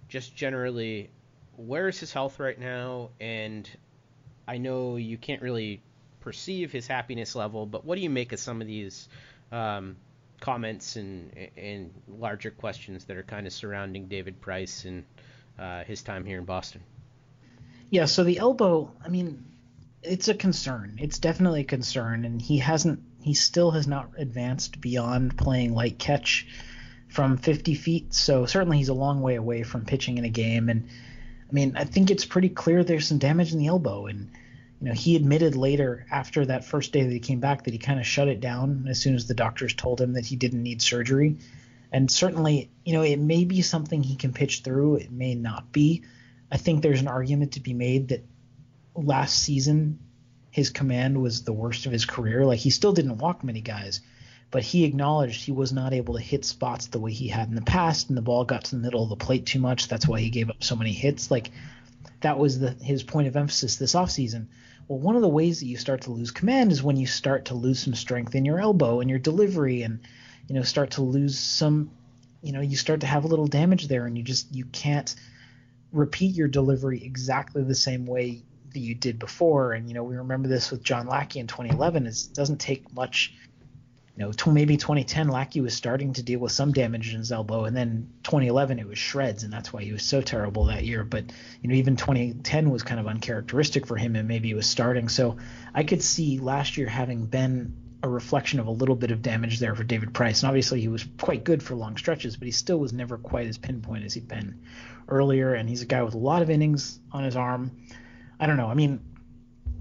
just 0.08 0.36
generally 0.36 1.10
where 1.56 1.88
is 1.88 2.00
his 2.00 2.12
health 2.12 2.40
right 2.40 2.60
now? 2.60 3.10
And 3.20 3.70
I 4.48 4.58
know 4.58 4.98
you 4.98 5.18
can't 5.18 5.42
really 5.42 5.82
perceive 6.20 6.72
his 6.72 6.88
happiness 6.88 7.36
level, 7.36 7.66
but 7.66 7.86
what 7.86 7.96
do 7.96 8.02
you 8.02 8.10
make 8.10 8.32
of 8.32 8.40
some 8.40 8.62
of 8.62 8.68
these 8.68 9.08
um, 9.52 9.98
comments 10.40 10.96
and 10.96 11.32
and 11.58 11.94
larger 12.08 12.52
questions 12.52 13.06
that 13.06 13.18
are 13.18 13.24
kind 13.24 13.48
of 13.48 13.54
surrounding 13.54 14.08
David 14.08 14.42
Price 14.42 14.86
and 14.86 15.06
uh, 15.60 15.84
his 15.84 16.02
time 16.02 16.26
here 16.26 16.38
in 16.38 16.46
Boston? 16.46 16.82
Yeah, 17.90 18.06
so 18.06 18.24
the 18.24 18.40
elbow, 18.40 18.92
I 19.06 19.10
mean, 19.10 19.46
it's 20.02 20.28
a 20.28 20.34
concern. 20.34 20.98
It's 21.00 21.20
definitely 21.20 21.62
a 21.62 21.66
concern, 21.66 22.26
and 22.26 22.42
he 22.42 22.58
hasn't, 22.58 23.02
he 23.22 23.36
still 23.36 23.72
has 23.72 23.88
not 23.88 24.10
advanced 24.18 24.82
beyond 24.82 25.38
playing 25.38 25.74
light 25.74 26.00
catch 26.00 26.48
from 27.08 27.38
50 27.38 27.76
feet. 27.76 28.14
So 28.14 28.46
certainly 28.48 28.78
he's 28.78 28.90
a 28.90 28.94
long 28.94 29.22
way 29.22 29.36
away 29.36 29.62
from 29.62 29.86
pitching 29.86 30.18
in 30.18 30.26
a 30.26 30.30
game, 30.30 30.70
and 30.70 30.90
I 31.54 31.56
mean, 31.56 31.74
I 31.78 31.84
think 31.84 32.10
it's 32.10 32.26
pretty 32.26 32.50
clear 32.50 32.84
there's 32.84 33.08
some 33.08 33.20
damage 33.20 33.54
in 33.54 33.60
the 33.60 33.68
elbow, 33.68 34.08
and 34.08 34.32
you 34.82 34.88
know, 34.88 34.94
he 34.94 35.16
admitted 35.16 35.56
later 35.56 36.08
after 36.10 36.44
that 36.48 36.66
first 36.66 36.92
day 36.92 37.04
that 37.04 37.12
he 37.12 37.20
came 37.20 37.40
back 37.40 37.64
that 37.64 37.74
he 37.74 37.78
kind 37.78 38.00
of 38.00 38.08
shut 38.08 38.28
it 38.28 38.40
down 38.40 38.88
as 38.90 39.00
soon 39.00 39.14
as 39.14 39.28
the 39.28 39.36
doctors 39.36 39.76
told 39.76 40.02
him 40.02 40.14
that 40.14 40.26
he 40.26 40.36
didn't 40.36 40.64
need 40.64 40.82
surgery. 40.82 41.38
And 41.92 42.10
certainly, 42.10 42.72
you 42.84 42.94
know, 42.94 43.04
it 43.04 43.20
may 43.20 43.46
be 43.46 43.62
something 43.62 44.02
he 44.02 44.16
can 44.16 44.34
pitch 44.34 44.62
through. 44.62 44.96
It 44.96 45.12
may 45.12 45.36
not 45.36 45.72
be. 45.72 46.04
I 46.52 46.58
think 46.58 46.82
there's 46.82 47.02
an 47.02 47.08
argument 47.08 47.52
to 47.54 47.60
be 47.60 47.74
made 47.74 48.08
that 48.08 48.26
last 48.96 49.38
season 49.38 50.00
his 50.50 50.72
command 50.72 51.22
was 51.22 51.44
the 51.44 51.54
worst 51.54 51.86
of 51.86 51.92
his 51.92 52.06
career. 52.06 52.46
Like 52.46 52.60
he 52.60 52.72
still 52.72 52.94
didn't 52.94 53.20
walk 53.20 53.44
many 53.44 53.62
guys, 53.62 54.02
but 54.54 54.62
he 54.62 54.84
acknowledged 54.84 55.44
he 55.44 55.52
was 55.52 55.74
not 55.74 55.94
able 55.94 56.14
to 56.14 56.22
hit 56.22 56.46
spots 56.46 56.86
the 56.86 57.00
way 57.00 57.12
he 57.12 57.28
had 57.28 57.50
in 57.50 57.56
the 57.56 57.62
past, 57.64 58.10
and 58.10 58.16
the 58.16 58.22
ball 58.22 58.46
got 58.46 58.64
to 58.64 58.76
the 58.76 58.82
middle 58.84 59.02
of 59.02 59.10
the 59.10 59.16
plate 59.16 59.48
too 59.48 59.58
much. 59.58 59.88
That's 59.88 60.08
why 60.08 60.20
he 60.20 60.30
gave 60.30 60.52
up 60.52 60.64
so 60.64 60.76
many 60.76 60.94
hits. 60.94 61.32
Like 61.32 61.50
that 62.22 62.38
was 62.38 62.60
the 62.60 62.70
his 62.70 63.02
point 63.02 63.28
of 63.28 63.36
emphasis 63.36 63.78
this 63.78 63.96
offseason. 63.96 64.46
Well, 64.88 65.00
one 65.00 65.16
of 65.16 65.24
the 65.24 65.28
ways 65.28 65.60
that 65.60 65.66
you 65.66 65.78
start 65.78 66.02
to 66.02 66.12
lose 66.12 66.30
command 66.30 66.72
is 66.72 66.84
when 66.84 66.98
you 66.98 67.08
start 67.08 67.46
to 67.46 67.56
lose 67.56 67.80
some 67.80 67.96
strength 67.96 68.36
in 68.36 68.46
your 68.46 68.60
elbow 68.60 69.00
and 69.00 69.10
your 69.10 69.18
delivery, 69.18 69.82
and 69.82 70.02
you 70.48 70.54
know 70.54 70.62
start 70.62 70.92
to 70.92 71.02
lose 71.02 71.40
some, 71.40 71.90
you 72.44 72.52
know, 72.52 72.62
you 72.62 72.78
start 72.78 73.00
to 73.00 73.08
have 73.08 73.24
a 73.24 73.28
little 73.28 73.48
damage 73.48 73.88
there, 73.88 74.06
and 74.06 74.16
you 74.16 74.24
just 74.24 74.54
you 74.54 74.66
can't 74.66 75.16
repeat 75.92 76.36
your 76.36 76.48
delivery 76.48 77.04
exactly 77.04 77.64
the 77.64 77.74
same 77.74 78.06
way 78.06 78.44
that 78.72 78.80
you 78.80 78.94
did 78.94 79.18
before. 79.18 79.74
And 79.74 79.88
you 79.88 79.96
know, 79.96 80.04
we 80.04 80.16
remember 80.16 80.48
this 80.48 80.70
with 80.70 80.84
John 80.84 81.08
Lackey 81.08 81.40
in 81.40 81.48
2011. 81.48 82.06
Is 82.06 82.28
it 82.28 82.36
doesn't 82.36 82.60
take 82.60 82.94
much 82.94 83.34
you 84.16 84.24
know, 84.24 84.32
t- 84.32 84.52
maybe 84.52 84.78
2010 84.78 85.28
Lackey 85.28 85.60
was 85.60 85.74
starting 85.74 86.14
to 86.14 86.24
deal 86.24 86.40
with 86.40 86.52
some 86.52 86.72
damage 86.72 87.14
in 87.14 87.20
his 87.20 87.32
elbow, 87.32 87.66
and 87.66 87.76
then 87.76 88.10
2011 88.24 88.78
it 88.78 88.88
was 88.88 89.00
shreds, 89.00 89.44
and 89.44 89.52
that's 89.52 89.74
why 89.74 89.84
he 89.84 89.92
was 89.92 90.04
so 90.04 90.22
terrible 90.22 90.66
that 90.66 90.86
year. 90.86 91.04
But 91.04 91.26
you 91.62 91.70
know, 91.70 91.76
even 91.76 91.96
2010 91.96 92.70
was 92.70 92.84
kind 92.84 93.00
of 93.00 93.08
uncharacteristic 93.08 93.88
for 93.88 93.98
him, 93.98 94.16
and 94.16 94.28
maybe 94.28 94.50
he 94.50 94.54
was 94.54 94.68
starting. 94.68 95.10
So 95.10 95.38
I 95.74 95.84
could 95.84 96.04
see 96.04 96.40
last 96.40 96.78
year 96.78 96.88
having 96.88 97.26
been 97.26 97.74
a 98.04 98.10
reflection 98.10 98.60
of 98.60 98.68
a 98.68 98.72
little 98.72 98.96
bit 98.96 99.10
of 99.10 99.22
damage 99.22 99.60
there 99.60 99.74
for 99.74 99.84
David 99.84 100.14
Price, 100.14 100.44
and 100.44 100.48
obviously 100.48 100.80
he 100.80 100.90
was 100.90 101.08
quite 101.18 101.44
good 101.44 101.64
for 101.64 101.74
long 101.74 101.98
stretches, 101.98 102.38
but 102.38 102.46
he 102.46 102.52
still 102.52 102.78
was 102.78 102.94
never 102.94 103.18
quite 103.18 103.48
as 103.48 103.58
pinpoint 103.58 104.04
as 104.04 104.14
he'd 104.14 104.28
been 104.28 104.60
earlier. 105.08 105.56
And 105.56 105.68
he's 105.68 105.82
a 105.82 105.88
guy 105.88 106.04
with 106.04 106.14
a 106.14 106.20
lot 106.20 106.44
of 106.44 106.52
innings 106.52 107.00
on 107.12 107.24
his 107.24 107.36
arm. 107.36 107.72
I 108.40 108.46
don't 108.46 108.58
know. 108.58 108.68
I 108.68 108.76
mean, 108.76 109.00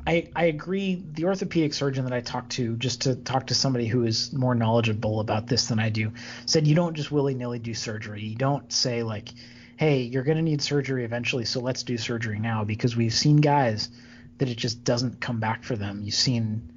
I, 0.04 0.28
I 0.34 0.46
agree. 0.46 1.02
The 1.12 1.26
orthopedic 1.26 1.74
surgeon 1.74 2.04
that 2.04 2.12
I 2.12 2.20
talked 2.20 2.52
to, 2.52 2.76
just 2.76 3.02
to 3.02 3.14
talk 3.14 3.46
to 3.46 3.54
somebody 3.54 3.86
who 3.86 4.04
is 4.04 4.32
more 4.32 4.54
knowledgeable 4.54 5.20
about 5.20 5.46
this 5.46 5.66
than 5.66 5.78
I 5.78 5.90
do, 5.90 6.12
said 6.44 6.66
you 6.66 6.74
don't 6.74 6.94
just 6.94 7.12
willy 7.12 7.34
nilly 7.34 7.60
do 7.60 7.72
surgery. 7.72 8.22
You 8.22 8.34
don't 8.34 8.72
say, 8.72 9.04
like, 9.04 9.28
hey, 9.76 10.02
you're 10.02 10.24
going 10.24 10.38
to 10.38 10.42
need 10.42 10.60
surgery 10.60 11.04
eventually, 11.04 11.44
so 11.44 11.60
let's 11.60 11.84
do 11.84 11.96
surgery 11.96 12.40
now, 12.40 12.64
because 12.64 12.96
we've 12.96 13.14
seen 13.14 13.36
guys 13.36 13.90
that 14.38 14.48
it 14.48 14.56
just 14.56 14.82
doesn't 14.82 15.20
come 15.20 15.38
back 15.38 15.62
for 15.62 15.76
them. 15.76 16.02
You've 16.02 16.14
seen 16.14 16.72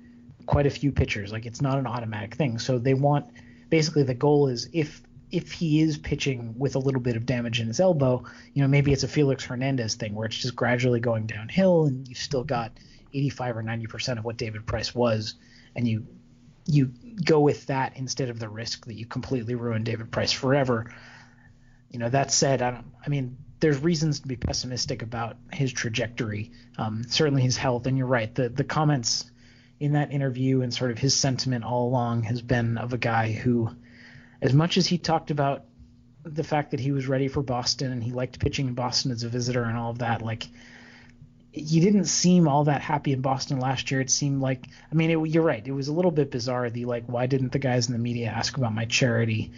quite 0.45 0.67
a 0.67 0.69
few 0.69 0.91
pitchers. 0.91 1.32
Like, 1.32 1.47
it's 1.47 1.61
not 1.61 1.80
an 1.80 1.88
automatic 1.88 2.36
thing. 2.36 2.59
So 2.59 2.78
they 2.78 2.93
want 2.93 3.26
basically 3.69 4.03
the 4.03 4.13
goal 4.13 4.49
is 4.49 4.69
if 4.71 5.01
if 5.32 5.51
he 5.51 5.82
is 5.82 5.97
pitching 5.97 6.53
with 6.59 6.76
a 6.76 6.80
little 6.80 7.01
bit 7.01 7.15
of 7.15 7.26
damage 7.26 7.59
in 7.59 7.67
his 7.67 7.80
elbow, 7.80 8.23
you 8.53 8.61
know, 8.61 8.67
maybe 8.67 8.93
it's 8.93 9.03
a 9.03 9.07
Felix 9.07 9.43
Hernandez 9.43 9.95
thing 9.95 10.13
where 10.13 10.28
it's 10.28 10.38
just 10.38 10.55
gradually 10.55 10.99
going 10.99 11.26
downhill 11.26 11.86
and 11.86 12.07
you've 12.07 12.19
still 12.19 12.43
got– 12.43 12.71
85 13.16 13.57
or 13.57 13.63
90 13.63 13.88
percent 13.88 14.20
of 14.20 14.26
what 14.26 14.38
David 14.38 14.66
Price 14.66 14.93
was, 14.93 15.36
and 15.76 15.88
you 15.88 16.07
you 16.66 16.91
go 17.24 17.39
with 17.39 17.68
that 17.68 17.95
instead 17.95 18.30
of 18.30 18.39
the 18.39 18.49
risk 18.49 18.86
that 18.88 18.95
you 18.95 19.05
completely 19.05 19.55
ruin 19.55 19.84
David 19.84 20.11
Price 20.11 20.32
forever. 20.32 20.91
You 21.91 21.99
know, 21.99 22.09
that 22.09 22.32
said, 22.32 22.61
I 22.61 22.72
don't. 22.72 22.86
I 23.05 23.09
mean, 23.09 23.38
there's 23.59 23.80
reasons 23.80 24.20
to 24.20 24.28
be 24.28 24.36
pessimistic 24.36 25.01
about 25.01 25.38
his 25.51 25.72
trajectory. 25.72 26.51
Um, 26.78 27.03
certainly 27.07 27.43
his 27.43 27.57
health, 27.57 27.86
and 27.88 27.97
you're 27.97 28.07
right. 28.07 28.34
The 28.34 28.49
the 28.49 28.63
comments 28.63 29.30
in 29.80 29.93
that 29.93 30.11
interview 30.11 30.61
and 30.61 30.74
sort 30.74 30.91
of 30.91 30.97
his 30.97 31.16
sentiment 31.16 31.63
all 31.63 31.88
along 31.88 32.24
has 32.24 32.41
been 32.41 32.78
of 32.78 32.93
a 32.93 32.97
guy 32.97 33.32
who, 33.32 33.70
as 34.41 34.53
much 34.53 34.78
as 34.78 34.88
he 34.88 34.97
talked 34.97 35.32
about 35.32 35.66
the 36.24 36.43
fact 36.43 36.72
that 36.72 36.80
he 36.80 36.91
was 36.91 37.07
ready 37.07 37.28
for 37.28 37.43
Boston 37.43 37.91
and 37.91 38.03
he 38.03 38.11
liked 38.11 38.39
pitching 38.39 38.68
in 38.68 38.74
Boston 38.74 39.11
as 39.11 39.24
a 39.24 39.30
visitor 39.30 39.63
and 39.63 39.78
all 39.78 39.91
of 39.91 39.99
that, 39.99 40.22
like 40.22 40.47
he 41.55 41.79
didn't 41.79 42.05
seem 42.05 42.47
all 42.47 42.65
that 42.65 42.81
happy 42.81 43.13
in 43.13 43.21
Boston 43.21 43.59
last 43.59 43.89
year. 43.89 44.01
It 44.01 44.09
seemed 44.09 44.41
like, 44.41 44.67
I 44.91 44.95
mean, 44.95 45.09
it, 45.09 45.29
you're 45.29 45.43
right. 45.43 45.65
It 45.65 45.71
was 45.71 45.87
a 45.87 45.93
little 45.93 46.11
bit 46.11 46.29
bizarre. 46.29 46.69
The 46.69 46.85
like, 46.85 47.05
why 47.05 47.27
didn't 47.27 47.51
the 47.51 47.59
guys 47.59 47.87
in 47.87 47.93
the 47.93 47.99
media 47.99 48.29
ask 48.29 48.57
about 48.57 48.73
my 48.73 48.85
charity? 48.85 49.51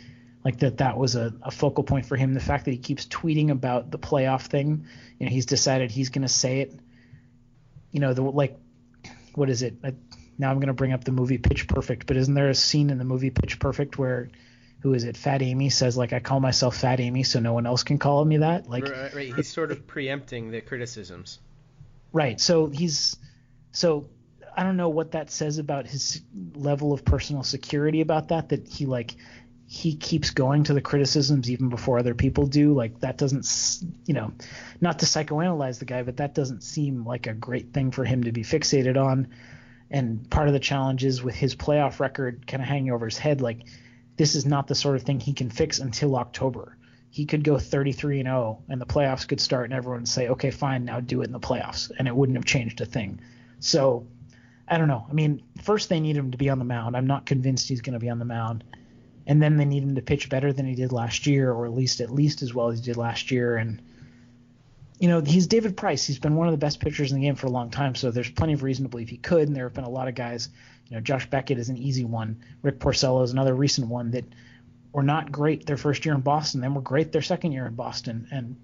Like 0.45 0.59
that, 0.59 0.77
that 0.77 0.97
was 0.97 1.15
a, 1.15 1.33
a 1.41 1.51
focal 1.51 1.83
point 1.83 2.05
for 2.05 2.15
him. 2.15 2.33
The 2.33 2.39
fact 2.39 2.65
that 2.65 2.71
he 2.71 2.77
keeps 2.77 3.05
tweeting 3.07 3.49
about 3.49 3.89
the 3.89 3.97
playoff 3.97 4.43
thing, 4.43 4.85
you 5.19 5.25
know, 5.25 5.31
he's 5.31 5.47
decided 5.47 5.91
he's 5.91 6.09
going 6.09 6.21
to 6.21 6.27
say 6.27 6.61
it. 6.61 6.79
You 7.91 7.99
know, 7.99 8.13
the 8.13 8.21
like, 8.21 8.57
what 9.33 9.49
is 9.49 9.63
it? 9.63 9.75
I, 9.83 9.93
now 10.37 10.51
I'm 10.51 10.57
going 10.57 10.67
to 10.67 10.73
bring 10.73 10.93
up 10.93 11.03
the 11.03 11.11
movie 11.11 11.39
Pitch 11.39 11.67
Perfect, 11.67 12.05
but 12.05 12.15
isn't 12.15 12.33
there 12.33 12.49
a 12.49 12.55
scene 12.55 12.91
in 12.91 12.99
the 12.99 13.05
movie 13.05 13.31
Pitch 13.31 13.59
Perfect 13.59 13.97
where 13.97 14.29
who 14.81 14.93
is 14.93 15.03
it? 15.03 15.17
Fat 15.17 15.41
Amy 15.41 15.69
says 15.69 15.97
like 15.97 16.13
I 16.13 16.19
call 16.19 16.39
myself 16.39 16.77
Fat 16.77 16.99
Amy, 16.99 17.23
so 17.23 17.39
no 17.39 17.53
one 17.53 17.65
else 17.65 17.83
can 17.83 17.97
call 17.97 18.23
me 18.23 18.37
that. 18.37 18.69
Like, 18.69 18.87
right, 18.87 19.13
right. 19.15 19.35
he's 19.35 19.51
sort 19.51 19.71
of 19.71 19.87
preempting 19.87 20.51
the 20.51 20.61
criticisms. 20.61 21.39
Right. 22.13 22.39
So 22.39 22.67
he's 22.67 23.17
so 23.71 24.09
I 24.55 24.63
don't 24.63 24.77
know 24.77 24.89
what 24.89 25.11
that 25.11 25.29
says 25.29 25.59
about 25.59 25.87
his 25.87 26.21
level 26.55 26.93
of 26.93 27.05
personal 27.05 27.43
security 27.43 28.01
about 28.01 28.29
that 28.29 28.49
that 28.49 28.67
he 28.67 28.85
like 28.85 29.15
he 29.69 29.95
keeps 29.95 30.31
going 30.31 30.63
to 30.63 30.73
the 30.73 30.81
criticisms 30.81 31.51
even 31.51 31.69
before 31.69 31.99
other 31.99 32.15
people 32.15 32.47
do. 32.47 32.73
Like 32.73 32.99
that 33.01 33.17
doesn't 33.17 33.47
you 34.05 34.13
know 34.13 34.31
not 34.81 34.99
to 34.99 35.05
psychoanalyze 35.05 35.79
the 35.79 35.85
guy 35.85 36.03
but 36.03 36.17
that 36.17 36.33
doesn't 36.33 36.63
seem 36.63 37.05
like 37.05 37.27
a 37.27 37.33
great 37.33 37.73
thing 37.73 37.91
for 37.91 38.05
him 38.05 38.23
to 38.23 38.31
be 38.31 38.43
fixated 38.43 38.97
on. 38.97 39.27
And 39.89 40.29
part 40.29 40.47
of 40.47 40.53
the 40.53 40.59
challenge 40.59 41.05
is 41.05 41.23
with 41.23 41.35
his 41.35 41.55
playoff 41.55 41.99
record 41.99 42.45
kind 42.47 42.61
of 42.61 42.67
hanging 42.67 42.91
over 42.91 43.05
his 43.05 43.17
head 43.17 43.41
like 43.41 43.65
this 44.15 44.35
is 44.35 44.45
not 44.45 44.67
the 44.67 44.75
sort 44.75 44.95
of 44.95 45.03
thing 45.03 45.19
he 45.19 45.33
can 45.33 45.49
fix 45.49 45.79
until 45.79 46.15
October 46.15 46.76
he 47.17 47.25
could 47.25 47.43
go 47.43 47.57
33 47.57 48.19
and 48.19 48.27
0 48.27 48.61
and 48.69 48.79
the 48.79 48.85
playoffs 48.85 49.27
could 49.27 49.41
start 49.41 49.65
and 49.65 49.73
everyone 49.73 50.01
would 50.01 50.07
say 50.07 50.27
okay 50.27 50.51
fine 50.51 50.85
now 50.85 50.99
do 50.99 51.21
it 51.21 51.25
in 51.25 51.31
the 51.31 51.39
playoffs 51.39 51.91
and 51.97 52.07
it 52.07 52.15
wouldn't 52.15 52.37
have 52.37 52.45
changed 52.45 52.79
a 52.79 52.85
thing 52.85 53.19
so 53.59 54.05
i 54.67 54.77
don't 54.77 54.87
know 54.87 55.03
i 55.09 55.13
mean 55.13 55.41
first 55.63 55.89
they 55.89 55.99
need 55.99 56.15
him 56.15 56.29
to 56.29 56.37
be 56.37 56.47
on 56.47 56.59
the 56.59 56.65
mound 56.65 56.95
i'm 56.95 57.07
not 57.07 57.25
convinced 57.25 57.67
he's 57.67 57.81
going 57.81 57.93
to 57.93 57.99
be 57.99 58.09
on 58.09 58.19
the 58.19 58.25
mound 58.25 58.63
and 59.25 59.41
then 59.41 59.57
they 59.57 59.65
need 59.65 59.81
him 59.81 59.95
to 59.95 60.01
pitch 60.01 60.29
better 60.29 60.53
than 60.53 60.67
he 60.67 60.75
did 60.75 60.91
last 60.91 61.25
year 61.25 61.51
or 61.51 61.65
at 61.65 61.73
least 61.73 62.01
at 62.01 62.11
least 62.11 62.43
as 62.43 62.53
well 62.53 62.69
as 62.69 62.77
he 62.77 62.85
did 62.85 62.97
last 62.97 63.31
year 63.31 63.57
and 63.57 63.81
you 64.99 65.07
know, 65.07 65.21
he's 65.21 65.45
David 65.45 65.77
Price. 65.77 66.07
He's 66.07 66.17
been 66.17 66.35
one 66.35 66.47
of 66.47 66.53
the 66.53 66.57
best 66.57 66.79
pitchers 66.79 67.11
in 67.11 67.19
the 67.19 67.27
game 67.27 67.35
for 67.35 67.45
a 67.45 67.51
long 67.51 67.69
time, 67.69 67.93
so 67.93 68.09
there's 68.09 68.31
plenty 68.31 68.53
of 68.53 68.63
reason 68.63 68.83
to 68.83 68.89
believe 68.89 69.09
he 69.09 69.17
could. 69.17 69.47
And 69.47 69.55
there 69.55 69.65
have 69.65 69.73
been 69.75 69.83
a 69.83 69.89
lot 69.89 70.07
of 70.07 70.15
guys, 70.15 70.49
you 70.87 70.95
know, 70.95 71.01
Josh 71.01 71.29
Beckett 71.29 71.59
is 71.59 71.69
an 71.69 71.77
easy 71.77 72.03
one. 72.03 72.39
Rick 72.63 72.79
Porcello 72.79 73.23
is 73.23 73.31
another 73.31 73.53
recent 73.53 73.89
one 73.89 74.09
that 74.11 74.25
were 74.97 75.03
not 75.03 75.31
great 75.31 75.67
their 75.67 75.77
first 75.77 76.03
year 76.05 76.15
in 76.15 76.21
Boston, 76.21 76.59
then 76.59 76.73
were 76.73 76.81
great 76.81 77.11
their 77.11 77.21
second 77.21 77.51
year 77.51 77.67
in 77.67 77.75
Boston. 77.75 78.27
And 78.31 78.55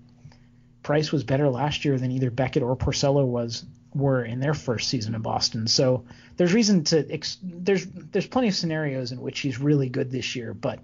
Price 0.81 1.11
was 1.11 1.23
better 1.23 1.47
last 1.47 1.85
year 1.85 1.99
than 1.99 2.09
either 2.09 2.31
Beckett 2.31 2.63
or 2.63 2.75
Porcello 2.75 3.23
was 3.23 3.63
were 3.93 4.25
in 4.25 4.39
their 4.39 4.55
first 4.55 4.89
season 4.89 5.13
in 5.13 5.21
Boston. 5.21 5.67
So 5.67 6.05
there's 6.35 6.51
reason 6.51 6.85
to 6.85 7.05
ex- 7.07 7.37
there's 7.43 7.85
there's 7.85 8.25
plenty 8.25 8.47
of 8.47 8.55
scenarios 8.55 9.11
in 9.11 9.21
which 9.21 9.41
he's 9.41 9.59
really 9.59 9.89
good 9.89 10.09
this 10.09 10.35
year, 10.35 10.55
but 10.55 10.79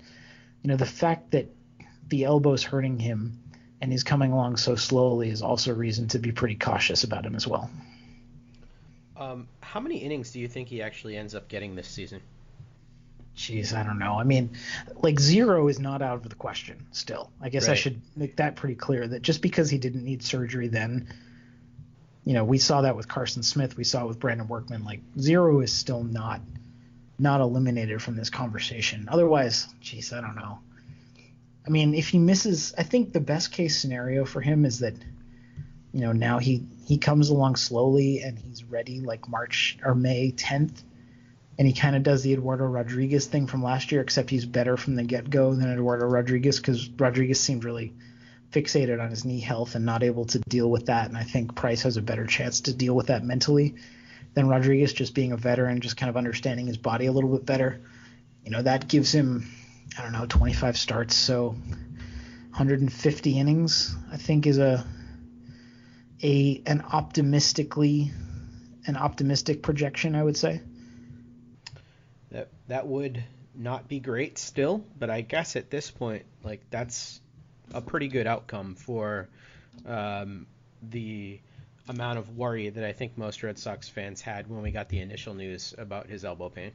you 0.61 0.67
know 0.67 0.75
the 0.75 0.85
fact 0.85 1.31
that 1.31 1.47
the 2.09 2.25
elbow's 2.25 2.61
hurting 2.61 2.99
him 2.99 3.39
and 3.81 3.91
he's 3.91 4.03
coming 4.03 4.31
along 4.31 4.57
so 4.57 4.75
slowly 4.75 5.31
is 5.31 5.41
also 5.41 5.73
reason 5.73 6.09
to 6.09 6.19
be 6.19 6.31
pretty 6.31 6.57
cautious 6.57 7.03
about 7.03 7.25
him 7.25 7.35
as 7.35 7.47
well. 7.47 7.71
Um, 9.17 9.47
how 9.61 9.79
many 9.79 9.97
innings 9.97 10.31
do 10.31 10.39
you 10.39 10.47
think 10.47 10.67
he 10.67 10.83
actually 10.83 11.17
ends 11.17 11.33
up 11.33 11.47
getting 11.47 11.73
this 11.73 11.87
season? 11.87 12.21
Jeez, 13.39 13.73
I 13.73 13.83
don't 13.83 13.99
know. 13.99 14.19
I 14.19 14.25
mean, 14.25 14.49
like 14.97 15.17
zero 15.17 15.69
is 15.69 15.79
not 15.79 16.01
out 16.01 16.15
of 16.17 16.27
the 16.27 16.35
question 16.35 16.85
still. 16.91 17.31
I 17.39 17.47
guess 17.47 17.69
right. 17.69 17.71
I 17.71 17.75
should 17.75 18.01
make 18.17 18.35
that 18.35 18.57
pretty 18.57 18.75
clear 18.75 19.07
that 19.07 19.21
just 19.21 19.41
because 19.41 19.69
he 19.69 19.77
didn't 19.77 20.03
need 20.03 20.21
surgery 20.21 20.67
then, 20.67 21.07
you 22.25 22.33
know, 22.33 22.43
we 22.43 22.57
saw 22.57 22.81
that 22.81 22.97
with 22.97 23.07
Carson 23.07 23.41
Smith, 23.41 23.77
we 23.77 23.85
saw 23.85 24.03
it 24.03 24.07
with 24.09 24.19
Brandon 24.19 24.49
Workman. 24.49 24.83
Like 24.83 24.99
zero 25.17 25.61
is 25.61 25.71
still 25.71 26.03
not 26.03 26.41
not 27.17 27.39
eliminated 27.39 28.01
from 28.01 28.17
this 28.17 28.29
conversation. 28.29 29.07
Otherwise, 29.09 29.69
jeez, 29.81 30.11
I 30.11 30.19
don't 30.19 30.35
know. 30.35 30.59
I 31.65 31.69
mean, 31.69 31.93
if 31.93 32.09
he 32.09 32.19
misses, 32.19 32.73
I 32.77 32.83
think 32.83 33.13
the 33.13 33.21
best 33.21 33.53
case 33.53 33.79
scenario 33.79 34.25
for 34.25 34.41
him 34.41 34.65
is 34.65 34.79
that, 34.79 34.95
you 35.93 36.01
know, 36.01 36.11
now 36.11 36.39
he 36.39 36.65
he 36.85 36.97
comes 36.97 37.29
along 37.29 37.55
slowly 37.55 38.19
and 38.19 38.37
he's 38.37 38.65
ready 38.65 38.99
like 38.99 39.29
March 39.29 39.77
or 39.81 39.95
May 39.95 40.33
10th, 40.33 40.83
and 41.59 41.67
he 41.67 41.73
kind 41.73 41.93
of 41.93 42.03
does 42.03 42.23
the 42.23 42.31
Eduardo 42.31 42.63
Rodriguez 42.63 43.27
thing 43.27 43.45
from 43.45 43.61
last 43.61 43.91
year, 43.91 43.99
except 43.99 44.29
he's 44.29 44.45
better 44.45 44.77
from 44.77 44.95
the 44.95 45.03
get 45.03 45.29
go 45.29 45.53
than 45.53 45.69
Eduardo 45.69 46.05
Rodriguez 46.05 46.57
because 46.57 46.89
Rodriguez 46.91 47.37
seemed 47.39 47.65
really 47.65 47.93
fixated 48.53 49.03
on 49.03 49.09
his 49.09 49.25
knee 49.25 49.41
health 49.41 49.75
and 49.75 49.85
not 49.85 50.01
able 50.01 50.23
to 50.25 50.39
deal 50.47 50.71
with 50.71 50.85
that. 50.85 51.09
And 51.09 51.17
I 51.17 51.23
think 51.23 51.55
Price 51.55 51.81
has 51.81 51.97
a 51.97 52.01
better 52.01 52.25
chance 52.25 52.61
to 52.61 52.73
deal 52.73 52.95
with 52.95 53.07
that 53.07 53.25
mentally 53.25 53.75
than 54.35 54.47
Rodriguez, 54.47 54.93
just 54.93 55.13
being 55.13 55.33
a 55.33 55.37
veteran, 55.37 55.81
just 55.81 55.97
kind 55.97 56.09
of 56.09 56.15
understanding 56.15 56.65
his 56.65 56.77
body 56.77 57.07
a 57.07 57.11
little 57.11 57.29
bit 57.29 57.45
better. 57.45 57.81
You 58.45 58.51
know, 58.51 58.61
that 58.61 58.87
gives 58.87 59.11
him 59.11 59.51
I 59.97 60.03
don't 60.03 60.13
know, 60.13 60.25
25 60.27 60.77
starts, 60.77 61.15
so 61.15 61.49
150 61.49 63.37
innings, 63.37 63.95
I 64.11 64.17
think 64.17 64.47
is 64.47 64.59
a 64.59 64.85
a 66.23 66.61
an 66.65 66.83
optimistically 66.93 68.11
an 68.85 68.95
optimistic 68.95 69.61
projection, 69.61 70.15
I 70.15 70.23
would 70.23 70.37
say. 70.37 70.61
That 72.31 72.49
that 72.67 72.87
would 72.87 73.23
not 73.55 73.87
be 73.87 73.99
great 73.99 74.37
still, 74.37 74.83
but 74.97 75.09
I 75.09 75.21
guess 75.21 75.55
at 75.55 75.69
this 75.69 75.89
point, 75.91 76.25
like 76.43 76.61
that's 76.69 77.19
a 77.73 77.81
pretty 77.81 78.07
good 78.07 78.27
outcome 78.27 78.75
for 78.75 79.27
um, 79.85 80.47
the 80.81 81.39
amount 81.87 82.19
of 82.19 82.37
worry 82.37 82.69
that 82.69 82.83
I 82.83 82.93
think 82.93 83.17
most 83.17 83.41
Red 83.43 83.57
Sox 83.57 83.89
fans 83.89 84.21
had 84.21 84.49
when 84.49 84.61
we 84.61 84.71
got 84.71 84.89
the 84.89 84.99
initial 84.99 85.33
news 85.33 85.73
about 85.77 86.07
his 86.07 86.23
elbow 86.23 86.49
pain. 86.49 86.71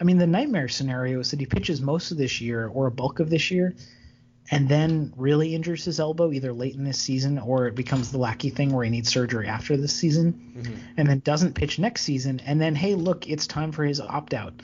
I 0.00 0.04
mean, 0.04 0.18
the 0.18 0.26
nightmare 0.26 0.68
scenario 0.68 1.20
is 1.20 1.30
that 1.30 1.40
he 1.40 1.46
pitches 1.46 1.80
most 1.80 2.10
of 2.10 2.18
this 2.18 2.40
year 2.40 2.68
or 2.68 2.86
a 2.86 2.90
bulk 2.90 3.20
of 3.20 3.30
this 3.30 3.50
year, 3.50 3.74
and 4.50 4.68
then 4.68 5.12
really 5.16 5.54
injures 5.54 5.84
his 5.84 6.00
elbow 6.00 6.32
either 6.32 6.52
late 6.52 6.74
in 6.74 6.82
this 6.84 6.98
season 6.98 7.38
or 7.38 7.66
it 7.66 7.74
becomes 7.74 8.10
the 8.10 8.18
Lackey 8.18 8.50
thing 8.50 8.72
where 8.72 8.84
he 8.84 8.90
needs 8.90 9.08
surgery 9.08 9.46
after 9.46 9.76
this 9.76 9.94
season, 9.94 10.54
mm-hmm. 10.56 10.74
and 10.96 11.08
then 11.08 11.20
doesn't 11.20 11.54
pitch 11.54 11.78
next 11.78 12.02
season. 12.02 12.40
And 12.40 12.60
then, 12.60 12.74
hey, 12.74 12.96
look, 12.96 13.28
it's 13.28 13.46
time 13.46 13.70
for 13.70 13.84
his 13.84 14.00
opt 14.00 14.34
out. 14.34 14.60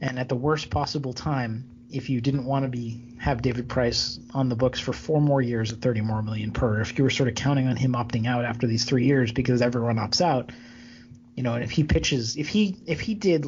And 0.00 0.18
at 0.18 0.28
the 0.28 0.36
worst 0.36 0.70
possible 0.70 1.12
time, 1.12 1.68
if 1.90 2.10
you 2.10 2.20
didn't 2.20 2.44
want 2.44 2.64
to 2.64 2.68
be 2.68 3.00
have 3.18 3.42
David 3.42 3.68
Price 3.68 4.20
on 4.34 4.48
the 4.48 4.56
books 4.56 4.78
for 4.78 4.92
four 4.92 5.20
more 5.20 5.40
years 5.40 5.72
at 5.72 5.80
30 5.80 6.02
more 6.02 6.22
million 6.22 6.52
per, 6.52 6.80
if 6.80 6.96
you 6.96 7.04
were 7.04 7.10
sort 7.10 7.28
of 7.28 7.34
counting 7.34 7.66
on 7.66 7.76
him 7.76 7.92
opting 7.92 8.26
out 8.26 8.44
after 8.44 8.66
these 8.66 8.84
three 8.84 9.04
years 9.04 9.32
because 9.32 9.62
everyone 9.62 9.96
opts 9.96 10.20
out, 10.20 10.52
you 11.34 11.42
know, 11.42 11.54
and 11.54 11.64
if 11.64 11.70
he 11.70 11.84
pitches, 11.84 12.36
if 12.36 12.48
he 12.48 12.76
if 12.86 13.00
he 13.00 13.14
did 13.14 13.46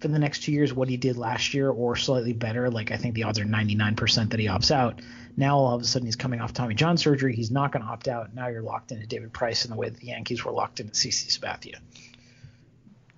for 0.00 0.08
the 0.08 0.18
next 0.18 0.42
two 0.42 0.52
years 0.52 0.74
what 0.74 0.88
he 0.88 0.96
did 0.96 1.16
last 1.16 1.54
year 1.54 1.70
or 1.70 1.96
slightly 1.96 2.32
better. 2.32 2.70
Like 2.70 2.90
I 2.90 2.96
think 2.96 3.14
the 3.14 3.24
odds 3.24 3.38
are 3.38 3.44
99% 3.44 4.30
that 4.30 4.40
he 4.40 4.46
opts 4.46 4.70
out. 4.70 5.00
Now 5.36 5.58
all 5.58 5.74
of 5.74 5.82
a 5.82 5.84
sudden 5.84 6.06
he's 6.06 6.16
coming 6.16 6.40
off 6.40 6.52
Tommy 6.52 6.74
John 6.74 6.96
surgery. 6.96 7.34
He's 7.34 7.50
not 7.50 7.72
going 7.72 7.84
to 7.84 7.88
opt 7.88 8.08
out. 8.08 8.34
Now 8.34 8.48
you're 8.48 8.62
locked 8.62 8.92
into 8.92 9.06
David 9.06 9.32
Price 9.32 9.64
in 9.64 9.70
the 9.70 9.76
way 9.76 9.88
that 9.88 9.98
the 9.98 10.06
Yankees 10.06 10.44
were 10.44 10.52
locked 10.52 10.80
into 10.80 10.92
CC 10.92 11.38
Sabathia. 11.38 11.76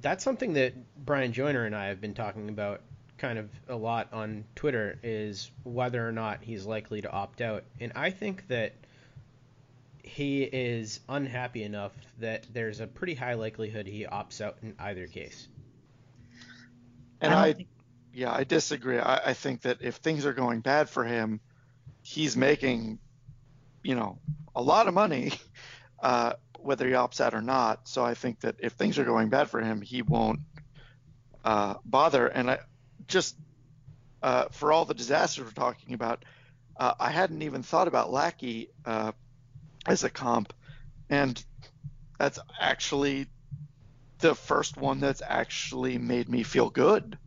That's 0.00 0.22
something 0.22 0.52
that 0.54 0.74
Bryan 1.04 1.32
Joiner 1.32 1.64
and 1.64 1.74
I 1.74 1.86
have 1.86 2.00
been 2.00 2.14
talking 2.14 2.48
about 2.48 2.82
kind 3.18 3.38
of 3.38 3.50
a 3.68 3.74
lot 3.74 4.12
on 4.12 4.44
Twitter 4.54 4.98
is 5.02 5.50
whether 5.64 6.06
or 6.06 6.12
not 6.12 6.42
he's 6.42 6.64
likely 6.64 7.02
to 7.02 7.10
opt 7.10 7.40
out. 7.40 7.64
And 7.80 7.92
I 7.96 8.10
think 8.10 8.46
that 8.48 8.74
he 10.02 10.44
is 10.44 11.00
unhappy 11.08 11.64
enough 11.64 11.92
that 12.18 12.46
there's 12.52 12.80
a 12.80 12.86
pretty 12.86 13.14
high 13.14 13.34
likelihood 13.34 13.86
he 13.86 14.06
opts 14.06 14.40
out 14.40 14.56
in 14.62 14.74
either 14.78 15.06
case. 15.06 15.48
And 17.20 17.32
I, 17.32 17.46
I 17.46 17.52
think... 17.52 17.68
yeah, 18.12 18.32
I 18.32 18.44
disagree. 18.44 18.98
I, 18.98 19.30
I 19.30 19.34
think 19.34 19.62
that 19.62 19.78
if 19.80 19.96
things 19.96 20.26
are 20.26 20.32
going 20.32 20.60
bad 20.60 20.88
for 20.88 21.04
him, 21.04 21.40
he's 22.02 22.36
making, 22.36 22.98
you 23.82 23.94
know, 23.94 24.18
a 24.54 24.62
lot 24.62 24.88
of 24.88 24.94
money, 24.94 25.32
uh, 26.02 26.34
whether 26.58 26.86
he 26.86 26.92
opts 26.92 27.20
out 27.20 27.34
or 27.34 27.42
not. 27.42 27.88
So 27.88 28.04
I 28.04 28.14
think 28.14 28.40
that 28.40 28.56
if 28.60 28.72
things 28.72 28.98
are 28.98 29.04
going 29.04 29.28
bad 29.28 29.50
for 29.50 29.60
him, 29.60 29.80
he 29.80 30.02
won't 30.02 30.40
uh, 31.44 31.74
bother. 31.84 32.26
And 32.26 32.50
I 32.50 32.58
just 33.06 33.36
uh, 34.22 34.46
for 34.50 34.72
all 34.72 34.84
the 34.84 34.94
disasters 34.94 35.44
we're 35.44 35.50
talking 35.50 35.94
about, 35.94 36.24
uh, 36.76 36.94
I 36.98 37.10
hadn't 37.10 37.42
even 37.42 37.62
thought 37.62 37.88
about 37.88 38.12
Lackey 38.12 38.70
uh, 38.84 39.12
as 39.86 40.04
a 40.04 40.10
comp, 40.10 40.52
and 41.10 41.42
that's 42.18 42.38
actually 42.60 43.26
the 44.18 44.34
first 44.34 44.76
one 44.76 45.00
that's 45.00 45.22
actually 45.26 45.98
made 45.98 46.28
me 46.28 46.42
feel 46.42 46.70
good 46.70 47.18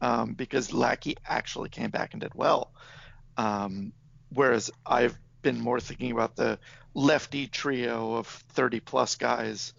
um, 0.00 0.34
because 0.34 0.72
Lackey 0.72 1.16
actually 1.26 1.68
came 1.68 1.90
back 1.90 2.12
and 2.14 2.20
did 2.20 2.34
well. 2.34 2.72
Um, 3.36 3.92
whereas 4.32 4.70
I've 4.86 5.18
been 5.42 5.60
more 5.60 5.80
thinking 5.80 6.12
about 6.12 6.36
the 6.36 6.58
lefty 6.94 7.46
trio 7.46 8.14
of 8.14 8.26
30 8.26 8.80
plus 8.80 9.16
guys, 9.16 9.72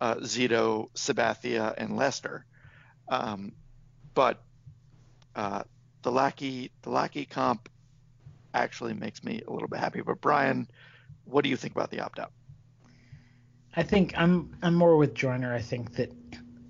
uh, 0.00 0.16
Zito, 0.16 0.90
Sabathia, 0.94 1.74
and 1.76 1.96
Lester. 1.96 2.44
Um, 3.08 3.52
but 4.14 4.42
uh, 5.34 5.62
the 6.02 6.10
Lackey 6.10 6.70
the 6.82 6.90
Lackey 6.90 7.24
comp 7.24 7.68
actually 8.52 8.94
makes 8.94 9.22
me 9.22 9.42
a 9.46 9.52
little 9.52 9.68
bit 9.68 9.78
happy. 9.80 10.00
But 10.00 10.20
Brian, 10.20 10.68
what 11.24 11.44
do 11.44 11.50
you 11.50 11.56
think 11.56 11.74
about 11.74 11.90
the 11.90 12.00
opt 12.00 12.18
out? 12.18 12.32
I 13.74 13.82
think 13.82 14.14
I'm 14.16 14.50
I'm 14.62 14.74
more 14.74 14.96
with 14.96 15.14
Joiner. 15.14 15.54
I 15.54 15.60
think 15.60 15.94
that 15.94 16.12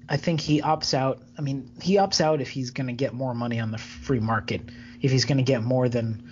I 0.09 0.17
think 0.17 0.41
he 0.41 0.61
opts 0.61 0.93
out. 0.93 1.23
I 1.39 1.41
mean, 1.41 1.71
he 1.81 1.97
opts 1.97 2.21
out 2.21 2.41
if 2.41 2.51
he's 2.51 2.71
going 2.71 2.89
to 2.89 2.93
get 2.93 3.15
more 3.15 3.35
money 3.35 3.61
on 3.61 3.71
the 3.71 3.79
free 3.79 4.21
market. 4.21 4.63
If 5.01 5.11
he's 5.11 5.25
going 5.25 5.39
to 5.39 5.45
get 5.45 5.63
more 5.63 5.89
than 5.89 6.29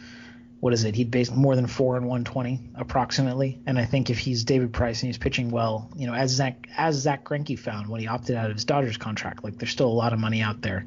what 0.61 0.73
is 0.73 0.85
it? 0.85 0.95
He'd 0.97 1.11
base 1.11 1.31
more 1.31 1.55
than 1.55 1.69
four 1.69 1.97
and 1.97 2.07
120 2.07 2.61
approximately. 2.75 3.61
And 3.67 3.79
I 3.79 3.85
think 3.85 4.11
if 4.11 4.19
he's 4.19 4.45
David 4.45 4.73
Price 4.73 5.03
and 5.03 5.09
he's 5.09 5.19
pitching 5.19 5.51
well, 5.51 5.89
you 5.95 6.07
know, 6.07 6.15
as 6.15 6.33
Zack 6.33 6.69
as 6.77 6.97
Zack 6.97 7.25
Greinke 7.25 7.59
found 7.59 7.89
when 7.89 8.01
he 8.01 8.09
opted 8.09 8.37
out 8.37 8.51
of 8.51 8.57
his 8.57 8.65
Dodgers 8.65 8.97
contract, 8.97 9.45
like 9.45 9.59
there's 9.59 9.71
still 9.71 9.89
a 9.89 9.95
lot 9.95 10.13
of 10.13 10.19
money 10.19 10.43
out 10.43 10.61
there. 10.61 10.87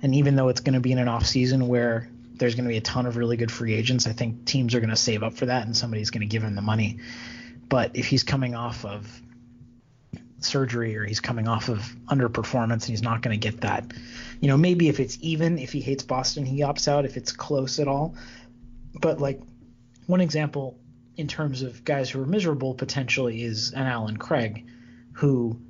And 0.00 0.14
even 0.14 0.36
though 0.36 0.48
it's 0.48 0.60
going 0.60 0.74
to 0.74 0.80
be 0.80 0.92
in 0.92 0.98
an 0.98 1.08
off 1.08 1.26
season 1.26 1.66
where 1.66 2.08
there's 2.34 2.54
going 2.54 2.66
to 2.66 2.70
be 2.70 2.76
a 2.76 2.82
ton 2.82 3.06
of 3.06 3.16
really 3.16 3.36
good 3.36 3.50
free 3.50 3.74
agents, 3.74 4.06
I 4.06 4.12
think 4.12 4.44
teams 4.44 4.76
are 4.76 4.80
going 4.80 4.90
to 4.90 4.96
save 4.96 5.24
up 5.24 5.34
for 5.34 5.46
that 5.46 5.66
and 5.66 5.76
somebody's 5.76 6.10
going 6.10 6.20
to 6.20 6.26
give 6.26 6.44
him 6.44 6.54
the 6.54 6.62
money. 6.62 6.98
But 7.68 7.96
if 7.96 8.06
he's 8.06 8.22
coming 8.22 8.54
off 8.54 8.84
of 8.84 9.20
surgery 10.40 10.96
or 10.96 11.04
he's 11.04 11.20
coming 11.20 11.48
off 11.48 11.68
of 11.68 11.80
underperformance 12.06 12.70
and 12.70 12.84
he's 12.84 13.02
not 13.02 13.22
going 13.22 13.38
to 13.38 13.50
get 13.50 13.60
that, 13.62 13.92
you 14.40 14.48
know, 14.48 14.56
maybe 14.56 14.88
if 14.88 15.00
it's 15.00 15.18
even, 15.20 15.58
if 15.58 15.72
he 15.72 15.80
hates 15.80 16.02
Boston, 16.02 16.46
he 16.46 16.60
opts 16.60 16.88
out. 16.88 17.04
If 17.04 17.16
it's 17.16 17.32
close 17.32 17.78
at 17.78 17.88
all, 17.88 18.14
but 18.94 19.20
like 19.20 19.40
one 20.06 20.20
example 20.20 20.78
in 21.16 21.26
terms 21.26 21.62
of 21.62 21.84
guys 21.84 22.08
who 22.08 22.22
are 22.22 22.26
miserable 22.26 22.74
potentially 22.74 23.42
is 23.42 23.72
an 23.72 23.86
Allen 23.86 24.16
Craig, 24.16 24.66
who 25.12 25.60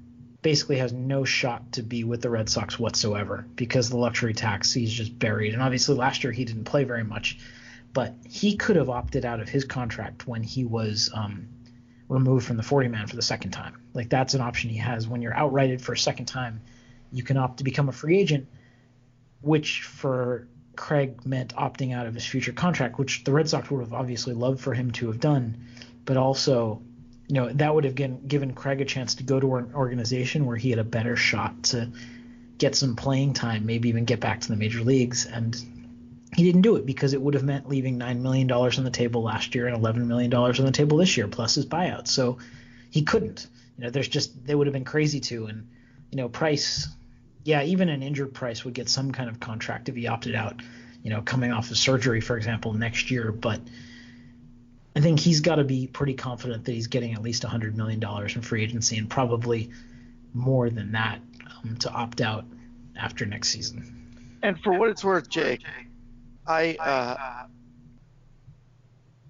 basically 0.43 0.77
has 0.77 0.93
no 0.93 1.25
shot 1.25 1.73
to 1.73 1.83
be 1.83 2.05
with 2.05 2.23
the 2.23 2.31
Red 2.31 2.49
Sox 2.49 2.79
whatsoever 2.79 3.47
because 3.57 3.91
the 3.91 3.97
luxury 3.97 4.35
tax 4.35 4.73
he's 4.73 4.93
just 4.93 5.19
buried. 5.19 5.55
And 5.55 5.63
obviously 5.63 5.97
last 5.97 6.23
year 6.23 6.33
he 6.33 6.45
didn't 6.45 6.65
play 6.65 6.85
very 6.85 7.03
much, 7.03 7.39
but 7.93 8.15
he 8.29 8.57
could 8.57 8.77
have 8.77 8.91
opted 8.91 9.25
out 9.25 9.41
of 9.41 9.49
his 9.49 9.65
contract 9.65 10.27
when 10.27 10.43
he 10.43 10.65
was 10.65 11.11
um, 11.13 11.49
removed 12.09 12.47
from 12.47 12.57
the 12.57 12.63
40 12.63 12.89
man 12.89 13.07
for 13.07 13.17
the 13.17 13.23
second 13.23 13.51
time. 13.51 13.83
Like 13.95 14.09
that's 14.09 14.35
an 14.35 14.41
option 14.41 14.71
he 14.71 14.79
has 14.79 15.07
when 15.07 15.23
you're 15.23 15.35
outrighted 15.35 15.81
for 15.81 15.93
a 15.93 15.99
second 15.99 16.27
time. 16.27 16.61
You 17.13 17.23
can 17.23 17.37
opt 17.37 17.59
to 17.59 17.65
become 17.65 17.89
a 17.89 17.93
free 17.93 18.19
agent, 18.19 18.49
which 19.41 19.83
for 19.83 20.49
Craig 20.77 21.27
meant 21.27 21.55
opting 21.55 21.95
out 21.95 22.07
of 22.07 22.15
his 22.15 22.25
future 22.25 22.53
contract, 22.53 22.99
which 22.99 23.25
the 23.25 23.33
Red 23.33 23.49
Sox 23.49 23.71
would 23.71 23.81
have 23.81 23.93
obviously 23.93 24.35
loved 24.35 24.61
for 24.61 24.75
him 24.75 24.91
to 24.93 25.09
have 25.09 25.21
done, 25.21 25.67
but 26.05 26.17
also 26.17 26.83
you 27.29 27.35
know, 27.35 27.51
that 27.51 27.75
would 27.75 27.85
have 27.85 27.95
given, 27.95 28.27
given 28.27 28.55
Craig 28.55 28.81
a 28.81 28.87
chance 28.87 29.17
to 29.17 29.23
go 29.23 29.39
to 29.39 29.57
an 29.57 29.73
organization 29.75 30.47
where 30.47 30.57
he 30.57 30.71
had 30.71 30.79
a 30.79 30.85
better 30.85 31.15
shot 31.15 31.63
to 31.65 31.91
get 32.57 32.75
some 32.75 32.97
playing 32.97 33.35
time, 33.35 33.67
maybe 33.67 33.91
even 33.91 34.07
get 34.07 34.19
back 34.19 34.41
to 34.41 34.49
the 34.49 34.57
major 34.57 34.81
leagues. 34.81 35.27
And 35.27 35.55
he 36.35 36.45
didn't 36.45 36.63
do 36.63 36.77
it 36.77 36.87
because 36.87 37.15
it 37.15 37.21
would 37.21 37.35
have 37.35 37.43
meant 37.43 37.69
leaving 37.69 37.99
$9 37.99 38.21
million 38.21 38.51
on 38.51 38.85
the 38.85 38.91
table 38.91 39.23
last 39.23 39.55
year 39.55 39.67
and 39.67 39.77
$11 39.83 40.07
million 40.07 40.33
on 40.33 40.53
the 40.53 40.71
table 40.71 40.99
this 40.99 41.17
year, 41.17 41.29
plus 41.29 41.55
his 41.55 41.67
buyout. 41.67 42.07
So 42.07 42.39
he 42.91 43.03
couldn't. 43.03 43.47
You 43.77 43.85
know, 43.85 43.91
there's 43.91 44.09
just, 44.09 44.47
they 44.47 44.55
would 44.55 44.67
have 44.67 44.75
been 44.75 44.85
crazy 44.85 45.21
to. 45.21 45.47
And, 45.47 45.69
you 46.11 46.17
know, 46.17 46.29
Price, 46.29 46.89
yeah, 47.45 47.63
even 47.63 47.89
an 47.89 48.03
injured 48.03 48.35
Price 48.35 48.65
would 48.65 48.75
get 48.75 48.89
some 48.89 49.13
kind 49.13 49.31
of 49.31 49.41
contract 49.41 49.89
if 49.89 49.97
he 49.97 50.07
opted 50.07 50.35
out, 50.35 50.61
you 51.03 51.11
know, 51.11 51.23
coming 51.23 51.53
off 51.53 51.71
of 51.71 51.79
surgery, 51.79 52.21
for 52.21 52.37
example, 52.37 52.73
next 52.73 53.11
year. 53.11 53.33
But, 53.33 53.61
I 54.99 55.01
think 55.01 55.21
he's 55.21 55.41
got 55.41 55.57
to 55.57 55.65
be 55.65 55.87
pretty 55.87 56.15
confident 56.15 56.65
that 56.65 56.73
he's 56.73 56.89
getting 56.89 57.15
at 57.15 57.23
least 57.23 57.45
$100 57.45 57.77
million 57.77 58.03
in 58.03 58.43
free 58.43 58.65
agency 58.65 58.99
and 58.99 59.09
probably 59.09 59.71
more 60.35 60.71
than 60.71 60.91
that 60.91 61.21
um, 61.47 61.77
to 61.77 61.91
opt 61.93 62.21
out 62.21 62.45
after 62.97 63.25
next 63.25 63.51
season. 63.51 64.39
And 64.43 64.59
for 64.61 64.77
what 64.77 64.91
it's 64.91 65.05
worth, 65.05 65.29
Jake, 65.29 65.63
I 66.49 66.77
uh, 66.77 67.47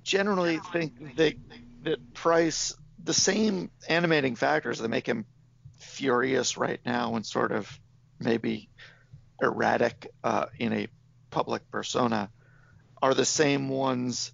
generally 0.05 0.61
think 0.73 1.17
that, 1.17 1.35
that 1.83 2.15
Price, 2.15 2.77
the 3.03 3.13
same 3.13 3.71
animating 3.89 4.37
factors 4.37 4.79
that 4.79 4.89
make 4.89 5.07
him 5.07 5.27
furious 5.79 6.57
right 6.57 6.81
now 6.87 7.17
and 7.17 7.27
sort 7.27 7.51
of 7.51 7.79
maybe 8.21 8.69
erratic 9.43 10.13
uh, 10.23 10.47
in 10.59 10.73
a 10.73 10.87
public 11.31 11.69
persona, 11.71 12.31
are 13.03 13.15
the 13.15 13.25
same 13.25 13.69
ones 13.69 14.33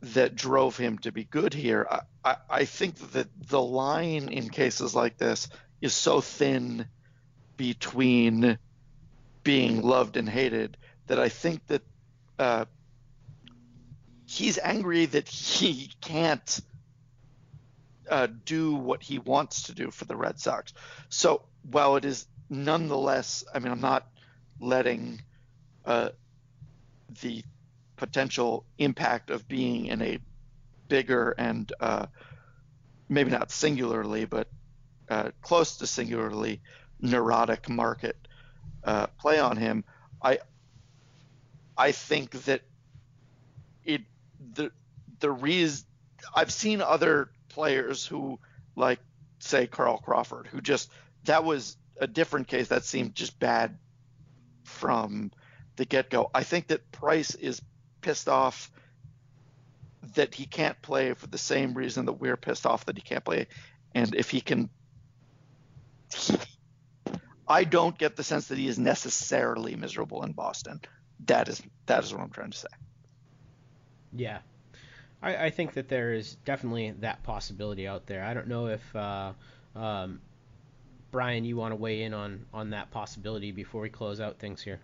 that 0.00 0.34
drove 0.34 0.76
him 0.76 0.98
to 0.98 1.12
be 1.12 1.24
good 1.24 1.54
here. 1.54 1.86
I, 1.90 2.00
I, 2.24 2.36
I, 2.50 2.64
think 2.64 2.96
that 3.12 3.28
the 3.48 3.60
line 3.60 4.28
in 4.28 4.48
cases 4.50 4.94
like 4.94 5.16
this 5.16 5.48
is 5.80 5.94
so 5.94 6.20
thin 6.20 6.86
between 7.56 8.58
being 9.42 9.82
loved 9.82 10.16
and 10.16 10.28
hated 10.28 10.76
that 11.06 11.18
I 11.18 11.28
think 11.28 11.66
that 11.68 11.82
uh, 12.38 12.64
he's 14.26 14.58
angry 14.58 15.06
that 15.06 15.28
he 15.28 15.90
can't 16.00 16.60
uh, 18.10 18.28
do 18.44 18.74
what 18.74 19.02
he 19.02 19.18
wants 19.18 19.64
to 19.64 19.74
do 19.74 19.90
for 19.90 20.04
the 20.04 20.16
Red 20.16 20.38
Sox. 20.38 20.72
So 21.08 21.42
while 21.70 21.96
it 21.96 22.04
is 22.04 22.26
nonetheless, 22.48 23.44
I 23.52 23.58
mean, 23.58 23.72
I'm 23.72 23.80
not 23.80 24.06
letting 24.60 25.22
uh, 25.84 26.10
the 27.22 27.42
potential 27.96 28.64
impact 28.78 29.30
of 29.30 29.48
being 29.48 29.86
in 29.86 30.02
a 30.02 30.18
bigger 30.88 31.34
and 31.38 31.72
uh, 31.80 32.06
maybe 33.08 33.30
not 33.30 33.50
singularly, 33.50 34.24
but 34.24 34.48
uh, 35.08 35.30
close 35.40 35.78
to 35.78 35.86
singularly 35.86 36.60
neurotic 37.00 37.68
market 37.68 38.16
uh, 38.84 39.06
play 39.18 39.38
on 39.38 39.56
him. 39.56 39.84
I 40.22 40.38
I 41.76 41.92
think 41.92 42.30
that 42.44 42.62
it 43.84 44.02
the 44.54 44.70
the 45.20 45.30
reason 45.30 45.86
I've 46.34 46.52
seen 46.52 46.80
other 46.80 47.30
players 47.48 48.06
who 48.06 48.38
like 48.74 49.00
say 49.38 49.66
Carl 49.66 49.98
Crawford 49.98 50.46
who 50.46 50.60
just 50.60 50.90
that 51.24 51.44
was 51.44 51.76
a 52.00 52.06
different 52.06 52.48
case 52.48 52.68
that 52.68 52.84
seemed 52.84 53.14
just 53.14 53.38
bad 53.38 53.78
from 54.64 55.30
the 55.76 55.84
get 55.84 56.10
go. 56.10 56.30
I 56.34 56.42
think 56.42 56.68
that 56.68 56.90
Price 56.92 57.34
is 57.34 57.62
pissed 58.00 58.28
off 58.28 58.70
that 60.14 60.34
he 60.34 60.46
can't 60.46 60.80
play 60.82 61.12
for 61.14 61.26
the 61.26 61.38
same 61.38 61.74
reason 61.74 62.06
that 62.06 62.14
we're 62.14 62.36
pissed 62.36 62.66
off 62.66 62.86
that 62.86 62.96
he 62.96 63.02
can't 63.02 63.24
play. 63.24 63.46
And 63.94 64.14
if 64.14 64.30
he 64.30 64.40
can, 64.40 64.70
I 67.48 67.64
don't 67.64 67.96
get 67.96 68.16
the 68.16 68.22
sense 68.22 68.48
that 68.48 68.58
he 68.58 68.68
is 68.68 68.78
necessarily 68.78 69.74
miserable 69.76 70.22
in 70.22 70.32
Boston. 70.32 70.80
That 71.24 71.48
is 71.48 71.62
that 71.86 72.04
is 72.04 72.12
what 72.12 72.22
I'm 72.22 72.30
trying 72.30 72.50
to 72.50 72.58
say. 72.58 72.68
Yeah, 74.12 74.38
I, 75.22 75.46
I 75.46 75.50
think 75.50 75.74
that 75.74 75.88
there 75.88 76.12
is 76.12 76.36
definitely 76.44 76.92
that 77.00 77.22
possibility 77.22 77.88
out 77.88 78.06
there. 78.06 78.22
I 78.22 78.34
don't 78.34 78.48
know 78.48 78.66
if 78.66 78.96
uh, 78.96 79.32
um, 79.74 80.20
Brian, 81.10 81.44
you 81.44 81.56
want 81.56 81.72
to 81.72 81.76
weigh 81.76 82.02
in 82.02 82.14
on 82.14 82.46
on 82.52 82.70
that 82.70 82.90
possibility 82.90 83.52
before 83.52 83.80
we 83.80 83.88
close 83.88 84.20
out 84.20 84.38
things 84.38 84.62
here. 84.62 84.80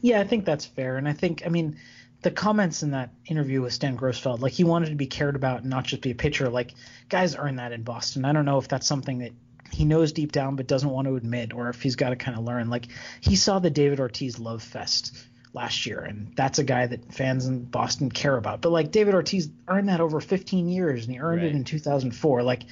Yeah, 0.00 0.20
I 0.20 0.24
think 0.24 0.44
that's 0.44 0.64
fair, 0.64 0.96
and 0.96 1.08
I 1.08 1.12
think 1.12 1.42
I 1.46 1.48
mean 1.48 1.76
the 2.22 2.30
comments 2.30 2.82
in 2.82 2.90
that 2.90 3.10
interview 3.26 3.62
with 3.62 3.72
Stan 3.72 3.96
Grossfeld, 3.96 4.40
like 4.40 4.52
he 4.52 4.64
wanted 4.64 4.90
to 4.90 4.96
be 4.96 5.06
cared 5.06 5.36
about 5.36 5.62
and 5.62 5.70
not 5.70 5.84
just 5.84 6.02
be 6.02 6.10
a 6.10 6.14
pitcher. 6.14 6.48
Like 6.48 6.74
guys 7.08 7.36
earn 7.36 7.56
that 7.56 7.72
in 7.72 7.82
Boston. 7.82 8.24
I 8.24 8.32
don't 8.32 8.44
know 8.44 8.58
if 8.58 8.68
that's 8.68 8.86
something 8.86 9.18
that 9.18 9.32
he 9.70 9.84
knows 9.84 10.12
deep 10.12 10.32
down 10.32 10.56
but 10.56 10.66
doesn't 10.66 10.88
want 10.88 11.08
to 11.08 11.16
admit, 11.16 11.52
or 11.52 11.68
if 11.68 11.82
he's 11.82 11.96
got 11.96 12.10
to 12.10 12.16
kind 12.16 12.36
of 12.36 12.44
learn. 12.44 12.70
Like 12.70 12.86
he 13.20 13.36
saw 13.36 13.58
the 13.58 13.70
David 13.70 14.00
Ortiz 14.00 14.38
love 14.38 14.62
fest 14.62 15.16
last 15.52 15.86
year, 15.86 16.00
and 16.00 16.32
that's 16.36 16.58
a 16.58 16.64
guy 16.64 16.86
that 16.86 17.12
fans 17.12 17.46
in 17.46 17.64
Boston 17.64 18.10
care 18.10 18.36
about. 18.36 18.60
But 18.60 18.70
like 18.70 18.92
David 18.92 19.14
Ortiz 19.14 19.48
earned 19.68 19.88
that 19.88 20.00
over 20.00 20.20
15 20.20 20.68
years, 20.68 21.04
and 21.04 21.14
he 21.14 21.20
earned 21.20 21.42
right. 21.42 21.50
it 21.50 21.56
in 21.56 21.64
2004. 21.64 22.42
Like 22.42 22.64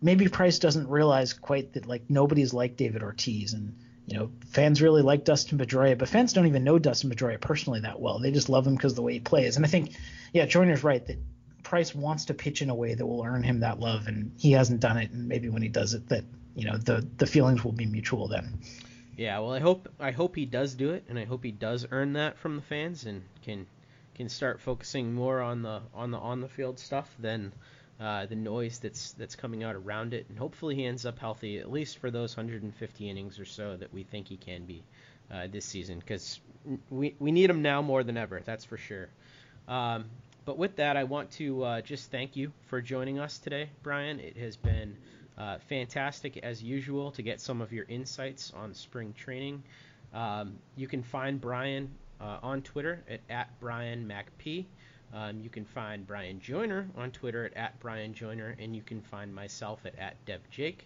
maybe 0.00 0.28
Price 0.28 0.58
doesn't 0.58 0.88
realize 0.88 1.32
quite 1.32 1.74
that 1.74 1.86
like 1.86 2.08
nobody's 2.08 2.52
like 2.54 2.76
David 2.76 3.02
Ortiz 3.02 3.52
and 3.52 3.74
you 4.06 4.16
know, 4.16 4.30
fans 4.50 4.80
really 4.80 5.02
like 5.02 5.24
Dustin 5.24 5.58
Pedroia, 5.58 5.98
but 5.98 6.08
fans 6.08 6.32
don't 6.32 6.46
even 6.46 6.62
know 6.62 6.78
Dustin 6.78 7.10
Pedroia 7.10 7.40
personally 7.40 7.80
that 7.80 8.00
well. 8.00 8.20
They 8.20 8.30
just 8.30 8.48
love 8.48 8.66
him 8.66 8.76
because 8.76 8.94
the 8.94 9.02
way 9.02 9.14
he 9.14 9.20
plays. 9.20 9.56
And 9.56 9.66
I 9.66 9.68
think, 9.68 9.92
yeah, 10.32 10.46
Joiner's 10.46 10.84
right 10.84 11.04
that 11.06 11.18
Price 11.66 11.92
wants 11.92 12.26
to 12.26 12.34
pitch 12.34 12.62
in 12.62 12.70
a 12.70 12.74
way 12.76 12.94
that 12.94 13.04
will 13.04 13.24
earn 13.24 13.42
him 13.42 13.58
that 13.58 13.80
love, 13.80 14.06
and 14.06 14.30
he 14.38 14.52
hasn't 14.52 14.78
done 14.78 14.98
it. 14.98 15.10
And 15.10 15.26
maybe 15.26 15.48
when 15.48 15.62
he 15.62 15.68
does 15.68 15.94
it, 15.94 16.08
that 16.10 16.22
you 16.54 16.64
know, 16.64 16.76
the 16.76 17.04
the 17.16 17.26
feelings 17.26 17.64
will 17.64 17.72
be 17.72 17.86
mutual 17.86 18.28
then. 18.28 18.60
Yeah, 19.16 19.40
well, 19.40 19.52
I 19.52 19.58
hope 19.58 19.88
I 19.98 20.12
hope 20.12 20.36
he 20.36 20.46
does 20.46 20.74
do 20.74 20.90
it, 20.90 21.02
and 21.08 21.18
I 21.18 21.24
hope 21.24 21.42
he 21.42 21.50
does 21.50 21.84
earn 21.90 22.12
that 22.12 22.38
from 22.38 22.54
the 22.54 22.62
fans, 22.62 23.04
and 23.04 23.22
can 23.42 23.66
can 24.14 24.28
start 24.28 24.60
focusing 24.60 25.12
more 25.12 25.40
on 25.40 25.62
the 25.62 25.82
on 25.92 26.12
the 26.12 26.18
on 26.18 26.40
the 26.40 26.46
field 26.46 26.78
stuff 26.78 27.12
than 27.18 27.52
uh, 27.98 28.26
the 28.26 28.36
noise 28.36 28.78
that's 28.78 29.14
that's 29.14 29.34
coming 29.34 29.64
out 29.64 29.74
around 29.74 30.14
it, 30.14 30.26
and 30.28 30.38
hopefully 30.38 30.76
he 30.76 30.84
ends 30.84 31.04
up 31.04 31.18
healthy 31.18 31.58
at 31.58 31.68
least 31.68 31.98
for 31.98 32.12
those 32.12 32.36
150 32.36 33.10
innings 33.10 33.40
or 33.40 33.44
so 33.44 33.76
that 33.76 33.92
we 33.92 34.04
think 34.04 34.28
he 34.28 34.36
can 34.36 34.66
be 34.66 34.84
uh, 35.32 35.48
this 35.50 35.64
season, 35.64 35.98
because 35.98 36.38
we 36.90 37.16
we 37.18 37.32
need 37.32 37.50
him 37.50 37.60
now 37.60 37.82
more 37.82 38.04
than 38.04 38.16
ever, 38.16 38.40
that's 38.44 38.64
for 38.64 38.76
sure. 38.76 39.08
Um, 39.66 40.04
but 40.46 40.56
with 40.56 40.76
that, 40.76 40.96
I 40.96 41.04
want 41.04 41.30
to 41.32 41.62
uh, 41.64 41.80
just 41.80 42.10
thank 42.12 42.36
you 42.36 42.52
for 42.68 42.80
joining 42.80 43.18
us 43.18 43.38
today, 43.38 43.68
Brian. 43.82 44.20
It 44.20 44.36
has 44.36 44.56
been 44.56 44.96
uh, 45.36 45.58
fantastic 45.68 46.38
as 46.38 46.62
usual 46.62 47.10
to 47.10 47.22
get 47.22 47.40
some 47.40 47.60
of 47.60 47.72
your 47.72 47.84
insights 47.88 48.52
on 48.56 48.72
spring 48.72 49.12
training. 49.12 49.64
Um, 50.14 50.54
you 50.76 50.86
can 50.86 51.02
find 51.02 51.40
Brian 51.40 51.90
uh, 52.20 52.38
on 52.42 52.62
Twitter 52.62 53.02
at, 53.10 53.20
at 53.28 53.60
BrianMacP. 53.60 54.64
Um, 55.12 55.40
you 55.40 55.50
can 55.50 55.64
find 55.64 56.06
Bryan 56.06 56.40
Joiner 56.40 56.88
on 56.96 57.10
Twitter 57.10 57.46
at, 57.46 57.56
at 57.56 57.80
Bryan 57.80 58.14
Joiner, 58.14 58.56
and 58.60 58.74
you 58.74 58.82
can 58.82 59.02
find 59.02 59.34
myself 59.34 59.80
at, 59.84 59.98
at 59.98 60.16
DevJake. 60.26 60.82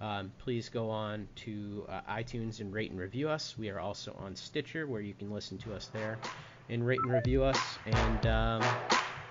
Um, 0.00 0.32
please 0.38 0.68
go 0.68 0.88
on 0.88 1.28
to 1.36 1.84
uh, 1.88 2.00
iTunes 2.08 2.60
and 2.60 2.72
rate 2.72 2.90
and 2.90 2.98
review 2.98 3.28
us. 3.28 3.56
We 3.58 3.70
are 3.70 3.80
also 3.80 4.16
on 4.18 4.36
Stitcher, 4.36 4.86
where 4.86 5.02
you 5.02 5.14
can 5.14 5.30
listen 5.30 5.58
to 5.58 5.74
us 5.74 5.88
there 5.92 6.16
and 6.70 6.86
rate 6.86 7.00
and 7.02 7.12
review 7.12 7.42
us. 7.42 7.58
And 7.84 8.26
um, 8.26 8.62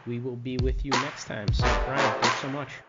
we 0.05 0.19
will 0.19 0.35
be 0.37 0.57
with 0.57 0.85
you 0.85 0.91
next 0.91 1.25
time. 1.25 1.53
So, 1.53 1.65
Brian, 1.85 2.13
thanks 2.21 2.39
so 2.39 2.49
much. 2.49 2.88